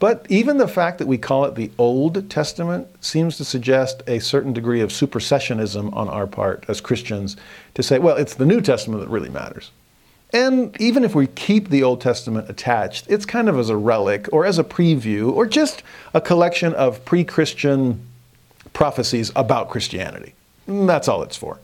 But 0.00 0.26
even 0.30 0.56
the 0.56 0.66
fact 0.66 0.98
that 0.98 1.06
we 1.06 1.18
call 1.18 1.44
it 1.44 1.54
the 1.54 1.70
Old 1.76 2.28
Testament 2.30 2.88
seems 3.04 3.36
to 3.36 3.44
suggest 3.44 4.02
a 4.06 4.18
certain 4.18 4.54
degree 4.54 4.80
of 4.80 4.88
supersessionism 4.88 5.94
on 5.94 6.08
our 6.08 6.26
part 6.26 6.64
as 6.68 6.80
Christians 6.80 7.36
to 7.74 7.82
say, 7.82 7.98
well, 7.98 8.16
it's 8.16 8.34
the 8.34 8.46
New 8.46 8.62
Testament 8.62 9.02
that 9.02 9.10
really 9.10 9.28
matters. 9.28 9.70
And 10.32 10.74
even 10.80 11.04
if 11.04 11.14
we 11.14 11.26
keep 11.26 11.68
the 11.68 11.82
Old 11.82 12.00
Testament 12.00 12.48
attached, 12.48 13.06
it's 13.10 13.26
kind 13.26 13.46
of 13.46 13.58
as 13.58 13.68
a 13.68 13.76
relic 13.76 14.26
or 14.32 14.46
as 14.46 14.58
a 14.58 14.64
preview 14.64 15.30
or 15.32 15.44
just 15.44 15.82
a 16.14 16.20
collection 16.20 16.72
of 16.74 17.04
pre 17.04 17.22
Christian 17.22 18.06
prophecies 18.72 19.30
about 19.36 19.68
Christianity. 19.68 20.34
And 20.66 20.88
that's 20.88 21.08
all 21.08 21.22
it's 21.22 21.36
for. 21.36 21.58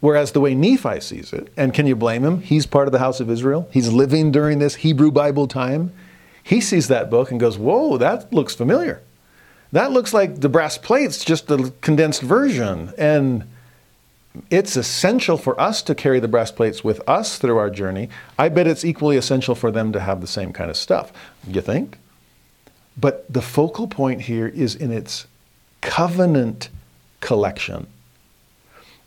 Whereas 0.00 0.30
the 0.30 0.40
way 0.40 0.54
Nephi 0.54 1.00
sees 1.00 1.32
it, 1.32 1.52
and 1.56 1.74
can 1.74 1.86
you 1.86 1.96
blame 1.96 2.24
him? 2.24 2.42
He's 2.42 2.66
part 2.66 2.86
of 2.86 2.92
the 2.92 3.00
house 3.00 3.18
of 3.18 3.28
Israel. 3.28 3.68
He's 3.72 3.92
living 3.92 4.30
during 4.30 4.60
this 4.60 4.76
Hebrew 4.76 5.10
Bible 5.10 5.48
time. 5.48 5.92
He 6.48 6.62
sees 6.62 6.88
that 6.88 7.10
book 7.10 7.30
and 7.30 7.38
goes, 7.38 7.58
Whoa, 7.58 7.98
that 7.98 8.32
looks 8.32 8.54
familiar. 8.54 9.02
That 9.72 9.92
looks 9.92 10.14
like 10.14 10.40
the 10.40 10.48
brass 10.48 10.78
plates, 10.78 11.22
just 11.22 11.46
the 11.46 11.74
condensed 11.82 12.22
version. 12.22 12.94
And 12.96 13.44
it's 14.48 14.74
essential 14.74 15.36
for 15.36 15.60
us 15.60 15.82
to 15.82 15.94
carry 15.94 16.20
the 16.20 16.26
brass 16.26 16.50
plates 16.50 16.82
with 16.82 17.06
us 17.06 17.36
through 17.36 17.58
our 17.58 17.68
journey. 17.68 18.08
I 18.38 18.48
bet 18.48 18.66
it's 18.66 18.82
equally 18.82 19.18
essential 19.18 19.54
for 19.54 19.70
them 19.70 19.92
to 19.92 20.00
have 20.00 20.22
the 20.22 20.26
same 20.26 20.54
kind 20.54 20.70
of 20.70 20.78
stuff. 20.78 21.12
You 21.46 21.60
think? 21.60 21.98
But 22.96 23.30
the 23.30 23.42
focal 23.42 23.86
point 23.86 24.22
here 24.22 24.48
is 24.48 24.74
in 24.74 24.90
its 24.90 25.26
covenant 25.82 26.70
collection. 27.20 27.88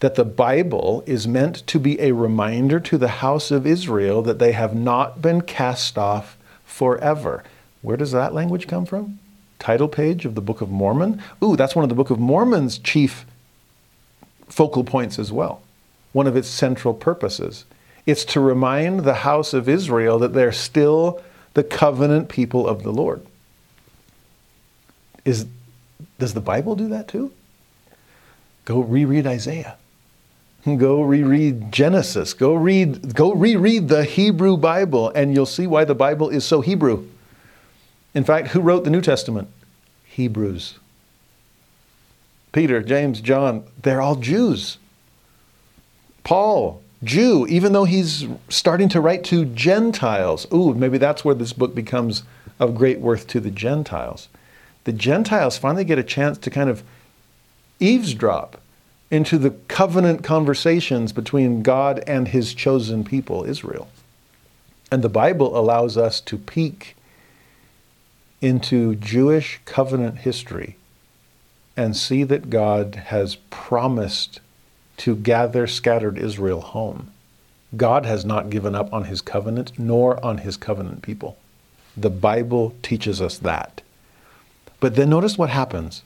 That 0.01 0.13
the 0.13 0.26
Bible 0.26 1.03
is 1.07 1.27
meant 1.27 1.65
to 1.65 1.80
be 1.80 1.99
a 1.99 2.11
reminder 2.11 2.80
to 2.81 2.99
the 2.99 3.07
house 3.07 3.49
of 3.49 3.65
Israel 3.65 4.22
that 4.22 4.38
they 4.38 4.51
have 4.51 4.76
not 4.76 5.23
been 5.23 5.41
cast 5.41 5.97
off 5.97 6.38
forever. 6.72 7.43
Where 7.81 7.98
does 7.98 8.11
that 8.14 8.34
language 8.34 8.68
come 8.68 8.85
from? 8.85 9.19
Title 9.60 9.88
page 9.88 10.26
of 10.26 10.35
the 10.35 10.41
Book 10.41 10.61
of 10.61 10.69
Mormon? 10.69 11.22
Ooh, 11.43 11.56
that's 11.56 11.76
one 11.76 11.84
of 11.84 11.89
the 11.89 11.95
Book 11.95 12.10
of 12.10 12.19
Mormon's 12.19 12.80
chief 12.80 13.26
focal 14.48 14.84
points 14.84 15.19
as 15.19 15.31
well. 15.31 15.61
One 16.14 16.27
of 16.27 16.35
its 16.35 16.48
central 16.48 16.93
purposes. 16.93 17.65
It's 18.06 18.26
to 18.26 18.39
remind 18.39 19.02
the 19.02 19.14
house 19.14 19.53
of 19.53 19.69
Israel 19.69 20.18
that 20.19 20.34
they're 20.34 20.52
still 20.52 21.22
the 21.53 21.64
covenant 21.64 22.30
people 22.30 22.68
of 22.68 22.84
the 22.84 22.91
Lord. 22.91 23.26
Is, 25.26 25.45
does 26.18 26.34
the 26.34 26.41
Bible 26.41 26.76
do 26.76 26.88
that 26.89 27.07
too? 27.07 27.31
Go 28.65 28.80
reread 28.80 29.27
Isaiah. 29.27 29.77
Go 30.64 31.02
reread 31.02 31.72
Genesis. 31.72 32.34
Go 32.34 32.54
read 32.54 33.16
go 33.16 33.34
reread 33.34 33.88
the 33.88 34.04
Hebrew 34.04 34.58
Bible 34.58 35.10
and 35.16 35.34
you'll 35.34 35.48
see 35.48 35.66
why 35.66 35.86
the 35.86 35.96
Bible 35.96 36.30
is 36.30 36.46
so 36.46 36.62
Hebrew. 36.62 37.08
In 38.14 38.24
fact, 38.24 38.50
who 38.50 38.62
wrote 38.62 38.84
the 38.84 38.90
New 38.92 39.02
Testament? 39.02 39.48
Hebrews. 40.04 40.78
Peter, 42.52 42.82
James, 42.82 43.22
John, 43.22 43.64
they're 43.82 44.02
all 44.02 44.18
Jews. 44.18 44.78
Paul, 46.24 46.84
Jew, 47.04 47.48
even 47.48 47.74
though 47.74 47.86
he's 47.86 48.28
starting 48.50 48.90
to 48.90 49.02
write 49.02 49.24
to 49.26 49.46
Gentiles. 49.46 50.46
Ooh, 50.54 50.74
maybe 50.74 50.98
that's 50.98 51.26
where 51.26 51.34
this 51.34 51.54
book 51.54 51.74
becomes 51.74 52.24
of 52.60 52.76
great 52.76 53.00
worth 53.00 53.26
to 53.28 53.40
the 53.40 53.50
Gentiles. 53.50 54.28
The 54.84 54.94
Gentiles 54.94 55.58
finally 55.58 55.86
get 55.86 55.98
a 55.98 56.04
chance 56.04 56.38
to 56.40 56.50
kind 56.50 56.70
of 56.70 56.84
eavesdrop 57.80 58.62
into 59.12 59.38
the 59.38 59.52
covenant 59.68 60.24
conversations 60.24 61.12
between 61.12 61.62
God 61.62 62.02
and 62.08 62.30
his 62.30 62.54
chosen 62.54 63.04
people, 63.04 63.44
Israel. 63.44 63.90
And 64.90 65.04
the 65.04 65.10
Bible 65.10 65.58
allows 65.58 65.98
us 65.98 66.22
to 66.22 66.38
peek 66.38 66.96
into 68.40 68.96
Jewish 68.96 69.60
covenant 69.66 70.20
history 70.20 70.78
and 71.76 71.96
see 71.96 72.24
that 72.24 72.50
God 72.50 72.96
has 73.08 73.36
promised 73.50 74.40
to 74.98 75.16
gather 75.16 75.68
scattered 75.68 76.18
Israel 76.18 76.62
home. 76.62 77.12
God 77.76 78.06
has 78.06 78.26
not 78.26 78.50
given 78.50 78.76
up 78.76 78.92
on 78.94 79.06
his 79.06 79.22
covenant 79.22 79.78
nor 79.78 80.24
on 80.24 80.40
his 80.40 80.58
covenant 80.58 81.02
people. 81.02 81.38
The 81.96 82.10
Bible 82.10 82.74
teaches 82.82 83.22
us 83.22 83.38
that. 83.40 83.82
But 84.80 84.96
then 84.96 85.10
notice 85.10 85.38
what 85.38 85.50
happens. 85.50 86.04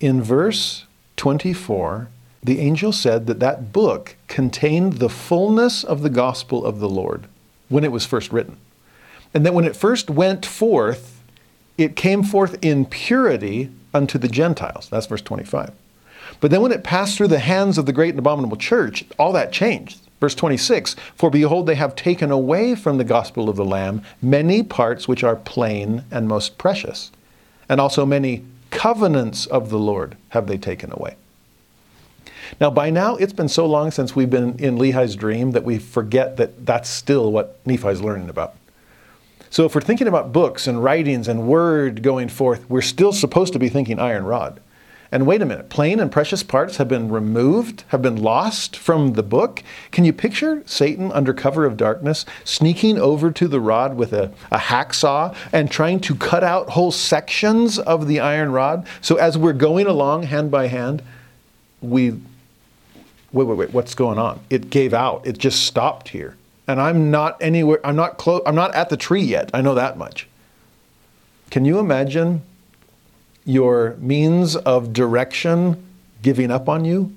In 0.00 0.22
verse 0.22 0.86
24, 1.16 2.08
the 2.42 2.60
angel 2.60 2.92
said 2.92 3.26
that 3.26 3.40
that 3.40 3.72
book 3.72 4.16
contained 4.26 4.94
the 4.94 5.10
fullness 5.10 5.84
of 5.84 6.02
the 6.02 6.10
gospel 6.10 6.64
of 6.64 6.80
the 6.80 6.88
Lord 6.88 7.26
when 7.68 7.84
it 7.84 7.92
was 7.92 8.06
first 8.06 8.32
written. 8.32 8.56
And 9.34 9.44
that 9.44 9.54
when 9.54 9.64
it 9.64 9.76
first 9.76 10.08
went 10.10 10.46
forth, 10.46 11.22
it 11.76 11.96
came 11.96 12.22
forth 12.22 12.58
in 12.62 12.86
purity 12.86 13.70
unto 13.92 14.18
the 14.18 14.28
Gentiles. 14.28 14.88
That's 14.90 15.06
verse 15.06 15.22
25. 15.22 15.72
But 16.40 16.50
then 16.50 16.62
when 16.62 16.72
it 16.72 16.84
passed 16.84 17.16
through 17.16 17.28
the 17.28 17.38
hands 17.38 17.76
of 17.76 17.86
the 17.86 17.92
great 17.92 18.10
and 18.10 18.18
abominable 18.18 18.56
church, 18.56 19.04
all 19.18 19.32
that 19.32 19.52
changed. 19.52 20.00
Verse 20.20 20.34
26 20.34 20.96
For 21.14 21.30
behold, 21.30 21.66
they 21.66 21.74
have 21.74 21.94
taken 21.94 22.30
away 22.30 22.74
from 22.74 22.98
the 22.98 23.04
gospel 23.04 23.48
of 23.48 23.56
the 23.56 23.64
Lamb 23.64 24.02
many 24.22 24.62
parts 24.62 25.06
which 25.06 25.24
are 25.24 25.36
plain 25.36 26.04
and 26.10 26.28
most 26.28 26.58
precious, 26.58 27.10
and 27.68 27.80
also 27.80 28.06
many 28.06 28.44
covenants 28.70 29.46
of 29.46 29.70
the 29.70 29.78
Lord 29.78 30.16
have 30.30 30.46
they 30.46 30.58
taken 30.58 30.92
away. 30.92 31.16
Now, 32.58 32.70
by 32.70 32.90
now, 32.90 33.16
it's 33.16 33.32
been 33.32 33.48
so 33.48 33.66
long 33.66 33.90
since 33.90 34.16
we've 34.16 34.30
been 34.30 34.58
in 34.58 34.78
Lehi's 34.78 35.14
dream 35.14 35.52
that 35.52 35.64
we 35.64 35.78
forget 35.78 36.36
that 36.38 36.66
that's 36.66 36.88
still 36.88 37.30
what 37.30 37.58
Nephi's 37.66 38.00
learning 38.00 38.28
about. 38.30 38.54
So, 39.50 39.64
if 39.64 39.74
we're 39.74 39.80
thinking 39.80 40.08
about 40.08 40.32
books 40.32 40.66
and 40.66 40.82
writings 40.82 41.28
and 41.28 41.46
word 41.46 42.02
going 42.02 42.28
forth, 42.28 42.68
we're 42.70 42.82
still 42.82 43.12
supposed 43.12 43.52
to 43.52 43.58
be 43.58 43.68
thinking 43.68 43.98
iron 43.98 44.24
rod. 44.24 44.60
And 45.12 45.26
wait 45.26 45.42
a 45.42 45.46
minute, 45.46 45.70
plain 45.70 45.98
and 45.98 46.10
precious 46.10 46.44
parts 46.44 46.76
have 46.76 46.86
been 46.86 47.08
removed, 47.10 47.82
have 47.88 48.00
been 48.00 48.22
lost 48.22 48.76
from 48.76 49.14
the 49.14 49.24
book. 49.24 49.64
Can 49.90 50.04
you 50.04 50.12
picture 50.12 50.62
Satan 50.66 51.10
under 51.10 51.34
cover 51.34 51.64
of 51.64 51.76
darkness 51.76 52.24
sneaking 52.44 52.96
over 52.96 53.32
to 53.32 53.48
the 53.48 53.58
rod 53.58 53.96
with 53.96 54.12
a, 54.12 54.32
a 54.52 54.58
hacksaw 54.58 55.34
and 55.52 55.68
trying 55.68 55.98
to 56.00 56.14
cut 56.14 56.44
out 56.44 56.70
whole 56.70 56.92
sections 56.92 57.76
of 57.80 58.06
the 58.06 58.20
iron 58.20 58.52
rod? 58.52 58.86
So 59.00 59.16
as 59.16 59.36
we're 59.36 59.52
going 59.52 59.88
along 59.88 60.24
hand 60.24 60.52
by 60.52 60.68
hand, 60.68 61.02
we 61.80 62.20
wait, 63.32 63.46
wait, 63.46 63.58
wait, 63.58 63.72
what's 63.72 63.94
going 63.94 64.18
on? 64.18 64.40
It 64.50 64.70
gave 64.70 64.92
out. 64.92 65.26
It 65.26 65.38
just 65.38 65.64
stopped 65.64 66.08
here. 66.08 66.36
And 66.66 66.80
I'm 66.80 67.10
not 67.10 67.36
anywhere, 67.40 67.80
I'm 67.84 67.96
not 67.96 68.16
close, 68.16 68.42
I'm 68.46 68.54
not 68.54 68.74
at 68.74 68.90
the 68.90 68.96
tree 68.96 69.22
yet. 69.22 69.50
I 69.52 69.60
know 69.60 69.74
that 69.74 69.98
much. 69.98 70.28
Can 71.50 71.64
you 71.64 71.78
imagine 71.78 72.42
your 73.44 73.96
means 73.98 74.54
of 74.54 74.92
direction 74.92 75.84
giving 76.22 76.50
up 76.50 76.68
on 76.68 76.84
you? 76.84 77.12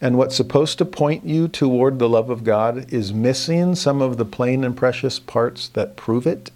And 0.00 0.16
what's 0.16 0.36
supposed 0.36 0.78
to 0.78 0.84
point 0.84 1.24
you 1.24 1.48
toward 1.48 1.98
the 1.98 2.08
love 2.08 2.30
of 2.30 2.44
God 2.44 2.92
is 2.92 3.12
missing 3.12 3.74
some 3.74 4.00
of 4.00 4.16
the 4.16 4.24
plain 4.24 4.64
and 4.64 4.76
precious 4.76 5.18
parts 5.18 5.68
that 5.68 5.96
prove 5.96 6.26
it? 6.26 6.50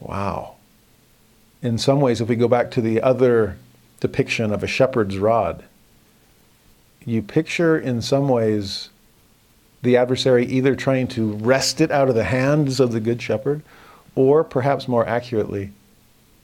Wow. 0.00 0.56
In 1.62 1.76
some 1.76 2.00
ways, 2.00 2.20
if 2.20 2.28
we 2.28 2.36
go 2.36 2.48
back 2.48 2.70
to 2.72 2.80
the 2.80 3.02
other 3.02 3.58
depiction 4.00 4.52
of 4.52 4.62
a 4.62 4.66
shepherd's 4.66 5.18
rod, 5.18 5.64
you 7.08 7.22
picture 7.22 7.78
in 7.78 8.02
some 8.02 8.28
ways 8.28 8.90
the 9.82 9.96
adversary 9.96 10.44
either 10.46 10.74
trying 10.74 11.06
to 11.06 11.34
wrest 11.34 11.80
it 11.80 11.90
out 11.90 12.08
of 12.08 12.14
the 12.14 12.24
hands 12.24 12.80
of 12.80 12.92
the 12.92 13.00
good 13.00 13.22
shepherd 13.22 13.62
or 14.14 14.42
perhaps 14.42 14.88
more 14.88 15.06
accurately 15.06 15.70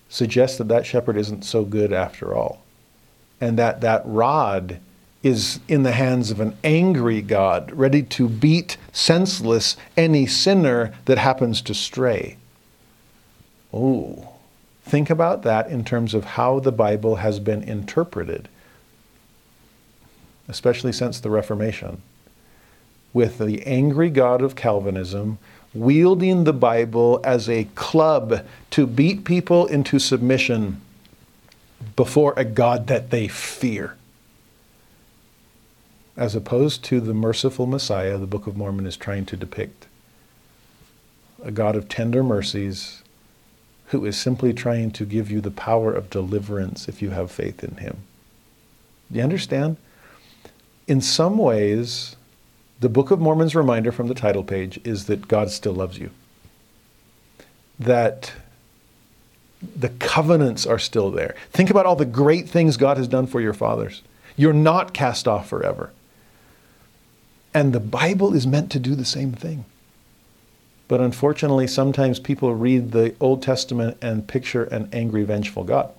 suggest 0.09 0.59
that 0.59 0.69
that 0.69 0.87
shepherd 0.87 1.17
isn't 1.17 1.45
so 1.45 1.65
good 1.65 1.93
after 1.93 2.35
all 2.35 2.63
and 3.41 3.59
that 3.59 3.81
that 3.81 4.03
rod 4.05 4.79
is 5.23 5.59
in 5.69 5.83
the 5.83 5.93
hands 5.93 6.31
of 6.31 6.39
an 6.39 6.57
angry 6.63 7.23
God 7.23 7.73
ready 7.73 8.03
to 8.03 8.29
beat 8.29 8.77
senseless 8.93 9.77
any 9.97 10.27
sinner 10.27 10.95
that 11.07 11.19
happens 11.19 11.63
to 11.63 11.75
stray. 11.75 12.37
Oh, 13.73 14.35
Think 14.85 15.09
about 15.09 15.43
that 15.43 15.69
in 15.69 15.83
terms 15.85 16.13
of 16.13 16.25
how 16.25 16.61
the 16.61 16.73
Bible 16.73 17.17
has 17.17 17.41
been 17.41 17.63
interpreted, 17.63 18.49
especially 20.49 20.93
since 20.93 21.21
the 21.21 21.31
Reformation, 21.31 22.03
with 23.13 23.39
the 23.39 23.65
angry 23.67 24.11
God 24.11 24.43
of 24.43 24.57
Calvinism 24.57 25.39
wielding 25.75 26.45
the 26.45 26.53
Bible 26.53 27.21
as 27.25 27.49
a 27.49 27.65
club 27.75 28.45
to 28.71 28.87
beat 28.87 29.25
people 29.25 29.67
into 29.67 29.99
submission 29.99 30.81
before 31.97 32.33
a 32.37 32.45
God 32.45 32.87
that 32.87 33.11
they 33.11 33.29
fear. 33.29 33.97
As 36.17 36.37
opposed 36.37 36.85
to 36.85 37.01
the 37.01 37.13
merciful 37.13 37.67
Messiah 37.67 38.19
the 38.19 38.27
Book 38.27 38.47
of 38.47 38.57
Mormon 38.57 38.87
is 38.87 38.97
trying 38.97 39.27
to 39.27 39.37
depict. 39.37 39.87
A 41.43 41.51
God 41.51 41.75
of 41.75 41.89
tender 41.89 42.23
mercies 42.23 43.03
who 43.87 44.05
is 44.07 44.17
simply 44.17 44.53
trying 44.53 44.93
to 44.93 45.05
give 45.05 45.31
you 45.31 45.41
the 45.41 45.51
power 45.51 45.93
of 45.93 46.09
deliverance 46.09 46.89
if 46.89 47.03
you 47.03 47.11
have 47.11 47.31
faith 47.31 47.63
in 47.63 47.77
him. 47.77 47.99
Do 49.11 49.19
you 49.19 49.25
understand? 49.25 49.77
In 50.87 51.01
some 51.01 51.39
ways, 51.39 52.17
the 52.81 52.89
Book 52.89 53.11
of 53.11 53.21
Mormon's 53.21 53.55
reminder 53.55 53.93
from 53.93 54.09
the 54.09 54.15
title 54.15 54.45
page 54.45 54.79
is 54.85 55.07
that 55.07 55.29
God 55.29 55.51
still 55.51 55.73
loves 55.73 55.99
you. 55.99 56.11
That 57.79 58.33
the 59.77 59.89
covenants 59.89 60.67
are 60.67 60.79
still 60.79 61.11
there. 61.11 61.35
Think 61.51 61.71
about 61.71 61.87
all 61.87 61.97
the 61.97 62.05
great 62.05 62.49
things 62.49 62.77
God 62.77 62.99
has 62.99 63.09
done 63.09 63.27
for 63.27 63.41
your 63.41 63.55
fathers. 63.55 64.03
You're 64.37 64.53
not 64.53 64.93
cast 64.93 65.27
off 65.27 65.49
forever. 65.49 65.91
And 67.55 67.73
the 67.73 67.81
Bible 67.81 68.35
is 68.35 68.47
meant 68.47 68.71
to 68.73 68.79
do 68.79 68.95
the 68.95 69.05
same 69.05 69.33
thing. 69.33 69.65
But 70.87 71.01
unfortunately, 71.01 71.67
sometimes 71.67 72.19
people 72.19 72.55
read 72.55 72.93
the 72.93 73.15
Old 73.21 73.43
Testament 73.43 73.97
and 74.03 74.29
picture 74.29 74.65
an 74.65 74.91
angry, 74.93 75.25
vengeful 75.25 75.65
God. 75.65 75.91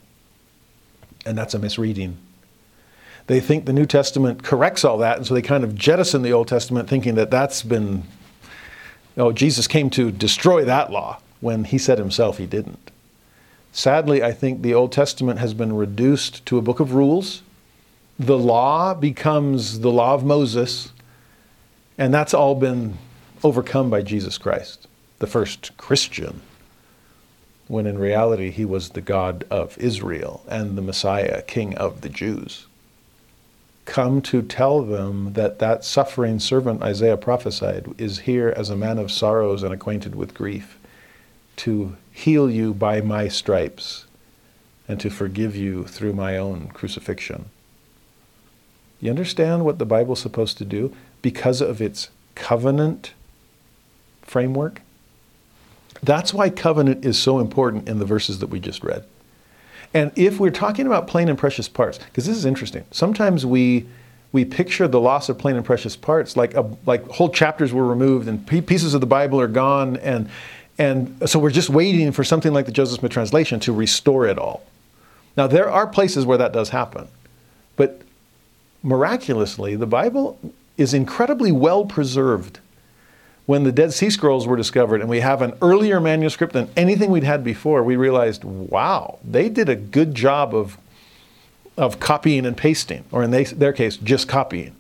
And 1.26 1.36
that's 1.36 1.56
a 1.56 1.60
misreading 1.60 2.18
they 3.28 3.40
think 3.40 3.66
the 3.66 3.74
New 3.74 3.86
Testament 3.86 4.44
corrects 4.44 4.86
all 4.86 5.00
that, 5.00 5.18
and 5.18 5.26
so 5.26 5.34
they 5.34 5.42
kind 5.42 5.64
of 5.64 5.76
jettison 5.76 6.22
the 6.22 6.34
Old 6.34 6.48
Testament 6.48 6.88
thinking 6.88 7.16
that 7.16 7.32
that's 7.32 7.64
been, 7.64 8.04
oh, 9.18 9.32
Jesus 9.32 9.68
came 9.68 9.90
to 9.92 10.12
destroy 10.12 10.64
that 10.66 10.92
law 10.92 11.20
when 11.42 11.64
he 11.64 11.78
said 11.78 11.98
himself 11.98 12.38
he 12.38 12.46
didn't. 12.46 12.92
Sadly, 13.72 14.24
I 14.24 14.32
think 14.32 14.62
the 14.62 14.74
Old 14.74 14.92
Testament 14.92 15.40
has 15.40 15.54
been 15.54 15.76
reduced 15.76 16.46
to 16.46 16.58
a 16.58 16.62
book 16.62 16.80
of 16.80 16.94
rules. 16.94 17.42
The 18.20 18.38
law 18.38 18.94
becomes 18.94 19.80
the 19.80 19.92
law 19.92 20.14
of 20.14 20.24
Moses, 20.24 20.92
and 21.98 22.14
that's 22.14 22.34
all 22.34 22.56
been 22.56 22.98
overcome 23.44 23.90
by 23.90 24.04
Jesus 24.04 24.38
Christ, 24.38 24.88
the 25.18 25.28
first 25.28 25.76
Christian, 25.78 26.42
when 27.68 27.88
in 27.88 27.98
reality 27.98 28.52
he 28.52 28.66
was 28.66 28.90
the 28.90 29.02
God 29.02 29.46
of 29.50 29.78
Israel 29.80 30.44
and 30.48 30.78
the 30.78 30.82
Messiah, 30.84 31.42
King 31.42 31.76
of 31.76 32.02
the 32.02 32.10
Jews 32.10 32.65
come 33.86 34.22
to 34.24 34.42
tell 34.42 34.82
them 34.82 35.34
that 35.34 35.60
that 35.60 35.86
suffering 35.86 36.40
servant 36.40 36.82
Isaiah 36.82 37.18
prophesied 37.18 37.88
is 37.98 38.20
here 38.20 38.54
as 38.56 38.70
a 38.70 38.76
man 38.76 38.98
of 38.98 39.12
sorrows 39.12 39.64
and 39.64 39.74
acquainted 39.74 40.16
with 40.16 40.34
grief 40.34 40.80
to 41.58 41.96
heal 42.12 42.50
you 42.50 42.74
by 42.74 43.02
my 43.02 43.28
stripes 43.28 44.06
and 44.88 45.00
to 45.00 45.10
forgive 45.10 45.56
you 45.56 45.86
through 45.86 46.14
my 46.14 46.38
own 46.38 46.68
crucifixion. 46.68 47.46
You 49.00 49.10
understand 49.10 49.66
what 49.66 49.80
the 49.80 49.86
Bible's 49.86 50.20
supposed 50.20 50.58
to 50.58 50.66
do 50.66 50.96
because 51.22 51.62
of 51.62 51.82
its 51.82 52.10
covenant 52.34 53.14
framework? 54.22 54.82
That's 56.02 56.34
why 56.34 56.50
covenant 56.50 57.06
is 57.06 57.18
so 57.18 57.40
important 57.40 57.88
in 57.88 58.00
the 58.00 58.06
verses 58.06 58.40
that 58.40 58.48
we 58.48 58.60
just 58.60 58.84
read. 58.84 59.06
And 59.96 60.12
if 60.18 60.42
we're 60.42 60.52
talking 60.52 60.86
about 60.88 61.08
plain 61.08 61.30
and 61.30 61.38
precious 61.38 61.70
parts, 61.70 61.98
because 62.00 62.26
this 62.26 62.36
is 62.36 62.46
interesting, 62.46 62.84
sometimes 62.92 63.46
we 63.46 63.88
we 64.34 64.44
picture 64.44 64.90
the 64.90 65.00
loss 65.00 65.30
of 65.30 65.38
plain 65.38 65.56
and 65.56 65.64
precious 65.64 65.96
parts 65.96 66.36
like 66.36 66.54
a, 66.56 66.70
like 66.86 67.08
whole 67.08 67.30
chapters 67.30 67.72
were 67.72 67.88
removed 67.88 68.28
and 68.28 68.46
pieces 68.46 68.94
of 68.94 69.00
the 69.00 69.08
Bible 69.08 69.40
are 69.40 69.48
gone, 69.48 69.96
and 69.98 70.30
and 70.78 71.30
so 71.30 71.40
we're 71.40 71.50
just 71.50 71.70
waiting 71.70 72.12
for 72.12 72.26
something 72.26 72.52
like 72.52 72.66
the 72.66 72.74
Joseph 72.74 73.00
Smith 73.00 73.14
translation 73.14 73.62
to 73.62 73.72
restore 73.72 74.28
it 74.28 74.38
all. 74.38 74.64
Now 75.38 75.48
there 75.48 75.72
are 75.72 75.88
places 75.88 76.26
where 76.26 76.38
that 76.40 76.52
does 76.52 76.70
happen, 76.70 77.08
but 77.78 78.02
miraculously 78.84 79.78
the 79.78 79.88
Bible 79.88 80.38
is 80.78 80.94
incredibly 80.94 81.54
well 81.54 81.86
preserved 81.86 82.60
when 83.46 83.64
the 83.64 83.72
Dead 83.72 83.94
Sea 83.94 84.10
Scrolls 84.10 84.48
were 84.48 84.56
discovered 84.56 85.02
and 85.02 85.10
we 85.10 85.20
have 85.20 85.42
an 85.42 85.54
earlier 85.62 86.00
manuscript 86.00 86.54
than 86.54 86.70
anything 86.76 87.12
we'd 87.12 87.24
had 87.24 87.44
before, 87.44 87.84
we 87.84 87.96
realized, 87.96 88.44
wow, 88.44 89.20
they 89.24 89.50
did 89.50 89.70
a 89.70 89.76
good 89.76 90.16
job 90.16 90.56
of, 90.56 90.78
of 91.78 92.00
copying 92.00 92.46
and 92.46 92.58
pasting, 92.58 93.04
or 93.12 93.24
in 93.24 93.32
they, 93.32 93.44
their 93.44 93.74
case, 93.74 93.98
just 93.98 94.28
copying. 94.28 94.76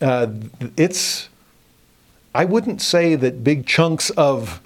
Uh, 0.00 0.28
it's, 0.76 1.28
I 2.34 2.46
wouldn't 2.46 2.80
say 2.80 3.14
that 3.16 3.44
big 3.44 3.66
chunks 3.66 4.10
of, 4.10 4.62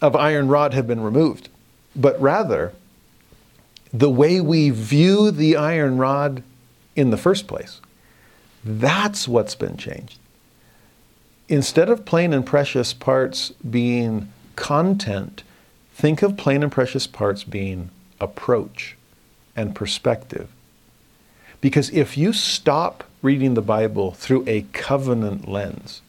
of 0.00 0.14
iron 0.14 0.46
rod 0.48 0.74
have 0.74 0.86
been 0.86 1.00
removed, 1.00 1.48
but 1.96 2.20
rather 2.20 2.72
the 3.92 4.10
way 4.10 4.40
we 4.40 4.70
view 4.70 5.30
the 5.32 5.56
iron 5.56 5.96
rod 5.96 6.44
in 6.94 7.10
the 7.10 7.16
first 7.16 7.48
place. 7.48 7.80
That's 8.64 9.26
what's 9.26 9.54
been 9.54 9.76
changed 9.76 10.18
instead 11.48 11.88
of 11.88 12.04
plain 12.04 12.32
and 12.32 12.44
precious 12.44 12.92
parts 12.92 13.50
being 13.70 14.30
content, 14.56 15.42
think 15.92 16.22
of 16.22 16.36
plain 16.36 16.62
and 16.62 16.70
precious 16.70 17.06
parts 17.06 17.44
being 17.44 17.90
approach 18.20 18.96
and 19.56 19.74
perspective. 19.74 20.48
Because 21.60 21.90
if 21.90 22.16
you 22.16 22.32
stop 22.32 23.04
reading 23.22 23.54
the 23.54 23.62
Bible 23.62 24.12
through 24.12 24.44
a 24.46 24.62
covenant 24.72 25.48
lens, 25.48 26.02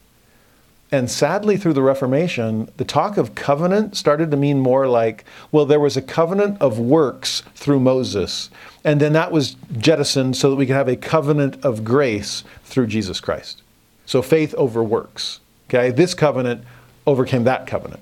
and 0.91 1.09
sadly, 1.09 1.55
through 1.55 1.73
the 1.73 1.83
Reformation, 1.83 2.67
the 2.77 2.83
talk 2.83 3.17
of 3.17 3.35
covenant 3.35 3.95
started 3.95 4.31
to 4.31 4.37
mean 4.37 4.59
more 4.59 4.87
like, 4.87 5.23
well, 5.51 5.65
there 5.65 5.79
was 5.79 5.95
a 5.95 6.01
covenant 6.01 6.59
of 6.59 6.79
works 6.79 7.43
through 7.53 7.79
Moses, 7.79 8.49
and 8.83 8.99
then 8.99 9.13
that 9.13 9.31
was 9.31 9.55
jettisoned 9.77 10.35
so 10.35 10.49
that 10.49 10.55
we 10.55 10.65
could 10.65 10.75
have 10.75 10.87
a 10.87 10.95
covenant 10.95 11.63
of 11.63 11.83
grace 11.83 12.43
through 12.63 12.87
Jesus 12.87 13.19
Christ. 13.19 13.61
So 14.09 14.23
faith 14.23 14.55
over 14.55 14.83
works. 14.83 15.39
Okay, 15.69 15.91
this 15.91 16.15
covenant 16.15 16.63
overcame 17.05 17.43
that 17.43 17.67
covenant. 17.67 18.01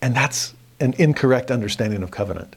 And 0.00 0.14
that's 0.14 0.54
an 0.78 0.94
incorrect 0.98 1.50
understanding 1.50 2.00
of 2.04 2.12
covenant. 2.12 2.54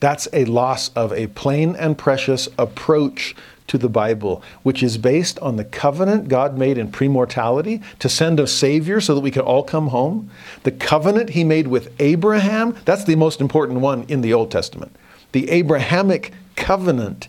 That's 0.00 0.26
a 0.32 0.46
loss 0.46 0.88
of 0.96 1.12
a 1.12 1.28
plain 1.28 1.76
and 1.76 1.96
precious 1.96 2.48
approach 2.58 3.36
to 3.68 3.78
the 3.78 3.88
Bible, 3.88 4.42
which 4.64 4.82
is 4.82 4.98
based 4.98 5.38
on 5.38 5.54
the 5.54 5.64
covenant 5.64 6.26
God 6.26 6.58
made 6.58 6.76
in 6.76 6.90
premortality 6.90 7.84
to 8.00 8.08
send 8.08 8.40
a 8.40 8.48
Savior 8.48 9.00
so 9.00 9.14
that 9.14 9.20
we 9.20 9.30
could 9.30 9.44
all 9.44 9.62
come 9.62 9.88
home. 9.88 10.28
The 10.64 10.72
covenant 10.72 11.30
He 11.30 11.44
made 11.44 11.68
with 11.68 11.94
Abraham, 12.00 12.76
that's 12.84 13.04
the 13.04 13.14
most 13.14 13.40
important 13.40 13.78
one 13.78 14.06
in 14.08 14.22
the 14.22 14.32
Old 14.32 14.50
Testament. 14.50 14.96
The 15.30 15.48
Abrahamic 15.50 16.32
covenant 16.56 17.28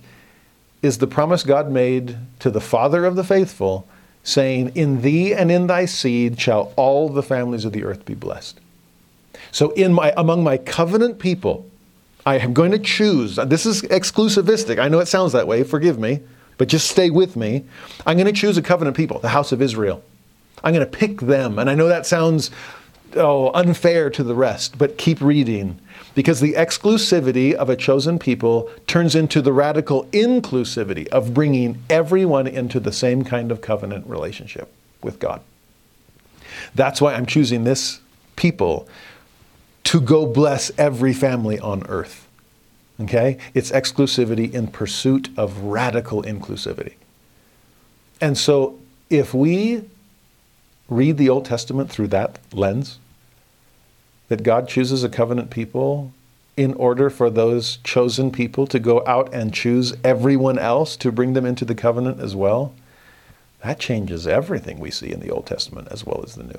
is 0.84 1.00
the 1.00 1.08
promise 1.08 1.42
God 1.42 1.72
made 1.72 2.18
to 2.40 2.52
the 2.52 2.62
father 2.62 3.06
of 3.06 3.16
the 3.16 3.24
faithful, 3.24 3.88
saying, 4.22 4.74
In 4.76 5.02
thee 5.02 5.34
and 5.34 5.52
in 5.52 5.66
thy 5.66 5.86
seed 5.86 6.40
shall 6.40 6.74
all 6.76 7.10
the 7.10 7.24
families 7.24 7.66
of 7.66 7.72
the 7.72 7.84
earth 7.84 8.06
be 8.06 8.14
blessed. 8.14 8.60
So, 9.52 9.72
in 9.72 9.94
my, 9.94 10.14
among 10.16 10.44
my 10.44 10.58
covenant 10.58 11.18
people, 11.18 11.68
I 12.26 12.38
am 12.38 12.54
going 12.54 12.72
to 12.72 12.80
choose. 12.80 13.38
This 13.38 13.66
is 13.66 13.82
exclusivistic. 13.84 14.78
I 14.78 14.90
know 14.90 15.00
it 15.00 15.08
sounds 15.08 15.32
that 15.32 15.48
way. 15.48 15.64
Forgive 15.64 15.98
me. 15.98 16.20
But 16.58 16.68
just 16.68 16.90
stay 16.90 17.10
with 17.10 17.36
me. 17.36 17.66
I'm 18.06 18.18
going 18.18 18.28
to 18.28 18.40
choose 18.40 18.58
a 18.58 18.62
covenant 18.62 18.96
people, 18.96 19.20
the 19.20 19.30
house 19.30 19.52
of 19.52 19.62
Israel. 19.62 20.04
I'm 20.64 20.74
going 20.74 20.86
to 20.86 20.98
pick 20.98 21.22
them. 21.22 21.58
And 21.58 21.70
I 21.70 21.76
know 21.76 21.88
that 21.88 22.06
sounds 22.06 22.52
oh, 23.16 23.52
unfair 23.54 24.10
to 24.12 24.24
the 24.24 24.36
rest, 24.36 24.78
but 24.78 24.98
keep 24.98 25.20
reading 25.22 25.80
because 26.16 26.40
the 26.40 26.54
exclusivity 26.54 27.54
of 27.54 27.70
a 27.70 27.76
chosen 27.76 28.20
people 28.20 28.70
turns 28.88 29.16
into 29.16 29.42
the 29.42 29.54
radical 29.54 30.06
inclusivity 30.06 31.08
of 31.08 31.34
bringing 31.34 31.82
everyone 31.90 32.48
into 32.48 32.80
the 32.80 32.92
same 32.92 33.24
kind 33.24 33.52
of 33.52 33.62
covenant 33.62 34.06
relationship 34.08 34.72
with 35.02 35.20
God. 35.20 35.42
That's 36.76 37.02
why 37.02 37.14
I'm 37.14 37.26
choosing 37.26 37.64
this 37.64 38.00
people 38.36 38.88
to 39.86 40.00
go 40.00 40.26
bless 40.26 40.72
every 40.78 41.14
family 41.14 41.60
on 41.60 41.86
earth. 41.88 42.28
Okay? 43.02 43.38
It's 43.54 43.72
exclusivity 43.72 44.54
in 44.54 44.68
pursuit 44.68 45.30
of 45.38 45.62
radical 45.62 46.24
inclusivity. 46.24 46.94
And 48.22 48.38
so 48.38 48.80
if 49.10 49.34
we 49.34 49.84
read 50.88 51.18
the 51.18 51.30
Old 51.30 51.46
Testament 51.46 51.90
through 51.90 52.08
that 52.08 52.40
lens, 52.54 53.00
that 54.34 54.42
God 54.42 54.68
chooses 54.68 55.04
a 55.04 55.10
covenant 55.10 55.52
people 55.52 56.12
in 56.58 56.74
order 56.74 57.12
for 57.12 57.30
those 57.30 57.78
chosen 57.84 58.32
people 58.32 58.66
to 58.66 58.80
go 58.80 59.06
out 59.06 59.32
and 59.32 59.54
choose 59.54 59.94
everyone 60.04 60.58
else 60.58 60.98
to 60.98 61.12
bring 61.12 61.34
them 61.34 61.46
into 61.46 61.64
the 61.64 61.76
covenant 61.76 62.20
as 62.20 62.36
well, 62.36 62.74
that 63.62 63.78
changes 63.78 64.26
everything 64.26 64.80
we 64.80 64.90
see 64.90 65.12
in 65.12 65.20
the 65.20 65.30
Old 65.30 65.46
Testament 65.46 65.88
as 65.92 66.04
well 66.04 66.24
as 66.24 66.34
the 66.34 66.42
New. 66.42 66.58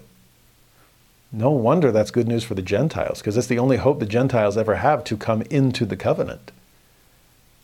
No 1.32 1.50
wonder 1.50 1.90
that's 1.90 2.12
good 2.12 2.28
news 2.28 2.44
for 2.44 2.54
the 2.54 2.62
Gentiles, 2.62 3.18
because 3.18 3.36
it's 3.36 3.48
the 3.48 3.58
only 3.58 3.78
hope 3.78 3.98
the 3.98 4.06
Gentiles 4.06 4.56
ever 4.56 4.76
have 4.76 5.02
to 5.02 5.16
come 5.16 5.42
into 5.50 5.84
the 5.84 5.96
covenant. 5.96 6.52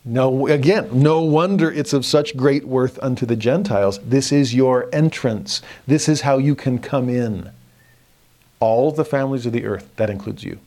No, 0.03 0.45
again, 0.47 0.89
no 0.91 1.21
wonder 1.21 1.71
it's 1.71 1.93
of 1.93 2.05
such 2.05 2.35
great 2.35 2.65
worth 2.67 3.01
unto 3.01 3.25
the 3.25 3.37
Gentiles. 3.37 3.97
This 3.99 4.33
is 4.33 4.53
your 4.53 4.89
entrance. 4.91 5.61
This 5.87 6.09
is 6.09 6.19
how 6.19 6.37
you 6.37 6.53
can 6.53 6.79
come 6.79 7.07
in. 7.07 7.51
All 8.61 8.91
the 8.91 9.03
families 9.03 9.45
of 9.45 9.51
the 9.51 9.65
earth, 9.65 9.89
that 9.97 10.09
includes 10.09 10.45
you, 10.45 10.59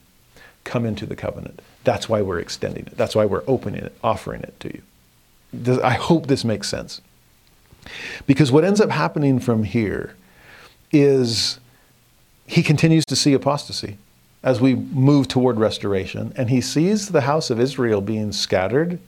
come 0.64 0.84
into 0.84 1.06
the 1.06 1.16
covenant. 1.16 1.62
That's 1.84 2.08
why 2.08 2.20
we're 2.20 2.40
extending 2.40 2.86
it. 2.86 2.96
That's 2.96 3.14
why 3.14 3.24
we're 3.24 3.44
opening 3.46 3.82
it, 3.82 3.96
offering 4.04 4.42
it 4.42 4.60
to 4.60 4.74
you. 4.74 4.82
I 5.82 5.94
hope 5.94 6.26
this 6.26 6.44
makes 6.44 6.68
sense. 6.68 7.00
Because 8.26 8.52
what 8.52 8.64
ends 8.64 8.80
up 8.80 8.90
happening 8.90 9.38
from 9.38 9.64
here 9.64 10.14
is 10.90 11.58
he 12.46 12.62
continues 12.62 13.04
to 13.06 13.16
see 13.16 13.32
apostasy 13.32 13.98
as 14.42 14.60
we 14.60 14.74
move 14.74 15.28
toward 15.28 15.58
restoration, 15.58 16.32
and 16.36 16.50
he 16.50 16.60
sees 16.60 17.08
the 17.08 17.22
house 17.22 17.48
of 17.48 17.58
Israel 17.58 18.00
being 18.00 18.32
scattered 18.32 18.98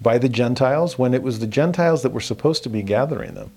by 0.00 0.16
the 0.16 0.28
Gentiles 0.28 0.98
when 0.98 1.12
it 1.12 1.22
was 1.22 1.38
the 1.38 1.46
Gentiles 1.46 2.02
that 2.02 2.12
were 2.12 2.20
supposed 2.20 2.62
to 2.62 2.70
be 2.70 2.82
gathering 2.82 3.34
them. 3.34 3.50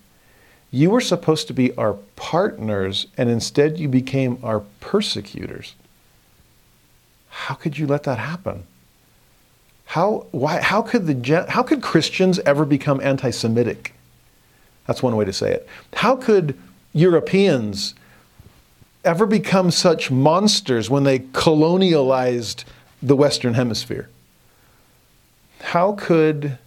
You 0.74 0.90
were 0.90 1.02
supposed 1.02 1.46
to 1.48 1.54
be 1.54 1.72
our 1.78 1.94
partners, 2.16 3.06
and 3.16 3.30
instead 3.30 3.78
you 3.78 3.88
became 3.88 4.40
our 4.42 4.62
persecutors. 4.80 5.76
How 7.30 7.54
could 7.54 7.78
you 7.78 7.86
let 7.86 8.02
that 8.04 8.18
happen? 8.18 8.64
How, 9.86 10.26
why, 10.32 10.62
how, 10.62 10.82
could 10.82 11.06
the, 11.06 11.46
how 11.48 11.62
could 11.62 11.84
Christians 11.84 12.40
ever 12.40 12.66
become 12.66 13.00
anti 13.02 13.30
Semitic? 13.30 13.94
That's 14.88 15.04
one 15.04 15.16
way 15.16 15.26
to 15.26 15.32
say 15.32 15.52
it. 15.52 15.68
How 15.94 16.16
could 16.16 16.58
Europeans 16.92 17.94
ever 19.06 19.28
become 19.28 19.70
such 19.70 20.10
monsters 20.10 20.90
when 20.90 21.04
they 21.04 21.20
colonialized 21.20 22.64
the 23.00 23.16
Western 23.16 23.54
Hemisphere? 23.54 24.10
How 25.60 25.92
could, 25.92 26.58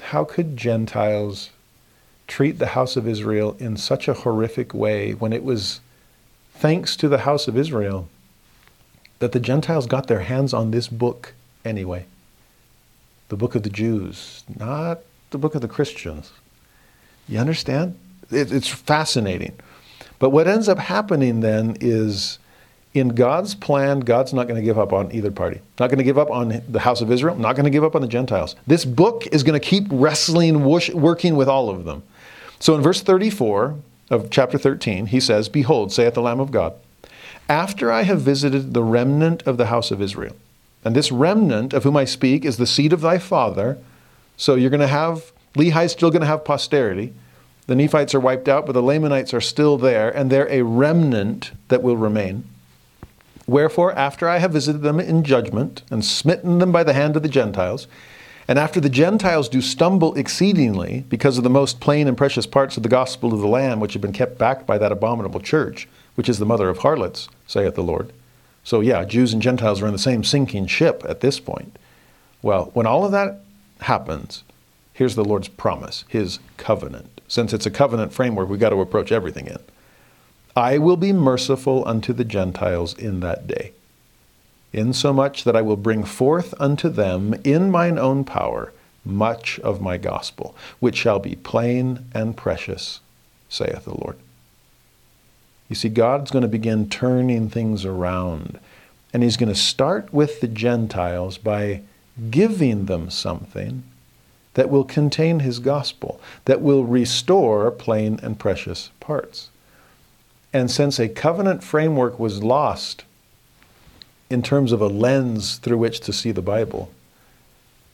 how 0.00 0.24
could 0.24 0.56
Gentiles 0.56 1.50
treat 2.26 2.58
the 2.58 2.68
house 2.68 2.96
of 2.96 3.06
Israel 3.06 3.56
in 3.58 3.76
such 3.76 4.08
a 4.08 4.14
horrific 4.14 4.74
way 4.74 5.12
when 5.12 5.32
it 5.32 5.44
was 5.44 5.80
thanks 6.54 6.96
to 6.96 7.08
the 7.08 7.18
house 7.18 7.48
of 7.48 7.56
Israel 7.56 8.08
that 9.18 9.32
the 9.32 9.40
Gentiles 9.40 9.86
got 9.86 10.06
their 10.06 10.20
hands 10.20 10.52
on 10.52 10.70
this 10.70 10.88
book 10.88 11.34
anyway? 11.64 12.06
The 13.28 13.36
book 13.36 13.54
of 13.54 13.62
the 13.62 13.70
Jews, 13.70 14.44
not 14.58 15.00
the 15.30 15.38
book 15.38 15.54
of 15.54 15.60
the 15.60 15.68
Christians. 15.68 16.32
You 17.28 17.38
understand? 17.38 17.98
It, 18.30 18.52
it's 18.52 18.68
fascinating. 18.68 19.58
But 20.18 20.30
what 20.30 20.48
ends 20.48 20.68
up 20.68 20.78
happening 20.78 21.40
then 21.40 21.76
is 21.80 22.38
in 22.94 23.08
God's 23.08 23.54
plan, 23.54 24.00
God's 24.00 24.32
not 24.32 24.48
going 24.48 24.56
to 24.56 24.64
give 24.64 24.78
up 24.78 24.92
on 24.92 25.12
either 25.12 25.30
party. 25.30 25.60
Not 25.78 25.88
going 25.88 25.98
to 25.98 26.04
give 26.04 26.18
up 26.18 26.30
on 26.30 26.62
the 26.68 26.80
house 26.80 27.00
of 27.00 27.10
Israel, 27.10 27.36
not 27.36 27.54
going 27.54 27.64
to 27.64 27.70
give 27.70 27.84
up 27.84 27.94
on 27.94 28.00
the 28.00 28.08
Gentiles. 28.08 28.56
This 28.66 28.84
book 28.84 29.26
is 29.28 29.42
going 29.42 29.58
to 29.58 29.64
keep 29.64 29.86
wrestling, 29.90 30.64
working 30.64 31.36
with 31.36 31.48
all 31.48 31.68
of 31.68 31.84
them. 31.84 32.02
So 32.58 32.74
in 32.74 32.82
verse 32.82 33.02
34 33.02 33.76
of 34.10 34.30
chapter 34.30 34.58
13, 34.58 35.06
he 35.06 35.20
says, 35.20 35.48
Behold, 35.48 35.92
saith 35.92 36.14
the 36.14 36.22
Lamb 36.22 36.40
of 36.40 36.50
God, 36.50 36.74
after 37.48 37.92
I 37.92 38.02
have 38.02 38.20
visited 38.20 38.74
the 38.74 38.82
remnant 38.82 39.42
of 39.46 39.56
the 39.56 39.66
house 39.66 39.90
of 39.90 40.00
Israel, 40.00 40.34
and 40.84 40.94
this 40.94 41.12
remnant 41.12 41.72
of 41.72 41.84
whom 41.84 41.96
I 41.96 42.04
speak 42.04 42.44
is 42.44 42.56
the 42.56 42.66
seed 42.66 42.92
of 42.92 43.00
thy 43.00 43.18
father. 43.18 43.78
So 44.36 44.54
you're 44.54 44.70
going 44.70 44.80
to 44.80 44.86
have, 44.86 45.32
Lehi's 45.56 45.92
still 45.92 46.10
going 46.10 46.20
to 46.20 46.26
have 46.26 46.44
posterity. 46.44 47.12
The 47.66 47.74
Nephites 47.74 48.14
are 48.14 48.20
wiped 48.20 48.48
out, 48.48 48.66
but 48.66 48.72
the 48.72 48.82
Lamanites 48.82 49.34
are 49.34 49.40
still 49.40 49.76
there, 49.78 50.08
and 50.08 50.30
they're 50.30 50.50
a 50.50 50.62
remnant 50.62 51.50
that 51.68 51.82
will 51.82 51.96
remain. 51.96 52.44
Wherefore, 53.48 53.92
after 53.92 54.28
I 54.28 54.38
have 54.38 54.52
visited 54.52 54.82
them 54.82 55.00
in 55.00 55.24
judgment, 55.24 55.82
and 55.90 56.04
smitten 56.04 56.58
them 56.58 56.72
by 56.72 56.84
the 56.84 56.92
hand 56.92 57.16
of 57.16 57.22
the 57.22 57.28
Gentiles, 57.28 57.86
and 58.48 58.58
after 58.58 58.80
the 58.80 58.88
Gentiles 58.88 59.48
do 59.48 59.60
stumble 59.60 60.14
exceedingly 60.14 61.04
because 61.08 61.38
of 61.38 61.44
the 61.44 61.50
most 61.50 61.80
plain 61.80 62.08
and 62.08 62.16
precious 62.16 62.46
parts 62.46 62.76
of 62.76 62.82
the 62.82 62.88
gospel 62.88 63.34
of 63.34 63.40
the 63.40 63.48
Lamb, 63.48 63.80
which 63.80 63.92
have 63.92 64.02
been 64.02 64.12
kept 64.12 64.38
back 64.38 64.66
by 64.66 64.78
that 64.78 64.92
abominable 64.92 65.40
church, 65.40 65.88
which 66.14 66.28
is 66.28 66.38
the 66.38 66.46
mother 66.46 66.68
of 66.68 66.78
harlots, 66.78 67.28
saith 67.46 67.74
the 67.74 67.82
Lord. 67.82 68.12
So, 68.64 68.80
yeah, 68.80 69.04
Jews 69.04 69.32
and 69.32 69.42
Gentiles 69.42 69.82
are 69.82 69.86
in 69.86 69.92
the 69.92 69.98
same 69.98 70.24
sinking 70.24 70.66
ship 70.66 71.02
at 71.08 71.20
this 71.20 71.38
point. 71.38 71.78
Well, 72.42 72.70
when 72.74 72.86
all 72.86 73.04
of 73.04 73.12
that 73.12 73.42
happens, 73.80 74.44
here's 74.92 75.14
the 75.14 75.24
Lord's 75.24 75.48
promise, 75.48 76.04
his 76.08 76.38
covenant 76.56 77.16
since 77.28 77.52
it's 77.52 77.66
a 77.66 77.70
covenant 77.70 78.12
framework, 78.12 78.48
we've 78.48 78.60
got 78.60 78.70
to 78.70 78.80
approach 78.80 79.12
everything 79.12 79.46
in. 79.46 79.58
I 80.54 80.78
will 80.78 80.96
be 80.96 81.12
merciful 81.12 81.86
unto 81.86 82.12
the 82.12 82.24
Gentiles 82.24 82.94
in 82.94 83.20
that 83.20 83.46
day, 83.46 83.72
insomuch 84.76 85.44
that 85.44 85.56
I 85.56 85.62
will 85.62 85.76
bring 85.76 86.04
forth 86.04 86.54
unto 86.60 86.88
them 86.88 87.34
in 87.44 87.70
mine 87.70 87.98
own 87.98 88.24
power 88.24 88.72
much 89.04 89.60
of 89.60 89.80
my 89.80 89.96
gospel, 89.96 90.54
which 90.80 90.96
shall 90.96 91.18
be 91.18 91.36
plain 91.36 92.04
and 92.12 92.36
precious, 92.36 93.00
saith 93.48 93.84
the 93.84 93.94
Lord. 93.94 94.16
You 95.68 95.76
see, 95.76 95.88
God's 95.88 96.30
going 96.30 96.42
to 96.42 96.48
begin 96.48 96.88
turning 96.88 97.48
things 97.48 97.84
around, 97.84 98.58
and 99.12 99.22
He's 99.22 99.36
going 99.36 99.48
to 99.48 99.58
start 99.58 100.12
with 100.12 100.40
the 100.40 100.48
Gentiles 100.48 101.38
by 101.38 101.82
giving 102.30 102.86
them 102.86 103.10
something 103.10 103.84
that 104.54 104.70
will 104.70 104.84
contain 104.84 105.40
his 105.40 105.58
gospel, 105.58 106.18
that 106.46 106.62
will 106.62 106.84
restore 106.84 107.70
plain 107.70 108.18
and 108.22 108.38
precious 108.38 108.90
parts. 109.00 109.50
And 110.50 110.70
since 110.70 110.98
a 110.98 111.10
covenant 111.10 111.62
framework 111.62 112.18
was 112.18 112.42
lost 112.42 113.04
in 114.30 114.42
terms 114.42 114.72
of 114.72 114.80
a 114.80 114.86
lens 114.86 115.56
through 115.56 115.78
which 115.78 116.00
to 116.00 116.12
see 116.12 116.32
the 116.32 116.42
Bible, 116.42 116.90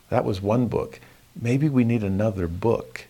that 0.09 0.25
was 0.25 0.41
one 0.41 0.67
book. 0.67 0.99
Maybe 1.39 1.69
we 1.69 1.83
need 1.83 2.03
another 2.03 2.47
book 2.47 3.05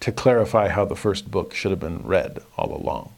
to 0.00 0.12
clarify 0.12 0.68
how 0.68 0.84
the 0.84 0.96
first 0.96 1.30
book 1.30 1.54
should 1.54 1.70
have 1.70 1.80
been 1.80 2.06
read 2.06 2.38
all 2.56 2.74
along. 2.74 3.12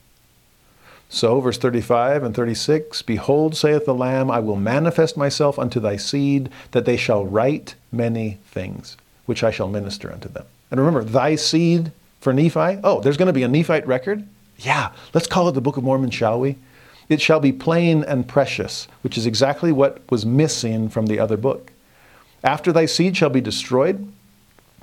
So, 1.08 1.40
verse 1.40 1.58
35 1.58 2.22
and 2.22 2.34
36 2.34 3.02
Behold, 3.02 3.56
saith 3.56 3.84
the 3.84 3.94
Lamb, 3.94 4.30
I 4.30 4.38
will 4.38 4.56
manifest 4.56 5.16
myself 5.16 5.58
unto 5.58 5.80
thy 5.80 5.96
seed, 5.96 6.48
that 6.70 6.84
they 6.84 6.96
shall 6.96 7.24
write 7.24 7.74
many 7.90 8.38
things 8.46 8.96
which 9.26 9.42
I 9.42 9.50
shall 9.50 9.68
minister 9.68 10.12
unto 10.12 10.28
them. 10.28 10.46
And 10.70 10.78
remember, 10.78 11.04
thy 11.04 11.34
seed 11.36 11.92
for 12.20 12.32
Nephi. 12.32 12.80
Oh, 12.84 13.00
there's 13.00 13.16
going 13.16 13.26
to 13.26 13.32
be 13.32 13.42
a 13.42 13.48
Nephite 13.48 13.86
record? 13.86 14.24
Yeah, 14.58 14.92
let's 15.14 15.26
call 15.26 15.48
it 15.48 15.52
the 15.52 15.60
Book 15.60 15.76
of 15.76 15.84
Mormon, 15.84 16.10
shall 16.10 16.38
we? 16.38 16.56
It 17.10 17.20
shall 17.20 17.40
be 17.40 17.52
plain 17.52 18.02
and 18.04 18.26
precious, 18.26 18.88
which 19.02 19.18
is 19.18 19.26
exactly 19.26 19.72
what 19.72 20.00
was 20.10 20.24
missing 20.24 20.88
from 20.88 21.06
the 21.06 21.18
other 21.18 21.36
book. 21.36 21.72
After 22.42 22.72
thy 22.72 22.86
seed 22.86 23.16
shall 23.18 23.28
be 23.28 23.42
destroyed 23.42 24.10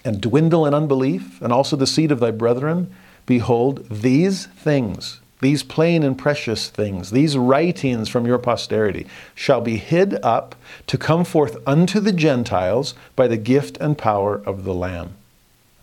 and 0.05 0.21
dwindle 0.21 0.67
in 0.67 0.75
unbelief, 0.75 1.41
and 1.41 1.51
also 1.51 1.75
the 1.75 1.87
seed 1.87 2.11
of 2.11 2.19
thy 2.19 2.29
brethren, 2.29 2.93
behold, 3.25 3.87
these 3.89 4.45
things 4.45 5.21
these 5.39 5.61
plain 5.61 6.03
and 6.03 6.17
precious 6.17 6.69
things, 6.69 7.11
these 7.11 7.37
writings 7.37 8.09
from 8.09 8.25
your 8.25 8.39
posterity, 8.39 9.05
shall 9.35 9.61
be 9.61 9.77
hid 9.77 10.17
up 10.23 10.55
to 10.87 10.97
come 10.97 11.23
forth 11.23 11.57
unto 11.67 11.99
the 11.99 12.11
Gentiles 12.11 12.95
by 13.15 13.27
the 13.27 13.37
gift 13.37 13.77
and 13.77 13.97
power 13.97 14.41
of 14.45 14.63
the 14.63 14.73
Lamb. 14.73 15.13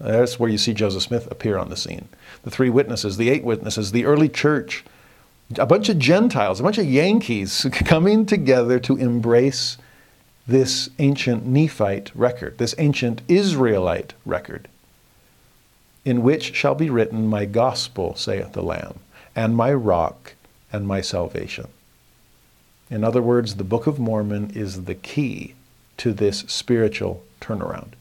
That's 0.01 0.41
where 0.41 0.51
you 0.51 0.59
see 0.59 0.75
Joseph 0.75 1.05
Smith 1.05 1.31
appear 1.31 1.57
on 1.57 1.71
the 1.71 1.77
scene. 1.77 2.09
The 2.43 2.51
three 2.51 2.69
witnesses, 2.69 3.17
the 3.17 3.31
eight 3.31 3.45
witnesses, 3.45 3.93
the 3.93 4.05
early 4.05 4.29
church, 4.29 4.85
a 5.57 5.67
bunch 5.67 5.89
of 5.89 5.99
Gentiles, 5.99 6.61
a 6.61 6.63
bunch 6.63 6.79
of 6.79 6.87
Yankees 6.87 7.67
coming 7.73 8.27
together 8.27 8.79
to 8.81 8.97
embrace 8.97 9.79
this 10.47 10.91
ancient 10.99 11.47
Nephite 11.47 12.11
record, 12.15 12.59
this 12.59 12.75
ancient 12.79 13.23
Israelite 13.29 14.15
record, 14.27 14.69
in 16.05 16.23
which 16.23 16.55
shall 16.55 16.75
be 16.75 16.91
written, 16.91 17.27
My 17.27 17.45
gospel, 17.45 18.15
saith 18.15 18.53
the 18.53 18.63
Lamb 18.63 18.99
and 19.35 19.57
my 19.57 19.73
rock 19.73 20.35
and 20.73 20.87
my 20.87 21.01
salvation. 21.01 21.69
In 22.91 23.03
other 23.03 23.23
words, 23.23 23.57
the 23.57 23.65
Book 23.65 23.87
of 23.87 23.99
Mormon 23.99 24.51
is 24.55 24.85
the 24.85 24.95
key 24.95 25.55
to 25.97 26.13
this 26.13 26.41
spiritual 26.41 27.23
turnaround. 27.41 27.93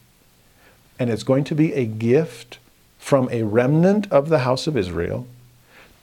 And 0.99 1.10
it's 1.10 1.24
going 1.24 1.44
to 1.45 1.56
be 1.56 1.74
a 1.74 1.86
gift 1.86 2.60
from 2.99 3.30
a 3.32 3.44
remnant 3.44 4.11
of 4.11 4.30
the 4.30 4.40
house 4.40 4.68
of 4.68 4.78
Israel 4.78 5.28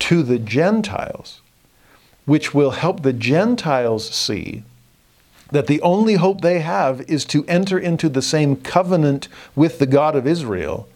to 0.01 0.23
the 0.23 0.39
Gentiles, 0.39 1.41
which 2.27 2.53
will 2.53 2.73
help 2.73 3.03
the 3.03 3.13
Gentiles 3.13 4.09
see 4.11 4.65
that 5.51 5.67
the 5.67 5.81
only 5.83 6.15
hope 6.15 6.41
they 6.41 6.61
have 6.61 7.01
is 7.03 7.25
to 7.27 7.45
enter 7.47 7.79
into 7.79 8.09
the 8.09 8.23
same 8.23 8.57
covenant 8.57 9.29
with 9.57 9.79
the 9.79 9.87
God 9.87 10.15
of 10.15 10.27
Israel 10.27 10.89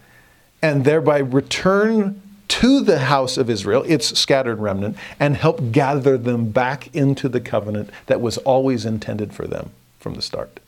and 0.62 0.84
thereby 0.84 1.18
return 1.18 2.20
to 2.46 2.80
the 2.82 3.00
house 3.00 3.36
of 3.36 3.50
Israel, 3.50 3.82
its 3.86 4.18
scattered 4.18 4.60
remnant, 4.60 4.96
and 5.18 5.36
help 5.36 5.72
gather 5.72 6.16
them 6.16 6.50
back 6.50 6.94
into 6.94 7.28
the 7.28 7.40
covenant 7.40 7.90
that 8.06 8.20
was 8.20 8.38
always 8.38 8.84
intended 8.84 9.34
for 9.34 9.46
them 9.46 9.70
from 9.98 10.14
the 10.14 10.22
start. 10.22 10.60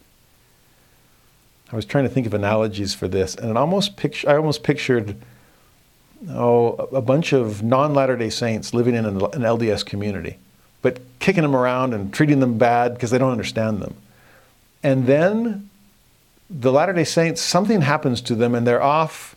I 1.73 1.77
was 1.77 1.85
trying 1.85 2.05
to 2.05 2.11
think 2.11 2.27
of 2.27 2.35
analogies 2.35 2.95
for 2.95 3.09
this, 3.09 3.35
and 3.35 3.57
almost 3.57 3.93
I 4.27 4.37
almost 4.37 4.63
pictured 4.63 5.17
oh, 6.31 6.73
a 6.93 7.01
bunch 7.01 7.33
of 7.33 7.63
non 7.63 7.95
Latter 7.95 8.17
day 8.17 8.31
Saints 8.31 8.75
living 8.75 8.95
in 8.95 9.05
an 9.05 9.21
LDS 9.21 9.85
community, 9.85 10.39
but 10.83 11.01
kicking 11.19 11.43
them 11.43 11.55
around 11.57 11.95
and 11.95 12.13
treating 12.13 12.41
them 12.41 12.59
bad 12.59 12.95
because 12.95 13.11
they 13.11 13.19
don't 13.19 13.33
understand 13.33 13.81
them. 13.81 13.95
And 14.83 15.07
then 15.07 15.69
the 16.49 16.73
Latter 16.73 16.93
day 16.93 17.05
Saints, 17.05 17.41
something 17.41 17.81
happens 17.81 18.21
to 18.23 18.35
them 18.35 18.55
and 18.55 18.67
they're 18.67 18.83
off. 18.83 19.35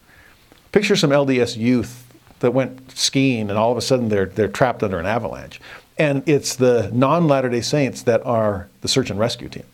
Picture 0.71 0.95
some 0.95 1.09
LDS 1.09 1.57
youth 1.57 2.05
that 2.39 2.51
went 2.51 2.91
skiing 2.97 3.49
and 3.49 3.57
all 3.57 3.71
of 3.71 3.77
a 3.77 3.81
sudden 3.81 4.09
they're, 4.09 4.27
they're 4.27 4.47
trapped 4.47 4.83
under 4.83 4.99
an 4.99 5.05
avalanche. 5.05 5.59
And 5.97 6.27
it's 6.27 6.55
the 6.55 6.89
non 6.93 7.27
Latter 7.27 7.49
day 7.49 7.61
Saints 7.61 8.03
that 8.03 8.25
are 8.25 8.69
the 8.81 8.87
search 8.87 9.09
and 9.09 9.19
rescue 9.19 9.49
team. 9.49 9.65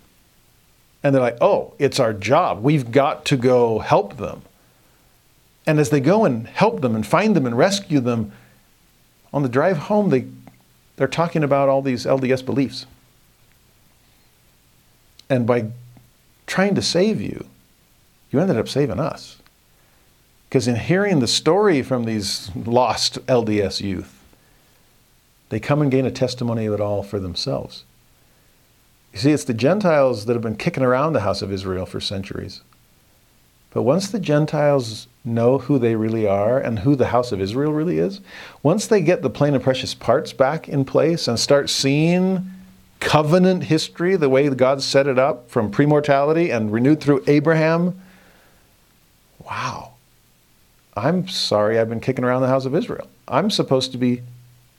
And 1.04 1.14
they're 1.14 1.22
like, 1.22 1.38
oh, 1.40 1.76
it's 1.78 2.00
our 2.00 2.14
job. 2.14 2.64
We've 2.64 2.92
got 2.92 3.26
to 3.26 3.38
go 3.38 3.78
help 3.78 4.18
them. 4.18 4.42
And 5.68 5.80
as 5.80 5.90
they 5.90 6.00
go 6.00 6.26
and 6.26 6.48
help 6.48 6.82
them 6.82 6.96
and 6.96 7.06
find 7.06 7.36
them 7.36 7.46
and 7.46 7.58
rescue 7.58 8.00
them, 8.00 8.32
on 9.34 9.44
the 9.44 9.50
drive 9.50 9.78
home, 9.78 10.10
they, 10.10 10.28
they're 10.96 11.08
talking 11.08 11.44
about 11.44 11.68
all 11.68 11.82
these 11.82 12.06
LDS 12.06 12.46
beliefs. 12.46 12.86
And 15.30 15.46
by 15.46 15.72
trying 16.48 16.76
to 16.76 16.82
save 16.82 17.20
you, 17.20 17.46
you 18.32 18.40
ended 18.40 18.58
up 18.58 18.70
saving 18.70 19.00
us. 19.00 19.38
Because 20.48 20.68
in 20.68 20.76
hearing 20.76 21.20
the 21.20 21.28
story 21.28 21.82
from 21.82 22.06
these 22.06 22.50
lost 22.56 23.16
LDS 23.26 23.82
youth, 23.82 24.24
they 25.50 25.60
come 25.60 25.82
and 25.82 25.92
gain 25.92 26.06
a 26.06 26.12
testimony 26.12 26.66
of 26.66 26.74
it 26.74 26.82
all 26.82 27.04
for 27.04 27.20
themselves. 27.20 27.84
You 29.12 29.20
see, 29.20 29.32
it's 29.32 29.44
the 29.44 29.54
Gentiles 29.54 30.26
that 30.26 30.34
have 30.34 30.42
been 30.42 30.56
kicking 30.56 30.84
around 30.84 31.14
the 31.14 31.22
house 31.22 31.42
of 31.42 31.52
Israel 31.52 31.86
for 31.86 32.00
centuries. 32.00 32.62
But 33.76 33.82
once 33.82 34.08
the 34.08 34.22
Gentiles 34.22 35.08
know 35.26 35.58
who 35.58 35.78
they 35.78 35.98
really 35.98 36.26
are 36.26 36.58
and 36.58 36.80
who 36.80 36.96
the 36.96 37.08
house 37.08 37.34
of 37.34 37.42
Israel 37.42 37.74
really 37.74 38.00
is, 38.00 38.22
once 38.64 38.88
they 38.88 39.02
get 39.02 39.22
the 39.22 39.30
plain 39.30 39.54
and 39.54 39.62
precious 39.62 39.94
parts 39.94 40.32
back 40.32 40.70
in 40.70 40.86
place 40.86 41.28
and 41.28 41.38
start 41.38 41.70
seeing 41.70 42.50
covenant 43.02 43.66
history 43.66 44.16
the 44.16 44.30
way 44.30 44.48
God 44.48 44.82
set 44.82 45.08
it 45.08 45.20
up 45.20 45.50
from 45.50 45.74
premortality 45.74 46.56
and 46.56 46.72
renewed 46.72 47.02
through 47.02 47.26
Abraham, 47.28 48.00
wow. 49.46 49.92
I'm 50.96 51.28
sorry 51.28 51.78
I've 51.78 51.90
been 51.90 52.00
kicking 52.00 52.24
around 52.24 52.44
the 52.44 52.48
house 52.48 52.64
of 52.64 52.74
Israel. 52.74 53.10
I'm 53.28 53.52
supposed 53.52 53.92
to 53.92 53.98
be 53.98 54.22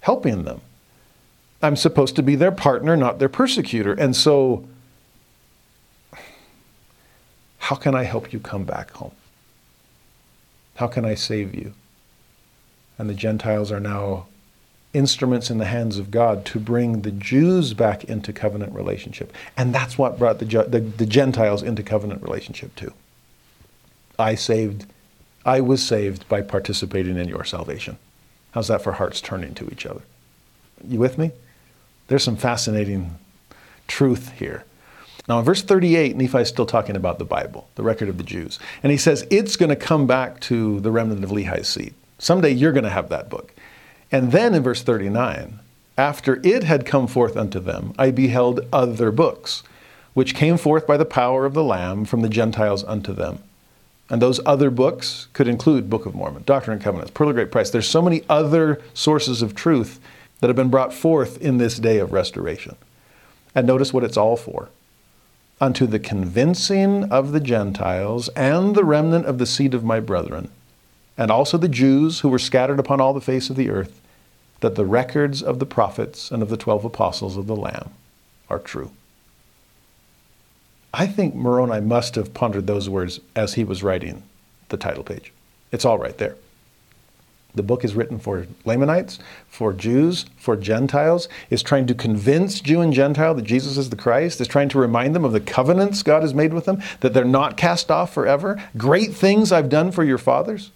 helping 0.01 0.44
them. 0.44 0.62
I'm 1.60 1.77
supposed 1.77 2.16
to 2.16 2.23
be 2.23 2.35
their 2.35 2.51
partner, 2.51 2.97
not 2.97 3.18
their 3.18 3.28
persecutor. 3.28 3.93
And 3.93 4.16
so 4.16 4.66
how 7.67 7.75
can 7.75 7.97
I 7.97 8.05
help 8.05 8.33
you 8.33 8.39
come 8.39 8.63
back 8.63 8.93
home? 8.93 9.11
How 10.77 10.87
can 10.87 11.05
I 11.05 11.17
save 11.17 11.53
you? 11.53 11.75
And 12.97 13.11
the 13.11 13.15
Gentiles 13.15 13.73
are 13.73 13.81
now 13.81 14.29
instruments 14.95 15.51
in 15.51 15.59
the 15.59 15.65
hands 15.65 15.99
of 15.99 16.13
God 16.13 16.45
to 16.47 16.61
bring 16.61 17.03
the 17.03 17.11
Jews 17.11 17.75
back 17.75 18.05
into 18.05 18.33
covenant 18.33 18.73
relationship. 18.73 19.33
And 19.57 19.75
that's 19.75 19.99
what 19.99 20.17
brought 20.17 20.39
the, 20.39 20.45
the, 20.45 20.79
the, 20.79 21.07
Gentiles 21.07 21.61
into 21.61 21.83
covenant 21.83 22.23
relationship 22.23 22.73
too. 22.77 22.93
I 24.17 24.37
saved, 24.37 24.87
I 25.45 25.61
was 25.61 25.85
saved 25.85 26.29
by 26.29 26.43
participating 26.43 27.17
in 27.17 27.27
your 27.27 27.43
salvation. 27.43 27.99
How's 28.53 28.69
that 28.69 28.83
for 28.83 28.93
hearts 28.93 29.21
turning 29.21 29.55
to 29.55 29.69
each 29.73 29.87
other? 29.87 30.03
You 30.87 31.01
with 31.01 31.19
me? 31.19 31.33
There's 32.07 32.23
some 32.23 32.37
fascinating 32.37 33.19
truth 33.89 34.35
here. 34.39 34.65
Now, 35.28 35.40
in 35.40 35.44
verse 35.44 35.62
38, 35.62 36.16
Nephi 36.16 36.39
is 36.39 36.48
still 36.48 36.66
talking 36.66 36.94
about 36.94 37.19
the 37.19 37.24
Bible, 37.24 37.69
the 37.74 37.82
record 37.82 38.09
of 38.09 38.16
the 38.16 38.24
Jews. 38.24 38.59
And 38.82 38.93
he 38.93 38.98
says, 38.98 39.27
it's 39.31 39.57
going 39.57 39.70
to 39.70 39.77
come 39.77 40.07
back 40.07 40.40
to 40.43 40.81
the 40.81 40.93
remnant 40.93 41.24
of 41.24 41.32
Lehi's 41.32 41.69
seed. 41.69 41.94
Someday 42.19 42.51
you're 42.51 42.73
going 42.73 42.85
to 42.85 42.90
have 42.90 43.09
that 43.09 43.28
book. 43.28 43.53
And 44.12 44.31
then 44.31 44.55
in 44.55 44.62
verse 44.62 44.82
39, 44.82 45.59
after 45.98 46.40
it 46.44 46.62
had 46.62 46.86
come 46.86 47.07
forth 47.07 47.36
unto 47.36 47.59
them, 47.59 47.93
I 47.98 48.11
beheld 48.12 48.61
other 48.73 49.11
books, 49.11 49.65
which 50.15 50.35
came 50.35 50.57
forth 50.57 50.86
by 50.86 50.97
the 50.97 51.05
power 51.05 51.44
of 51.44 51.55
the 51.55 51.65
Lamb 51.65 52.05
from 52.05 52.20
the 52.23 52.28
Gentiles 52.28 52.85
unto 52.85 53.12
them. 53.12 53.40
And 54.09 54.23
those 54.23 54.40
other 54.47 54.70
books 54.70 55.27
could 55.32 55.48
include 55.48 55.90
Book 55.90 56.07
of 56.07 56.15
Mormon, 56.15 56.44
Doctrine 56.47 56.77
and 56.77 56.85
Covenants, 56.85 57.11
Pearl 57.11 57.31
of 57.31 57.35
Great 57.35 57.51
Price. 57.51 57.70
There's 57.70 57.89
so 57.89 58.03
many 58.03 58.23
other 58.28 58.81
sources 58.94 59.43
of 59.43 59.57
truth 59.57 59.98
that 60.39 60.47
have 60.47 60.57
been 60.57 60.70
brought 60.70 60.94
forth 60.94 61.40
in 61.40 61.59
this 61.59 61.78
day 61.78 61.98
of 61.98 62.12
restoration. 62.12 62.77
And 63.55 63.66
notice 63.66 63.93
what 63.93 64.05
it's 64.05 64.16
all 64.16 64.36
for 64.36 64.69
unto 65.61 65.87
the 65.87 65.99
convincing 65.99 67.05
of 67.05 67.33
the 67.33 67.41
Gentiles 67.41 68.28
and 68.31 68.74
the 68.74 68.85
remnant 68.85 69.27
of 69.27 69.39
the 69.39 69.47
seed 69.47 69.74
of 69.74 69.85
my 69.85 70.01
brethren, 70.01 70.51
and 71.16 71.31
also 71.31 71.57
the 71.57 71.69
Jews 71.69 72.20
who 72.20 72.28
were 72.28 72.39
scattered 72.39 72.78
upon 72.78 73.01
all 73.01 73.15
the 73.15 73.20
face 73.20 73.49
of 73.49 73.57
the 73.57 73.70
earth, 73.70 74.01
that 74.61 74.74
the 74.74 74.85
records 74.85 75.43
of 75.43 75.59
the 75.59 75.66
prophets 75.66 76.31
and 76.31 76.43
of 76.43 76.49
the 76.49 76.57
twelve 76.57 76.85
apostles 76.85 77.37
of 77.37 77.47
the 77.47 77.57
Lamb 77.57 77.91
are 78.49 78.59
true. 78.59 78.91
I 80.93 81.07
think 81.07 81.35
Moroni 81.35 81.81
must 81.81 82.15
have 82.15 82.33
pondered 82.33 82.66
those 82.66 82.89
words 82.89 83.20
as 83.35 83.55
he 83.55 83.65
was 83.65 83.83
writing 83.83 84.23
the 84.69 84.77
title 84.77 85.05
page. 85.05 85.33
It's 85.73 85.85
all 85.85 85.99
right 85.99 86.16
there. 86.16 86.37
The 87.57 87.62
book 87.62 87.85
is 87.85 87.95
written 87.95 88.19
for 88.19 88.47
Lamanites, 88.66 89.19
for 89.49 89.73
Jews, 89.73 90.27
for 90.37 90.57
Gentiles, 90.57 91.28
is 91.49 91.62
trying 91.62 91.87
to 91.87 91.95
convince 91.95 92.61
Jew 92.61 92.83
and 92.83 92.93
Gentile 92.93 93.35
that 93.35 93.47
Jesus 93.47 93.78
is 93.78 93.89
the 93.89 93.97
Christ, 93.97 94.41
is 94.41 94.47
trying 94.47 94.69
to 94.69 94.78
remind 94.78 95.16
them 95.16 95.24
of 95.24 95.33
the 95.33 95.41
covenants 95.41 96.03
God 96.03 96.23
has 96.23 96.35
made 96.35 96.53
with 96.53 96.66
them, 96.66 96.83
that 97.01 97.15
they're 97.15 97.24
not 97.24 97.57
cast 97.57 97.91
off 97.91 98.12
forever. 98.12 98.62
Great 98.77 99.15
things 99.15 99.53
I've 99.53 99.70
done 99.70 99.91
for 99.91 100.05
your 100.05 100.19
fathers. 100.19 100.70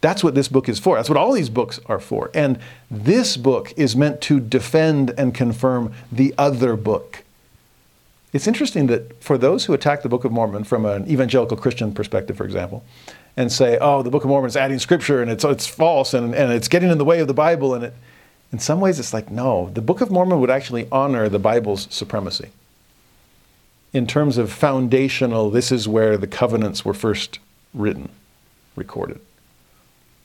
That's 0.00 0.24
what 0.24 0.34
this 0.34 0.48
book 0.48 0.68
is 0.68 0.80
for. 0.80 0.96
That's 0.96 1.08
what 1.08 1.18
all 1.18 1.32
these 1.32 1.50
books 1.50 1.78
are 1.86 2.00
for. 2.00 2.30
And 2.34 2.58
this 2.90 3.36
book 3.36 3.72
is 3.76 3.94
meant 3.94 4.20
to 4.22 4.40
defend 4.40 5.14
and 5.16 5.32
confirm 5.32 5.92
the 6.10 6.34
other 6.36 6.74
book. 6.74 7.22
It's 8.32 8.46
interesting 8.46 8.86
that 8.88 9.22
for 9.22 9.36
those 9.36 9.64
who 9.64 9.74
attack 9.74 10.02
the 10.02 10.08
Book 10.08 10.24
of 10.24 10.32
Mormon 10.32 10.64
from 10.64 10.84
an 10.86 11.08
evangelical 11.10 11.56
Christian 11.56 11.92
perspective, 11.92 12.36
for 12.36 12.44
example, 12.44 12.84
and 13.36 13.50
say, 13.50 13.78
oh, 13.80 14.02
the 14.02 14.10
Book 14.10 14.24
of 14.24 14.28
Mormon 14.28 14.48
is 14.48 14.56
adding 14.56 14.78
scripture 14.78 15.22
and 15.22 15.30
it's, 15.30 15.44
it's 15.44 15.66
false 15.66 16.14
and, 16.14 16.34
and 16.34 16.52
it's 16.52 16.68
getting 16.68 16.90
in 16.90 16.98
the 16.98 17.04
way 17.04 17.20
of 17.20 17.28
the 17.28 17.34
Bible. 17.34 17.74
And 17.74 17.84
it, 17.84 17.94
in 18.52 18.58
some 18.58 18.80
ways, 18.80 18.98
it's 18.98 19.14
like, 19.14 19.30
no, 19.30 19.70
the 19.70 19.80
Book 19.80 20.00
of 20.00 20.10
Mormon 20.10 20.40
would 20.40 20.50
actually 20.50 20.88
honor 20.90 21.28
the 21.28 21.38
Bible's 21.38 21.86
supremacy. 21.90 22.50
In 23.92 24.06
terms 24.06 24.38
of 24.38 24.52
foundational, 24.52 25.50
this 25.50 25.72
is 25.72 25.88
where 25.88 26.16
the 26.16 26.26
covenants 26.26 26.84
were 26.84 26.94
first 26.94 27.38
written, 27.74 28.08
recorded. 28.76 29.20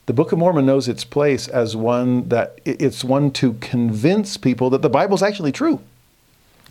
The 0.07 0.14
Book 0.14 0.32
of 0.32 0.38
Mormon 0.38 0.68
knows 0.68 0.88
its 0.88 1.03
place 1.03 1.48
as 1.48 1.76
one 1.76 2.30
that 2.30 2.60
it's 2.64 3.03
one 3.03 3.32
to 3.32 3.53
convince 3.53 4.38
people 4.38 4.69
that 4.69 4.84
the 4.84 4.90
Bible's 4.90 5.23
actually 5.23 5.52
true, 5.52 5.80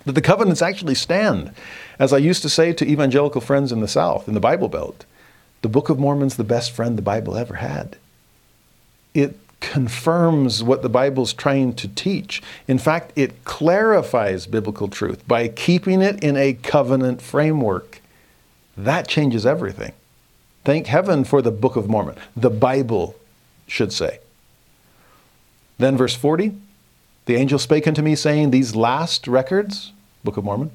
that 0.04 0.12
the 0.12 0.20
covenants 0.20 0.62
actually 0.62 0.94
stand. 0.94 1.52
As 1.98 2.12
I 2.12 2.18
used 2.18 2.42
to 2.42 2.48
say 2.48 2.72
to 2.72 2.86
evangelical 2.86 3.40
friends 3.40 3.72
in 3.72 3.80
the 3.80 3.88
South, 3.88 4.28
in 4.28 4.34
the 4.34 4.40
Bible 4.40 4.68
Belt, 4.68 5.04
the 5.64 5.68
Book 5.70 5.88
of 5.88 5.98
Mormon's 5.98 6.36
the 6.36 6.44
best 6.44 6.72
friend 6.72 6.98
the 6.98 7.00
Bible 7.00 7.38
ever 7.38 7.54
had. 7.54 7.96
It 9.14 9.38
confirms 9.60 10.62
what 10.62 10.82
the 10.82 10.90
Bible's 10.90 11.32
trying 11.32 11.72
to 11.76 11.88
teach. 11.88 12.42
In 12.68 12.76
fact, 12.76 13.14
it 13.16 13.44
clarifies 13.44 14.46
biblical 14.46 14.88
truth 14.88 15.26
by 15.26 15.48
keeping 15.48 16.02
it 16.02 16.22
in 16.22 16.36
a 16.36 16.52
covenant 16.52 17.22
framework. 17.22 18.02
That 18.76 19.08
changes 19.08 19.46
everything. 19.46 19.94
Thank 20.66 20.86
heaven 20.86 21.24
for 21.24 21.40
the 21.40 21.50
Book 21.50 21.76
of 21.76 21.88
Mormon. 21.88 22.16
The 22.36 22.50
Bible 22.50 23.16
should 23.66 23.90
say. 23.90 24.18
Then, 25.78 25.96
verse 25.96 26.14
40 26.14 26.60
the 27.24 27.36
angel 27.36 27.58
spake 27.58 27.88
unto 27.88 28.02
me, 28.02 28.16
saying, 28.16 28.50
These 28.50 28.76
last 28.76 29.26
records, 29.26 29.94
Book 30.24 30.36
of 30.36 30.44
Mormon, 30.44 30.72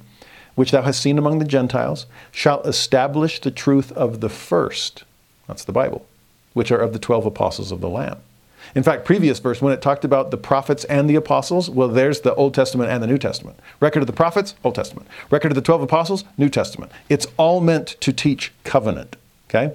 which 0.59 0.71
thou 0.71 0.81
hast 0.81 1.01
seen 1.01 1.17
among 1.17 1.39
the 1.39 1.45
Gentiles, 1.45 2.05
shall 2.33 2.61
establish 2.63 3.39
the 3.39 3.49
truth 3.49 3.93
of 3.93 4.19
the 4.19 4.27
first. 4.27 5.05
That's 5.47 5.63
the 5.63 5.71
Bible, 5.71 6.05
which 6.51 6.69
are 6.69 6.79
of 6.79 6.91
the 6.91 6.99
12 6.99 7.27
apostles 7.27 7.71
of 7.71 7.79
the 7.79 7.87
Lamb. 7.87 8.17
In 8.75 8.83
fact, 8.83 9.05
previous 9.05 9.39
verse, 9.39 9.61
when 9.61 9.71
it 9.71 9.81
talked 9.81 10.03
about 10.03 10.31
the 10.31 10.37
prophets 10.37 10.83
and 10.83 11.09
the 11.09 11.15
apostles, 11.15 11.69
well, 11.69 11.87
there's 11.87 12.19
the 12.19 12.35
Old 12.35 12.53
Testament 12.53 12.91
and 12.91 13.01
the 13.01 13.07
New 13.07 13.17
Testament. 13.17 13.57
Record 13.79 14.01
of 14.01 14.07
the 14.07 14.11
prophets, 14.11 14.53
Old 14.61 14.75
Testament. 14.75 15.07
Record 15.31 15.53
of 15.53 15.55
the 15.55 15.61
12 15.61 15.83
apostles, 15.83 16.25
New 16.37 16.49
Testament. 16.49 16.91
It's 17.07 17.27
all 17.37 17.61
meant 17.61 17.95
to 18.01 18.11
teach 18.11 18.51
covenant, 18.65 19.15
okay? 19.49 19.73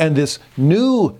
And 0.00 0.16
this 0.16 0.40
New 0.56 1.16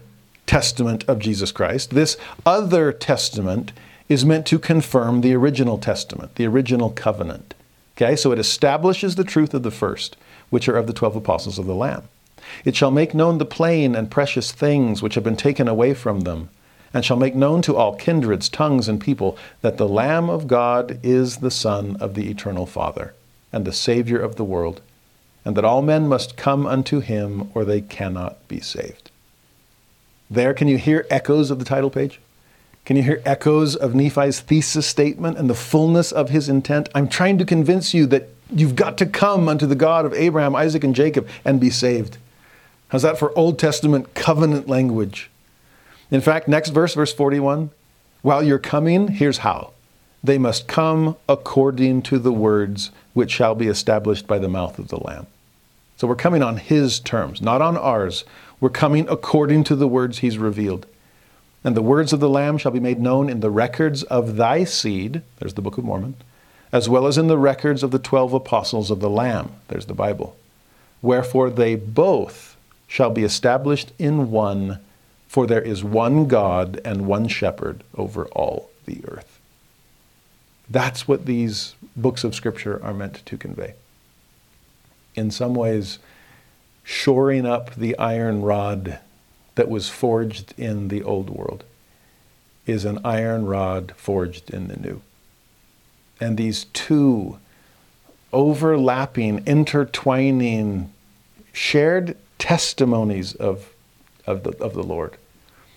Testament 0.47 1.05
of 1.07 1.21
Jesus 1.21 1.53
Christ, 1.53 1.91
this 1.91 2.17
other 2.45 2.93
testament, 2.93 3.71
is 4.09 4.25
meant 4.25 4.45
to 4.47 4.59
confirm 4.59 5.21
the 5.21 5.35
original 5.35 5.79
testament, 5.79 6.35
the 6.35 6.49
original 6.49 6.91
covenant. 6.91 7.55
Okay, 7.97 8.17
so 8.17 8.33
it 8.33 8.39
establishes 8.39 9.15
the 9.15 9.25
truth 9.25 9.55
of 9.55 9.63
the 9.63 9.71
first, 9.71 10.17
which 10.51 10.69
are 10.69 10.77
of 10.77 10.87
the 10.87 10.93
twelve 10.93 11.17
apostles 11.17 11.59
of 11.59 11.67
the 11.67 11.75
Lamb. 11.75 12.05
It 12.65 12.75
shall 12.75 12.91
make 12.91 13.15
known 13.15 13.39
the 13.39 13.45
plain 13.45 13.95
and 13.95 14.11
precious 14.11 14.53
things 14.53 15.03
which 15.03 15.15
have 15.15 15.25
been 15.25 15.37
taken 15.37 15.69
away 15.69 15.95
from 15.95 16.21
them, 16.21 16.49
and 16.95 17.05
shall 17.05 17.17
make 17.17 17.35
known 17.35 17.63
to 17.63 17.77
all 17.77 17.97
kindreds, 17.97 18.49
tongues, 18.49 18.89
and 18.89 19.01
people 19.01 19.37
that 19.61 19.77
the 19.77 19.89
Lamb 19.89 20.29
of 20.29 20.47
God 20.47 20.99
is 21.03 21.39
the 21.39 21.51
Son 21.51 21.97
of 22.01 22.15
the 22.15 22.31
eternal 22.31 22.67
Father, 22.67 23.15
and 23.53 23.65
the 23.65 23.73
Savior 23.73 24.19
of 24.19 24.37
the 24.37 24.45
world, 24.45 24.81
and 25.45 25.57
that 25.57 25.65
all 25.65 25.83
men 25.83 26.09
must 26.09 26.37
come 26.37 26.67
unto 26.67 27.01
him, 27.01 27.51
or 27.55 27.65
they 27.65 27.81
cannot 27.81 28.47
be 28.49 28.61
saved. 28.61 29.11
There, 30.31 30.55
can 30.55 30.69
you 30.69 30.79
hear 30.79 31.07
echoes 31.11 31.51
of 31.51 31.59
the 31.59 31.65
title 31.65 31.91
page? 31.91 32.21
Can 32.85 32.97
you 32.97 33.03
hear 33.03 33.23
echoes 33.25 33.77
of 33.77 33.95
Nephi's 33.95 34.41
thesis 34.41 34.87
statement 34.87 35.39
and 35.39 35.49
the 35.49 35.55
fullness 35.55 36.11
of 36.11 36.31
his 36.31 36.49
intent? 36.49 36.89
I'm 36.95 37.09
trying 37.09 37.39
to 37.39 37.45
convince 37.45 37.95
you 37.95 38.07
that 38.07 38.29
you've 38.51 38.75
got 38.75 38.99
to 38.99 39.07
come 39.07 39.49
unto 39.49 39.67
the 39.67 39.77
God 39.77 40.05
of 40.05 40.13
Abraham, 40.15 40.57
Isaac, 40.57 40.83
and 40.83 40.95
Jacob 40.95 41.29
and 41.45 41.61
be 41.61 41.71
saved. 41.71 42.19
How's 42.89 43.03
that 43.03 43.19
for 43.19 43.37
Old 43.39 43.59
Testament 43.59 44.15
covenant 44.15 44.69
language? 44.69 45.31
In 46.11 46.21
fact, 46.21 46.49
next 46.49 46.71
verse, 46.71 46.95
verse 46.95 47.13
41 47.13 47.71
while 48.23 48.43
you're 48.43 48.61
coming, 48.61 49.09
here's 49.09 49.39
how 49.39 49.73
they 50.23 50.39
must 50.39 50.69
come 50.69 51.17
according 51.29 52.03
to 52.03 52.19
the 52.21 52.33
words 52.33 52.93
which 53.13 53.33
shall 53.33 53.57
be 53.57 53.67
established 53.67 54.29
by 54.29 54.39
the 54.39 54.49
mouth 54.49 54.79
of 54.79 54.89
the 54.89 55.01
Lamb. 55.01 55.27
So 55.97 56.07
we're 56.07 56.15
coming 56.15 56.43
on 56.43 56.57
his 56.57 57.01
terms, 57.01 57.43
not 57.43 57.61
on 57.61 57.77
ours. 57.77 58.25
We're 58.61 58.71
coming 58.71 59.09
according 59.09 59.65
to 59.65 59.77
the 59.77 59.89
words 59.89 60.19
he's 60.19 60.39
revealed. 60.39 60.87
And 61.65 61.77
the 61.77 61.83
words 61.83 62.13
of 62.13 62.21
the 62.21 62.29
Lamb 62.29 62.59
shall 62.59 62.73
be 62.73 62.81
made 62.81 63.01
known 63.01 63.29
in 63.29 63.41
the 63.41 63.51
records 63.51 64.03
of 64.05 64.37
thy 64.37 64.65
seed, 64.65 65.23
there's 65.39 65.55
the 65.55 65.63
Book 65.63 65.79
of 65.79 65.85
Mormon, 65.85 66.17
as 66.73 66.89
well 66.89 67.07
as 67.07 67.19
in 67.19 67.29
the 67.29 67.39
records 67.39 67.83
of 67.83 67.91
the 67.91 67.99
twelve 67.99 68.33
apostles 68.33 68.91
of 68.91 69.01
the 69.01 69.11
Lamb, 69.11 69.53
there's 69.69 69.87
the 69.87 69.95
Bible. 69.95 70.37
Wherefore 71.03 71.51
they 71.51 71.75
both 71.77 72.57
shall 72.89 73.11
be 73.11 73.25
established 73.25 73.93
in 73.99 74.31
one, 74.31 74.81
for 75.29 75.47
there 75.47 75.63
is 75.63 75.85
one 75.85 76.27
God 76.27 76.81
and 76.85 77.07
one 77.07 77.29
shepherd 77.29 77.85
over 77.97 78.27
all 78.27 78.71
the 78.87 79.01
earth. 79.07 79.39
That's 80.69 81.07
what 81.07 81.27
these 81.27 81.75
books 81.97 82.25
of 82.25 82.35
Scripture 82.35 82.83
are 82.83 82.95
meant 82.95 83.25
to 83.27 83.37
convey. 83.37 83.75
In 85.15 85.31
some 85.31 85.55
ways, 85.55 85.99
shoring 86.83 87.47
up 87.47 87.75
the 87.75 87.97
iron 87.99 88.43
rod 88.43 88.99
that 89.55 89.69
was 89.69 89.89
forged 89.89 90.55
in 90.57 90.89
the 90.89 91.03
old 91.03 91.31
world 91.31 91.65
is 92.67 92.85
an 92.85 92.99
iron 93.05 93.47
rod 93.47 93.93
forged 93.97 94.51
in 94.51 94.69
the 94.69 94.77
new. 94.77 95.03
And 96.21 96.37
these 96.37 96.65
two 96.73 97.39
overlapping, 98.33 99.45
intertwining, 99.47 100.93
shared 101.53 102.17
testimonies 102.39 103.35
of, 103.35 103.73
of, 104.27 104.45
the, 104.45 104.51
of 104.63 104.75
the 104.75 104.83
Lord, 104.83 105.17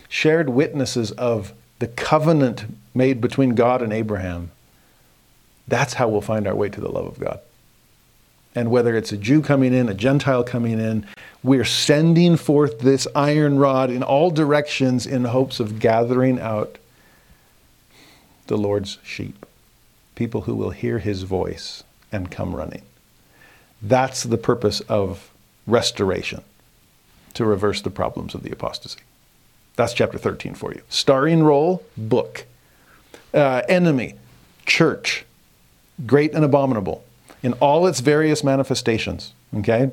shared 0.07 0.49
witnesses 0.49 1.11
of 1.11 1.53
the 1.79 1.87
covenant 1.87 2.65
made 2.93 3.19
between 3.19 3.55
God 3.55 3.81
and 3.81 3.91
Abraham, 3.91 4.51
that's 5.67 5.95
how 5.95 6.07
we'll 6.07 6.21
find 6.21 6.47
our 6.47 6.55
way 6.55 6.69
to 6.69 6.79
the 6.79 6.89
love 6.89 7.07
of 7.07 7.19
God. 7.19 7.39
And 8.55 8.71
whether 8.71 8.95
it's 8.95 9.11
a 9.11 9.17
Jew 9.17 9.41
coming 9.41 9.73
in, 9.73 9.89
a 9.89 9.93
Gentile 9.93 10.43
coming 10.43 10.79
in, 10.79 11.05
we're 11.43 11.65
sending 11.65 12.37
forth 12.37 12.79
this 12.79 13.05
iron 13.13 13.59
rod 13.59 13.89
in 13.89 14.01
all 14.01 14.31
directions 14.31 15.05
in 15.05 15.25
hopes 15.25 15.59
of 15.59 15.79
gathering 15.79 16.39
out 16.39 16.77
the 18.47 18.57
Lord's 18.57 18.97
sheep, 19.03 19.45
people 20.15 20.41
who 20.41 20.55
will 20.55 20.69
hear 20.69 20.99
his 20.99 21.23
voice 21.23 21.83
and 22.11 22.31
come 22.31 22.55
running. 22.55 22.83
That's 23.81 24.23
the 24.23 24.37
purpose 24.37 24.79
of 24.81 25.31
restoration, 25.67 26.41
to 27.33 27.45
reverse 27.45 27.81
the 27.81 27.89
problems 27.89 28.33
of 28.33 28.43
the 28.43 28.51
apostasy. 28.51 29.01
That's 29.75 29.93
chapter 29.93 30.17
13 30.17 30.55
for 30.55 30.73
you. 30.73 30.81
Starring 30.89 31.43
role, 31.43 31.83
book. 31.97 32.45
Uh, 33.33 33.63
enemy, 33.67 34.15
church. 34.65 35.25
Great 36.05 36.33
and 36.33 36.45
abominable 36.45 37.04
in 37.45 37.53
all 37.53 37.85
its 37.85 37.99
various 37.99 38.43
manifestations, 38.43 39.31
okay? 39.55 39.91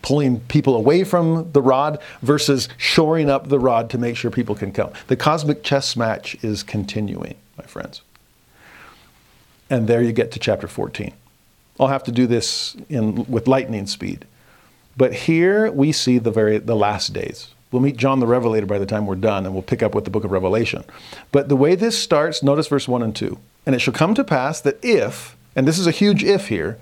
Pulling 0.00 0.40
people 0.40 0.74
away 0.74 1.04
from 1.04 1.52
the 1.52 1.60
rod 1.60 2.00
versus 2.22 2.66
shoring 2.78 3.28
up 3.28 3.50
the 3.50 3.58
rod 3.58 3.90
to 3.90 3.98
make 3.98 4.16
sure 4.16 4.30
people 4.30 4.54
can 4.54 4.72
come. 4.72 4.90
The 5.08 5.16
cosmic 5.16 5.62
chess 5.62 5.96
match 5.96 6.34
is 6.42 6.62
continuing, 6.62 7.34
my 7.58 7.64
friends. 7.64 8.00
And 9.68 9.86
there 9.86 10.00
you 10.02 10.12
get 10.12 10.32
to 10.32 10.38
chapter 10.38 10.66
14. 10.66 11.12
I'll 11.78 11.88
have 11.88 12.04
to 12.04 12.12
do 12.12 12.26
this 12.26 12.74
in, 12.88 13.26
with 13.26 13.46
lightning 13.46 13.86
speed. 13.86 14.24
But 14.96 15.12
here 15.12 15.70
we 15.70 15.92
see 15.92 16.16
the 16.16 16.30
very 16.30 16.56
the 16.56 16.76
last 16.76 17.12
days. 17.12 17.48
We'll 17.70 17.82
meet 17.82 17.98
John 17.98 18.20
the 18.20 18.26
Revelator 18.26 18.66
by 18.66 18.78
the 18.78 18.86
time 18.86 19.06
we're 19.06 19.16
done, 19.16 19.44
and 19.44 19.54
we'll 19.54 19.62
pick 19.62 19.82
up 19.82 19.94
with 19.94 20.04
the 20.04 20.10
book 20.10 20.24
of 20.24 20.30
Revelation. 20.30 20.84
But 21.32 21.50
the 21.50 21.56
way 21.56 21.74
this 21.74 22.02
starts, 22.02 22.42
notice 22.42 22.68
verse 22.68 22.88
1 22.88 23.02
and 23.02 23.14
2. 23.14 23.38
And 23.66 23.74
it 23.74 23.80
shall 23.80 23.92
come 23.92 24.14
to 24.14 24.24
pass 24.24 24.58
that 24.62 24.82
if 24.82 25.36
and 25.54 25.66
this 25.66 25.78
is 25.78 25.86
a 25.86 25.92
huge 25.92 26.24
if 26.24 26.48
here, 26.48 26.78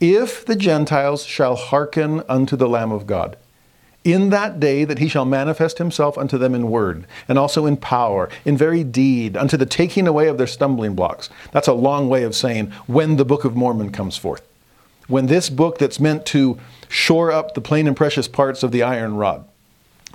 if 0.00 0.44
the 0.44 0.56
Gentiles 0.56 1.24
shall 1.24 1.56
hearken 1.56 2.22
unto 2.28 2.56
the 2.56 2.68
Lamb 2.68 2.90
of 2.90 3.06
God, 3.06 3.36
in 4.02 4.30
that 4.30 4.58
day 4.58 4.84
that 4.84 4.98
he 4.98 5.08
shall 5.08 5.26
manifest 5.26 5.78
himself 5.78 6.16
unto 6.16 6.38
them 6.38 6.54
in 6.54 6.70
word, 6.70 7.06
and 7.28 7.38
also 7.38 7.66
in 7.66 7.76
power, 7.76 8.30
in 8.44 8.56
very 8.56 8.82
deed, 8.82 9.36
unto 9.36 9.56
the 9.56 9.66
taking 9.66 10.06
away 10.06 10.26
of 10.26 10.38
their 10.38 10.46
stumbling 10.46 10.94
blocks. 10.94 11.28
That's 11.52 11.68
a 11.68 11.74
long 11.74 12.08
way 12.08 12.22
of 12.22 12.34
saying 12.34 12.70
when 12.86 13.16
the 13.16 13.26
Book 13.26 13.44
of 13.44 13.54
Mormon 13.54 13.92
comes 13.92 14.16
forth. 14.16 14.42
When 15.06 15.26
this 15.26 15.50
book 15.50 15.78
that's 15.78 16.00
meant 16.00 16.24
to 16.26 16.58
shore 16.88 17.30
up 17.30 17.54
the 17.54 17.60
plain 17.60 17.86
and 17.86 17.96
precious 17.96 18.28
parts 18.28 18.62
of 18.62 18.72
the 18.72 18.82
iron 18.82 19.16
rod, 19.16 19.44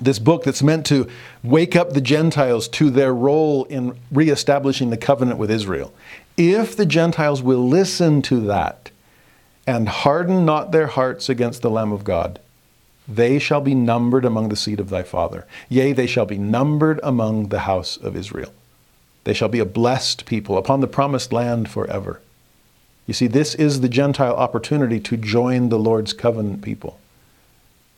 this 0.02 0.20
book 0.20 0.44
that's 0.44 0.64
meant 0.64 0.86
to 0.88 1.08
wake 1.44 1.76
up 1.76 1.94
the 1.94 2.02
Gentiles 2.02 2.68
to 2.70 2.90
their 2.90 3.14
role 3.14 3.66
in 3.66 3.98
reestablishing 4.12 4.90
the 4.90 4.98
covenant 4.98 5.38
with 5.38 5.52
Israel. 5.52 5.94
If 6.38 6.76
the 6.76 6.86
Gentiles 6.86 7.42
will 7.42 7.68
listen 7.68 8.22
to 8.24 8.42
that 8.42 8.92
and 9.66 9.88
harden 9.88 10.46
not 10.46 10.72
their 10.72 10.88
hearts 10.88 11.30
against 11.30 11.62
the 11.62 11.70
Lamb 11.70 11.92
of 11.92 12.04
God, 12.04 12.40
they 13.08 13.40
shall 13.40 13.62
be 13.62 13.76
numbered 13.76 14.26
among 14.26 14.50
the 14.50 14.56
seed 14.56 14.80
of 14.80 14.90
thy 14.90 15.04
father. 15.04 15.46
Yea, 15.70 15.94
they 15.94 16.08
shall 16.08 16.26
be 16.26 16.38
numbered 16.38 17.00
among 17.04 17.50
the 17.50 17.60
house 17.60 17.98
of 17.98 18.16
Israel. 18.16 18.54
They 19.24 19.34
shall 19.34 19.50
be 19.50 19.60
a 19.60 19.66
blessed 19.66 20.26
people 20.26 20.58
upon 20.58 20.82
the 20.82 20.88
promised 20.88 21.32
land 21.32 21.70
forever. 21.70 22.22
You 23.08 23.14
see, 23.14 23.28
this 23.28 23.56
is 23.56 23.82
the 23.82 23.90
Gentile 23.90 24.36
opportunity 24.36 25.00
to 25.02 25.18
join 25.18 25.70
the 25.70 25.80
Lord's 25.80 26.14
covenant 26.14 26.62
people. 26.62 27.00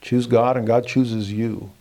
Choose 0.02 0.28
God, 0.28 0.58
and 0.58 0.68
God 0.68 0.86
chooses 0.86 1.32
you. 1.32 1.72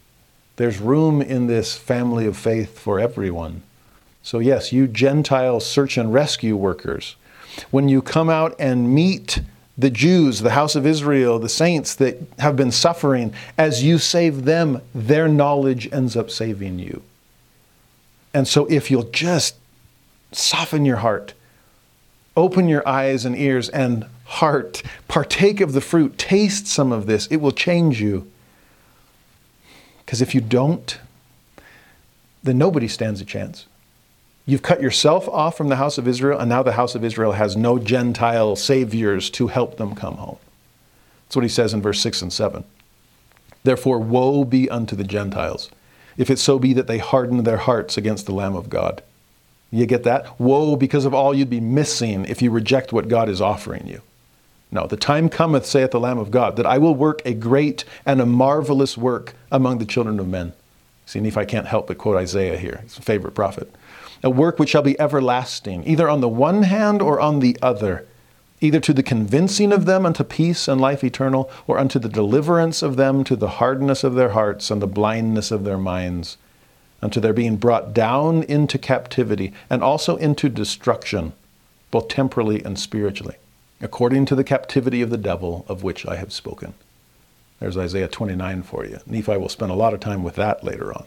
There's 0.56 0.78
room 0.78 1.20
in 1.20 1.48
this 1.48 1.76
family 1.76 2.26
of 2.26 2.36
faith 2.36 2.78
for 2.78 2.98
everyone. 2.98 3.62
So, 4.26 4.40
yes, 4.40 4.72
you 4.72 4.88
Gentile 4.88 5.60
search 5.60 5.96
and 5.96 6.12
rescue 6.12 6.56
workers, 6.56 7.14
when 7.70 7.88
you 7.88 8.02
come 8.02 8.28
out 8.28 8.56
and 8.58 8.92
meet 8.92 9.38
the 9.78 9.88
Jews, 9.88 10.40
the 10.40 10.50
house 10.50 10.74
of 10.74 10.84
Israel, 10.84 11.38
the 11.38 11.48
saints 11.48 11.94
that 11.94 12.16
have 12.40 12.56
been 12.56 12.72
suffering, 12.72 13.32
as 13.56 13.84
you 13.84 13.98
save 13.98 14.44
them, 14.44 14.82
their 14.92 15.28
knowledge 15.28 15.88
ends 15.92 16.16
up 16.16 16.28
saving 16.28 16.80
you. 16.80 17.04
And 18.34 18.48
so, 18.48 18.66
if 18.66 18.90
you'll 18.90 19.04
just 19.04 19.54
soften 20.32 20.84
your 20.84 20.96
heart, 20.96 21.34
open 22.36 22.66
your 22.66 22.86
eyes 22.86 23.24
and 23.24 23.36
ears 23.36 23.68
and 23.68 24.06
heart, 24.24 24.82
partake 25.06 25.60
of 25.60 25.72
the 25.72 25.80
fruit, 25.80 26.18
taste 26.18 26.66
some 26.66 26.90
of 26.90 27.06
this, 27.06 27.28
it 27.28 27.36
will 27.36 27.52
change 27.52 28.00
you. 28.00 28.28
Because 30.04 30.20
if 30.20 30.34
you 30.34 30.40
don't, 30.40 30.98
then 32.42 32.58
nobody 32.58 32.88
stands 32.88 33.20
a 33.20 33.24
chance. 33.24 33.66
You've 34.48 34.62
cut 34.62 34.80
yourself 34.80 35.28
off 35.28 35.56
from 35.56 35.68
the 35.68 35.76
house 35.76 35.98
of 35.98 36.06
Israel, 36.06 36.38
and 36.38 36.48
now 36.48 36.62
the 36.62 36.72
house 36.72 36.94
of 36.94 37.02
Israel 37.02 37.32
has 37.32 37.56
no 37.56 37.80
Gentile 37.80 38.54
saviors 38.54 39.28
to 39.30 39.48
help 39.48 39.76
them 39.76 39.96
come 39.96 40.18
home. 40.18 40.38
That's 41.24 41.34
what 41.34 41.42
he 41.42 41.48
says 41.48 41.74
in 41.74 41.82
verse 41.82 42.00
6 42.00 42.22
and 42.22 42.32
7. 42.32 42.62
Therefore, 43.64 43.98
woe 43.98 44.44
be 44.44 44.70
unto 44.70 44.94
the 44.94 45.02
Gentiles, 45.02 45.68
if 46.16 46.30
it 46.30 46.38
so 46.38 46.60
be 46.60 46.72
that 46.74 46.86
they 46.86 46.98
harden 46.98 47.42
their 47.42 47.56
hearts 47.56 47.96
against 47.96 48.26
the 48.26 48.34
Lamb 48.34 48.54
of 48.54 48.70
God. 48.70 49.02
You 49.72 49.84
get 49.84 50.04
that? 50.04 50.38
Woe 50.38 50.76
because 50.76 51.04
of 51.04 51.12
all 51.12 51.34
you'd 51.34 51.50
be 51.50 51.58
missing 51.58 52.24
if 52.26 52.40
you 52.40 52.52
reject 52.52 52.92
what 52.92 53.08
God 53.08 53.28
is 53.28 53.40
offering 53.40 53.88
you. 53.88 54.00
No, 54.70 54.86
the 54.86 54.96
time 54.96 55.28
cometh, 55.28 55.66
saith 55.66 55.90
the 55.90 55.98
Lamb 55.98 56.18
of 56.18 56.30
God, 56.30 56.54
that 56.54 56.66
I 56.66 56.78
will 56.78 56.94
work 56.94 57.20
a 57.24 57.34
great 57.34 57.84
and 58.04 58.20
a 58.20 58.26
marvelous 58.26 58.96
work 58.96 59.34
among 59.50 59.78
the 59.78 59.84
children 59.84 60.20
of 60.20 60.28
men. 60.28 60.52
See, 61.04 61.18
Nephi 61.18 61.46
can't 61.46 61.66
help 61.66 61.88
but 61.88 61.98
quote 61.98 62.16
Isaiah 62.16 62.58
here, 62.58 62.82
his 62.84 62.96
favorite 62.98 63.34
prophet 63.34 63.74
a 64.22 64.30
work 64.30 64.58
which 64.58 64.70
shall 64.70 64.82
be 64.82 64.98
everlasting, 65.00 65.86
either 65.86 66.08
on 66.08 66.20
the 66.20 66.28
one 66.28 66.64
hand 66.64 67.02
or 67.02 67.20
on 67.20 67.40
the 67.40 67.56
other, 67.60 68.06
either 68.60 68.80
to 68.80 68.92
the 68.92 69.02
convincing 69.02 69.72
of 69.72 69.84
them 69.84 70.06
unto 70.06 70.24
peace 70.24 70.68
and 70.68 70.80
life 70.80 71.04
eternal, 71.04 71.50
or 71.66 71.78
unto 71.78 71.98
the 71.98 72.08
deliverance 72.08 72.82
of 72.82 72.96
them 72.96 73.24
to 73.24 73.36
the 73.36 73.48
hardness 73.48 74.02
of 74.02 74.14
their 74.14 74.30
hearts 74.30 74.70
and 74.70 74.80
the 74.80 74.86
blindness 74.86 75.50
of 75.50 75.64
their 75.64 75.78
minds, 75.78 76.36
unto 77.02 77.20
their 77.20 77.32
being 77.32 77.56
brought 77.56 77.92
down 77.92 78.42
into 78.44 78.78
captivity 78.78 79.52
and 79.68 79.82
also 79.82 80.16
into 80.16 80.48
destruction, 80.48 81.32
both 81.90 82.08
temporally 82.08 82.62
and 82.64 82.78
spiritually, 82.78 83.36
according 83.80 84.24
to 84.24 84.34
the 84.34 84.44
captivity 84.44 85.02
of 85.02 85.10
the 85.10 85.18
devil 85.18 85.64
of 85.68 85.82
which 85.82 86.06
I 86.06 86.16
have 86.16 86.32
spoken. 86.32 86.74
There's 87.60 87.76
Isaiah 87.76 88.08
29 88.08 88.62
for 88.62 88.84
you. 88.84 88.98
Nephi 89.06 89.36
will 89.36 89.48
spend 89.48 89.70
a 89.70 89.76
lot 89.76 89.94
of 89.94 90.00
time 90.00 90.22
with 90.22 90.36
that 90.36 90.64
later 90.64 90.92
on. 90.92 91.06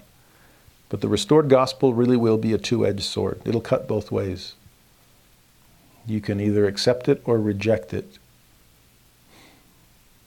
But 0.90 1.02
the 1.02 1.08
restored 1.08 1.50
gospel 1.50 1.94
really 1.94 2.18
will 2.18 2.38
be 2.38 2.54
a 2.54 2.58
two 2.58 2.86
edged 2.86 3.04
sword, 3.04 3.42
it'll 3.46 3.62
cut 3.62 3.88
both 3.88 4.12
ways. 4.12 4.56
You 6.06 6.22
can 6.22 6.40
either 6.40 6.66
accept 6.66 7.08
it 7.08 7.22
or 7.26 7.40
reject 7.40 7.94
it. 7.94 8.18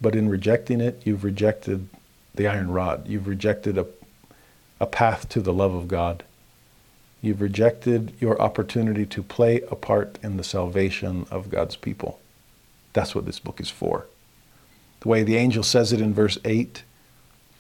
But 0.01 0.15
in 0.15 0.29
rejecting 0.29 0.81
it, 0.81 1.03
you've 1.05 1.25
rejected 1.25 1.89
the 2.35 2.47
iron 2.47 2.71
rod. 2.71 3.09
You've 3.09 3.27
rejected 3.27 3.77
a, 3.77 3.87
a 4.81 4.87
path 4.87 5.29
to 5.31 5.41
the 5.41 5.53
love 5.53 5.75
of 5.75 5.89
God. 5.89 6.25
You've 7.21 7.41
rejected 7.41 8.13
your 8.21 8.41
opportunity 8.41 9.07
to 9.07 9.23
play 9.23 9.61
a 9.71 9.77
part 9.77 10.19
in 10.23 10.37
the 10.37 10.45
salvation 10.45 11.27
of 11.31 11.51
God's 11.51 11.77
people. 11.77 12.21
That's 12.93 13.15
what 13.15 13.27
this 13.27 13.39
book 13.39 13.61
is 13.61 13.71
for. 13.71 14.07
The 15.01 15.09
way 15.09 15.23
the 15.23 15.37
angel 15.37 15.63
says 15.63 15.93
it 15.93 16.01
in 16.01 16.15
verse 16.15 16.39
8 16.45 16.85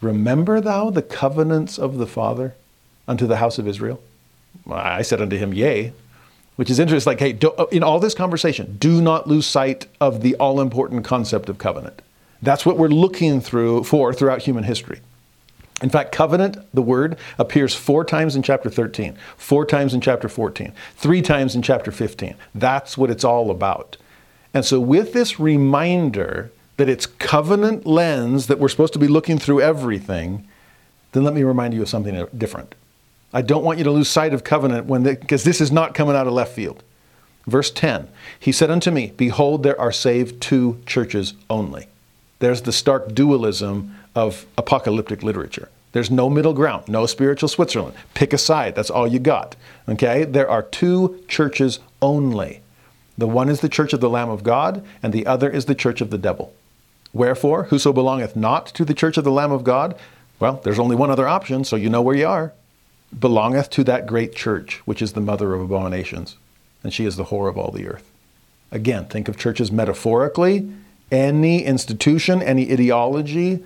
Remember 0.01 0.61
thou 0.61 0.91
the 0.91 1.03
covenants 1.03 1.79
of 1.79 1.97
the 1.97 2.09
Father 2.09 2.55
unto 3.07 3.27
the 3.27 3.37
house 3.37 3.59
of 3.59 3.67
Israel? 3.67 4.03
I 4.71 5.03
said 5.03 5.21
unto 5.21 5.37
him, 5.37 5.53
Yea. 5.55 5.93
Which 6.57 6.71
is 6.71 6.79
interesting. 6.79 7.11
Like, 7.11 7.21
hey, 7.21 7.33
do, 7.33 7.51
uh, 7.53 7.67
in 7.73 7.83
all 7.83 7.99
this 7.99 8.15
conversation, 8.15 8.77
do 8.79 9.01
not 9.01 9.27
lose 9.27 9.47
sight 9.47 9.87
of 10.01 10.21
the 10.21 10.35
all 10.37 10.61
important 10.61 11.05
concept 11.05 11.49
of 11.49 11.59
covenant. 11.59 12.03
That's 12.43 12.67
what 12.67 12.77
we're 12.77 12.89
looking 12.89 13.41
through 13.41 13.85
for 13.85 14.13
throughout 14.13 14.43
human 14.43 14.65
history. 14.65 15.01
In 15.83 15.91
fact, 15.91 16.13
covenant, 16.13 16.59
the 16.73 16.83
word, 16.83 17.17
appears 17.39 17.75
four 17.75 18.05
times 18.05 18.37
in 18.37 18.43
chapter 18.43 18.71
13, 18.71 19.17
four 19.37 19.65
times 19.67 19.95
in 19.95 20.01
chapter 20.01 20.29
14, 20.29 20.73
three 20.97 21.23
times 21.23 21.57
in 21.57 21.63
chapter 21.63 21.91
15. 21.91 22.37
That's 22.55 22.97
what 22.97 23.11
it's 23.11 23.25
all 23.25 23.51
about. 23.51 23.97
And 24.55 24.65
so, 24.65 24.79
with 24.79 25.13
this 25.13 25.41
reminder 25.41 26.53
that 26.77 26.89
it's 26.89 27.07
covenant 27.07 27.87
lens 27.87 28.47
that 28.47 28.59
we're 28.59 28.69
supposed 28.69 28.93
to 28.93 28.99
be 28.99 29.09
looking 29.09 29.39
through 29.39 29.61
everything, 29.61 30.47
then 31.13 31.25
let 31.25 31.35
me 31.35 31.43
remind 31.43 31.75
you 31.75 31.83
of 31.83 31.89
something 31.89 32.27
different. 32.37 32.75
I 33.33 33.43
don't 33.43 33.65
want 33.65 33.79
you 33.79 33.85
to 33.85 33.91
lose 33.91 34.09
sight 34.09 34.35
of 34.35 34.45
covenant 34.45 34.87
when 34.87 35.03
because 35.03 35.45
this 35.45 35.61
is 35.61 35.73
not 35.73 35.95
coming 35.95 36.15
out 36.15 36.27
of 36.27 36.33
left 36.33 36.53
field. 36.53 36.83
Verse 37.47 37.71
10 37.71 38.09
He 38.39 38.53
said 38.53 38.71
unto 38.71 38.91
me, 38.91 39.13
Behold, 39.17 39.63
there 39.63 39.81
are 39.81 39.93
saved 39.93 40.41
two 40.41 40.81
churches 40.87 41.35
only. 41.49 41.89
There's 42.39 42.63
the 42.63 42.73
stark 42.73 43.15
dualism 43.15 43.97
of 44.15 44.47
apocalyptic 44.59 45.23
literature. 45.23 45.69
There's 45.93 46.11
no 46.11 46.31
middle 46.31 46.55
ground, 46.55 46.89
no 46.89 47.07
spiritual 47.07 47.49
Switzerland. 47.49 47.95
Pick 48.15 48.33
a 48.33 48.39
side, 48.39 48.75
that's 48.75 48.91
all 48.91 49.07
you 49.07 49.19
got. 49.19 49.57
Okay? 49.89 50.25
There 50.25 50.49
are 50.49 50.63
two 50.63 51.23
churches 51.29 51.81
only. 52.01 52.63
The 53.19 53.29
one 53.29 53.51
is 53.51 53.61
the 53.61 53.69
church 53.69 53.93
of 53.93 54.01
the 54.01 54.09
Lamb 54.09 54.31
of 54.31 54.43
God, 54.43 54.85
and 55.03 55.13
the 55.13 55.27
other 55.27 55.51
is 55.51 55.67
the 55.67 55.75
church 55.75 56.01
of 56.01 56.11
the 56.11 56.19
devil. 56.19 56.55
Wherefore, 57.13 57.65
whoso 57.65 57.93
belongeth 57.93 58.35
not 58.35 58.67
to 58.69 58.87
the 58.87 58.95
church 58.95 59.19
of 59.19 59.25
the 59.25 59.31
Lamb 59.31 59.53
of 59.53 59.65
God, 59.65 59.95
well, 60.41 60.61
there's 60.65 60.79
only 60.79 60.97
one 60.97 61.11
other 61.11 61.29
option, 61.29 61.63
so 61.63 61.77
you 61.77 61.91
know 61.91 62.03
where 62.03 62.17
you 62.17 62.27
are, 62.27 62.55
belongeth 63.19 63.71
to 63.71 63.85
that 63.85 64.07
great 64.07 64.35
church, 64.35 64.81
which 64.85 65.03
is 65.03 65.13
the 65.13 65.21
mother 65.21 65.55
of 65.55 65.61
abominations, 65.61 66.37
and 66.83 66.93
she 66.93 67.05
is 67.05 67.17
the 67.17 67.27
whore 67.27 67.49
of 67.49 67.59
all 67.59 67.71
the 67.71 67.87
earth. 67.87 68.11
Again, 68.71 69.07
think 69.07 69.29
of 69.29 69.37
churches 69.37 69.71
metaphorically. 69.71 70.71
Any 71.11 71.63
institution, 71.65 72.43
any 72.43 72.73
ideology 72.73 73.63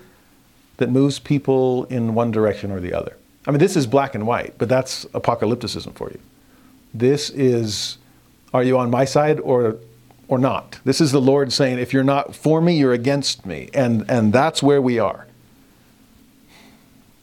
that 0.78 0.90
moves 0.90 1.18
people 1.18 1.84
in 1.84 2.14
one 2.14 2.30
direction 2.30 2.70
or 2.72 2.80
the 2.80 2.92
other. 2.92 3.16
I 3.46 3.52
mean, 3.52 3.60
this 3.60 3.76
is 3.76 3.86
black 3.86 4.14
and 4.14 4.26
white, 4.26 4.54
but 4.58 4.68
that's 4.68 5.04
apocalypticism 5.06 5.94
for 5.94 6.10
you. 6.10 6.18
This 6.92 7.30
is, 7.30 7.98
are 8.52 8.64
you 8.64 8.76
on 8.78 8.90
my 8.90 9.04
side 9.04 9.38
or, 9.40 9.76
or 10.26 10.38
not? 10.38 10.80
This 10.84 11.00
is 11.00 11.12
the 11.12 11.20
Lord 11.20 11.52
saying, 11.52 11.78
if 11.78 11.92
you're 11.92 12.02
not 12.04 12.34
for 12.34 12.60
me, 12.60 12.76
you're 12.76 12.92
against 12.92 13.46
me. 13.46 13.70
And, 13.72 14.04
and 14.10 14.32
that's 14.32 14.62
where 14.62 14.82
we 14.82 14.98
are. 14.98 15.28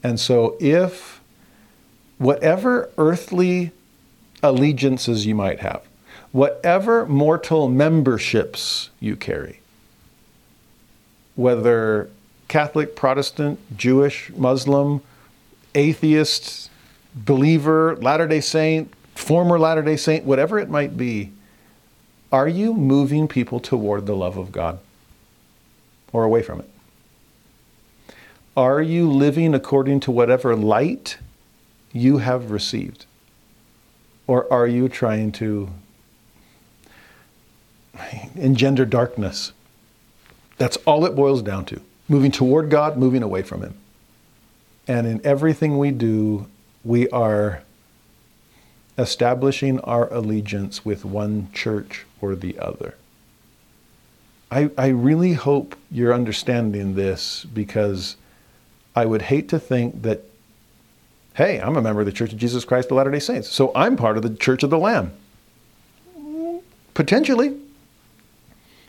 And 0.02 0.20
so, 0.20 0.58
if 0.60 1.13
whatever 2.18 2.90
earthly 2.98 3.72
allegiances 4.42 5.26
you 5.26 5.36
might 5.36 5.60
have, 5.60 5.84
whatever 6.32 7.06
mortal 7.06 7.70
memberships 7.70 8.90
you 9.00 9.16
carry, 9.16 9.60
whether 11.36 12.10
Catholic, 12.48 12.96
Protestant, 12.96 13.60
Jewish, 13.78 14.32
Muslim, 14.36 15.02
atheist, 15.74 16.70
believer, 17.16 17.96
Latter 17.98 18.28
day 18.28 18.42
Saint, 18.42 18.94
former 19.16 19.58
Latter 19.58 19.82
day 19.82 19.98
Saint, 19.98 20.26
whatever 20.26 20.60
it 20.60 20.70
might 20.70 20.98
be, 20.98 21.32
are 22.32 22.48
you 22.48 22.74
moving 22.74 23.28
people 23.28 23.60
toward 23.60 24.06
the 24.06 24.16
love 24.16 24.38
of 24.38 24.52
God 24.52 24.80
or 26.12 26.24
away 26.24 26.42
from 26.42 26.60
it? 26.60 26.70
Are 28.58 28.82
you 28.82 29.10
living 29.10 29.54
according 29.54 30.00
to 30.02 30.12
whatever 30.12 30.56
light 30.56 31.18
you 31.94 32.18
have 32.18 32.52
received? 32.52 33.06
Or 34.28 34.52
are 34.52 34.68
you 34.68 34.90
trying 34.90 35.32
to 35.34 35.70
engender 38.36 38.86
darkness? 38.86 39.54
That's 40.58 40.78
all 40.86 41.06
it 41.06 41.16
boils 41.16 41.42
down 41.42 41.66
to 41.66 41.82
moving 42.10 42.32
toward 42.32 42.70
God, 42.70 42.98
moving 42.98 43.24
away 43.24 43.42
from 43.42 43.62
Him. 43.62 43.76
And 44.88 45.08
in 45.08 45.26
everything 45.26 45.78
we 45.78 45.92
do, 45.92 46.48
we 46.84 47.08
are 47.10 47.64
establishing 48.98 49.80
our 49.80 50.12
allegiance 50.14 50.86
with 50.86 51.06
one 51.06 51.50
church 51.54 52.06
or 52.22 52.36
the 52.36 52.60
other. 52.60 52.96
I, 54.52 54.70
I 54.78 54.88
really 54.90 55.34
hope 55.34 55.76
you're 55.90 56.14
understanding 56.14 56.94
this 56.94 57.46
because 57.46 58.18
I 58.96 59.06
would 59.06 59.24
hate 59.24 59.50
to 59.50 59.60
think 59.60 60.04
that, 60.04 60.24
hey, 61.34 61.60
I'm 61.60 61.76
a 61.76 61.82
member 61.82 62.02
of 62.02 62.06
the 62.06 62.12
Church 62.12 62.32
of 62.32 62.40
Jesus 62.40 62.66
Christ 62.66 62.92
of 62.92 62.98
Latter 62.98 63.12
day 63.12 63.20
Saints, 63.20 63.50
so 63.50 63.72
I'm 63.76 63.96
part 63.96 64.18
of 64.18 64.24
the 64.24 64.36
Church 64.36 64.64
of 64.64 64.70
the 64.70 64.78
Lamb. 64.78 65.12
Potentially. 66.94 67.58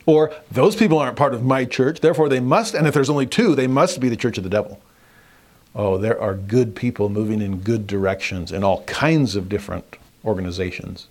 Or 0.06 0.34
those 0.50 0.76
people 0.76 0.98
aren't 0.98 1.16
part 1.16 1.32
of 1.32 1.42
my 1.42 1.64
church, 1.64 2.00
therefore 2.00 2.28
they 2.28 2.40
must, 2.40 2.74
and 2.74 2.86
if 2.86 2.92
there's 2.92 3.08
only 3.08 3.26
two, 3.26 3.54
they 3.54 3.66
must 3.66 4.00
be 4.00 4.10
the 4.10 4.16
church 4.16 4.36
of 4.36 4.44
the 4.44 4.50
devil. 4.50 4.80
Oh, 5.74 5.96
there 5.96 6.20
are 6.20 6.34
good 6.34 6.76
people 6.76 7.08
moving 7.08 7.40
in 7.40 7.60
good 7.60 7.86
directions 7.86 8.52
in 8.52 8.62
all 8.62 8.82
kinds 8.84 9.34
of 9.34 9.48
different 9.48 9.96
organizations. 10.24 11.08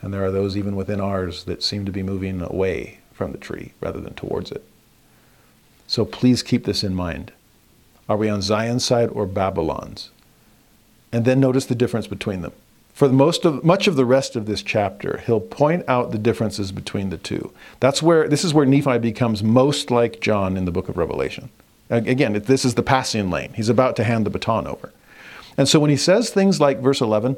And 0.00 0.14
there 0.14 0.24
are 0.24 0.30
those 0.30 0.56
even 0.56 0.76
within 0.76 1.00
ours 1.00 1.44
that 1.44 1.62
seem 1.62 1.84
to 1.84 1.92
be 1.92 2.02
moving 2.02 2.40
away 2.40 3.00
from 3.12 3.32
the 3.32 3.38
tree 3.38 3.72
rather 3.80 4.00
than 4.00 4.14
towards 4.14 4.50
it. 4.50 4.64
So 5.86 6.04
please 6.04 6.42
keep 6.42 6.64
this 6.64 6.82
in 6.82 6.94
mind. 6.94 7.32
Are 8.12 8.16
we 8.18 8.28
on 8.28 8.42
Zion's 8.42 8.84
side 8.84 9.08
or 9.08 9.24
Babylon's? 9.24 10.10
And 11.12 11.24
then 11.24 11.40
notice 11.40 11.64
the 11.64 11.74
difference 11.74 12.06
between 12.06 12.42
them 12.42 12.52
for 12.92 13.08
most 13.08 13.44
of 13.44 13.64
much 13.64 13.86
of 13.86 13.96
the 13.96 14.04
rest 14.04 14.36
of 14.36 14.46
this 14.46 14.62
chapter, 14.62 15.22
he'll 15.26 15.40
point 15.40 15.84
out 15.88 16.10
the 16.10 16.18
differences 16.18 16.72
between 16.72 17.10
the 17.10 17.16
two. 17.16 17.52
That's 17.80 18.02
where 18.02 18.28
this 18.28 18.44
is 18.44 18.52
where 18.52 18.66
Nephi 18.66 18.98
becomes 18.98 19.42
most 19.42 19.90
like 19.90 20.20
John 20.20 20.56
in 20.56 20.66
the 20.66 20.70
book 20.70 20.88
of 20.88 20.98
Revelation. 20.98 21.48
Again, 21.88 22.34
this 22.34 22.64
is 22.64 22.74
the 22.74 22.82
passing 22.82 23.30
lane. 23.30 23.52
He's 23.54 23.70
about 23.70 23.96
to 23.96 24.04
hand 24.04 24.26
the 24.26 24.30
baton 24.30 24.66
over. 24.66 24.92
And 25.56 25.68
so 25.68 25.80
when 25.80 25.90
he 25.90 25.96
says 25.96 26.30
things 26.30 26.60
like 26.60 26.80
verse 26.80 27.00
11, 27.00 27.36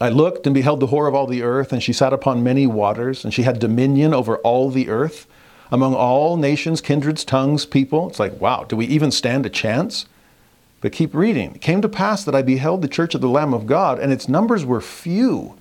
I 0.00 0.08
looked 0.08 0.46
and 0.46 0.54
beheld 0.54 0.80
the 0.80 0.88
whore 0.88 1.08
of 1.08 1.14
all 1.14 1.26
the 1.26 1.42
earth, 1.42 1.72
and 1.72 1.82
she 1.82 1.92
sat 1.92 2.12
upon 2.12 2.42
many 2.42 2.66
waters, 2.66 3.24
and 3.24 3.32
she 3.32 3.42
had 3.42 3.58
dominion 3.58 4.12
over 4.12 4.38
all 4.38 4.70
the 4.70 4.88
earth, 4.88 5.26
among 5.70 5.94
all 5.94 6.36
nations, 6.36 6.80
kindreds, 6.80 7.24
tongues, 7.24 7.66
people. 7.66 8.08
It's 8.08 8.20
like, 8.20 8.40
wow, 8.40 8.64
do 8.64 8.76
we 8.76 8.86
even 8.86 9.10
stand 9.10 9.46
a 9.46 9.50
chance? 9.50 10.06
But 10.80 10.92
keep 10.92 11.14
reading. 11.14 11.54
It 11.54 11.60
came 11.60 11.80
to 11.82 11.88
pass 11.88 12.24
that 12.24 12.34
I 12.34 12.42
beheld 12.42 12.82
the 12.82 12.88
church 12.88 13.14
of 13.14 13.20
the 13.20 13.28
Lamb 13.28 13.54
of 13.54 13.66
God, 13.66 13.98
and 13.98 14.12
its 14.12 14.28
numbers 14.28 14.64
were 14.64 14.80
few 14.80 15.56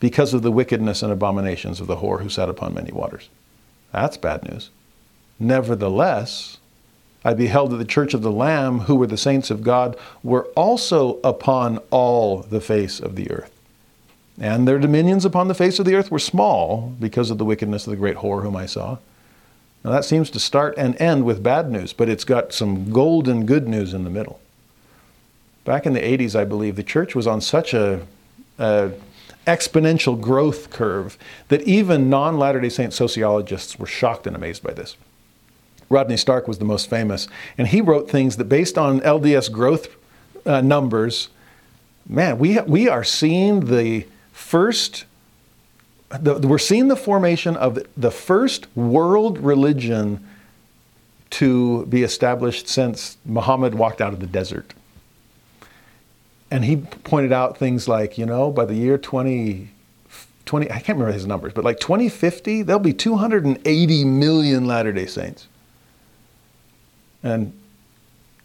because 0.00 0.34
of 0.34 0.42
the 0.42 0.52
wickedness 0.52 1.02
and 1.02 1.12
abominations 1.12 1.80
of 1.80 1.86
the 1.86 1.96
whore 1.96 2.22
who 2.22 2.28
sat 2.28 2.48
upon 2.48 2.74
many 2.74 2.92
waters. 2.92 3.28
That's 3.92 4.16
bad 4.16 4.44
news. 4.44 4.70
Nevertheless, 5.38 6.58
I 7.24 7.34
beheld 7.34 7.72
that 7.72 7.76
the 7.76 7.84
church 7.84 8.14
of 8.14 8.22
the 8.22 8.32
Lamb, 8.32 8.80
who 8.80 8.94
were 8.94 9.06
the 9.06 9.16
saints 9.16 9.50
of 9.50 9.62
God, 9.62 9.96
were 10.22 10.44
also 10.56 11.18
upon 11.24 11.78
all 11.90 12.38
the 12.38 12.60
face 12.60 13.00
of 13.00 13.16
the 13.16 13.30
earth. 13.30 13.52
And 14.40 14.68
their 14.68 14.78
dominions 14.78 15.24
upon 15.24 15.48
the 15.48 15.54
face 15.54 15.78
of 15.78 15.86
the 15.86 15.94
earth 15.94 16.10
were 16.10 16.18
small 16.18 16.94
because 17.00 17.30
of 17.30 17.38
the 17.38 17.44
wickedness 17.44 17.86
of 17.86 17.90
the 17.90 17.96
great 17.96 18.18
whore 18.18 18.42
whom 18.42 18.56
I 18.56 18.66
saw. 18.66 18.98
Now 19.86 19.92
that 19.92 20.04
seems 20.04 20.30
to 20.30 20.40
start 20.40 20.74
and 20.76 21.00
end 21.00 21.24
with 21.24 21.44
bad 21.44 21.70
news, 21.70 21.92
but 21.92 22.08
it's 22.08 22.24
got 22.24 22.52
some 22.52 22.90
golden 22.90 23.46
good 23.46 23.68
news 23.68 23.94
in 23.94 24.02
the 24.02 24.10
middle. 24.10 24.40
Back 25.64 25.86
in 25.86 25.92
the 25.92 26.00
80s, 26.00 26.34
I 26.34 26.44
believe, 26.44 26.74
the 26.74 26.82
church 26.82 27.14
was 27.14 27.28
on 27.28 27.40
such 27.40 27.72
a, 27.72 28.04
a 28.58 28.90
exponential 29.46 30.20
growth 30.20 30.70
curve 30.70 31.16
that 31.46 31.62
even 31.62 32.10
non 32.10 32.36
Latter 32.36 32.60
day 32.60 32.68
Saint 32.68 32.94
sociologists 32.94 33.78
were 33.78 33.86
shocked 33.86 34.26
and 34.26 34.34
amazed 34.34 34.60
by 34.60 34.72
this. 34.72 34.96
Rodney 35.88 36.16
Stark 36.16 36.48
was 36.48 36.58
the 36.58 36.64
most 36.64 36.90
famous, 36.90 37.28
and 37.56 37.68
he 37.68 37.80
wrote 37.80 38.10
things 38.10 38.38
that, 38.38 38.46
based 38.46 38.76
on 38.76 39.00
LDS 39.02 39.52
growth 39.52 39.86
uh, 40.44 40.62
numbers, 40.62 41.28
man, 42.08 42.40
we, 42.40 42.58
we 42.62 42.88
are 42.88 43.04
seeing 43.04 43.66
the 43.66 44.04
first, 44.32 45.04
the, 46.10 46.46
we're 46.46 46.58
seeing 46.58 46.88
the 46.88 46.96
formation 46.96 47.56
of 47.56 47.78
the 47.96 48.10
first 48.10 48.66
world 48.76 49.38
religion 49.38 50.26
to 51.30 51.84
be 51.86 52.02
established 52.02 52.68
since 52.68 53.16
Muhammad 53.24 53.74
walked 53.74 54.00
out 54.00 54.12
of 54.12 54.20
the 54.20 54.26
desert 54.26 54.74
and 56.50 56.64
he 56.64 56.76
pointed 56.76 57.32
out 57.32 57.58
things 57.58 57.88
like, 57.88 58.18
you 58.18 58.26
know, 58.26 58.50
by 58.50 58.64
the 58.64 58.74
year 58.74 58.98
20, 58.98 59.68
20 60.44 60.70
I 60.70 60.74
can't 60.74 60.98
remember 60.98 61.12
his 61.12 61.26
numbers, 61.26 61.52
but 61.52 61.64
like 61.64 61.80
2050, 61.80 62.62
there'll 62.62 62.80
be 62.80 62.92
280 62.92 64.04
million 64.04 64.66
Latter 64.66 64.92
day 64.92 65.06
Saints. 65.06 65.48
And 67.22 67.52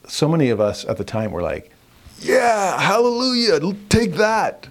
so 0.08 0.28
many 0.28 0.50
of 0.50 0.60
us 0.60 0.84
at 0.86 0.98
the 0.98 1.04
time 1.04 1.32
were 1.32 1.44
like, 1.44 1.72
yeah, 2.20 2.80
hallelujah, 2.80 3.60
take 3.90 4.14
that. 4.14 4.68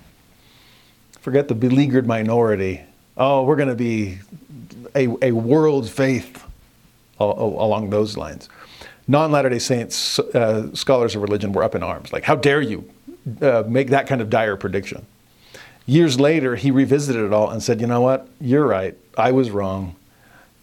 Forget 1.21 1.49
the 1.49 1.55
beleaguered 1.55 2.07
minority. 2.07 2.83
Oh, 3.17 3.45
we're 3.45 3.57
going 3.57 3.69
to 3.69 3.75
be 3.75 4.19
a, 4.95 5.09
a 5.23 5.33
world 5.33 5.89
faith 5.89 6.45
along 7.19 7.91
those 7.91 8.17
lines. 8.17 8.49
Non 9.07 9.31
Latter 9.31 9.51
day 9.51 9.59
Saints 9.59 10.19
uh, 10.19 10.75
scholars 10.75 11.15
of 11.15 11.23
religion 11.23 11.53
were 11.53 11.63
up 11.63 11.75
in 11.75 11.83
arms. 11.83 12.13
Like, 12.13 12.25
how 12.25 12.37
dare 12.37 12.63
you 12.63 12.89
uh, 13.43 13.65
make 13.67 13.89
that 13.89 14.07
kind 14.07 14.21
of 14.21 14.31
dire 14.31 14.57
prediction? 14.57 15.05
Years 15.85 16.19
later, 16.19 16.57
he 16.57 16.71
revisited 16.71 17.23
it 17.25 17.33
all 17.33 17.51
and 17.51 17.63
said, 17.63 17.81
you 17.81 17.87
know 17.87 18.01
what? 18.01 18.29
You're 18.41 18.67
right. 18.67 18.97
I 19.19 19.33
was 19.33 19.51
wrong. 19.51 19.97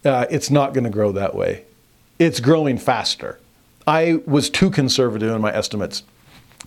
Uh, 0.06 0.26
it's 0.32 0.50
not 0.50 0.74
going 0.74 0.86
to 0.86 0.90
grow 0.90 1.12
that 1.12 1.36
way. 1.36 1.66
It's 2.18 2.40
growing 2.40 2.78
faster. 2.78 3.40
I 3.86 4.22
was 4.26 4.50
too 4.50 4.72
conservative 4.72 5.36
in 5.36 5.42
my 5.42 5.54
estimates. 5.54 6.04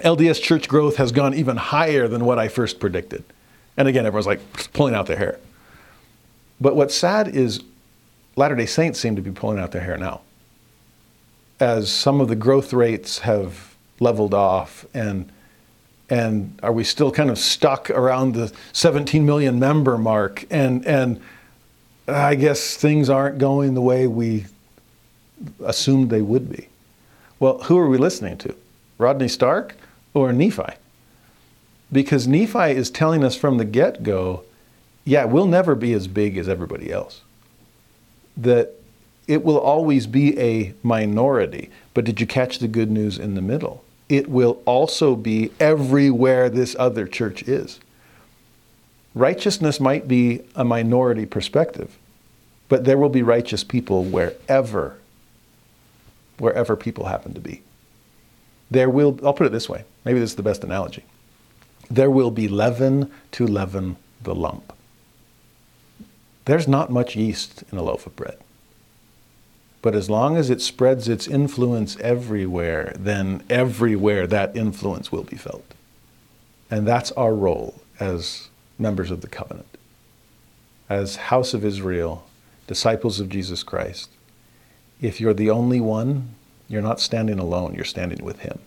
LDS 0.01 0.41
church 0.41 0.69
growth 0.69 0.97
has 0.97 1.11
gone 1.11 1.35
even 1.35 1.57
higher 1.57 2.07
than 2.07 2.25
what 2.25 2.39
I 2.39 2.49
first 2.49 2.79
predicted. 2.79 3.25
And 3.81 3.89
again, 3.89 4.05
everyone's 4.05 4.27
like 4.27 4.73
pulling 4.75 4.95
out 4.95 5.07
their 5.07 5.17
hair. 5.17 5.39
But 6.61 6.77
what's 6.77 6.95
sad 6.95 7.29
is 7.29 7.63
Latter 8.37 8.55
day 8.55 8.67
Saints 8.67 9.01
seem 9.01 9.17
to 9.17 9.23
be 9.23 9.31
pulling 9.31 9.59
out 9.59 9.73
their 9.73 9.81
hair 9.81 9.97
now. 9.97 10.21
As 11.59 11.91
some 11.91 12.21
of 12.21 12.29
the 12.29 12.37
growth 12.37 12.75
rates 12.75 13.21
have 13.21 13.75
leveled 13.99 14.35
off, 14.35 14.85
and, 14.93 15.33
and 16.11 16.59
are 16.63 16.75
we 16.75 16.85
still 16.85 17.11
kind 17.11 17.31
of 17.31 17.39
stuck 17.39 17.89
around 17.89 18.35
the 18.35 18.53
17 18.75 19.25
million 19.25 19.59
member 19.59 19.97
mark? 19.97 20.45
And, 20.51 20.87
and 20.87 21.19
I 22.07 22.35
guess 22.35 22.77
things 22.77 23.09
aren't 23.09 23.39
going 23.39 23.73
the 23.73 23.81
way 23.81 24.07
we 24.07 24.45
assumed 25.65 26.11
they 26.11 26.21
would 26.21 26.53
be. 26.53 26.69
Well, 27.39 27.63
who 27.63 27.79
are 27.79 27.89
we 27.89 27.97
listening 27.97 28.37
to? 28.39 28.55
Rodney 28.99 29.29
Stark 29.29 29.75
or 30.13 30.35
Nephi? 30.35 30.75
Because 31.93 32.27
Nephi 32.27 32.71
is 32.71 32.91
telling 32.91 33.25
us 33.25 33.37
from 33.37 33.59
the 33.59 33.65
get 33.65 34.03
go, 34.03 34.45
yeah, 35.05 35.25
we'll 35.25 35.47
never 35.47 35.75
be 35.75 35.93
as 35.93 36.07
big 36.07 36.37
as 36.37 36.49
everybody 36.49 36.93
else. 36.93 37.23
That 38.37 38.75
it 39.27 39.45
will 39.45 39.59
always 39.59 40.07
be 40.07 40.39
a 40.39 40.75
minority. 40.83 41.71
But 41.95 42.05
did 42.05 42.21
you 42.21 42.27
catch 42.27 42.59
the 42.59 42.69
good 42.69 42.91
news 42.91 43.19
in 43.19 43.35
the 43.35 43.43
middle? 43.43 43.85
It 44.09 44.29
will 44.29 44.61
also 44.67 45.15
be 45.15 45.53
everywhere 45.61 46.49
this 46.49 46.77
other 46.79 47.07
church 47.07 47.43
is. 47.43 47.81
Righteousness 49.15 49.81
might 49.81 50.07
be 50.07 50.43
a 50.55 50.65
minority 50.65 51.27
perspective, 51.27 51.97
but 52.69 52.85
there 52.85 52.99
will 52.99 53.09
be 53.09 53.23
righteous 53.23 53.65
people 53.65 54.05
wherever 54.05 54.97
wherever 56.41 56.75
people 56.75 57.05
happen 57.05 57.35
to 57.35 57.41
be. 57.41 57.63
There 58.71 58.89
will, 58.89 59.19
I'll 59.23 59.35
put 59.35 59.47
it 59.47 59.53
this 59.53 59.69
way, 59.69 59.85
maybe 60.05 60.19
this 60.19 60.31
is 60.31 60.37
the 60.37 60.43
best 60.43 60.65
analogy. 60.65 61.05
There 61.91 62.11
will 62.11 62.31
be 62.31 62.49
leaven 62.49 63.11
to 63.33 63.47
leaven 63.47 63.97
the 64.23 64.35
lump. 64.35 64.73
There's 66.45 66.69
not 66.69 66.91
much 66.91 67.17
yeast 67.17 67.65
in 67.71 67.79
a 67.79 67.83
loaf 67.83 68.07
of 68.07 68.17
bread. 68.17 68.39
But 69.83 69.95
as 69.95 70.11
long 70.11 70.37
as 70.37 70.51
it 70.51 70.61
spreads 70.61 71.09
its 71.09 71.27
influence 71.27 71.97
everywhere, 72.01 72.95
then 72.99 73.43
everywhere 73.49 74.27
that 74.27 74.57
influence 74.57 75.11
will 75.11 75.25
be 75.25 75.37
felt. 75.37 75.75
And 76.71 76.87
that's 76.87 77.13
our 77.13 77.35
role 77.35 77.81
as 77.99 78.49
members 78.79 79.11
of 79.11 79.21
the 79.21 79.29
covenant, 79.29 79.77
as 80.89 81.17
house 81.17 81.55
of 81.55 81.65
Israel, 81.65 82.27
disciples 82.67 83.21
of 83.21 83.29
Jesus 83.29 83.63
Christ, 83.63 84.11
if 85.01 85.21
you're 85.21 85.35
the 85.35 85.51
only 85.51 85.81
one, 85.81 86.35
you're 86.69 86.83
not 86.83 87.01
standing 87.01 87.39
alone, 87.39 87.75
you're 87.75 87.85
standing 87.85 88.25
with 88.25 88.41
him. 88.41 88.59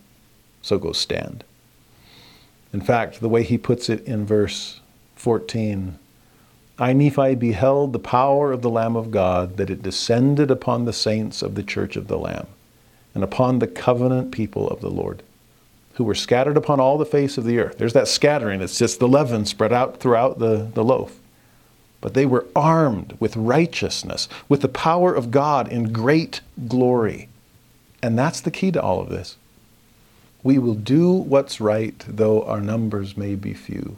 So 0.62 0.78
go 0.78 0.92
stand. 0.92 1.44
In 2.74 2.82
fact, 2.82 3.20
the 3.20 3.28
way 3.28 3.42
he 3.42 3.56
puts 3.56 3.88
it 3.88 4.04
in 4.04 4.26
verse 4.26 4.80
14 5.16 5.98
I, 6.76 6.92
Nephi, 6.92 7.36
beheld 7.36 7.92
the 7.92 8.00
power 8.00 8.50
of 8.50 8.60
the 8.62 8.68
Lamb 8.68 8.96
of 8.96 9.12
God, 9.12 9.56
that 9.58 9.70
it 9.70 9.82
descended 9.82 10.50
upon 10.50 10.84
the 10.84 10.92
saints 10.92 11.40
of 11.40 11.54
the 11.54 11.62
church 11.62 11.94
of 11.94 12.08
the 12.08 12.18
Lamb, 12.18 12.48
and 13.14 13.22
upon 13.22 13.60
the 13.60 13.68
covenant 13.68 14.32
people 14.32 14.68
of 14.68 14.80
the 14.80 14.90
Lord, 14.90 15.22
who 15.94 16.02
were 16.02 16.16
scattered 16.16 16.56
upon 16.56 16.80
all 16.80 16.98
the 16.98 17.06
face 17.06 17.38
of 17.38 17.44
the 17.44 17.60
earth. 17.60 17.78
There's 17.78 17.92
that 17.92 18.08
scattering, 18.08 18.60
it's 18.60 18.76
just 18.76 18.98
the 18.98 19.06
leaven 19.06 19.46
spread 19.46 19.72
out 19.72 20.00
throughout 20.00 20.40
the, 20.40 20.68
the 20.74 20.82
loaf 20.82 21.20
but 22.04 22.12
they 22.12 22.26
were 22.26 22.44
armed 22.54 23.16
with 23.18 23.34
righteousness, 23.34 24.28
with 24.46 24.60
the 24.60 24.68
power 24.68 25.14
of 25.14 25.30
God 25.30 25.72
in 25.72 25.90
great 25.90 26.42
glory. 26.68 27.30
And 28.02 28.18
that's 28.18 28.42
the 28.42 28.50
key 28.50 28.70
to 28.72 28.82
all 28.82 29.00
of 29.00 29.08
this. 29.08 29.38
We 30.44 30.58
will 30.58 30.74
do 30.74 31.10
what's 31.10 31.58
right, 31.58 32.04
though 32.06 32.42
our 32.42 32.60
numbers 32.60 33.16
may 33.16 33.34
be 33.34 33.54
few, 33.54 33.96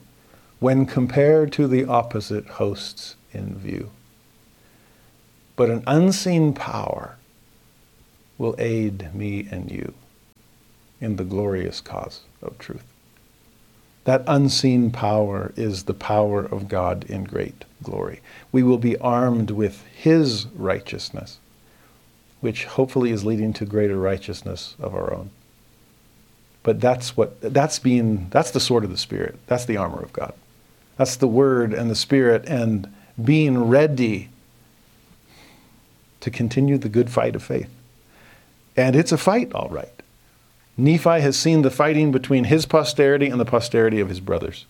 when 0.60 0.86
compared 0.86 1.52
to 1.54 1.66
the 1.66 1.84
opposite 1.84 2.46
hosts 2.46 3.16
in 3.32 3.56
view. 3.56 3.90
But 5.56 5.70
an 5.70 5.82
unseen 5.88 6.52
power 6.52 7.16
will 8.38 8.54
aid 8.58 9.12
me 9.12 9.48
and 9.50 9.70
you 9.72 9.92
in 11.00 11.16
the 11.16 11.24
glorious 11.24 11.80
cause 11.80 12.20
of 12.40 12.56
truth. 12.58 12.84
That 14.04 14.22
unseen 14.28 14.92
power 14.92 15.52
is 15.56 15.82
the 15.82 15.94
power 15.94 16.44
of 16.44 16.68
God 16.68 17.04
in 17.08 17.24
great 17.24 17.64
glory. 17.82 18.20
We 18.52 18.62
will 18.62 18.78
be 18.78 18.96
armed 18.98 19.50
with 19.50 19.84
His 19.86 20.46
righteousness, 20.54 21.38
which 22.40 22.66
hopefully 22.66 23.10
is 23.10 23.24
leading 23.24 23.52
to 23.54 23.66
greater 23.66 23.98
righteousness 23.98 24.76
of 24.78 24.94
our 24.94 25.12
own. 25.12 25.30
But 26.66 26.80
that's 26.80 27.16
what 27.16 27.40
that's 27.40 27.78
being 27.78 28.26
that's 28.30 28.50
the 28.50 28.58
sword 28.58 28.82
of 28.82 28.90
the 28.90 28.98
Spirit. 28.98 29.38
That's 29.46 29.66
the 29.66 29.76
armor 29.76 30.02
of 30.02 30.12
God. 30.12 30.34
That's 30.96 31.14
the 31.14 31.28
word 31.28 31.72
and 31.72 31.88
the 31.88 31.94
Spirit 31.94 32.44
and 32.48 32.92
being 33.22 33.68
ready 33.68 34.30
to 36.18 36.28
continue 36.28 36.76
the 36.76 36.88
good 36.88 37.08
fight 37.08 37.36
of 37.36 37.44
faith. 37.44 37.70
And 38.76 38.96
it's 38.96 39.12
a 39.12 39.16
fight, 39.16 39.52
all 39.52 39.68
right. 39.68 40.02
Nephi 40.76 41.20
has 41.20 41.38
seen 41.38 41.62
the 41.62 41.70
fighting 41.70 42.10
between 42.10 42.42
his 42.42 42.66
posterity 42.66 43.28
and 43.28 43.38
the 43.38 43.44
posterity 43.44 44.00
of 44.00 44.08
his 44.08 44.18
brothers. 44.18 44.66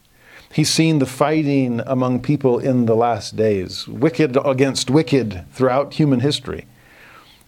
He's 0.53 0.69
seen 0.69 0.99
the 0.99 1.07
fighting 1.07 1.81
among 1.87 2.21
people 2.21 2.59
in 2.59 2.85
the 2.85 2.95
last 2.95 3.37
days, 3.37 3.89
wicked 3.89 4.37
against 4.45 4.91
wicked 4.91 5.47
throughout 5.51 5.95
human 5.95 6.21
history. 6.21 6.67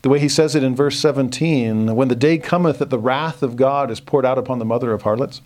The 0.03 0.09
way 0.09 0.21
he 0.21 0.29
says 0.29 0.55
it 0.55 0.63
in 0.63 0.77
verse 0.77 0.99
17 0.99 1.95
when 1.97 2.09
the 2.09 2.15
day 2.15 2.39
cometh 2.39 2.79
that 2.79 2.91
the 2.91 2.99
wrath 2.99 3.43
of 3.43 3.57
God 3.57 3.91
is 3.91 4.01
poured 4.01 4.25
out 4.25 4.39
upon 4.39 4.59
the 4.59 4.65
mother 4.65 4.93
of 4.93 5.03
harlots, 5.03 5.41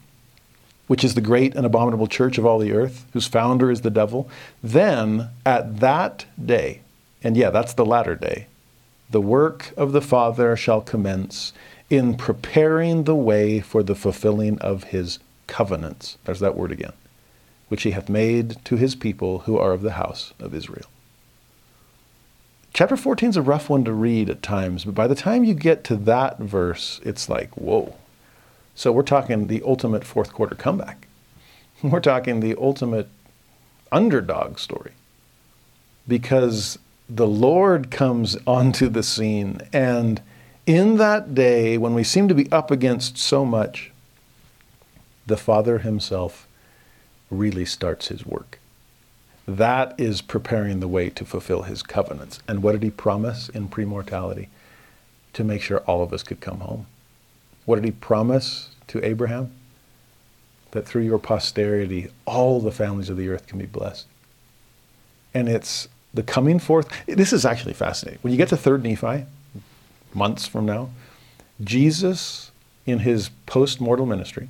which 0.86 1.04
is 1.04 1.14
the 1.14 1.22
great 1.22 1.54
and 1.54 1.64
abominable 1.64 2.06
church 2.06 2.36
of 2.36 2.44
all 2.44 2.58
the 2.58 2.72
earth, 2.72 3.06
whose 3.12 3.26
founder 3.26 3.70
is 3.70 3.80
the 3.80 3.90
devil, 3.90 4.28
then 4.62 5.30
at 5.46 5.80
that 5.80 6.26
day, 6.44 6.82
and 7.22 7.36
yeah, 7.36 7.48
that's 7.48 7.72
the 7.72 7.86
latter 7.86 8.14
day, 8.14 8.46
the 9.10 9.20
work 9.20 9.72
of 9.76 9.92
the 9.92 10.00
Father 10.02 10.56
shall 10.56 10.80
commence 10.80 11.52
in 11.88 12.16
preparing 12.16 13.04
the 13.04 13.14
way 13.14 13.60
for 13.60 13.82
the 13.82 13.94
fulfilling 13.94 14.58
of 14.58 14.84
his 14.84 15.18
covenants. 15.46 16.18
There's 16.24 16.40
that 16.40 16.56
word 16.56 16.72
again, 16.72 16.92
which 17.68 17.82
he 17.82 17.90
hath 17.92 18.08
made 18.08 18.62
to 18.64 18.76
his 18.76 18.94
people 18.94 19.40
who 19.40 19.58
are 19.58 19.72
of 19.72 19.82
the 19.82 19.92
house 19.92 20.32
of 20.38 20.54
Israel. 20.54 20.86
Chapter 22.74 22.96
14 22.96 23.28
is 23.28 23.36
a 23.36 23.42
rough 23.42 23.68
one 23.68 23.84
to 23.84 23.92
read 23.92 24.30
at 24.30 24.42
times, 24.42 24.86
but 24.86 24.94
by 24.94 25.06
the 25.06 25.14
time 25.14 25.44
you 25.44 25.52
get 25.52 25.84
to 25.84 25.96
that 25.96 26.38
verse, 26.38 27.02
it's 27.04 27.28
like, 27.28 27.54
whoa. 27.54 27.96
So 28.74 28.90
we're 28.90 29.02
talking 29.02 29.46
the 29.46 29.62
ultimate 29.62 30.04
fourth 30.04 30.32
quarter 30.32 30.54
comeback. 30.54 31.06
We're 31.82 32.00
talking 32.00 32.40
the 32.40 32.56
ultimate 32.58 33.08
underdog 33.90 34.58
story. 34.58 34.92
Because 36.08 36.78
the 37.08 37.26
Lord 37.26 37.90
comes 37.90 38.38
onto 38.46 38.88
the 38.88 39.02
scene 39.02 39.60
and 39.72 40.22
in 40.64 40.96
that 40.96 41.34
day 41.34 41.76
when 41.76 41.92
we 41.92 42.04
seem 42.04 42.28
to 42.28 42.34
be 42.34 42.50
up 42.50 42.70
against 42.70 43.18
so 43.18 43.44
much, 43.44 43.90
the 45.26 45.36
Father 45.36 45.78
Himself 45.78 46.46
really 47.30 47.66
starts 47.66 48.08
His 48.08 48.24
work. 48.24 48.58
That 49.46 49.94
is 49.98 50.22
preparing 50.22 50.80
the 50.80 50.88
way 50.88 51.10
to 51.10 51.24
fulfill 51.24 51.62
His 51.62 51.82
covenants. 51.82 52.40
And 52.46 52.62
what 52.62 52.72
did 52.72 52.82
He 52.82 52.90
promise 52.90 53.48
in 53.48 53.68
premortality? 53.68 54.48
To 55.34 55.44
make 55.44 55.62
sure 55.62 55.78
all 55.80 56.02
of 56.02 56.12
us 56.12 56.22
could 56.22 56.40
come 56.40 56.60
home. 56.60 56.86
What 57.64 57.76
did 57.76 57.84
He 57.84 57.90
promise 57.90 58.70
to 58.88 59.04
Abraham? 59.04 59.52
That 60.70 60.86
through 60.86 61.02
your 61.02 61.18
posterity, 61.18 62.08
all 62.24 62.60
the 62.60 62.72
families 62.72 63.10
of 63.10 63.16
the 63.16 63.28
earth 63.28 63.46
can 63.46 63.58
be 63.58 63.66
blessed. 63.66 64.06
And 65.34 65.48
it's 65.48 65.88
the 66.14 66.22
coming 66.22 66.58
forth. 66.58 66.88
This 67.06 67.32
is 67.32 67.44
actually 67.44 67.74
fascinating. 67.74 68.20
When 68.22 68.32
you 68.32 68.36
get 68.36 68.48
to 68.50 68.56
3rd 68.56 68.82
Nephi, 68.82 69.26
months 70.14 70.46
from 70.46 70.66
now, 70.66 70.90
Jesus, 71.62 72.50
in 72.86 73.00
his 73.00 73.30
post 73.46 73.80
mortal 73.80 74.06
ministry, 74.06 74.48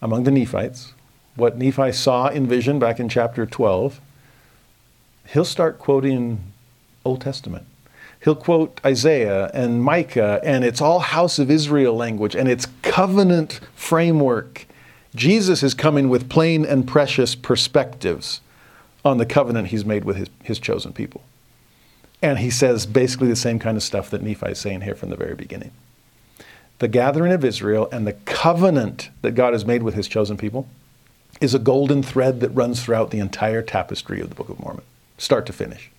among 0.00 0.24
the 0.24 0.30
Nephites, 0.30 0.94
what 1.36 1.56
Nephi 1.56 1.92
saw 1.92 2.28
in 2.28 2.46
vision 2.46 2.78
back 2.78 3.00
in 3.00 3.08
chapter 3.08 3.46
12, 3.46 4.00
he'll 5.28 5.44
start 5.44 5.78
quoting 5.78 6.52
Old 7.04 7.20
Testament. 7.20 7.66
he'll 8.22 8.34
quote 8.34 8.80
Isaiah 8.84 9.50
and 9.54 9.82
Micah, 9.82 10.40
and 10.44 10.64
it's 10.64 10.80
all 10.80 10.98
house 10.98 11.38
of 11.38 11.50
Israel 11.50 11.94
language, 11.94 12.36
and 12.36 12.48
it's 12.48 12.66
covenant 12.82 13.60
framework. 13.74 14.66
Jesus 15.14 15.62
is 15.62 15.74
coming 15.74 16.08
with 16.08 16.28
plain 16.28 16.64
and 16.64 16.86
precious 16.86 17.34
perspectives 17.34 18.40
on 19.04 19.18
the 19.18 19.26
covenant 19.26 19.68
he's 19.68 19.84
made 19.84 20.04
with 20.04 20.16
his, 20.16 20.28
his 20.42 20.58
chosen 20.58 20.92
people. 20.92 21.22
And 22.22 22.38
he 22.38 22.50
says 22.50 22.84
basically 22.84 23.28
the 23.28 23.36
same 23.36 23.58
kind 23.58 23.76
of 23.76 23.82
stuff 23.82 24.10
that 24.10 24.22
Nephi 24.22 24.50
is 24.50 24.58
saying 24.58 24.82
here 24.82 24.94
from 24.94 25.08
the 25.08 25.16
very 25.16 25.34
beginning. 25.34 25.72
The 26.78 26.88
gathering 26.88 27.32
of 27.32 27.44
Israel 27.44 27.88
and 27.90 28.06
the 28.06 28.12
covenant 28.12 29.10
that 29.22 29.32
God 29.32 29.54
has 29.54 29.64
made 29.64 29.82
with 29.82 29.94
his 29.94 30.08
chosen 30.08 30.36
people 30.36 30.68
is 31.40 31.54
a 31.54 31.58
golden 31.58 32.02
thread 32.02 32.40
that 32.40 32.50
runs 32.50 32.82
throughout 32.82 33.10
the 33.10 33.18
entire 33.18 33.62
tapestry 33.62 34.20
of 34.20 34.28
the 34.28 34.34
Book 34.34 34.50
of 34.50 34.60
Mormon, 34.60 34.84
start 35.16 35.46
to 35.46 35.52
finish. 35.52 35.90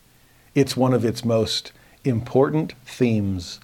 It's 0.53 0.77
one 0.77 0.93
of 0.93 1.03
its 1.03 1.25
most 1.25 1.71
important 2.03 2.73
themes. 2.85 3.59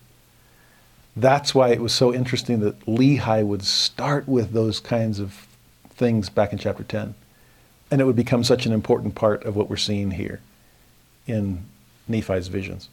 That's 1.16 1.54
why 1.54 1.70
it 1.70 1.82
was 1.82 1.94
so 1.94 2.14
interesting 2.14 2.60
that 2.62 2.80
Lehi 2.86 3.46
would 3.46 3.64
start 3.64 4.28
with 4.28 4.54
those 4.54 4.80
kinds 4.80 5.20
of 5.20 5.48
things 5.90 6.30
back 6.30 6.52
in 6.52 6.60
chapter 6.60 6.84
10. 6.84 7.14
And 7.90 8.02
it 8.02 8.06
would 8.06 8.16
become 8.16 8.44
such 8.44 8.66
an 8.66 8.74
important 8.74 9.16
part 9.16 9.44
of 9.44 9.56
what 9.56 9.70
we're 9.70 9.78
seeing 9.78 10.12
here 10.12 10.42
in 11.26 11.64
Nephi's 12.10 12.48
visions. 12.48 12.90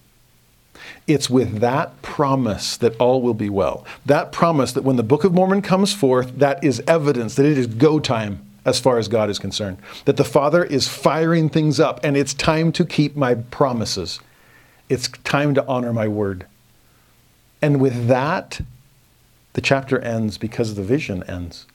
It's 1.06 1.31
with 1.31 1.61
that 1.61 2.02
promise 2.02 2.77
that 2.78 2.97
all 2.97 3.23
will 3.23 3.35
be 3.35 3.48
well. 3.48 3.85
That 4.05 4.32
promise 4.32 4.73
that 4.73 4.82
when 4.82 4.97
the 4.97 5.02
Book 5.02 5.24
of 5.24 5.32
Mormon 5.32 5.62
comes 5.62 5.94
forth, 5.94 6.39
that 6.39 6.62
is 6.65 6.82
evidence 6.86 7.36
that 7.36 7.47
it 7.47 7.56
is 7.56 7.66
go 7.66 8.01
time 8.01 8.44
as 8.65 8.81
far 8.81 8.99
as 8.99 9.09
God 9.09 9.31
is 9.31 9.39
concerned. 9.39 9.78
That 10.05 10.16
the 10.16 10.24
Father 10.24 10.65
is 10.65 10.89
firing 10.89 11.49
things 11.49 11.78
up 11.81 12.01
and 12.03 12.16
it's 12.16 12.35
time 12.35 12.73
to 12.73 12.85
keep 12.85 13.16
my 13.16 13.35
promises. 13.35 14.20
It's 14.89 15.09
time 15.24 15.55
to 15.55 15.66
honor 15.66 15.93
my 15.93 16.09
word. 16.09 16.47
And 17.61 17.81
with 17.81 18.09
that, 18.09 18.61
the 19.55 19.61
chapter 19.61 19.99
ends 19.99 20.39
because 20.39 20.74
the 20.74 20.82
vision 20.82 21.23
ends. 21.24 21.66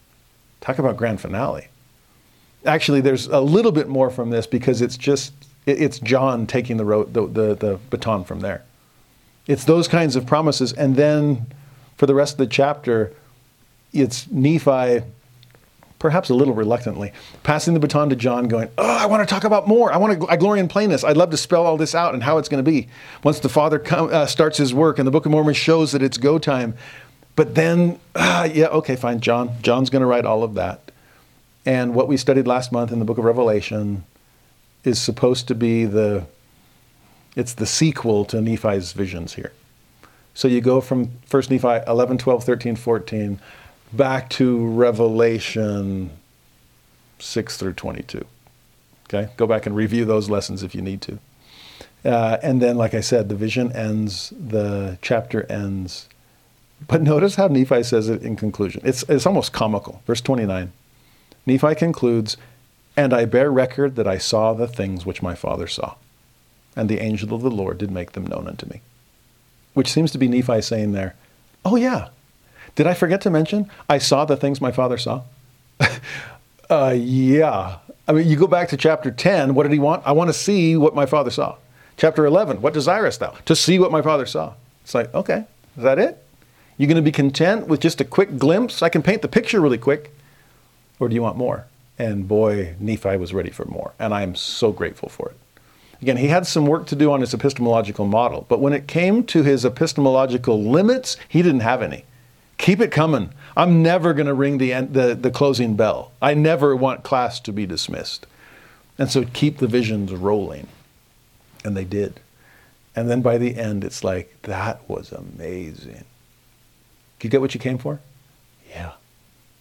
Talk 0.62 0.80
about 0.80 0.98
grand 0.98 1.22
finale. 1.22 1.70
Actually, 2.66 3.02
there's 3.02 3.28
a 3.28 3.40
little 3.40 3.72
bit 3.72 3.88
more 3.88 4.10
from 4.10 4.30
this 4.30 4.46
because 4.46 4.82
it's 4.82 4.98
just 4.98 5.34
it's 5.66 6.00
John 6.00 6.48
taking 6.48 6.78
the, 6.78 6.86
road, 6.86 7.14
the, 7.14 7.28
the, 7.28 7.56
the 7.56 7.80
baton 7.90 8.24
from 8.24 8.42
there. 8.42 8.64
It's 9.48 9.64
those 9.64 9.88
kinds 9.88 10.16
of 10.16 10.26
promises, 10.26 10.74
and 10.74 10.96
then 10.96 11.48
for 11.98 12.06
the 12.06 12.16
rest 12.16 12.34
of 12.34 12.38
the 12.38 12.48
chapter, 12.48 13.14
it's 13.94 14.30
Nephi 14.30 15.02
perhaps 16.00 16.30
a 16.30 16.34
little 16.34 16.54
reluctantly, 16.54 17.12
passing 17.44 17.74
the 17.74 17.80
baton 17.80 18.10
to 18.10 18.16
John, 18.16 18.48
going, 18.48 18.70
Oh, 18.78 18.98
I 18.98 19.06
want 19.06 19.28
to 19.28 19.32
talk 19.32 19.44
about 19.44 19.68
more. 19.68 19.92
I 19.92 19.98
want 19.98 20.20
to, 20.20 20.28
I 20.28 20.38
glory 20.38 20.60
in 20.60 20.68
plainness. 20.68 21.04
I'd 21.04 21.18
love 21.18 21.30
to 21.32 21.38
spell 21.38 21.66
all 21.66 21.78
this 21.78 21.94
out 21.94 22.14
and 22.14 22.24
how 22.24 22.38
it's 22.38 22.50
going 22.50 22.64
to 22.64 22.72
be. 22.72 22.88
Once 23.24 23.40
the 23.40 23.50
Father 23.50 23.78
come, 23.78 24.12
uh, 24.12 24.26
starts 24.26 24.58
his 24.58 24.74
work 24.74 24.98
and 24.98 25.06
the 25.06 25.12
Book 25.12 25.26
of 25.26 25.32
Mormon 25.32 25.54
shows 25.54 25.92
that 25.92 26.02
it's 26.02 26.18
go 26.18 26.40
time. 26.40 26.74
But 27.36 27.56
then, 27.56 28.00
uh, 28.16 28.50
yeah, 28.52 28.68
okay, 28.68 28.96
fine, 28.96 29.20
John. 29.20 29.52
John's 29.62 29.90
going 29.90 30.02
to 30.02 30.08
write 30.08 30.26
all 30.26 30.44
of 30.44 30.56
that. 30.56 30.92
And 31.66 31.94
what 31.94 32.08
we 32.08 32.18
studied 32.18 32.48
last 32.48 32.72
month 32.72 32.92
in 32.92 33.00
the 33.00 33.06
Book 33.06 33.18
of 33.18 33.26
Revelation 33.26 34.06
is 34.84 35.00
supposed 35.00 35.48
to 35.50 35.56
be 35.56 35.86
the, 35.86 36.26
it's 37.36 37.54
the 37.54 37.66
sequel 37.66 38.26
to 38.26 38.42
Nephi's 38.42 38.94
visions 38.94 39.34
here. 39.34 39.52
So 40.34 40.48
you 40.48 40.62
go 40.62 40.80
from 40.80 41.12
1 41.30 41.44
Nephi 41.50 41.84
11, 41.86 42.18
12, 42.18 42.44
13, 42.44 42.76
14 42.78 43.42
back 43.94 44.30
to 44.32 44.66
Revelation 44.68 46.12
6 47.20 47.58
through 47.58 47.74
22. 47.74 48.26
Okay? 49.08 49.32
Go 49.38 49.48
back 49.48 49.66
and 49.66 49.76
review 49.76 50.06
those 50.06 50.30
lessons 50.30 50.64
if 50.64 50.76
you 50.76 50.82
need 50.82 51.02
to. 51.02 51.20
Uh, 52.06 52.38
and 52.42 52.62
then, 52.62 52.78
like 52.78 52.94
I 52.94 53.02
said, 53.02 53.28
the 53.28 53.36
vision 53.36 53.72
ends, 53.74 54.32
the 54.40 54.98
chapter 55.02 55.50
ends. 55.52 56.08
But 56.88 57.02
notice 57.02 57.36
how 57.36 57.48
Nephi 57.48 57.84
says 57.84 58.08
it 58.08 58.22
in 58.22 58.36
conclusion. 58.36 58.82
It's, 58.86 59.04
it's 59.10 59.26
almost 59.26 59.52
comical. 59.52 60.02
Verse 60.06 60.22
29. 60.22 60.72
Nephi 61.46 61.76
concludes, 61.76 62.38
And 62.96 63.14
I 63.14 63.26
bear 63.26 63.52
record 63.52 63.96
that 63.96 64.08
I 64.08 64.18
saw 64.18 64.54
the 64.54 64.68
things 64.68 65.06
which 65.06 65.22
my 65.22 65.36
father 65.36 65.68
saw, 65.68 65.96
and 66.76 66.88
the 66.88 67.02
angel 67.02 67.34
of 67.34 67.42
the 67.42 67.52
Lord 67.52 67.78
did 67.80 67.92
make 67.92 68.14
them 68.14 68.28
known 68.28 68.48
unto 68.48 68.66
me. 68.68 68.82
Which 69.74 69.92
seems 69.92 70.12
to 70.12 70.18
be 70.18 70.28
Nephi 70.28 70.62
saying 70.62 70.94
there, 70.94 71.16
Oh, 71.66 71.76
yeah, 71.76 72.10
did 72.76 72.88
I 72.88 72.94
forget 72.94 73.22
to 73.22 73.30
mention? 73.30 73.70
I 73.88 73.98
saw 73.98 74.26
the 74.26 74.38
things 74.38 74.62
my 74.62 74.72
father 74.72 74.98
saw. 74.98 75.24
uh, 76.70 76.96
yeah. 76.98 77.78
I 78.08 78.12
mean, 78.12 78.28
you 78.28 78.36
go 78.36 78.48
back 78.48 78.70
to 78.70 78.78
chapter 78.78 79.12
10. 79.12 79.54
What 79.54 79.64
did 79.64 79.72
he 79.72 79.80
want? 79.80 80.04
I 80.06 80.12
want 80.12 80.30
to 80.30 80.34
see 80.34 80.76
what 80.76 80.96
my 80.96 81.06
father 81.06 81.30
saw. 81.30 81.58
Chapter 81.98 82.26
11. 82.26 82.62
What 82.62 82.74
desirest 82.74 83.20
thou? 83.20 83.36
To 83.46 83.56
see 83.56 83.78
what 83.78 83.92
my 83.92 84.02
father 84.02 84.26
saw. 84.26 84.54
It's 84.84 84.96
like, 84.96 85.14
okay, 85.14 85.46
is 85.78 85.84
that 85.84 86.00
it? 86.00 86.24
You 86.78 86.88
going 86.88 86.96
to 86.96 87.02
be 87.02 87.12
content 87.12 87.68
with 87.68 87.82
just 87.82 88.00
a 88.00 88.06
quick 88.06 88.38
glimpse? 88.38 88.82
I 88.82 88.90
can 88.90 89.04
paint 89.04 89.22
the 89.22 89.28
picture 89.28 89.60
really 89.60 89.78
quick. 89.78 90.16
Or 91.00 91.10
do 91.10 91.16
you 91.16 91.22
want 91.22 91.38
more? 91.38 91.66
And 91.98 92.28
boy, 92.28 92.76
Nephi 92.80 93.18
was 93.18 93.34
ready 93.34 93.52
for 93.52 93.66
more. 93.66 93.94
And 94.00 94.14
I 94.14 94.22
am 94.22 94.34
so 94.34 94.72
grateful 94.72 95.10
for 95.10 95.30
it. 95.30 95.38
Again, 96.02 96.18
he 96.18 96.28
had 96.28 96.48
some 96.48 96.66
work 96.66 96.88
to 96.88 96.96
do 96.96 97.12
on 97.12 97.20
his 97.20 97.34
epistemological 97.34 98.06
model, 98.06 98.46
but 98.48 98.62
when 98.62 98.72
it 98.72 98.88
came 98.88 99.24
to 99.26 99.44
his 99.44 99.66
epistemological 99.66 100.64
limits, 100.64 101.18
he 101.28 101.42
didn't 101.42 101.60
have 101.60 101.82
any. 101.82 102.06
Keep 102.60 102.82
it 102.82 102.92
coming. 102.92 103.32
I'm 103.58 103.82
never 103.82 104.14
going 104.14 104.28
to 104.28 104.34
ring 104.34 104.58
the, 104.60 104.74
end, 104.74 104.94
the, 104.94 105.16
the 105.16 105.32
closing 105.32 105.76
bell. 105.76 106.12
I 106.22 106.34
never 106.36 106.76
want 106.76 107.04
class 107.04 107.40
to 107.40 107.54
be 107.54 107.66
dismissed. 107.66 108.28
And 109.00 109.10
so 109.10 109.24
keep 109.24 109.58
the 109.58 109.68
visions 109.68 110.14
rolling. 110.14 110.68
And 111.64 111.76
they 111.76 111.86
did. 111.86 112.20
And 112.96 113.10
then 113.10 113.22
by 113.22 113.38
the 113.38 113.56
end, 113.56 113.86
it's 113.86 114.04
like, 114.04 114.42
that 114.44 114.88
was 114.90 115.14
amazing. 115.14 116.04
Did 117.18 117.24
You 117.24 117.30
get 117.30 117.42
what 117.42 117.54
you 117.54 117.62
came 117.62 117.78
for? 117.78 118.02
Yeah. 118.70 118.92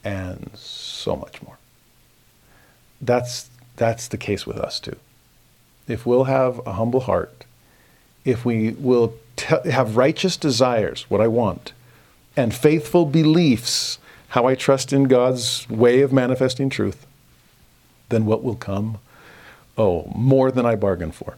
And 0.02 0.50
so 0.54 1.14
much 1.14 1.40
more. 1.40 1.56
That's, 3.00 3.48
that's 3.76 4.08
the 4.08 4.18
case 4.18 4.44
with 4.44 4.58
us 4.58 4.80
too. 4.80 4.96
If 5.86 6.04
we'll 6.04 6.24
have 6.24 6.60
a 6.66 6.72
humble 6.72 7.00
heart, 7.00 7.44
if 8.24 8.44
we 8.44 8.72
will 8.72 9.14
have 9.38 9.96
righteous 9.96 10.36
desires, 10.36 11.06
what 11.08 11.20
I 11.20 11.28
want, 11.28 11.72
and 12.38 12.54
faithful 12.54 13.04
beliefs, 13.04 13.98
how 14.28 14.46
I 14.46 14.54
trust 14.54 14.92
in 14.92 15.04
God's 15.04 15.68
way 15.68 16.02
of 16.02 16.12
manifesting 16.12 16.70
truth, 16.70 17.04
then 18.10 18.26
what 18.26 18.44
will 18.44 18.54
come? 18.54 18.98
Oh, 19.76 20.10
more 20.14 20.52
than 20.52 20.64
I 20.64 20.76
bargained 20.76 21.16
for, 21.16 21.36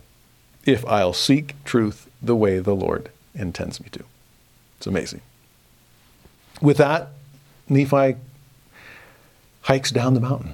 if 0.66 0.84
I'll 0.84 1.14
seek 1.14 1.54
truth 1.64 2.10
the 2.20 2.36
way 2.36 2.58
the 2.58 2.76
Lord 2.76 3.10
intends 3.34 3.80
me 3.80 3.88
to. 3.92 4.04
It's 4.76 4.86
amazing. 4.86 5.22
With 6.60 6.76
that, 6.76 7.08
Nephi 7.66 8.16
hikes 9.62 9.90
down 9.90 10.12
the 10.12 10.20
mountain, 10.20 10.52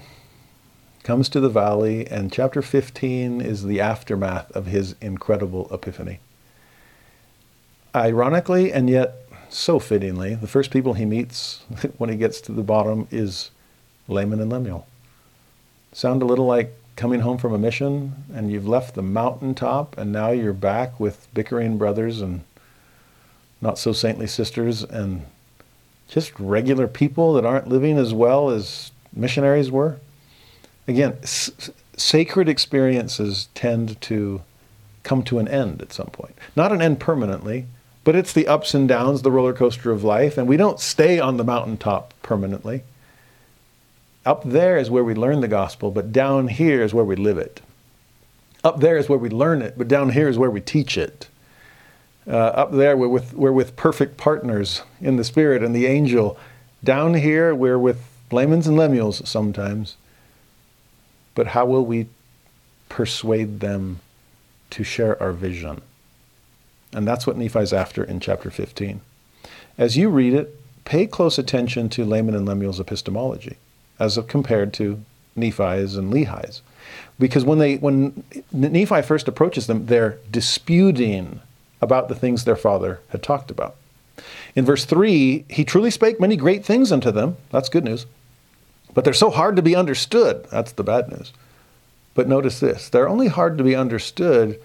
comes 1.02 1.28
to 1.30 1.40
the 1.40 1.48
valley, 1.48 2.06
and 2.06 2.32
chapter 2.32 2.62
15 2.62 3.40
is 3.40 3.64
the 3.64 3.80
aftermath 3.80 4.52
of 4.52 4.66
his 4.66 4.94
incredible 5.00 5.68
epiphany. 5.72 6.20
Ironically, 7.96 8.72
and 8.72 8.88
yet 8.88 9.25
so 9.56 9.78
fittingly, 9.78 10.34
the 10.34 10.46
first 10.46 10.70
people 10.70 10.94
he 10.94 11.06
meets 11.06 11.62
when 11.98 12.10
he 12.10 12.16
gets 12.16 12.40
to 12.42 12.52
the 12.52 12.62
bottom 12.62 13.08
is 13.10 13.50
Laman 14.06 14.40
and 14.40 14.50
Lemuel. 14.50 14.86
Sound 15.92 16.20
a 16.20 16.26
little 16.26 16.44
like 16.44 16.74
coming 16.94 17.20
home 17.20 17.38
from 17.38 17.54
a 17.54 17.58
mission 17.58 18.24
and 18.34 18.50
you've 18.50 18.68
left 18.68 18.94
the 18.94 19.02
mountaintop 19.02 19.96
and 19.96 20.12
now 20.12 20.30
you're 20.30 20.52
back 20.52 21.00
with 21.00 21.26
bickering 21.32 21.78
brothers 21.78 22.20
and 22.20 22.42
not 23.62 23.78
so 23.78 23.92
saintly 23.92 24.26
sisters 24.26 24.82
and 24.82 25.24
just 26.06 26.38
regular 26.38 26.86
people 26.86 27.32
that 27.32 27.46
aren't 27.46 27.68
living 27.68 27.96
as 27.96 28.12
well 28.12 28.50
as 28.50 28.92
missionaries 29.14 29.70
were. 29.70 29.96
Again, 30.86 31.16
s- 31.22 31.70
sacred 31.96 32.48
experiences 32.48 33.48
tend 33.54 33.98
to 34.02 34.42
come 35.02 35.22
to 35.22 35.38
an 35.38 35.48
end 35.48 35.80
at 35.80 35.94
some 35.94 36.08
point. 36.08 36.36
Not 36.54 36.72
an 36.72 36.82
end 36.82 37.00
permanently, 37.00 37.66
but 38.06 38.14
it's 38.14 38.32
the 38.32 38.46
ups 38.46 38.72
and 38.72 38.86
downs, 38.88 39.22
the 39.22 39.32
roller 39.32 39.52
coaster 39.52 39.90
of 39.90 40.04
life, 40.04 40.38
and 40.38 40.46
we 40.46 40.56
don't 40.56 40.78
stay 40.78 41.18
on 41.18 41.38
the 41.38 41.44
mountaintop 41.44 42.14
permanently. 42.22 42.84
Up 44.24 44.44
there 44.44 44.78
is 44.78 44.88
where 44.88 45.02
we 45.02 45.12
learn 45.12 45.40
the 45.40 45.48
gospel, 45.48 45.90
but 45.90 46.12
down 46.12 46.46
here 46.46 46.84
is 46.84 46.94
where 46.94 47.04
we 47.04 47.16
live 47.16 47.36
it. 47.36 47.62
Up 48.62 48.78
there 48.78 48.96
is 48.96 49.08
where 49.08 49.18
we 49.18 49.28
learn 49.28 49.60
it, 49.60 49.76
but 49.76 49.88
down 49.88 50.10
here 50.10 50.28
is 50.28 50.38
where 50.38 50.52
we 50.52 50.60
teach 50.60 50.96
it. 50.96 51.26
Uh, 52.28 52.36
up 52.36 52.70
there, 52.70 52.96
we're 52.96 53.08
with, 53.08 53.34
we're 53.34 53.50
with 53.50 53.74
perfect 53.74 54.16
partners 54.16 54.82
in 55.00 55.16
the 55.16 55.24
Spirit 55.24 55.64
and 55.64 55.74
the 55.74 55.86
angel. 55.86 56.38
Down 56.84 57.14
here, 57.14 57.56
we're 57.56 57.78
with 57.78 58.06
Lamans 58.30 58.68
and 58.68 58.76
Lemuels 58.76 59.28
sometimes. 59.28 59.96
But 61.34 61.48
how 61.48 61.66
will 61.66 61.84
we 61.84 62.06
persuade 62.88 63.58
them 63.58 63.98
to 64.70 64.84
share 64.84 65.20
our 65.20 65.32
vision? 65.32 65.82
And 66.96 67.06
that's 67.06 67.26
what 67.26 67.36
Nephi's 67.36 67.74
after 67.74 68.02
in 68.02 68.20
chapter 68.20 68.50
15. 68.50 69.02
As 69.76 69.98
you 69.98 70.08
read 70.08 70.32
it, 70.32 70.58
pay 70.86 71.06
close 71.06 71.38
attention 71.38 71.90
to 71.90 72.06
Laman 72.06 72.34
and 72.34 72.46
Lemuel's 72.46 72.80
epistemology 72.80 73.58
as 74.00 74.18
compared 74.28 74.72
to 74.74 75.04
Nephi's 75.36 75.96
and 75.96 76.10
Lehi's. 76.10 76.62
Because 77.18 77.44
when, 77.44 77.58
they, 77.58 77.76
when 77.76 78.24
Nephi 78.50 79.02
first 79.02 79.28
approaches 79.28 79.66
them, 79.66 79.86
they're 79.86 80.18
disputing 80.30 81.40
about 81.82 82.08
the 82.08 82.14
things 82.14 82.44
their 82.44 82.56
father 82.56 83.00
had 83.08 83.22
talked 83.22 83.50
about. 83.50 83.76
In 84.54 84.64
verse 84.64 84.86
3, 84.86 85.44
he 85.50 85.64
truly 85.64 85.90
spake 85.90 86.18
many 86.18 86.36
great 86.36 86.64
things 86.64 86.90
unto 86.90 87.10
them. 87.10 87.36
That's 87.50 87.68
good 87.68 87.84
news. 87.84 88.06
But 88.94 89.04
they're 89.04 89.12
so 89.12 89.28
hard 89.28 89.56
to 89.56 89.62
be 89.62 89.76
understood. 89.76 90.46
That's 90.50 90.72
the 90.72 90.82
bad 90.82 91.10
news. 91.10 91.34
But 92.14 92.26
notice 92.26 92.60
this 92.60 92.88
they're 92.88 93.08
only 93.08 93.28
hard 93.28 93.58
to 93.58 93.64
be 93.64 93.76
understood, 93.76 94.58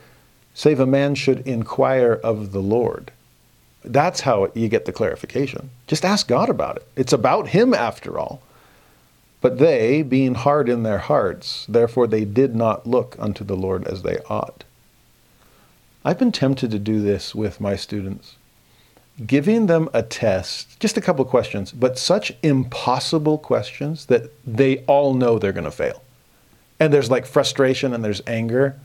save 0.54 0.80
a 0.80 0.86
man 0.86 1.16
should 1.16 1.46
inquire 1.48 2.14
of 2.24 2.52
the 2.52 2.62
Lord. 2.62 3.12
That's 3.84 4.22
how 4.22 4.52
you 4.54 4.68
get 4.68 4.86
the 4.86 4.92
clarification. 4.92 5.70
Just 5.88 6.06
ask 6.06 6.28
God 6.28 6.50
about 6.50 6.78
it. 6.78 6.88
It's 6.96 7.14
about 7.14 7.50
Him 7.50 7.74
after 7.74 8.20
all. 8.20 8.42
But 9.42 9.58
they, 9.58 10.04
being 10.04 10.36
hard 10.36 10.70
in 10.70 10.84
their 10.84 11.00
hearts, 11.00 11.66
therefore 11.68 12.06
they 12.06 12.26
did 12.26 12.56
not 12.56 12.86
look 12.86 13.16
unto 13.18 13.44
the 13.44 13.56
Lord 13.56 13.88
as 13.88 14.04
they 14.04 14.20
ought. 14.30 14.64
I've 16.06 16.20
been 16.20 16.32
tempted 16.32 16.70
to 16.72 16.80
do 16.80 17.02
this 17.02 17.34
with 17.34 17.60
my 17.60 17.76
students, 17.76 18.36
giving 19.26 19.66
them 19.66 19.90
a 19.94 20.04
test, 20.04 20.80
just 20.80 20.98
a 20.98 21.02
couple 21.02 21.26
questions, 21.26 21.72
but 21.72 21.98
such 21.98 22.34
impossible 22.44 23.40
questions 23.40 24.06
that 24.08 24.32
they 24.46 24.80
all 24.86 25.14
know 25.16 25.40
they're 25.40 25.52
going 25.52 25.64
to 25.64 25.72
fail. 25.72 26.04
And 26.80 26.94
there's 26.94 27.12
like 27.12 27.26
frustration 27.26 27.94
and 27.94 28.04
there's 28.04 28.22
anger, 28.26 28.80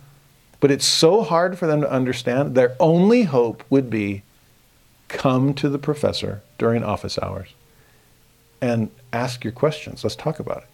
but 0.61 0.71
it's 0.71 0.87
so 0.87 1.23
hard 1.23 1.59
for 1.59 1.67
them 1.67 1.81
to 1.81 1.91
understand. 1.91 2.55
Their 2.55 2.77
only 2.81 3.25
hope 3.25 3.65
would 3.71 3.91
be 3.91 4.23
come 5.09 5.55
to 5.55 5.69
the 5.69 5.79
professor 5.79 6.43
during 6.59 6.83
office 6.83 7.19
hours 7.23 7.49
and 8.61 8.91
ask 9.13 9.45
your 9.45 9.53
questions. 9.53 10.03
Let's 10.03 10.17
talk 10.17 10.41
about 10.41 10.59
it. 10.59 10.69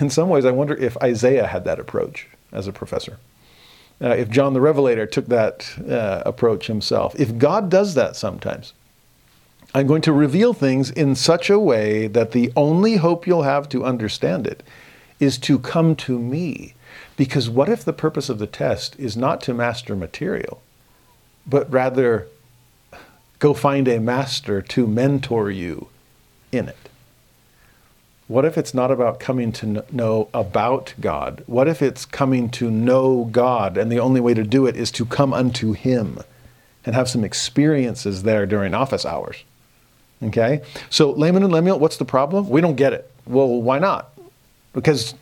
In 0.00 0.08
some 0.08 0.28
ways, 0.28 0.44
I 0.44 0.52
wonder 0.52 0.74
if 0.74 0.96
Isaiah 1.02 1.46
had 1.46 1.64
that 1.64 1.78
approach 1.78 2.28
as 2.52 2.66
a 2.66 2.72
professor. 2.72 3.18
Uh, 4.00 4.10
if 4.10 4.28
John 4.30 4.54
the 4.54 4.60
Revelator 4.60 5.06
took 5.06 5.26
that 5.26 5.78
uh, 5.88 6.22
approach 6.26 6.66
himself. 6.66 7.14
If 7.20 7.38
God 7.38 7.70
does 7.70 7.94
that 7.94 8.16
sometimes, 8.16 8.72
I'm 9.74 9.86
going 9.86 10.02
to 10.02 10.12
reveal 10.12 10.52
things 10.52 10.90
in 10.90 11.14
such 11.14 11.48
a 11.48 11.58
way 11.58 12.08
that 12.08 12.32
the 12.32 12.52
only 12.56 12.96
hope 12.96 13.26
you'll 13.26 13.42
have 13.42 13.68
to 13.70 13.84
understand 13.84 14.46
it 14.46 14.62
is 15.20 15.38
to 15.38 15.58
come 15.58 15.94
to 15.96 16.18
me. 16.18 16.74
Because 17.16 17.48
what 17.50 17.68
if 17.68 17.84
the 17.84 17.92
purpose 17.92 18.28
of 18.28 18.38
the 18.38 18.46
test 18.46 18.98
is 18.98 19.16
not 19.16 19.40
to 19.42 19.54
master 19.54 19.94
material, 19.94 20.62
but 21.46 21.70
rather 21.70 22.28
go 23.38 23.54
find 23.54 23.88
a 23.88 24.00
master 24.00 24.62
to 24.62 24.86
mentor 24.86 25.50
you 25.50 25.88
in 26.50 26.68
it? 26.68 26.88
What 28.28 28.44
if 28.44 28.56
it's 28.56 28.72
not 28.72 28.90
about 28.90 29.20
coming 29.20 29.52
to 29.52 29.84
know 29.92 30.28
about 30.32 30.94
God? 31.00 31.44
What 31.46 31.68
if 31.68 31.82
it's 31.82 32.06
coming 32.06 32.48
to 32.50 32.70
know 32.70 33.28
God 33.30 33.76
and 33.76 33.92
the 33.92 34.00
only 34.00 34.20
way 34.20 34.32
to 34.32 34.44
do 34.44 34.66
it 34.66 34.74
is 34.74 34.90
to 34.92 35.04
come 35.04 35.34
unto 35.34 35.72
Him 35.72 36.18
and 36.86 36.94
have 36.94 37.10
some 37.10 37.24
experiences 37.24 38.22
there 38.22 38.46
during 38.46 38.72
office 38.72 39.04
hours? 39.04 39.44
Okay? 40.22 40.62
So, 40.88 41.10
Laman 41.10 41.42
and 41.42 41.52
Lemuel, 41.52 41.78
what's 41.78 41.98
the 41.98 42.06
problem? 42.06 42.48
We 42.48 42.62
don't 42.62 42.76
get 42.76 42.94
it. 42.94 43.10
Well, 43.26 43.60
why 43.60 43.78
not? 43.78 44.12
Because 44.72 45.14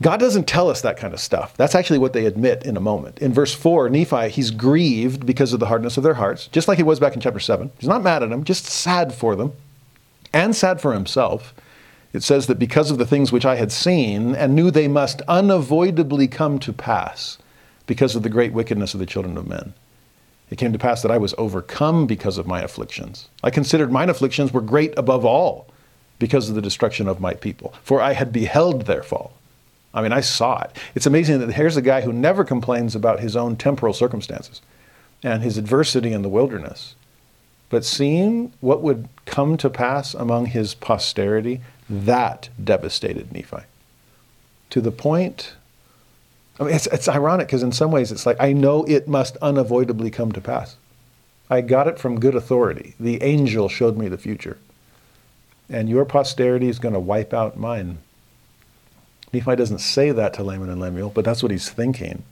God 0.00 0.20
doesn't 0.20 0.46
tell 0.46 0.70
us 0.70 0.82
that 0.82 0.96
kind 0.96 1.12
of 1.12 1.18
stuff. 1.18 1.56
That's 1.56 1.74
actually 1.74 1.98
what 1.98 2.12
they 2.12 2.26
admit 2.26 2.64
in 2.64 2.76
a 2.76 2.80
moment. 2.80 3.18
In 3.18 3.32
verse 3.32 3.52
4, 3.52 3.88
Nephi, 3.88 4.28
he's 4.28 4.52
grieved 4.52 5.26
because 5.26 5.52
of 5.52 5.58
the 5.58 5.66
hardness 5.66 5.96
of 5.96 6.04
their 6.04 6.14
hearts, 6.14 6.46
just 6.48 6.68
like 6.68 6.76
he 6.76 6.84
was 6.84 7.00
back 7.00 7.14
in 7.14 7.20
chapter 7.20 7.40
7. 7.40 7.72
He's 7.78 7.88
not 7.88 8.04
mad 8.04 8.22
at 8.22 8.30
them, 8.30 8.44
just 8.44 8.66
sad 8.66 9.12
for 9.12 9.34
them 9.34 9.52
and 10.32 10.54
sad 10.54 10.80
for 10.80 10.92
himself. 10.92 11.52
It 12.12 12.22
says 12.22 12.46
that 12.46 12.60
because 12.60 12.90
of 12.90 12.98
the 12.98 13.06
things 13.06 13.32
which 13.32 13.44
I 13.44 13.56
had 13.56 13.72
seen 13.72 14.34
and 14.34 14.54
knew 14.54 14.70
they 14.70 14.88
must 14.88 15.20
unavoidably 15.22 16.28
come 16.28 16.58
to 16.60 16.72
pass 16.72 17.38
because 17.86 18.14
of 18.14 18.22
the 18.22 18.28
great 18.28 18.52
wickedness 18.52 18.94
of 18.94 19.00
the 19.00 19.06
children 19.06 19.36
of 19.36 19.48
men. 19.48 19.74
It 20.50 20.58
came 20.58 20.72
to 20.72 20.78
pass 20.78 21.02
that 21.02 21.10
I 21.10 21.18
was 21.18 21.34
overcome 21.36 22.06
because 22.06 22.38
of 22.38 22.46
my 22.46 22.62
afflictions. 22.62 23.28
I 23.42 23.50
considered 23.50 23.92
mine 23.92 24.08
afflictions 24.08 24.52
were 24.52 24.60
great 24.60 24.96
above 24.96 25.24
all 25.24 25.66
because 26.18 26.48
of 26.48 26.54
the 26.54 26.62
destruction 26.62 27.08
of 27.08 27.20
my 27.20 27.34
people, 27.34 27.74
for 27.82 28.00
I 28.00 28.12
had 28.12 28.32
beheld 28.32 28.82
their 28.82 29.02
fall. 29.02 29.32
I 29.98 30.02
mean, 30.02 30.12
I 30.12 30.20
saw 30.20 30.62
it. 30.62 30.76
It's 30.94 31.06
amazing 31.06 31.40
that 31.40 31.54
here's 31.54 31.76
a 31.76 31.82
guy 31.82 32.02
who 32.02 32.12
never 32.12 32.44
complains 32.44 32.94
about 32.94 33.18
his 33.18 33.34
own 33.34 33.56
temporal 33.56 33.92
circumstances 33.92 34.62
and 35.24 35.42
his 35.42 35.58
adversity 35.58 36.12
in 36.12 36.22
the 36.22 36.28
wilderness. 36.28 36.94
But 37.68 37.84
seeing 37.84 38.52
what 38.60 38.80
would 38.80 39.08
come 39.26 39.56
to 39.56 39.68
pass 39.68 40.14
among 40.14 40.46
his 40.46 40.74
posterity, 40.74 41.60
that 41.90 42.48
devastated 42.62 43.32
Nephi. 43.32 43.64
To 44.70 44.80
the 44.80 44.92
point, 44.92 45.56
I 46.60 46.64
mean, 46.64 46.74
it's, 46.74 46.86
it's 46.86 47.08
ironic 47.08 47.48
because 47.48 47.64
in 47.64 47.72
some 47.72 47.90
ways 47.90 48.12
it's 48.12 48.24
like, 48.24 48.36
I 48.38 48.52
know 48.52 48.84
it 48.84 49.08
must 49.08 49.36
unavoidably 49.38 50.10
come 50.10 50.30
to 50.30 50.40
pass. 50.40 50.76
I 51.50 51.60
got 51.60 51.88
it 51.88 51.98
from 51.98 52.20
good 52.20 52.36
authority. 52.36 52.94
The 53.00 53.20
angel 53.22 53.68
showed 53.68 53.96
me 53.96 54.06
the 54.08 54.16
future. 54.16 54.58
And 55.68 55.88
your 55.88 56.04
posterity 56.04 56.68
is 56.68 56.78
going 56.78 56.94
to 56.94 57.00
wipe 57.00 57.34
out 57.34 57.58
mine. 57.58 57.98
Nephi 59.32 59.56
doesn't 59.56 59.80
say 59.80 60.10
that 60.10 60.34
to 60.34 60.42
Laman 60.42 60.70
and 60.70 60.80
Lemuel, 60.80 61.10
but 61.10 61.24
that's 61.24 61.42
what 61.42 61.52
he's 61.52 61.68
thinking. 61.68 62.22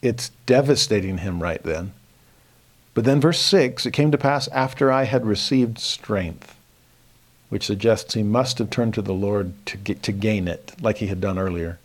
It's 0.00 0.30
devastating 0.46 1.18
him 1.18 1.42
right 1.42 1.62
then. 1.62 1.92
But 2.94 3.04
then, 3.04 3.20
verse 3.20 3.40
6 3.40 3.86
it 3.86 3.92
came 3.92 4.10
to 4.10 4.18
pass 4.18 4.48
after 4.48 4.90
I 4.90 5.04
had 5.04 5.26
received 5.26 5.78
strength, 5.78 6.56
which 7.48 7.66
suggests 7.66 8.14
he 8.14 8.22
must 8.22 8.58
have 8.58 8.70
turned 8.70 8.94
to 8.94 9.02
the 9.02 9.14
Lord 9.14 9.52
to, 9.66 9.76
get, 9.76 10.02
to 10.04 10.12
gain 10.12 10.48
it, 10.48 10.72
like 10.80 10.98
he 10.98 11.06
had 11.06 11.20
done 11.20 11.38
earlier. 11.38 11.78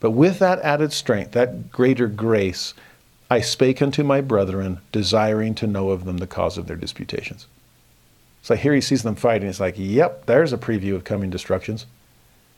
But 0.00 0.10
with 0.12 0.38
that 0.38 0.60
added 0.60 0.92
strength, 0.92 1.32
that 1.32 1.70
greater 1.72 2.06
grace, 2.08 2.74
I 3.30 3.40
spake 3.40 3.82
unto 3.82 4.04
my 4.04 4.20
brethren, 4.20 4.80
desiring 4.92 5.54
to 5.56 5.66
know 5.66 5.90
of 5.90 6.04
them 6.04 6.18
the 6.18 6.26
cause 6.26 6.56
of 6.56 6.66
their 6.66 6.76
disputations. 6.76 7.46
So 8.42 8.54
here 8.54 8.74
he 8.74 8.80
sees 8.80 9.02
them 9.02 9.16
fighting. 9.16 9.48
It's 9.48 9.60
like, 9.60 9.74
yep, 9.76 10.26
there's 10.26 10.52
a 10.52 10.58
preview 10.58 10.94
of 10.94 11.04
coming 11.04 11.30
destructions. 11.30 11.86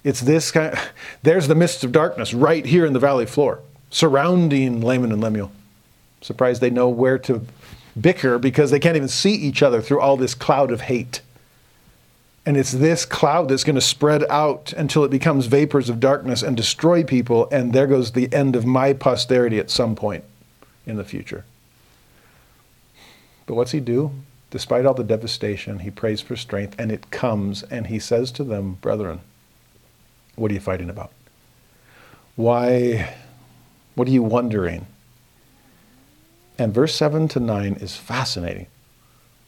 It's 0.05 0.21
this 0.21 0.51
kind. 0.51 0.73
Of, 0.73 0.89
there's 1.23 1.49
the 1.49 1.55
mists 1.55 1.85
of 1.85 1.93
darkness 1.93 2.33
right 2.35 2.65
here 2.65 2.87
in 2.87 2.93
the 2.93 2.99
valley 2.99 3.27
floor, 3.27 3.61
surrounding 3.91 4.81
Laman 4.81 5.13
and 5.13 5.21
Lemuel. 5.21 5.53
Surprised 6.21 6.61
they 6.61 6.71
know 6.71 6.89
where 6.89 7.19
to 7.19 7.47
bicker 7.99 8.39
because 8.39 8.71
they 8.71 8.79
can't 8.79 8.97
even 8.97 9.09
see 9.09 9.35
each 9.35 9.63
other 9.63 9.81
through 9.81 10.01
all 10.01 10.17
this 10.17 10.35
cloud 10.35 10.71
of 10.71 10.83
hate. 10.83 11.23
And 12.47 12.57
it's 12.57 12.73
this 12.73 13.05
cloud 13.05 13.49
that's 13.49 13.65
going 13.65 13.75
to 13.75 13.81
spread 13.81 14.25
out 14.31 14.73
until 14.73 15.05
it 15.05 15.11
becomes 15.11 15.47
vapors 15.47 15.89
of 15.89 16.01
darkness 16.01 16.43
and 16.43 16.57
destroy 16.57 17.05
people. 17.05 17.49
And 17.51 17.73
there 17.73 17.87
goes 17.87 18.13
the 18.13 18.33
end 18.33 18.57
of 18.57 18.65
my 18.65 18.93
posterity 18.93 19.59
at 19.59 19.71
some 19.71 19.95
point 19.95 20.25
in 20.87 20.97
the 20.97 21.05
future. 21.05 21.45
But 23.47 23.55
what's 23.55 23.73
he 23.73 23.81
do? 23.81 24.13
Despite 24.51 24.87
all 24.87 24.95
the 24.95 25.05
devastation, 25.05 25.81
he 25.81 25.91
prays 25.91 26.21
for 26.21 26.35
strength, 26.35 26.75
and 26.79 26.91
it 26.91 27.11
comes, 27.11 27.63
and 27.65 27.87
he 27.87 27.99
says 27.99 28.33
to 28.33 28.45
them, 28.45 28.79
Brethren, 28.81 29.21
what 30.41 30.51
are 30.51 30.55
you 30.55 30.61
fighting 30.61 30.91
about? 30.91 31.13
Why, 32.37 33.15
what 33.95 34.09
are 34.09 34.13
you 34.13 34.23
wondering? 34.23 34.87
And 36.59 36.75
verse 36.75 36.95
7 36.95 37.29
to 37.29 37.41
9 37.41 37.75
is 37.75 37.97
fascinating. 37.97 38.67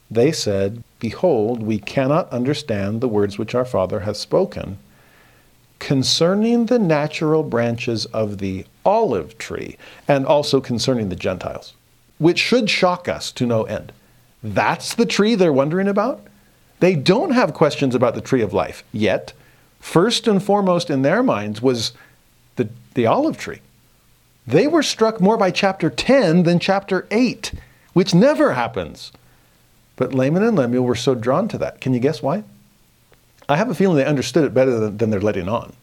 They 0.09 0.31
said, 0.31 0.83
Behold, 0.99 1.63
we 1.63 1.79
cannot 1.79 2.29
understand 2.29 3.01
the 3.01 3.07
words 3.07 3.37
which 3.37 3.55
our 3.55 3.65
father 3.65 4.01
hath 4.01 4.17
spoken 4.17 4.77
concerning 5.79 6.67
the 6.67 6.79
natural 6.79 7.43
branches 7.43 8.05
of 8.07 8.37
the 8.37 8.65
olive 8.85 9.37
tree, 9.37 9.77
and 10.07 10.25
also 10.25 10.61
concerning 10.61 11.09
the 11.09 11.15
Gentiles, 11.15 11.73
which 12.19 12.39
should 12.39 12.69
shock 12.69 13.09
us 13.09 13.33
to 13.33 13.45
no 13.45 13.63
end. 13.63 13.91
That's 14.41 14.95
the 14.95 15.05
tree 15.05 15.35
they're 15.35 15.51
wondering 15.51 15.89
about? 15.89 16.25
They 16.79 16.95
don't 16.95 17.31
have 17.31 17.53
questions 17.53 17.95
about 17.95 18.15
the 18.15 18.21
tree 18.21 18.41
of 18.41 18.53
life 18.53 18.83
yet. 18.93 19.33
First 19.83 20.29
and 20.29 20.41
foremost 20.41 20.89
in 20.89 21.01
their 21.01 21.21
minds 21.21 21.61
was 21.61 21.91
the, 22.55 22.69
the 22.93 23.05
olive 23.05 23.37
tree. 23.37 23.59
They 24.47 24.65
were 24.65 24.81
struck 24.81 25.19
more 25.19 25.37
by 25.37 25.51
chapter 25.51 25.89
10 25.89 26.43
than 26.43 26.57
chapter 26.57 27.05
8, 27.11 27.51
which 27.91 28.15
never 28.15 28.53
happens. 28.53 29.11
But 29.97 30.13
Laman 30.13 30.41
and 30.41 30.57
Lemuel 30.57 30.85
were 30.85 30.95
so 30.95 31.13
drawn 31.13 31.49
to 31.49 31.57
that. 31.57 31.81
Can 31.81 31.93
you 31.93 31.99
guess 31.99 32.23
why? 32.23 32.45
I 33.49 33.57
have 33.57 33.69
a 33.69 33.75
feeling 33.75 33.97
they 33.97 34.05
understood 34.05 34.45
it 34.45 34.53
better 34.53 34.79
than, 34.79 34.97
than 34.97 35.09
they're 35.09 35.19
letting 35.19 35.49
on. 35.49 35.73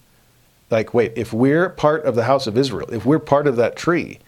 Like, 0.70 0.94
wait, 0.94 1.12
if 1.14 1.34
we're 1.34 1.68
part 1.68 2.02
of 2.04 2.14
the 2.14 2.24
house 2.24 2.46
of 2.46 2.56
Israel, 2.56 2.88
if 2.92 3.04
we're 3.04 3.18
part 3.18 3.46
of 3.46 3.56
that 3.56 3.76
tree, 3.76 4.18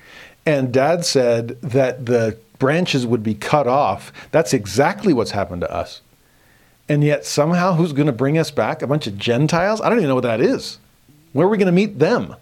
and 0.45 0.71
dad 0.71 1.07
said 1.07 1.61
that 1.63 2.05
the 2.05 2.37
branches 2.59 3.07
would 3.07 3.23
be 3.23 3.35
cut 3.35 3.67
off, 3.67 4.13
that's 4.33 4.53
exactly 4.53 5.15
what's 5.15 5.31
happened 5.31 5.63
to 5.63 5.73
us. 5.73 6.03
And 6.89 7.03
yet, 7.05 7.25
somehow, 7.25 7.75
who's 7.75 7.93
going 7.93 8.07
to 8.07 8.13
bring 8.13 8.39
us 8.39 8.51
back? 8.51 8.83
A 8.83 8.87
bunch 8.87 9.07
of 9.07 9.17
Gentiles? 9.17 9.81
I 9.81 9.89
don't 9.89 9.99
even 9.99 10.09
know 10.09 10.17
what 10.17 10.23
that 10.23 10.41
is. 10.41 10.79
Where 11.33 11.47
are 11.47 11.51
we 11.51 11.57
going 11.57 11.67
to 11.67 11.73
meet 11.73 11.99
them? 11.99 12.37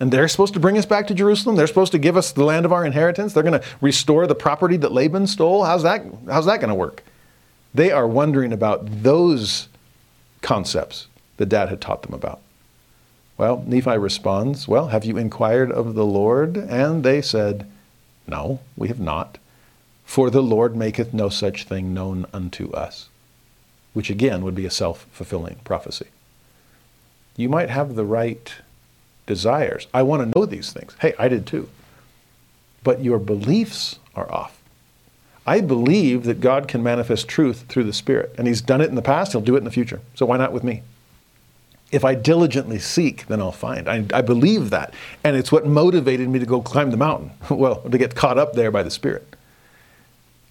And 0.00 0.12
they're 0.12 0.28
supposed 0.28 0.54
to 0.54 0.60
bring 0.60 0.78
us 0.78 0.86
back 0.86 1.08
to 1.08 1.14
Jerusalem. 1.14 1.56
They're 1.56 1.66
supposed 1.66 1.92
to 1.92 1.98
give 1.98 2.16
us 2.16 2.30
the 2.30 2.44
land 2.44 2.64
of 2.64 2.72
our 2.72 2.84
inheritance. 2.84 3.32
They're 3.32 3.42
going 3.42 3.60
to 3.60 3.66
restore 3.80 4.26
the 4.26 4.34
property 4.34 4.76
that 4.76 4.92
Laban 4.92 5.26
stole. 5.26 5.64
How's 5.64 5.82
that, 5.82 6.04
how's 6.26 6.46
that 6.46 6.60
going 6.60 6.68
to 6.68 6.74
work? 6.74 7.02
They 7.74 7.90
are 7.90 8.06
wondering 8.06 8.52
about 8.52 9.02
those 9.02 9.68
concepts 10.40 11.08
that 11.38 11.46
dad 11.46 11.68
had 11.68 11.80
taught 11.80 12.02
them 12.02 12.14
about. 12.14 12.40
Well, 13.36 13.62
Nephi 13.66 13.98
responds, 13.98 14.66
Well, 14.66 14.88
have 14.88 15.04
you 15.04 15.16
inquired 15.16 15.70
of 15.70 15.94
the 15.94 16.06
Lord? 16.06 16.56
And 16.56 17.04
they 17.04 17.22
said, 17.22 17.66
No, 18.26 18.60
we 18.76 18.88
have 18.88 19.00
not. 19.00 19.38
For 20.04 20.30
the 20.30 20.42
Lord 20.42 20.74
maketh 20.74 21.12
no 21.12 21.28
such 21.28 21.64
thing 21.64 21.92
known 21.92 22.26
unto 22.32 22.70
us, 22.72 23.08
which 23.98 24.10
again 24.10 24.44
would 24.44 24.54
be 24.54 24.64
a 24.64 24.70
self 24.70 25.08
fulfilling 25.10 25.56
prophecy. 25.64 26.06
You 27.36 27.48
might 27.48 27.68
have 27.68 27.96
the 27.96 28.04
right 28.04 28.54
desires. 29.26 29.88
I 29.92 30.02
want 30.02 30.22
to 30.22 30.38
know 30.38 30.46
these 30.46 30.72
things. 30.72 30.94
Hey, 31.00 31.14
I 31.18 31.26
did 31.26 31.48
too. 31.48 31.68
But 32.84 33.02
your 33.02 33.18
beliefs 33.18 33.98
are 34.14 34.30
off. 34.30 34.62
I 35.44 35.60
believe 35.60 36.22
that 36.26 36.40
God 36.40 36.68
can 36.68 36.80
manifest 36.80 37.26
truth 37.26 37.64
through 37.68 37.82
the 37.82 37.92
Spirit, 37.92 38.32
and 38.38 38.46
He's 38.46 38.62
done 38.62 38.80
it 38.80 38.88
in 38.88 38.94
the 38.94 39.02
past, 39.02 39.32
He'll 39.32 39.40
do 39.40 39.56
it 39.56 39.58
in 39.58 39.64
the 39.64 39.72
future. 39.72 40.00
So 40.14 40.26
why 40.26 40.36
not 40.36 40.52
with 40.52 40.62
me? 40.62 40.82
If 41.90 42.04
I 42.04 42.14
diligently 42.14 42.78
seek, 42.78 43.26
then 43.26 43.40
I'll 43.40 43.50
find. 43.50 43.88
I, 43.88 44.04
I 44.14 44.22
believe 44.22 44.70
that. 44.70 44.94
And 45.24 45.36
it's 45.36 45.50
what 45.50 45.66
motivated 45.66 46.28
me 46.28 46.38
to 46.38 46.46
go 46.46 46.62
climb 46.62 46.92
the 46.92 46.96
mountain. 46.96 47.32
well, 47.50 47.80
to 47.80 47.98
get 47.98 48.14
caught 48.14 48.38
up 48.38 48.52
there 48.52 48.70
by 48.70 48.84
the 48.84 48.92
Spirit. 48.92 49.34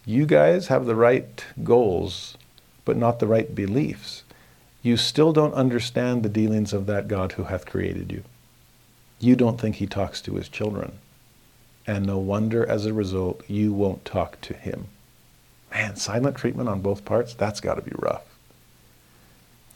You 0.04 0.26
guys 0.26 0.66
have 0.66 0.84
the 0.84 0.94
right 0.94 1.44
goals, 1.62 2.37
but 2.88 2.96
not 2.96 3.18
the 3.18 3.26
right 3.26 3.54
beliefs. 3.54 4.22
You 4.82 4.96
still 4.96 5.34
don't 5.34 5.52
understand 5.52 6.22
the 6.22 6.30
dealings 6.30 6.72
of 6.72 6.86
that 6.86 7.06
God 7.06 7.32
who 7.32 7.44
hath 7.44 7.66
created 7.66 8.10
you. 8.10 8.24
You 9.20 9.36
don't 9.36 9.60
think 9.60 9.76
he 9.76 9.86
talks 9.86 10.22
to 10.22 10.36
his 10.36 10.48
children. 10.48 10.92
And 11.86 12.06
no 12.06 12.16
wonder, 12.16 12.66
as 12.66 12.86
a 12.86 12.94
result, 12.94 13.42
you 13.46 13.74
won't 13.74 14.06
talk 14.06 14.40
to 14.40 14.54
him. 14.54 14.86
Man, 15.70 15.96
silent 15.96 16.38
treatment 16.38 16.70
on 16.70 16.80
both 16.80 17.04
parts, 17.04 17.34
that's 17.34 17.60
got 17.60 17.74
to 17.74 17.82
be 17.82 17.92
rough. 17.94 18.24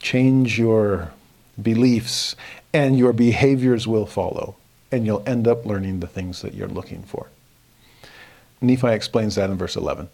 Change 0.01 0.59
your 0.59 1.13
beliefs, 1.61 2.35
and 2.73 2.97
your 2.97 3.13
behaviors 3.13 3.87
will 3.87 4.07
follow, 4.07 4.57
and 4.91 5.05
you'll 5.05 5.23
end 5.27 5.47
up 5.47 5.67
learning 5.67 6.01
the 6.01 6.07
things 6.07 6.41
that 6.41 6.55
you're 6.55 6.67
looking 6.67 7.03
for. 7.03 7.27
Nephi 8.63 8.89
explains 8.89 9.35
that 9.35 9.51
in 9.51 9.59
verse 9.59 9.77
11. 9.77 10.09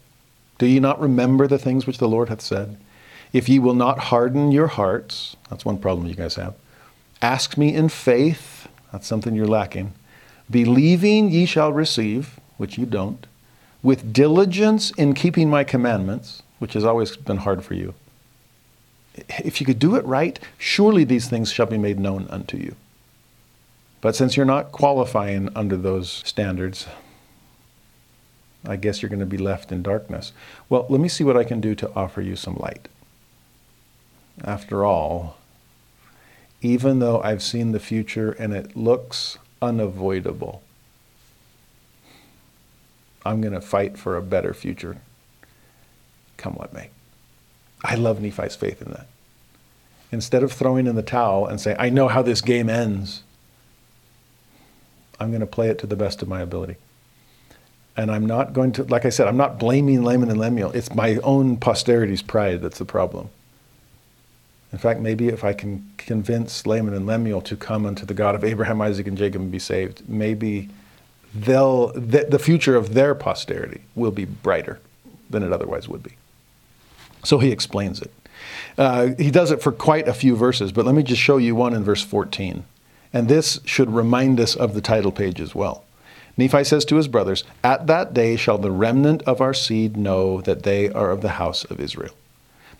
Do 0.57 0.65
ye 0.65 0.81
not 0.81 0.99
remember 0.99 1.47
the 1.47 1.57
things 1.57 1.87
which 1.87 1.99
the 1.99 2.09
Lord 2.09 2.27
hath 2.27 2.41
said? 2.41 2.75
If 3.31 3.47
ye 3.47 3.59
will 3.59 3.75
not 3.75 3.99
harden 3.99 4.51
your 4.51 4.67
hearts, 4.67 5.35
that's 5.49 5.65
one 5.65 5.77
problem 5.77 6.07
you 6.07 6.15
guys 6.15 6.35
have. 6.35 6.55
Ask 7.21 7.57
me 7.57 7.73
in 7.73 7.89
faith, 7.89 8.67
that's 8.91 9.07
something 9.07 9.35
you're 9.35 9.47
lacking. 9.47 9.93
Believing 10.49 11.29
ye 11.29 11.45
shall 11.45 11.71
receive, 11.71 12.39
which 12.57 12.77
you 12.77 12.85
don't. 12.85 13.25
With 13.83 14.11
diligence 14.11 14.91
in 14.91 15.13
keeping 15.13 15.49
my 15.49 15.63
commandments, 15.63 16.41
which 16.57 16.73
has 16.73 16.83
always 16.83 17.15
been 17.15 17.37
hard 17.37 17.63
for 17.63 17.75
you. 17.75 17.93
If 19.43 19.59
you 19.59 19.65
could 19.65 19.79
do 19.79 19.95
it 19.95 20.05
right, 20.05 20.39
surely 20.57 21.03
these 21.03 21.29
things 21.29 21.51
shall 21.51 21.65
be 21.65 21.77
made 21.77 21.99
known 21.99 22.27
unto 22.29 22.57
you. 22.57 22.75
But 24.01 24.15
since 24.15 24.37
you're 24.37 24.45
not 24.45 24.71
qualifying 24.71 25.49
under 25.55 25.75
those 25.75 26.09
standards, 26.25 26.87
I 28.65 28.75
guess 28.75 29.01
you're 29.01 29.09
going 29.09 29.19
to 29.19 29.25
be 29.25 29.37
left 29.37 29.71
in 29.71 29.83
darkness. 29.83 30.31
Well, 30.69 30.85
let 30.89 30.99
me 30.99 31.09
see 31.09 31.23
what 31.23 31.37
I 31.37 31.43
can 31.43 31.61
do 31.61 31.75
to 31.75 31.91
offer 31.95 32.21
you 32.21 32.35
some 32.35 32.55
light. 32.55 32.87
After 34.43 34.85
all, 34.85 35.37
even 36.61 36.99
though 36.99 37.21
I've 37.21 37.43
seen 37.43 37.71
the 37.71 37.79
future 37.79 38.31
and 38.31 38.53
it 38.53 38.75
looks 38.75 39.37
unavoidable, 39.61 40.61
I'm 43.25 43.41
going 43.41 43.53
to 43.53 43.61
fight 43.61 43.97
for 43.97 44.15
a 44.15 44.21
better 44.21 44.53
future, 44.53 44.97
come 46.37 46.53
what 46.53 46.73
may. 46.73 46.89
I 47.83 47.95
love 47.95 48.21
Nephi's 48.21 48.55
faith 48.55 48.81
in 48.81 48.91
that. 48.91 49.07
Instead 50.11 50.43
of 50.43 50.51
throwing 50.51 50.87
in 50.87 50.95
the 50.95 51.03
towel 51.03 51.45
and 51.45 51.61
saying, 51.61 51.77
I 51.79 51.89
know 51.89 52.07
how 52.07 52.21
this 52.21 52.41
game 52.41 52.69
ends, 52.69 53.23
I'm 55.19 55.29
going 55.29 55.41
to 55.41 55.47
play 55.47 55.69
it 55.69 55.77
to 55.79 55.87
the 55.87 55.95
best 55.95 56.21
of 56.21 56.27
my 56.27 56.41
ability. 56.41 56.77
And 57.95 58.09
I'm 58.09 58.25
not 58.25 58.53
going 58.53 58.71
to, 58.73 58.83
like 58.83 59.05
I 59.05 59.09
said, 59.09 59.27
I'm 59.27 59.37
not 59.37 59.59
blaming 59.59 60.03
Laman 60.03 60.29
and 60.29 60.39
Lemuel. 60.39 60.71
It's 60.71 60.93
my 60.95 61.17
own 61.17 61.57
posterity's 61.57 62.21
pride 62.21 62.61
that's 62.61 62.79
the 62.79 62.85
problem. 62.85 63.29
In 64.71 64.77
fact, 64.77 64.99
maybe 64.99 65.29
if 65.29 65.43
I 65.43 65.53
can 65.53 65.89
convince 65.97 66.65
Laman 66.65 66.93
and 66.93 67.07
Lemuel 67.07 67.41
to 67.41 67.55
come 67.55 67.85
unto 67.85 68.05
the 68.05 68.13
God 68.13 68.35
of 68.35 68.43
Abraham, 68.43 68.81
Isaac, 68.81 69.07
and 69.07 69.17
Jacob 69.17 69.41
and 69.41 69.51
be 69.51 69.59
saved, 69.59 70.07
maybe 70.07 70.69
they'll, 71.33 71.87
the, 71.93 72.27
the 72.29 72.39
future 72.39 72.75
of 72.75 72.93
their 72.93 73.15
posterity 73.15 73.81
will 73.95 74.11
be 74.11 74.25
brighter 74.25 74.79
than 75.29 75.41
it 75.41 75.51
otherwise 75.51 75.87
would 75.87 76.03
be. 76.03 76.13
So 77.23 77.39
he 77.39 77.51
explains 77.51 78.01
it. 78.01 78.11
Uh, 78.77 79.09
he 79.17 79.31
does 79.31 79.51
it 79.51 79.61
for 79.61 79.71
quite 79.71 80.07
a 80.07 80.13
few 80.13 80.35
verses, 80.35 80.71
but 80.71 80.85
let 80.85 80.95
me 80.95 81.03
just 81.03 81.21
show 81.21 81.37
you 81.37 81.55
one 81.55 81.73
in 81.73 81.83
verse 81.83 82.03
14. 82.03 82.63
And 83.11 83.27
this 83.27 83.59
should 83.65 83.89
remind 83.89 84.39
us 84.39 84.55
of 84.55 84.75
the 84.75 84.81
title 84.81 85.11
page 85.11 85.41
as 85.41 85.55
well. 85.55 85.83
Nephi 86.37 86.63
says 86.63 86.85
to 86.85 86.95
his 86.95 87.07
brothers, 87.07 87.43
At 87.63 87.87
that 87.87 88.13
day 88.13 88.35
shall 88.37 88.59
the 88.59 88.71
remnant 88.71 89.23
of 89.23 89.41
our 89.41 89.53
seed 89.53 89.97
know 89.97 90.41
that 90.41 90.63
they 90.63 90.89
are 90.89 91.09
of 91.09 91.21
the 91.21 91.29
house 91.29 91.65
of 91.65 91.79
Israel 91.79 92.13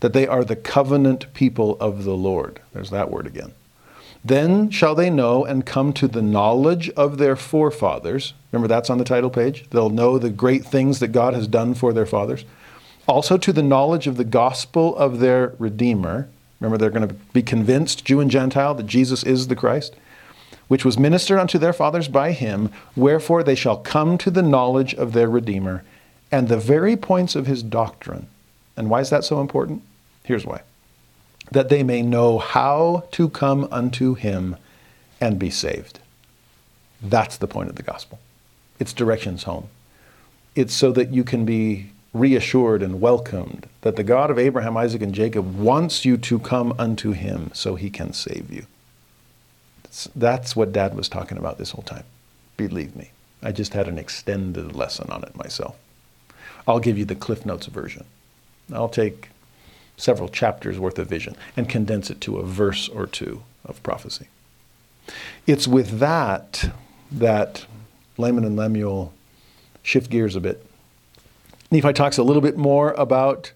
that 0.00 0.12
they 0.12 0.26
are 0.26 0.44
the 0.44 0.56
covenant 0.56 1.32
people 1.34 1.76
of 1.80 2.04
the 2.04 2.14
Lord. 2.14 2.60
There's 2.72 2.90
that 2.90 3.10
word 3.10 3.26
again. 3.26 3.52
Then 4.24 4.70
shall 4.70 4.94
they 4.94 5.08
know 5.08 5.44
and 5.44 5.64
come 5.64 5.92
to 5.94 6.08
the 6.08 6.22
knowledge 6.22 6.90
of 6.90 7.18
their 7.18 7.36
forefathers. 7.36 8.34
Remember, 8.52 8.68
that's 8.68 8.90
on 8.90 8.98
the 8.98 9.04
title 9.04 9.30
page. 9.30 9.66
They'll 9.70 9.90
know 9.90 10.18
the 10.18 10.30
great 10.30 10.64
things 10.64 10.98
that 10.98 11.08
God 11.08 11.32
has 11.34 11.46
done 11.46 11.74
for 11.74 11.92
their 11.92 12.06
fathers. 12.06 12.44
Also, 13.06 13.38
to 13.38 13.52
the 13.52 13.62
knowledge 13.62 14.06
of 14.06 14.16
the 14.16 14.24
gospel 14.24 14.94
of 14.96 15.20
their 15.20 15.54
Redeemer. 15.58 16.28
Remember, 16.60 16.76
they're 16.76 16.90
going 16.90 17.08
to 17.08 17.14
be 17.32 17.42
convinced, 17.42 18.04
Jew 18.04 18.20
and 18.20 18.30
Gentile, 18.30 18.74
that 18.74 18.86
Jesus 18.86 19.22
is 19.22 19.48
the 19.48 19.56
Christ, 19.56 19.96
which 20.68 20.84
was 20.84 20.98
ministered 20.98 21.38
unto 21.38 21.58
their 21.58 21.72
fathers 21.72 22.06
by 22.06 22.32
him. 22.32 22.70
Wherefore 22.94 23.42
they 23.42 23.54
shall 23.54 23.78
come 23.78 24.18
to 24.18 24.30
the 24.30 24.42
knowledge 24.42 24.94
of 24.94 25.14
their 25.14 25.30
Redeemer 25.30 25.82
and 26.30 26.48
the 26.48 26.58
very 26.58 26.96
points 26.96 27.34
of 27.34 27.46
his 27.46 27.62
doctrine. 27.62 28.28
And 28.76 28.90
why 28.90 29.00
is 29.00 29.10
that 29.10 29.24
so 29.24 29.40
important? 29.40 29.82
Here's 30.30 30.46
why 30.46 30.60
that 31.50 31.70
they 31.70 31.82
may 31.82 32.02
know 32.02 32.38
how 32.38 33.02
to 33.10 33.28
come 33.28 33.66
unto 33.72 34.14
him 34.14 34.54
and 35.20 35.40
be 35.40 35.50
saved. 35.50 35.98
That's 37.02 37.36
the 37.36 37.48
point 37.48 37.68
of 37.68 37.74
the 37.74 37.82
gospel. 37.82 38.20
It's 38.78 38.92
directions 38.92 39.42
home. 39.42 39.66
It's 40.54 40.72
so 40.72 40.92
that 40.92 41.12
you 41.12 41.24
can 41.24 41.44
be 41.44 41.90
reassured 42.14 42.80
and 42.80 43.00
welcomed 43.00 43.66
that 43.80 43.96
the 43.96 44.04
God 44.04 44.30
of 44.30 44.38
Abraham, 44.38 44.76
Isaac, 44.76 45.02
and 45.02 45.12
Jacob 45.12 45.58
wants 45.58 46.04
you 46.04 46.16
to 46.18 46.38
come 46.38 46.72
unto 46.78 47.10
him 47.10 47.50
so 47.52 47.74
he 47.74 47.90
can 47.90 48.12
save 48.12 48.52
you. 48.52 48.66
That's 50.14 50.54
what 50.54 50.70
Dad 50.70 50.94
was 50.94 51.08
talking 51.08 51.38
about 51.38 51.58
this 51.58 51.72
whole 51.72 51.82
time. 51.82 52.04
Believe 52.56 52.94
me. 52.94 53.10
I 53.42 53.50
just 53.50 53.74
had 53.74 53.88
an 53.88 53.98
extended 53.98 54.76
lesson 54.76 55.10
on 55.10 55.24
it 55.24 55.34
myself. 55.34 55.76
I'll 56.68 56.78
give 56.78 56.96
you 56.96 57.04
the 57.04 57.16
Cliff 57.16 57.44
Notes 57.44 57.66
version. 57.66 58.04
I'll 58.72 58.88
take 58.88 59.30
several 60.00 60.28
chapters 60.28 60.78
worth 60.78 60.98
of 60.98 61.08
vision 61.08 61.36
and 61.56 61.68
condense 61.68 62.10
it 62.10 62.20
to 62.22 62.38
a 62.38 62.42
verse 62.42 62.88
or 62.88 63.06
two 63.06 63.42
of 63.64 63.82
prophecy. 63.82 64.28
It's 65.46 65.68
with 65.68 65.98
that 65.98 66.70
that 67.10 67.66
Laman 68.16 68.44
and 68.44 68.56
Lemuel 68.56 69.12
shift 69.82 70.10
gears 70.10 70.36
a 70.36 70.40
bit. 70.40 70.64
Nephi 71.70 71.92
talks 71.92 72.18
a 72.18 72.22
little 72.22 72.42
bit 72.42 72.56
more 72.56 72.92
about 72.92 73.52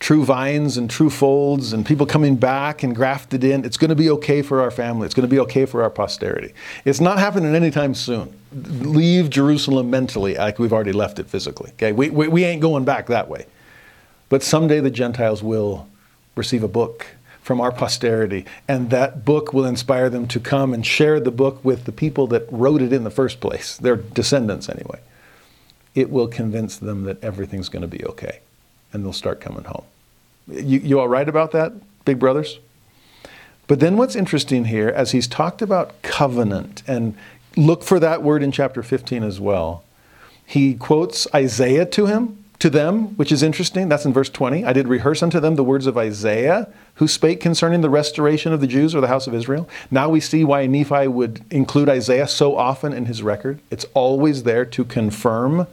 true 0.00 0.24
vines 0.24 0.78
and 0.78 0.90
true 0.90 1.10
folds 1.10 1.72
and 1.74 1.84
people 1.84 2.06
coming 2.06 2.36
back 2.36 2.82
and 2.82 2.96
grafted 2.96 3.44
in. 3.44 3.64
It's 3.64 3.76
going 3.76 3.90
to 3.90 3.94
be 3.94 4.08
okay 4.10 4.40
for 4.40 4.62
our 4.62 4.70
family. 4.70 5.04
It's 5.04 5.14
going 5.14 5.28
to 5.28 5.30
be 5.30 5.38
okay 5.40 5.66
for 5.66 5.82
our 5.82 5.90
posterity. 5.90 6.54
It's 6.86 7.00
not 7.00 7.18
happening 7.18 7.54
anytime 7.54 7.94
soon. 7.94 8.34
Leave 8.52 9.28
Jerusalem 9.28 9.90
mentally 9.90 10.36
like 10.36 10.58
we've 10.58 10.72
already 10.72 10.92
left 10.92 11.18
it 11.18 11.26
physically. 11.26 11.70
Okay, 11.72 11.92
we, 11.92 12.08
we, 12.08 12.28
we 12.28 12.44
ain't 12.44 12.62
going 12.62 12.84
back 12.84 13.06
that 13.08 13.28
way. 13.28 13.46
But 14.30 14.42
someday 14.42 14.80
the 14.80 14.90
Gentiles 14.90 15.42
will 15.42 15.86
receive 16.36 16.62
a 16.62 16.68
book 16.68 17.06
from 17.42 17.60
our 17.60 17.72
posterity, 17.72 18.46
and 18.68 18.90
that 18.90 19.24
book 19.24 19.52
will 19.52 19.64
inspire 19.64 20.08
them 20.08 20.28
to 20.28 20.38
come 20.38 20.72
and 20.72 20.86
share 20.86 21.18
the 21.18 21.32
book 21.32 21.62
with 21.64 21.84
the 21.84 21.92
people 21.92 22.26
that 22.28 22.46
wrote 22.50 22.80
it 22.80 22.92
in 22.92 23.02
the 23.04 23.10
first 23.10 23.40
place, 23.40 23.76
their 23.76 23.96
descendants 23.96 24.68
anyway. 24.68 25.00
It 25.94 26.10
will 26.10 26.28
convince 26.28 26.78
them 26.78 27.04
that 27.04 27.22
everything's 27.24 27.68
going 27.68 27.82
to 27.82 27.88
be 27.88 28.04
okay, 28.04 28.38
and 28.92 29.04
they'll 29.04 29.12
start 29.12 29.40
coming 29.40 29.64
home. 29.64 29.84
You, 30.46 30.78
you 30.78 31.00
all 31.00 31.08
right 31.08 31.28
about 31.28 31.50
that, 31.52 31.72
big 32.04 32.20
brothers? 32.20 32.60
But 33.66 33.80
then 33.80 33.96
what's 33.96 34.14
interesting 34.14 34.66
here, 34.66 34.88
as 34.88 35.10
he's 35.10 35.26
talked 35.26 35.62
about 35.62 36.00
covenant, 36.02 36.84
and 36.86 37.16
look 37.56 37.82
for 37.82 37.98
that 37.98 38.22
word 38.22 38.44
in 38.44 38.52
chapter 38.52 38.82
15 38.82 39.24
as 39.24 39.40
well, 39.40 39.82
he 40.46 40.74
quotes 40.74 41.26
Isaiah 41.34 41.86
to 41.86 42.06
him 42.06 42.39
to 42.60 42.70
them, 42.70 43.16
which 43.16 43.32
is 43.32 43.42
interesting. 43.42 43.88
That's 43.88 44.04
in 44.04 44.12
verse 44.12 44.28
20. 44.28 44.64
I 44.64 44.72
did 44.72 44.86
rehearse 44.86 45.22
unto 45.22 45.40
them 45.40 45.56
the 45.56 45.64
words 45.64 45.86
of 45.86 45.98
Isaiah, 45.98 46.68
who 46.94 47.08
spake 47.08 47.40
concerning 47.40 47.80
the 47.80 47.90
restoration 47.90 48.52
of 48.52 48.60
the 48.60 48.66
Jews 48.66 48.94
or 48.94 49.00
the 49.00 49.08
house 49.08 49.26
of 49.26 49.34
Israel. 49.34 49.68
Now 49.90 50.08
we 50.10 50.20
see 50.20 50.44
why 50.44 50.66
Nephi 50.66 51.08
would 51.08 51.42
include 51.50 51.88
Isaiah 51.88 52.28
so 52.28 52.56
often 52.56 52.92
in 52.92 53.06
his 53.06 53.22
record. 53.22 53.60
It's 53.70 53.86
always 53.94 54.42
there 54.44 54.66
to 54.66 54.84
confirm 54.84 55.66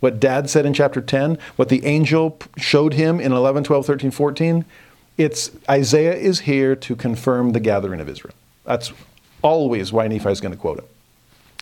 what 0.00 0.18
dad 0.18 0.48
said 0.48 0.64
in 0.64 0.72
chapter 0.72 1.02
10, 1.02 1.38
what 1.56 1.68
the 1.68 1.84
angel 1.84 2.38
showed 2.56 2.94
him 2.94 3.20
in 3.20 3.32
11, 3.32 3.64
12, 3.64 3.84
13, 3.84 4.10
14. 4.10 4.64
It's 5.18 5.50
Isaiah 5.68 6.14
is 6.14 6.40
here 6.40 6.74
to 6.74 6.96
confirm 6.96 7.52
the 7.52 7.60
gathering 7.60 8.00
of 8.00 8.08
Israel. 8.08 8.34
That's 8.64 8.92
always 9.42 9.92
why 9.92 10.08
Nephi 10.08 10.30
is 10.30 10.40
going 10.40 10.54
to 10.54 10.58
quote 10.58 10.78
him. 10.78 10.86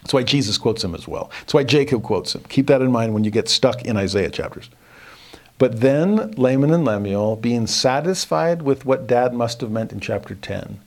That's 0.03 0.15
why 0.15 0.23
Jesus 0.23 0.59
quotes 0.59 0.85
him 0.85 0.95
as 0.95 1.09
well. 1.09 1.31
That's 1.41 1.55
why 1.55 1.65
Jacob 1.65 2.03
quotes 2.03 2.35
him. 2.35 2.43
Keep 2.49 2.69
that 2.69 2.83
in 2.83 2.93
mind 2.93 3.15
when 3.15 3.25
you 3.25 3.31
get 3.31 3.49
stuck 3.49 3.83
in 3.83 3.97
Isaiah 3.97 4.31
chapters. 4.31 4.71
But 5.59 5.81
then 5.81 6.31
Laman 6.33 6.73
and 6.73 6.85
Lemuel, 6.85 7.37
being 7.37 7.67
satisfied 7.67 8.63
with 8.63 8.85
what 8.87 9.09
dad 9.09 9.35
must 9.35 9.61
have 9.61 9.73
meant 9.73 9.93
in 9.93 9.99
chapter 9.99 10.35
10, 10.37 10.81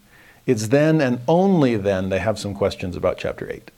it's 0.45 0.69
then 0.69 1.01
and 1.01 1.19
only 1.27 1.75
then 1.75 2.09
they 2.09 2.19
have 2.19 2.39
some 2.39 2.53
questions 2.53 2.95
about 2.95 3.17
chapter 3.17 3.51
8. 3.51 3.69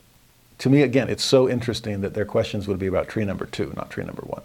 To 0.60 0.70
me, 0.70 0.82
again, 0.82 1.10
it's 1.10 1.24
so 1.24 1.50
interesting 1.50 2.02
that 2.02 2.14
their 2.14 2.26
questions 2.26 2.68
would 2.68 2.80
be 2.80 2.88
about 2.88 3.10
tree 3.10 3.26
number 3.26 3.46
two, 3.46 3.74
not 3.76 3.90
tree 3.90 4.06
number 4.06 4.22
one. 4.22 4.44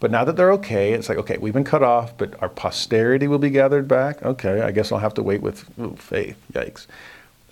But 0.00 0.10
now 0.10 0.24
that 0.24 0.36
they're 0.36 0.52
okay, 0.54 0.94
it's 0.94 1.10
like, 1.10 1.18
okay, 1.18 1.36
we've 1.36 1.52
been 1.52 1.62
cut 1.62 1.82
off, 1.82 2.16
but 2.16 2.42
our 2.42 2.48
posterity 2.48 3.28
will 3.28 3.38
be 3.38 3.50
gathered 3.50 3.86
back. 3.86 4.22
Okay, 4.22 4.62
I 4.62 4.70
guess 4.70 4.90
I'll 4.90 4.98
have 4.98 5.14
to 5.14 5.22
wait 5.22 5.42
with 5.42 5.68
ooh, 5.78 5.94
faith. 5.96 6.42
Yikes. 6.54 6.86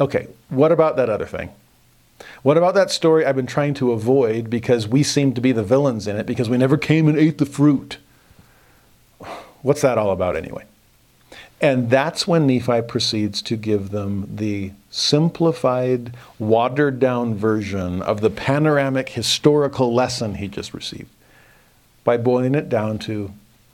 Okay, 0.01 0.29
what 0.49 0.73
about 0.73 0.97
that 0.97 1.11
other 1.11 1.27
thing? 1.27 1.51
What 2.43 2.57
about 2.57 2.75
that 2.75 2.91
story 2.91 3.25
I've 3.25 3.37
been 3.37 3.47
trying 3.47 3.75
to 3.75 3.93
avoid 3.93 4.51
because 4.51 4.89
we 4.89 5.03
seem 5.03 5.35
to 5.35 5.41
be 5.41 5.53
the 5.53 5.63
villains 5.63 6.07
in 6.07 6.17
it 6.17 6.27
because 6.27 6.49
we 6.49 6.59
never 6.59 6.77
came 6.77 7.09
and 7.09 7.19
ate 7.19 7.39
the 7.39 7.47
fruit? 7.47 7.99
What's 9.63 9.83
that 9.83 9.99
all 9.99 10.11
about 10.11 10.37
anyway? 10.37 10.65
And 11.61 11.91
that's 11.91 12.27
when 12.27 12.47
Nephi 12.47 12.83
proceeds 12.83 13.43
to 13.43 13.57
give 13.57 13.91
them 13.91 14.29
the 14.33 14.73
simplified, 14.91 16.15
watered 16.39 17.01
down 17.01 17.35
version 17.35 18.01
of 18.03 18.21
the 18.21 18.31
panoramic 18.31 19.09
historical 19.11 19.93
lesson 19.93 20.37
he 20.37 20.47
just 20.47 20.73
received 20.73 21.11
by 22.05 22.17
boiling 22.17 22.55
it 22.55 22.69
down 22.69 22.99
to 23.01 23.33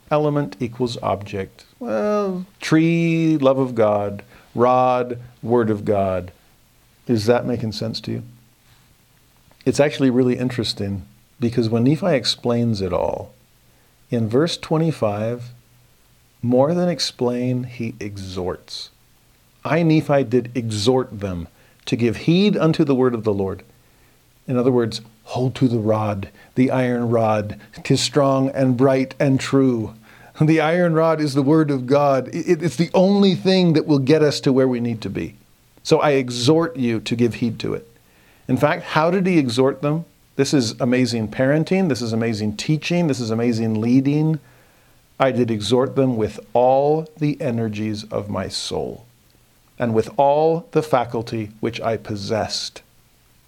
element 0.09 0.55
equals 0.59 0.97
object. 1.03 1.65
Well, 1.79 2.45
tree, 2.59 3.37
love 3.37 3.59
of 3.59 3.75
God, 3.75 4.23
rod, 4.55 5.19
word 5.43 5.69
of 5.69 5.85
God. 5.85 6.31
Is 7.07 7.27
that 7.27 7.45
making 7.45 7.73
sense 7.73 8.01
to 8.01 8.11
you? 8.11 8.23
It's 9.65 9.79
actually 9.79 10.11
really 10.11 10.37
interesting 10.37 11.05
because 11.39 11.69
when 11.69 11.83
Nephi 11.83 12.15
explains 12.15 12.81
it 12.81 12.93
all, 12.93 13.33
in 14.11 14.29
verse 14.29 14.57
25, 14.57 15.51
more 16.43 16.75
than 16.75 16.87
explain, 16.87 17.63
he 17.63 17.95
exhorts. 17.99 18.91
I, 19.63 19.81
Nephi, 19.81 20.23
did 20.23 20.51
exhort 20.55 21.19
them 21.19 21.47
to 21.85 21.95
give 21.95 22.17
heed 22.17 22.55
unto 22.55 22.83
the 22.83 22.93
word 22.93 23.15
of 23.15 23.23
the 23.23 23.33
Lord. 23.33 23.63
In 24.47 24.57
other 24.57 24.71
words, 24.71 25.01
hold 25.23 25.55
to 25.55 25.67
the 25.67 25.79
rod, 25.79 26.29
the 26.53 26.69
iron 26.69 27.09
rod. 27.09 27.59
Tis 27.83 28.01
strong 28.01 28.49
and 28.49 28.77
bright 28.77 29.15
and 29.19 29.39
true. 29.39 29.95
The 30.39 30.61
iron 30.61 30.93
rod 30.93 31.19
is 31.19 31.33
the 31.33 31.41
word 31.41 31.71
of 31.71 31.87
God. 31.87 32.29
It's 32.31 32.75
the 32.75 32.91
only 32.93 33.33
thing 33.33 33.73
that 33.73 33.87
will 33.87 33.99
get 33.99 34.21
us 34.21 34.39
to 34.41 34.53
where 34.53 34.67
we 34.67 34.79
need 34.79 35.01
to 35.01 35.09
be. 35.09 35.35
So 35.81 35.99
I 35.99 36.11
exhort 36.11 36.77
you 36.77 36.99
to 36.99 37.15
give 37.15 37.35
heed 37.35 37.57
to 37.59 37.73
it. 37.73 37.89
In 38.47 38.57
fact, 38.57 38.83
how 38.83 39.09
did 39.09 39.25
he 39.25 39.37
exhort 39.37 39.81
them? 39.81 40.05
This 40.35 40.53
is 40.53 40.79
amazing 40.79 41.29
parenting. 41.29 41.89
This 41.89 42.01
is 42.01 42.13
amazing 42.13 42.57
teaching. 42.57 43.07
This 43.07 43.19
is 43.19 43.31
amazing 43.31 43.79
leading. 43.79 44.39
I 45.19 45.31
did 45.31 45.49
exhort 45.49 45.95
them 45.95 46.17
with 46.17 46.39
all 46.53 47.07
the 47.17 47.39
energies 47.41 48.03
of 48.05 48.29
my 48.29 48.49
soul 48.49 49.05
and 49.79 49.93
with 49.93 50.09
all 50.17 50.67
the 50.71 50.83
faculty 50.83 51.51
which 51.59 51.81
I 51.81 51.97
possessed, 51.97 52.81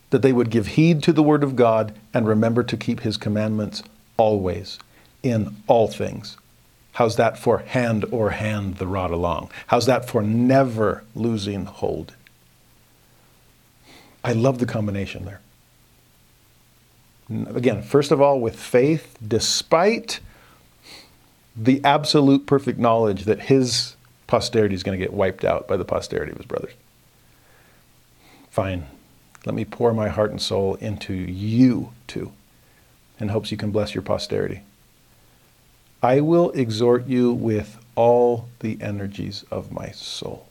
that 0.09 0.21
they 0.21 0.33
would 0.33 0.49
give 0.49 0.67
heed 0.67 1.03
to 1.03 1.13
the 1.13 1.23
word 1.23 1.43
of 1.43 1.55
God 1.55 1.93
and 2.13 2.27
remember 2.27 2.63
to 2.63 2.77
keep 2.77 3.01
his 3.01 3.17
commandments 3.17 3.83
always, 4.17 4.79
in 5.23 5.57
all 5.67 5.87
things. 5.87 6.37
How's 6.93 7.17
that 7.17 7.37
for 7.37 7.59
hand 7.59 8.05
or 8.11 8.31
hand 8.31 8.77
the 8.77 8.87
rod 8.87 9.11
along? 9.11 9.51
How's 9.67 9.85
that 9.85 10.07
for 10.07 10.21
never 10.21 11.03
losing 11.13 11.65
hold? 11.65 12.15
I 14.23 14.33
love 14.33 14.59
the 14.59 14.65
combination 14.65 15.25
there. 15.25 15.41
Again, 17.55 17.81
first 17.81 18.11
of 18.11 18.21
all, 18.21 18.39
with 18.39 18.57
faith, 18.57 19.17
despite 19.25 20.19
the 21.55 21.83
absolute 21.83 22.45
perfect 22.45 22.79
knowledge 22.79 23.25
that 23.25 23.41
his 23.41 23.95
posterity 24.27 24.75
is 24.75 24.83
going 24.83 24.97
to 24.97 25.03
get 25.03 25.13
wiped 25.13 25.43
out 25.43 25.67
by 25.67 25.77
the 25.77 25.85
posterity 25.85 26.31
of 26.31 26.37
his 26.37 26.45
brothers. 26.45 26.73
Fine. 28.49 28.85
Let 29.45 29.55
me 29.55 29.65
pour 29.65 29.93
my 29.93 30.09
heart 30.09 30.31
and 30.31 30.41
soul 30.41 30.75
into 30.75 31.13
you 31.13 31.91
too, 32.07 32.31
in 33.19 33.29
hopes 33.29 33.51
you 33.51 33.57
can 33.57 33.71
bless 33.71 33.95
your 33.95 34.01
posterity. 34.01 34.61
I 36.03 36.21
will 36.21 36.51
exhort 36.51 37.07
you 37.07 37.31
with 37.31 37.79
all 37.95 38.49
the 38.59 38.77
energies 38.81 39.43
of 39.49 39.71
my 39.71 39.91
soul. 39.91 40.46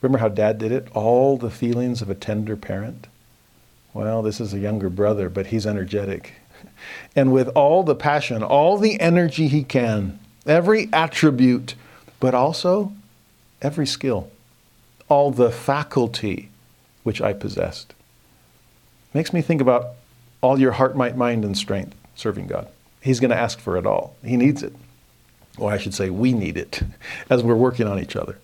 Remember 0.00 0.18
how 0.18 0.28
dad 0.28 0.58
did 0.58 0.72
it? 0.72 0.88
All 0.94 1.36
the 1.36 1.50
feelings 1.50 2.00
of 2.00 2.10
a 2.10 2.14
tender 2.14 2.56
parent. 2.56 3.06
Well, 3.92 4.22
this 4.22 4.40
is 4.40 4.54
a 4.54 4.58
younger 4.58 4.88
brother, 4.88 5.28
but 5.28 5.46
he's 5.46 5.66
energetic. 5.66 6.34
And 7.16 7.32
with 7.32 7.48
all 7.48 7.82
the 7.82 7.94
passion, 7.94 8.42
all 8.42 8.76
the 8.76 9.00
energy 9.00 9.48
he 9.48 9.64
can, 9.64 10.18
every 10.46 10.90
attribute, 10.92 11.74
but 12.20 12.34
also 12.34 12.92
every 13.62 13.86
skill, 13.86 14.30
all 15.08 15.30
the 15.30 15.50
faculty 15.50 16.50
which 17.02 17.20
I 17.22 17.32
possessed. 17.32 17.94
Makes 19.14 19.32
me 19.32 19.40
think 19.40 19.62
about 19.62 19.92
all 20.42 20.60
your 20.60 20.72
heart, 20.72 20.96
might, 20.96 21.16
mind, 21.16 21.44
and 21.44 21.56
strength 21.56 21.96
serving 22.14 22.46
God. 22.46 22.68
He's 23.00 23.20
going 23.20 23.30
to 23.30 23.36
ask 23.36 23.58
for 23.58 23.78
it 23.78 23.86
all. 23.86 24.14
He 24.22 24.36
needs 24.36 24.62
it. 24.62 24.74
Or 25.58 25.72
I 25.72 25.78
should 25.78 25.94
say, 25.94 26.10
we 26.10 26.32
need 26.34 26.56
it 26.58 26.82
as 27.30 27.42
we're 27.42 27.54
working 27.54 27.86
on 27.86 27.98
each 27.98 28.16
other 28.16 28.38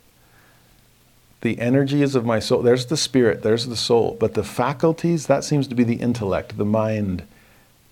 the 1.47 1.60
energies 1.60 2.16
of 2.16 2.27
my 2.27 2.40
soul. 2.40 2.60
There's 2.60 2.86
the 2.86 2.97
spirit, 2.97 3.44
there's 3.44 3.68
the 3.68 3.77
soul. 3.77 4.16
But 4.18 4.35
the 4.35 4.43
faculties, 4.43 5.28
that 5.28 5.44
seems 5.44 5.68
to 5.68 5.77
be 5.77 5.85
the 5.85 5.94
intellect, 5.94 6.59
the 6.59 6.64
mind. 6.64 7.23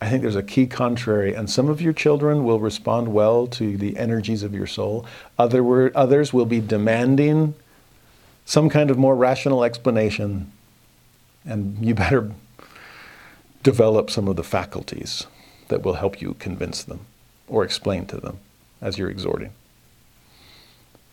I 0.01 0.09
think 0.11 0.23
there's 0.23 0.35
a 0.35 0.43
key 0.43 0.67
contrary. 0.67 1.35
And 1.35 1.49
some 1.49 1.69
of 1.69 1.81
your 1.81 1.93
children 1.93 2.43
will 2.43 2.59
respond 2.59 3.15
well 3.15 3.47
to 3.47 3.77
the 3.77 3.97
energies 3.97 4.43
of 4.43 4.55
your 4.55 4.67
soul. 4.67 5.07
Other 5.39 5.63
word, 5.63 5.95
others 5.95 6.33
will 6.33 6.47
be 6.47 6.61
demanding 6.61 7.55
some 8.45 8.69
kind 8.69 8.91
of 8.91 8.99
more 8.99 9.15
rational 9.15 9.63
explanation. 9.63 10.51
And 11.45 11.79
you 11.81 11.95
better 11.95 12.33
develop 13.63 14.11
some 14.11 14.27
of 14.27 14.35
the 14.35 14.43
faculties 14.43 15.29
that 15.69 15.83
will 15.83 15.95
help 15.95 16.21
you 16.21 16.35
convince 16.41 16.83
them 16.83 17.07
or 17.47 17.63
explain 17.63 18.05
to 18.07 18.17
them 18.17 18.41
as 18.81 18.99
you're 18.99 19.11
exhorting. 19.11 19.53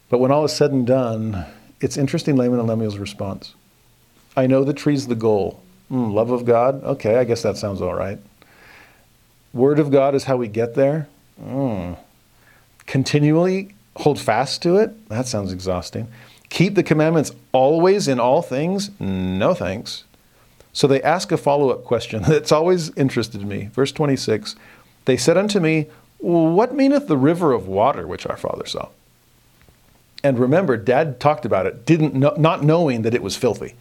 But 0.10 0.18
when 0.18 0.32
all 0.32 0.44
is 0.44 0.54
said 0.54 0.72
and 0.72 0.88
done, 0.88 1.46
it's 1.82 1.98
interesting 1.98 2.36
Laman 2.36 2.60
and 2.60 2.68
Lemuel's 2.68 2.98
response. 2.98 3.56
I 4.38 4.48
know 4.48 4.64
the 4.64 4.74
tree's 4.74 5.08
the 5.08 5.16
goal. 5.16 5.62
Mm, 5.92 6.14
love 6.14 6.32
of 6.32 6.46
God? 6.46 6.84
Okay, 6.84 7.18
I 7.18 7.26
guess 7.26 7.42
that 7.42 7.58
sounds 7.58 7.82
all 7.82 7.94
right. 7.94 8.20
Word 9.54 9.80
of 9.80 9.92
God 9.92 10.16
is 10.16 10.24
how 10.24 10.38
we 10.38 10.48
get 10.48 10.76
there? 10.76 11.10
Mm. 11.44 11.98
Continually 12.86 13.74
hold 13.98 14.20
fast 14.20 14.62
to 14.64 14.78
it? 14.78 15.10
That 15.10 15.28
sounds 15.28 15.52
exhausting. 15.52 16.08
Keep 16.50 16.76
the 16.76 16.84
commandments 16.84 17.32
always 17.52 18.08
in 18.08 18.20
all 18.20 18.42
things? 18.42 18.92
No 19.00 19.54
thanks. 19.54 20.06
So 20.74 20.88
they 20.88 21.02
ask 21.02 21.32
a 21.32 21.38
follow 21.38 21.70
up 21.70 21.84
question 21.84 22.22
that's 22.28 22.52
always 22.52 22.96
interested 22.96 23.46
me. 23.46 23.70
Verse 23.74 23.92
26 23.92 24.56
They 25.06 25.18
said 25.18 25.38
unto 25.38 25.60
me, 25.60 25.88
What 26.20 26.74
meaneth 26.74 27.08
the 27.08 27.18
river 27.18 27.52
of 27.52 27.68
water 27.68 28.08
which 28.08 28.26
our 28.26 28.38
father 28.38 28.66
saw? 28.66 28.90
And 30.24 30.38
remember, 30.38 30.78
Dad 30.78 31.20
talked 31.20 31.46
about 31.46 31.66
it, 31.66 31.86
didn't 31.86 32.14
know, 32.14 32.34
not 32.38 32.64
knowing 32.64 33.02
that 33.02 33.14
it 33.14 33.24
was 33.24 33.36
filthy, 33.36 33.76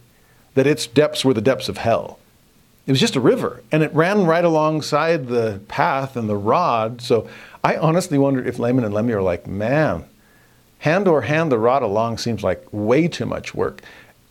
that 0.55 0.67
its 0.67 0.87
depths 0.87 1.23
were 1.23 1.33
the 1.33 1.41
depths 1.41 1.69
of 1.69 1.77
hell. 1.77 2.19
It 2.87 2.91
was 2.91 2.99
just 2.99 3.15
a 3.15 3.21
river, 3.21 3.61
and 3.71 3.83
it 3.83 3.93
ran 3.93 4.25
right 4.25 4.43
alongside 4.43 5.27
the 5.27 5.61
path 5.67 6.15
and 6.15 6.27
the 6.27 6.35
rod. 6.35 7.01
So 7.01 7.29
I 7.63 7.77
honestly 7.77 8.17
wonder 8.17 8.43
if 8.43 8.57
Laman 8.57 8.83
and 8.83 8.93
Lemuel 8.93 9.19
are 9.19 9.21
like, 9.21 9.45
man, 9.45 10.05
hand 10.79 11.07
or 11.07 11.21
hand 11.21 11.51
the 11.51 11.59
rod 11.59 11.83
along 11.83 12.17
seems 12.17 12.43
like 12.43 12.65
way 12.71 13.07
too 13.07 13.27
much 13.27 13.53
work. 13.53 13.81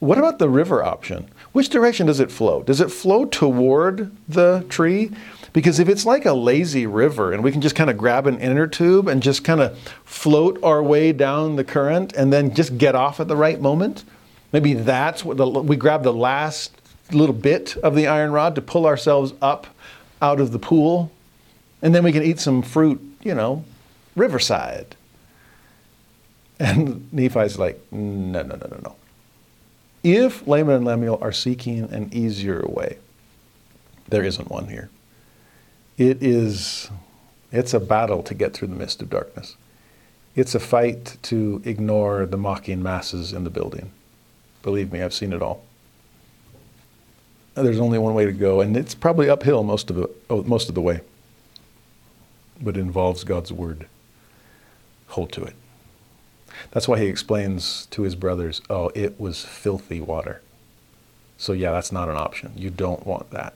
What 0.00 0.18
about 0.18 0.38
the 0.40 0.48
river 0.48 0.82
option? 0.82 1.28
Which 1.52 1.68
direction 1.68 2.06
does 2.06 2.20
it 2.20 2.32
flow? 2.32 2.62
Does 2.62 2.80
it 2.80 2.90
flow 2.90 3.24
toward 3.24 4.10
the 4.28 4.64
tree? 4.68 5.12
Because 5.52 5.80
if 5.80 5.88
it's 5.88 6.06
like 6.06 6.26
a 6.26 6.32
lazy 6.32 6.86
river 6.86 7.32
and 7.32 7.42
we 7.42 7.50
can 7.50 7.60
just 7.60 7.74
kind 7.74 7.90
of 7.90 7.98
grab 7.98 8.26
an 8.26 8.38
inner 8.38 8.66
tube 8.66 9.08
and 9.08 9.22
just 9.22 9.42
kind 9.42 9.60
of 9.60 9.76
float 10.04 10.62
our 10.62 10.82
way 10.82 11.12
down 11.12 11.56
the 11.56 11.64
current 11.64 12.12
and 12.12 12.32
then 12.32 12.54
just 12.54 12.78
get 12.78 12.94
off 12.94 13.18
at 13.18 13.26
the 13.26 13.36
right 13.36 13.60
moment, 13.60 14.04
maybe 14.52 14.74
that's 14.74 15.24
what 15.24 15.36
the, 15.36 15.46
we 15.46 15.76
grab 15.76 16.02
the 16.04 16.12
last 16.12 16.72
little 17.10 17.34
bit 17.34 17.76
of 17.78 17.96
the 17.96 18.06
iron 18.06 18.30
rod 18.30 18.54
to 18.54 18.62
pull 18.62 18.86
ourselves 18.86 19.32
up 19.42 19.66
out 20.22 20.40
of 20.40 20.52
the 20.52 20.58
pool 20.58 21.10
and 21.82 21.94
then 21.94 22.04
we 22.04 22.12
can 22.12 22.22
eat 22.22 22.38
some 22.38 22.62
fruit, 22.62 23.00
you 23.22 23.34
know, 23.34 23.64
riverside. 24.14 24.96
And 26.58 27.12
Nephi's 27.12 27.58
like, 27.58 27.80
no, 27.90 28.42
no, 28.42 28.56
no, 28.56 28.66
no, 28.70 28.80
no. 28.84 28.96
If 30.02 30.46
Laman 30.46 30.76
and 30.76 30.84
Lemuel 30.84 31.18
are 31.20 31.32
seeking 31.32 31.92
an 31.92 32.10
easier 32.12 32.64
way, 32.66 32.98
there 34.08 34.22
isn't 34.22 34.50
one 34.50 34.68
here. 34.68 34.90
It 36.00 36.22
is, 36.22 36.90
it's 37.52 37.74
a 37.74 37.78
battle 37.78 38.22
to 38.22 38.32
get 38.32 38.54
through 38.54 38.68
the 38.68 38.74
mist 38.74 39.02
of 39.02 39.10
darkness. 39.10 39.56
It's 40.34 40.54
a 40.54 40.58
fight 40.58 41.18
to 41.24 41.60
ignore 41.66 42.24
the 42.24 42.38
mocking 42.38 42.82
masses 42.82 43.34
in 43.34 43.44
the 43.44 43.50
building. 43.50 43.90
Believe 44.62 44.92
me, 44.92 45.02
I've 45.02 45.12
seen 45.12 45.34
it 45.34 45.42
all. 45.42 45.62
there's 47.54 47.78
only 47.78 47.98
one 47.98 48.14
way 48.14 48.24
to 48.24 48.32
go, 48.32 48.62
and 48.62 48.78
it's 48.78 48.94
probably 48.94 49.28
uphill 49.28 49.62
most 49.62 49.90
of 49.90 49.96
the 49.96 50.08
oh, 50.30 50.42
most 50.44 50.70
of 50.70 50.74
the 50.74 50.80
way. 50.80 51.02
But 52.62 52.78
it 52.78 52.80
involves 52.80 53.22
God's 53.22 53.52
word. 53.52 53.86
Hold 55.08 55.32
to 55.32 55.42
it. 55.42 55.54
That's 56.70 56.88
why 56.88 56.98
he 56.98 57.08
explains 57.08 57.84
to 57.90 58.04
his 58.04 58.14
brothers, 58.14 58.62
"Oh, 58.70 58.90
it 58.94 59.20
was 59.20 59.44
filthy 59.44 60.00
water." 60.00 60.40
So 61.36 61.52
yeah, 61.52 61.72
that's 61.72 61.92
not 61.92 62.08
an 62.08 62.16
option. 62.16 62.52
You 62.56 62.70
don't 62.70 63.06
want 63.06 63.32
that. 63.32 63.52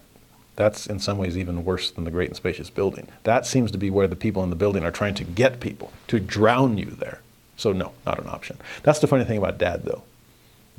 That's 0.56 0.86
in 0.86 1.00
some 1.00 1.18
ways 1.18 1.36
even 1.36 1.64
worse 1.64 1.90
than 1.90 2.04
the 2.04 2.10
great 2.10 2.28
and 2.28 2.36
spacious 2.36 2.70
building. 2.70 3.08
That 3.24 3.44
seems 3.46 3.70
to 3.72 3.78
be 3.78 3.90
where 3.90 4.06
the 4.06 4.16
people 4.16 4.42
in 4.44 4.50
the 4.50 4.56
building 4.56 4.84
are 4.84 4.92
trying 4.92 5.14
to 5.14 5.24
get 5.24 5.60
people 5.60 5.92
to 6.08 6.20
drown 6.20 6.78
you 6.78 6.86
there. 6.86 7.20
So 7.56 7.72
no, 7.72 7.92
not 8.06 8.20
an 8.20 8.28
option. 8.28 8.58
That's 8.82 9.00
the 9.00 9.06
funny 9.06 9.24
thing 9.24 9.38
about 9.38 9.58
dad 9.58 9.84
though. 9.84 10.02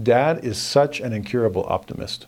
Dad 0.02 0.44
is 0.44 0.58
such 0.58 1.00
an 1.00 1.14
incurable 1.14 1.66
optimist. 1.68 2.26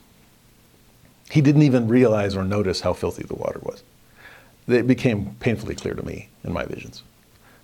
He 1.30 1.41
didn't 1.41 1.64
even 1.64 1.88
realize 1.88 2.36
or 2.36 2.44
notice 2.44 2.82
how 2.82 2.94
filthy 2.94 3.24
the 3.24 3.36
water 3.36 3.60
was. 3.61 3.84
It 4.68 4.88
became 4.88 5.36
painfully 5.40 5.76
clear 5.76 5.94
to 5.94 6.06
me 6.06 6.30
in 6.44 6.53
my 6.53 6.65
visions, 6.65 7.03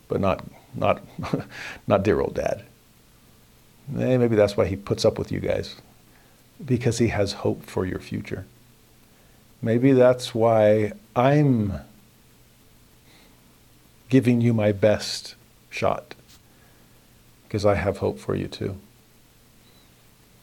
but 0.08 0.20
not, 0.20 0.44
not, 0.76 1.02
not 1.88 2.04
dear 2.04 2.20
old 2.20 2.36
dad. 2.36 2.64
Maybe 3.88 4.36
that's 4.36 4.56
why 4.56 4.66
he 4.66 4.76
puts 4.76 5.04
up 5.04 5.18
with 5.18 5.32
you 5.32 5.40
guys, 5.40 5.76
because 6.64 7.00
he 7.00 7.10
has 7.10 7.34
hope 7.34 7.66
for 7.66 7.86
your 7.86 8.00
future. 8.00 8.46
Maybe 9.64 9.94
that's 9.94 10.36
why 10.36 10.92
I'm 11.16 11.80
giving 14.10 14.42
you 14.42 14.54
my 14.54 14.74
best 14.74 15.36
shot, 15.70 16.16
because 17.48 17.66
I 17.66 17.76
have 17.76 18.00
hope 18.00 18.20
for 18.20 18.36
you 18.36 18.50
too. 18.50 18.76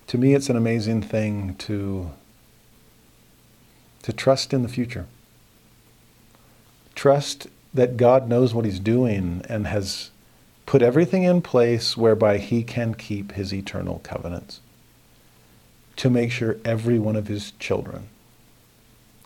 To 0.07 0.17
me, 0.17 0.33
it's 0.33 0.49
an 0.49 0.57
amazing 0.57 1.03
thing 1.03 1.55
to, 1.57 2.13
to 4.03 4.13
trust 4.15 4.55
in 4.55 4.63
the 4.63 4.69
future. 4.69 5.07
Trust 6.95 7.47
that 7.75 7.99
God 7.99 8.27
knows 8.27 8.55
what 8.55 8.65
He's 8.65 8.81
doing 8.81 9.43
and 9.51 9.67
has 9.67 10.11
put 10.65 10.81
everything 10.81 11.25
in 11.25 11.43
place 11.43 11.95
whereby 11.95 12.39
He 12.39 12.63
can 12.63 12.95
keep 12.95 13.33
His 13.33 13.53
eternal 13.53 14.01
covenants 14.03 14.61
to 15.97 16.09
make 16.09 16.33
sure 16.33 16.57
every 16.65 16.99
one 16.99 17.17
of 17.17 17.27
His 17.27 17.51
children 17.59 18.09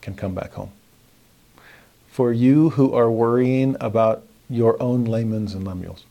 can 0.04 0.14
come 0.14 0.34
back 0.34 0.52
home. 0.52 0.70
For 2.08 2.32
you 2.32 2.70
who 2.70 2.94
are 2.94 3.10
worrying 3.10 3.76
about 3.80 4.22
your 4.48 4.80
own 4.80 5.06
Lamans 5.06 5.54
and 5.54 5.66
Lemuels, 5.66 6.04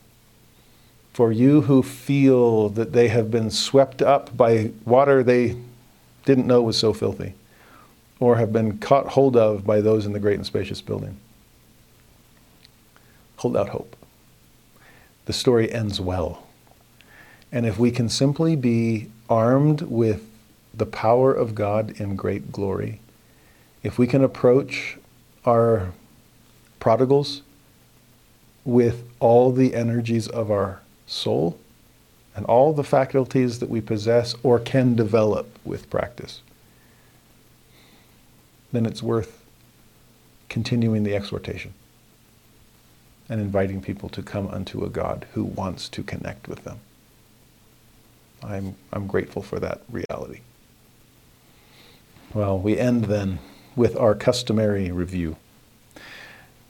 for 1.14 1.30
you 1.30 1.62
who 1.62 1.82
feel 1.82 2.68
that 2.70 2.92
they 2.92 3.08
have 3.08 3.30
been 3.30 3.50
swept 3.50 4.02
up 4.02 4.36
by 4.36 4.72
water 4.84 5.22
they 5.22 5.56
didn't 6.24 6.46
know 6.46 6.60
was 6.60 6.76
so 6.76 6.92
filthy, 6.92 7.34
or 8.18 8.36
have 8.36 8.52
been 8.52 8.78
caught 8.78 9.08
hold 9.08 9.36
of 9.36 9.64
by 9.64 9.80
those 9.80 10.04
in 10.04 10.12
the 10.12 10.18
great 10.18 10.36
and 10.36 10.46
spacious 10.46 10.80
building, 10.80 11.16
hold 13.36 13.56
out 13.56 13.68
hope. 13.68 13.96
The 15.26 15.32
story 15.32 15.72
ends 15.72 16.00
well. 16.00 16.46
And 17.52 17.64
if 17.64 17.78
we 17.78 17.92
can 17.92 18.08
simply 18.08 18.56
be 18.56 19.08
armed 19.30 19.82
with 19.82 20.28
the 20.74 20.86
power 20.86 21.32
of 21.32 21.54
God 21.54 22.00
in 22.00 22.16
great 22.16 22.50
glory, 22.50 23.00
if 23.84 23.98
we 23.98 24.06
can 24.06 24.24
approach 24.24 24.96
our 25.44 25.92
prodigals 26.80 27.42
with 28.64 29.04
all 29.20 29.52
the 29.52 29.74
energies 29.74 30.26
of 30.26 30.50
our 30.50 30.80
soul 31.06 31.58
and 32.34 32.46
all 32.46 32.72
the 32.72 32.82
faculties 32.82 33.58
that 33.58 33.68
we 33.68 33.82
possess 33.82 34.34
or 34.42 34.58
can 34.58 34.96
develop 34.96 35.58
with 35.66 35.88
practice, 35.90 36.40
then 38.72 38.86
it's 38.86 39.02
worth 39.02 39.44
continuing 40.48 41.04
the 41.04 41.14
exhortation 41.14 41.74
and 43.28 43.40
inviting 43.40 43.82
people 43.82 44.08
to 44.08 44.22
come 44.22 44.48
unto 44.48 44.82
a 44.82 44.88
God 44.88 45.26
who 45.34 45.44
wants 45.44 45.90
to 45.90 46.02
connect 46.02 46.48
with 46.48 46.64
them. 46.64 46.80
I'm, 48.42 48.76
I'm 48.92 49.06
grateful 49.06 49.42
for 49.42 49.60
that 49.60 49.82
reality. 49.90 50.40
Well, 52.32 52.58
we 52.58 52.78
end 52.78 53.04
then 53.04 53.38
with 53.76 53.96
our 53.96 54.14
customary 54.14 54.90
review. 54.90 55.36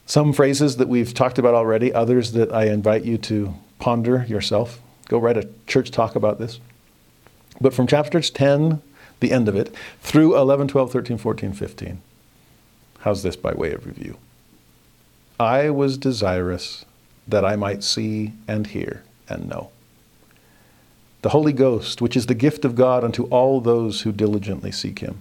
Some 0.06 0.32
phrases 0.32 0.76
that 0.76 0.88
we've 0.88 1.14
talked 1.14 1.38
about 1.38 1.54
already, 1.54 1.92
others 1.92 2.32
that 2.32 2.52
I 2.52 2.66
invite 2.66 3.04
you 3.04 3.16
to 3.18 3.54
ponder 3.78 4.24
yourself. 4.28 4.80
Go 5.08 5.18
write 5.18 5.36
a 5.36 5.48
church 5.66 5.90
talk 5.90 6.14
about 6.14 6.38
this. 6.38 6.60
But 7.60 7.74
from 7.74 7.86
chapters 7.86 8.30
10, 8.30 8.82
the 9.20 9.32
end 9.32 9.48
of 9.48 9.56
it, 9.56 9.74
through 10.00 10.36
11, 10.36 10.68
12, 10.68 10.92
13, 10.92 11.18
14, 11.18 11.52
15. 11.52 12.02
How's 13.00 13.22
this 13.22 13.36
by 13.36 13.52
way 13.52 13.72
of 13.72 13.86
review? 13.86 14.16
I 15.38 15.70
was 15.70 15.98
desirous 15.98 16.84
that 17.26 17.44
I 17.44 17.56
might 17.56 17.82
see 17.82 18.32
and 18.46 18.66
hear 18.66 19.02
and 19.28 19.48
know. 19.48 19.70
The 21.22 21.30
Holy 21.30 21.52
Ghost, 21.52 22.02
which 22.02 22.16
is 22.16 22.26
the 22.26 22.34
gift 22.34 22.64
of 22.64 22.74
God 22.74 23.02
unto 23.02 23.24
all 23.24 23.60
those 23.60 24.02
who 24.02 24.12
diligently 24.12 24.70
seek 24.70 24.98
him. 24.98 25.18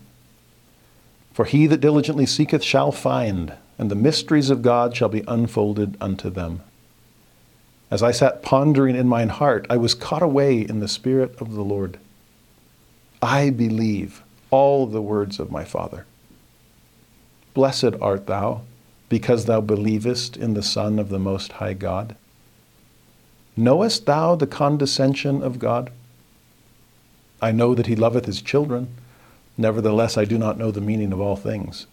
For 1.34 1.46
he 1.46 1.66
that 1.68 1.82
diligently 1.82 2.26
seeketh 2.26 2.64
shall 2.64 2.92
find, 2.92 3.54
and 3.78 3.90
the 3.90 3.96
mysteries 3.96 4.50
of 4.50 4.62
God 4.62 4.96
shall 4.96 5.10
be 5.10 5.24
unfolded 5.28 5.98
unto 6.00 6.30
them. 6.30 6.62
As 7.90 8.02
I 8.04 8.12
sat 8.12 8.44
pondering 8.44 8.96
in 8.96 9.08
mine 9.08 9.30
heart, 9.30 9.66
I 9.70 9.78
was 9.78 9.94
caught 9.94 10.24
away 10.24 10.62
in 10.62 10.80
the 10.80 10.88
Spirit 10.88 11.36
of 11.42 11.54
the 11.54 11.64
Lord. 11.64 12.00
I 13.22 13.50
believe 13.50 14.24
all 14.52 14.86
the 14.86 15.02
words 15.02 15.40
of 15.40 15.52
my 15.52 15.64
Father. 15.64 16.06
Blessed 17.54 17.96
art 18.02 18.28
thou, 18.28 18.62
because 19.10 19.46
thou 19.46 19.62
believest 19.62 20.38
in 20.38 20.54
the 20.54 20.64
Son 20.64 20.98
of 20.98 21.10
the 21.10 21.20
Most 21.20 21.54
High 21.54 21.74
God. 21.74 22.16
Knowest 23.56 24.06
thou 24.06 24.36
the 24.36 24.48
condescension 24.48 25.44
of 25.44 25.60
God? 25.60 25.92
I 27.42 27.52
know 27.52 27.76
that 27.76 27.88
he 27.88 27.96
loveth 27.96 28.26
his 28.26 28.42
children. 28.42 28.88
Nevertheless, 29.58 30.18
I 30.18 30.26
do 30.26 30.38
not 30.38 30.58
know 30.58 30.72
the 30.72 30.82
meaning 30.82 31.14
of 31.14 31.22
all 31.22 31.36
things. 31.36 31.86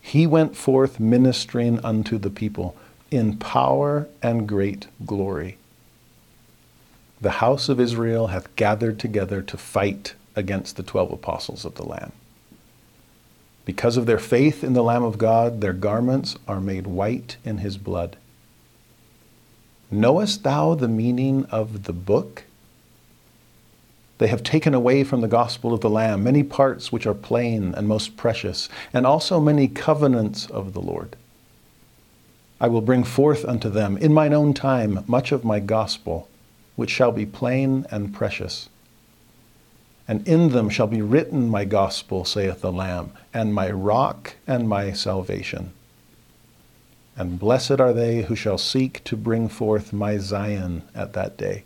He 0.00 0.26
went 0.26 0.56
forth 0.56 1.00
ministering 1.00 1.82
unto 1.84 2.18
the 2.18 2.30
people 2.30 2.76
in 3.10 3.38
power 3.38 4.08
and 4.22 4.46
great 4.46 4.86
glory. 5.06 5.56
The 7.20 7.30
house 7.30 7.68
of 7.68 7.80
Israel 7.80 8.26
hath 8.26 8.54
gathered 8.56 8.98
together 8.98 9.40
to 9.40 9.56
fight 9.56 10.14
against 10.36 10.76
the 10.76 10.82
twelve 10.82 11.10
apostles 11.10 11.64
of 11.64 11.76
the 11.76 11.86
Lamb. 11.86 12.12
Because 13.64 13.96
of 13.96 14.04
their 14.04 14.18
faith 14.18 14.62
in 14.62 14.74
the 14.74 14.82
Lamb 14.82 15.04
of 15.04 15.16
God, 15.16 15.62
their 15.62 15.72
garments 15.72 16.36
are 16.46 16.60
made 16.60 16.86
white 16.86 17.38
in 17.44 17.58
his 17.58 17.78
blood. 17.78 18.16
Knowest 19.90 20.42
thou 20.42 20.74
the 20.74 20.88
meaning 20.88 21.46
of 21.46 21.84
the 21.84 21.92
book? 21.94 22.44
They 24.18 24.28
have 24.28 24.42
taken 24.42 24.74
away 24.74 25.02
from 25.02 25.20
the 25.20 25.28
gospel 25.28 25.74
of 25.74 25.80
the 25.80 25.90
Lamb 25.90 26.22
many 26.22 26.42
parts 26.42 26.92
which 26.92 27.06
are 27.06 27.14
plain 27.14 27.74
and 27.76 27.88
most 27.88 28.16
precious, 28.16 28.68
and 28.92 29.06
also 29.06 29.40
many 29.40 29.66
covenants 29.66 30.46
of 30.46 30.72
the 30.72 30.80
Lord. 30.80 31.16
I 32.60 32.68
will 32.68 32.80
bring 32.80 33.02
forth 33.02 33.44
unto 33.44 33.68
them 33.68 33.96
in 33.98 34.14
mine 34.14 34.32
own 34.32 34.54
time 34.54 35.04
much 35.06 35.32
of 35.32 35.44
my 35.44 35.58
gospel, 35.58 36.28
which 36.76 36.90
shall 36.90 37.12
be 37.12 37.26
plain 37.26 37.86
and 37.90 38.14
precious. 38.14 38.68
And 40.06 40.26
in 40.28 40.50
them 40.50 40.68
shall 40.68 40.86
be 40.86 41.02
written 41.02 41.48
my 41.48 41.64
gospel, 41.64 42.24
saith 42.24 42.60
the 42.60 42.72
Lamb, 42.72 43.12
and 43.32 43.54
my 43.54 43.70
rock 43.70 44.36
and 44.46 44.68
my 44.68 44.92
salvation. 44.92 45.72
And 47.16 47.38
blessed 47.38 47.80
are 47.80 47.92
they 47.92 48.22
who 48.22 48.36
shall 48.36 48.58
seek 48.58 49.02
to 49.04 49.16
bring 49.16 49.48
forth 49.48 49.92
my 49.92 50.18
Zion 50.18 50.82
at 50.94 51.14
that 51.14 51.36
day. 51.36 51.64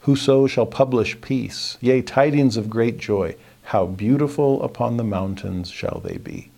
Whoso 0.00 0.46
shall 0.46 0.66
publish 0.66 1.20
peace, 1.20 1.76
yea, 1.80 2.02
tidings 2.02 2.56
of 2.56 2.70
great 2.70 2.98
joy, 2.98 3.36
how 3.64 3.86
beautiful 3.86 4.62
upon 4.62 4.96
the 4.96 5.04
mountains 5.04 5.70
shall 5.70 6.00
they 6.02 6.16
be. 6.16 6.50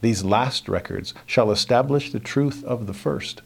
These 0.00 0.24
last 0.24 0.68
records 0.68 1.12
shall 1.26 1.50
establish 1.50 2.10
the 2.10 2.20
truth 2.20 2.64
of 2.64 2.86
the 2.86 2.94
first. 2.94 3.42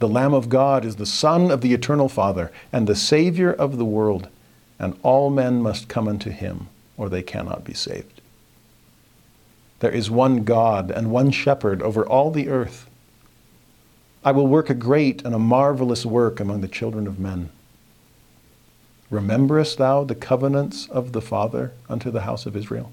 The 0.00 0.08
Lamb 0.08 0.34
of 0.34 0.48
God 0.48 0.84
is 0.84 0.96
the 0.96 1.06
Son 1.06 1.50
of 1.50 1.60
the 1.60 1.74
eternal 1.74 2.08
Father 2.08 2.50
and 2.72 2.86
the 2.86 2.96
Savior 2.96 3.52
of 3.52 3.76
the 3.76 3.84
world, 3.84 4.28
and 4.78 4.98
all 5.02 5.30
men 5.30 5.62
must 5.62 5.88
come 5.88 6.08
unto 6.08 6.30
him, 6.30 6.68
or 6.96 7.08
they 7.08 7.22
cannot 7.22 7.64
be 7.64 7.74
saved. 7.74 8.20
There 9.80 9.90
is 9.90 10.10
one 10.10 10.42
God 10.44 10.90
and 10.90 11.10
one 11.10 11.30
shepherd 11.30 11.82
over 11.82 12.04
all 12.04 12.30
the 12.30 12.48
earth 12.48 12.89
I 14.22 14.32
will 14.32 14.46
work 14.46 14.68
a 14.68 14.74
great 14.74 15.24
and 15.24 15.34
a 15.34 15.38
marvelous 15.38 16.04
work 16.04 16.40
among 16.40 16.60
the 16.60 16.68
children 16.68 17.06
of 17.06 17.18
men. 17.18 17.50
Rememberest 19.08 19.78
thou 19.78 20.04
the 20.04 20.14
covenants 20.14 20.88
of 20.88 21.12
the 21.12 21.22
Father 21.22 21.72
unto 21.88 22.10
the 22.10 22.22
house 22.22 22.46
of 22.46 22.54
Israel? 22.54 22.92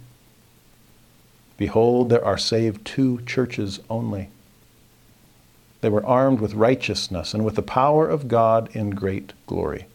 Behold, 1.58 2.10
there 2.10 2.24
are 2.24 2.38
saved 2.38 2.86
two 2.86 3.22
churches 3.26 3.80
only. 3.90 4.30
They 5.82 5.90
were 5.90 6.06
armed 6.06 6.40
with 6.40 6.54
righteousness 6.54 7.34
and 7.34 7.44
with 7.44 7.56
the 7.56 7.62
power 7.62 8.08
of 8.08 8.28
God 8.28 8.70
in 8.76 8.92
great 8.92 9.34
glory. 9.46 9.88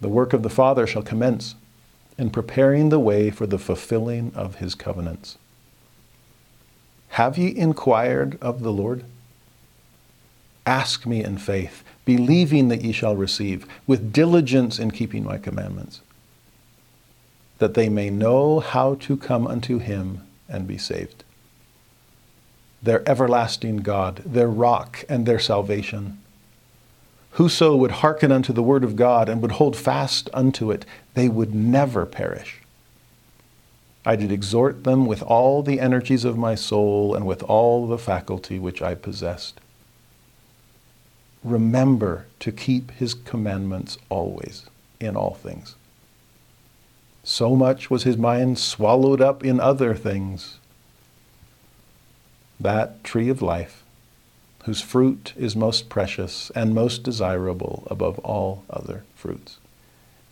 The 0.00 0.08
work 0.08 0.32
of 0.32 0.42
the 0.42 0.50
Father 0.50 0.86
shall 0.86 1.02
commence, 1.02 1.54
in 2.16 2.30
preparing 2.30 2.88
the 2.88 3.00
way 3.00 3.30
for 3.30 3.46
the 3.46 3.58
fulfilling 3.58 4.32
of 4.34 4.56
his 4.56 4.74
covenants. 4.74 5.38
Have 7.10 7.38
ye 7.38 7.56
inquired 7.56 8.38
of 8.40 8.62
the 8.62 8.72
Lord? 8.72 9.04
Ask 10.68 11.06
me 11.06 11.24
in 11.24 11.38
faith, 11.38 11.82
believing 12.04 12.68
that 12.68 12.82
ye 12.82 12.92
shall 12.92 13.16
receive, 13.16 13.64
with 13.86 14.12
diligence 14.12 14.78
in 14.78 14.90
keeping 14.90 15.24
my 15.24 15.38
commandments, 15.38 16.02
that 17.56 17.72
they 17.72 17.88
may 17.88 18.10
know 18.10 18.60
how 18.60 18.96
to 18.96 19.16
come 19.16 19.46
unto 19.46 19.78
him 19.78 20.26
and 20.46 20.66
be 20.66 20.76
saved. 20.76 21.24
Their 22.82 23.02
everlasting 23.08 23.78
God, 23.78 24.16
their 24.26 24.48
rock 24.48 25.06
and 25.08 25.24
their 25.24 25.38
salvation. 25.38 26.18
Whoso 27.32 27.74
would 27.74 28.02
hearken 28.02 28.30
unto 28.30 28.52
the 28.52 28.62
word 28.62 28.84
of 28.84 28.94
God 28.94 29.30
and 29.30 29.40
would 29.40 29.52
hold 29.52 29.74
fast 29.74 30.28
unto 30.34 30.70
it, 30.70 30.84
they 31.14 31.30
would 31.30 31.54
never 31.54 32.04
perish. 32.04 32.60
I 34.04 34.16
did 34.16 34.30
exhort 34.30 34.84
them 34.84 35.06
with 35.06 35.22
all 35.22 35.62
the 35.62 35.80
energies 35.80 36.26
of 36.26 36.36
my 36.36 36.54
soul 36.54 37.14
and 37.14 37.26
with 37.26 37.42
all 37.44 37.86
the 37.86 37.96
faculty 37.96 38.58
which 38.58 38.82
I 38.82 38.94
possessed. 38.94 39.62
Remember 41.44 42.26
to 42.40 42.52
keep 42.52 42.90
his 42.92 43.14
commandments 43.14 43.98
always 44.08 44.66
in 45.00 45.16
all 45.16 45.34
things. 45.34 45.76
So 47.22 47.54
much 47.54 47.90
was 47.90 48.04
his 48.04 48.16
mind 48.16 48.58
swallowed 48.58 49.20
up 49.20 49.44
in 49.44 49.60
other 49.60 49.94
things. 49.94 50.58
That 52.58 53.04
tree 53.04 53.28
of 53.28 53.42
life, 53.42 53.84
whose 54.64 54.80
fruit 54.80 55.32
is 55.36 55.54
most 55.54 55.88
precious 55.88 56.50
and 56.54 56.74
most 56.74 57.02
desirable 57.02 57.86
above 57.88 58.18
all 58.20 58.64
other 58.68 59.04
fruits. 59.14 59.58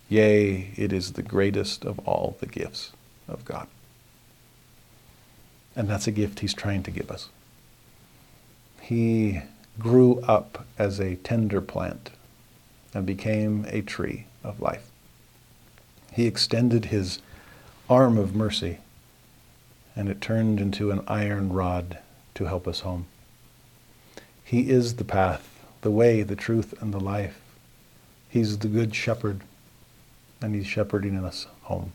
Yea, 0.09 0.71
it 0.77 0.93
is 0.93 1.13
the 1.13 1.23
greatest 1.23 1.85
of 1.85 1.99
all 2.01 2.37
the 2.41 2.47
gifts 2.47 2.93
of 3.29 3.45
God. 3.45 3.69
And 5.75 5.89
that's 5.89 6.07
a 6.07 6.13
gift 6.13 6.41
he's 6.41 6.55
trying 6.55 6.83
to 6.85 6.91
give 6.91 7.11
us. 7.11 7.29
He 8.81 9.43
grew 9.79 10.21
up 10.23 10.65
as 10.79 11.01
a 11.01 11.17
tender 11.17 11.61
plant 11.61 12.11
and 12.95 13.05
became 13.07 13.67
a 13.69 13.83
tree 13.83 14.27
of 14.43 14.61
life. 14.61 14.91
He 16.13 16.27
extended 16.27 16.87
his 16.87 17.21
arm 17.91 18.17
of 18.17 18.35
mercy 18.35 18.79
and 19.95 20.09
it 20.09 20.21
turned 20.21 20.61
into 20.61 20.91
an 20.91 21.03
iron 21.07 21.53
rod 21.53 21.99
to 22.35 22.45
help 22.45 22.67
us 22.69 22.81
home. 22.81 23.07
He 24.45 24.71
is 24.71 24.97
the 24.97 25.05
path, 25.05 25.61
the 25.81 25.91
way, 25.91 26.23
the 26.23 26.37
truth, 26.37 26.75
and 26.81 26.93
the 26.93 27.01
life. 27.01 27.41
He's 28.29 28.59
the 28.59 28.69
good 28.69 28.95
shepherd 28.95 29.41
and 30.41 30.55
he's 30.55 30.67
shepherding 30.67 31.17
us 31.17 31.47
home. 31.63 31.93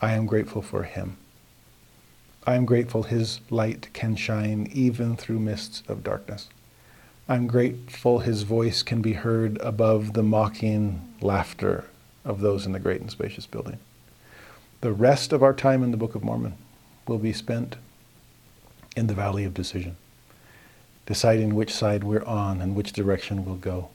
I 0.00 0.12
am 0.12 0.26
grateful 0.26 0.62
for 0.62 0.82
him. 0.84 1.16
I 2.46 2.54
am 2.54 2.64
grateful 2.64 3.04
his 3.04 3.40
light 3.50 3.88
can 3.92 4.16
shine 4.16 4.68
even 4.72 5.16
through 5.16 5.38
mists 5.40 5.82
of 5.88 6.04
darkness. 6.04 6.48
I'm 7.30 7.46
grateful 7.46 8.20
his 8.20 8.44
voice 8.44 8.82
can 8.82 9.02
be 9.02 9.12
heard 9.12 9.58
above 9.60 10.14
the 10.14 10.22
mocking 10.22 11.12
laughter 11.20 11.84
of 12.24 12.40
those 12.40 12.64
in 12.64 12.72
the 12.72 12.78
great 12.78 13.02
and 13.02 13.10
spacious 13.10 13.44
building. 13.44 13.78
The 14.80 14.92
rest 14.92 15.34
of 15.34 15.42
our 15.42 15.52
time 15.52 15.82
in 15.82 15.90
the 15.90 15.98
Book 15.98 16.14
of 16.14 16.24
Mormon 16.24 16.54
will 17.06 17.18
be 17.18 17.34
spent 17.34 17.76
in 18.96 19.08
the 19.08 19.14
valley 19.14 19.44
of 19.44 19.52
decision, 19.52 19.98
deciding 21.04 21.54
which 21.54 21.74
side 21.74 22.02
we're 22.02 22.24
on 22.24 22.62
and 22.62 22.74
which 22.74 22.94
direction 22.94 23.44
we'll 23.44 23.56
go. 23.56 23.90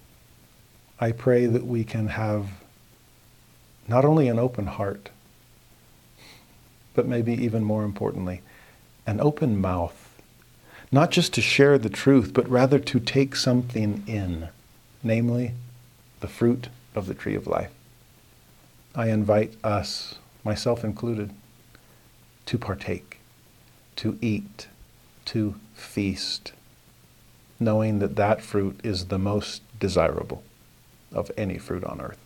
I 0.99 1.11
pray 1.11 1.47
that 1.47 1.65
we 1.65 1.83
can 1.83 2.09
have 2.09 2.49
not 3.87 4.05
only 4.05 4.27
an 4.27 4.37
open 4.37 4.67
heart, 4.67 5.09
but 6.93 7.07
maybe 7.07 7.33
even 7.33 7.63
more 7.63 7.83
importantly, 7.83 8.43
an 9.07 9.19
open 9.19 9.59
mouth. 9.59 10.02
Not 10.93 11.09
just 11.09 11.33
to 11.33 11.41
share 11.41 11.79
the 11.79 11.89
truth, 11.89 12.35
but 12.35 12.47
rather 12.47 12.77
to 12.77 12.99
take 12.99 13.35
something 13.35 14.03
in, 14.05 14.49
namely 15.01 15.53
the 16.19 16.27
fruit 16.27 16.69
of 16.93 17.07
the 17.07 17.15
tree 17.15 17.33
of 17.33 17.47
life. 17.47 17.71
I 18.93 19.07
invite 19.09 19.55
us, 19.63 20.19
myself 20.43 20.83
included, 20.83 21.31
to 22.45 22.59
partake, 22.59 23.17
to 23.95 24.19
eat, 24.21 24.67
to 25.25 25.55
feast, 25.73 26.51
knowing 27.59 27.97
that 27.97 28.15
that 28.17 28.43
fruit 28.43 28.79
is 28.83 29.05
the 29.05 29.17
most 29.17 29.63
desirable 29.79 30.43
of 31.11 31.31
any 31.35 31.57
fruit 31.57 31.83
on 31.83 32.01
earth. 32.01 32.22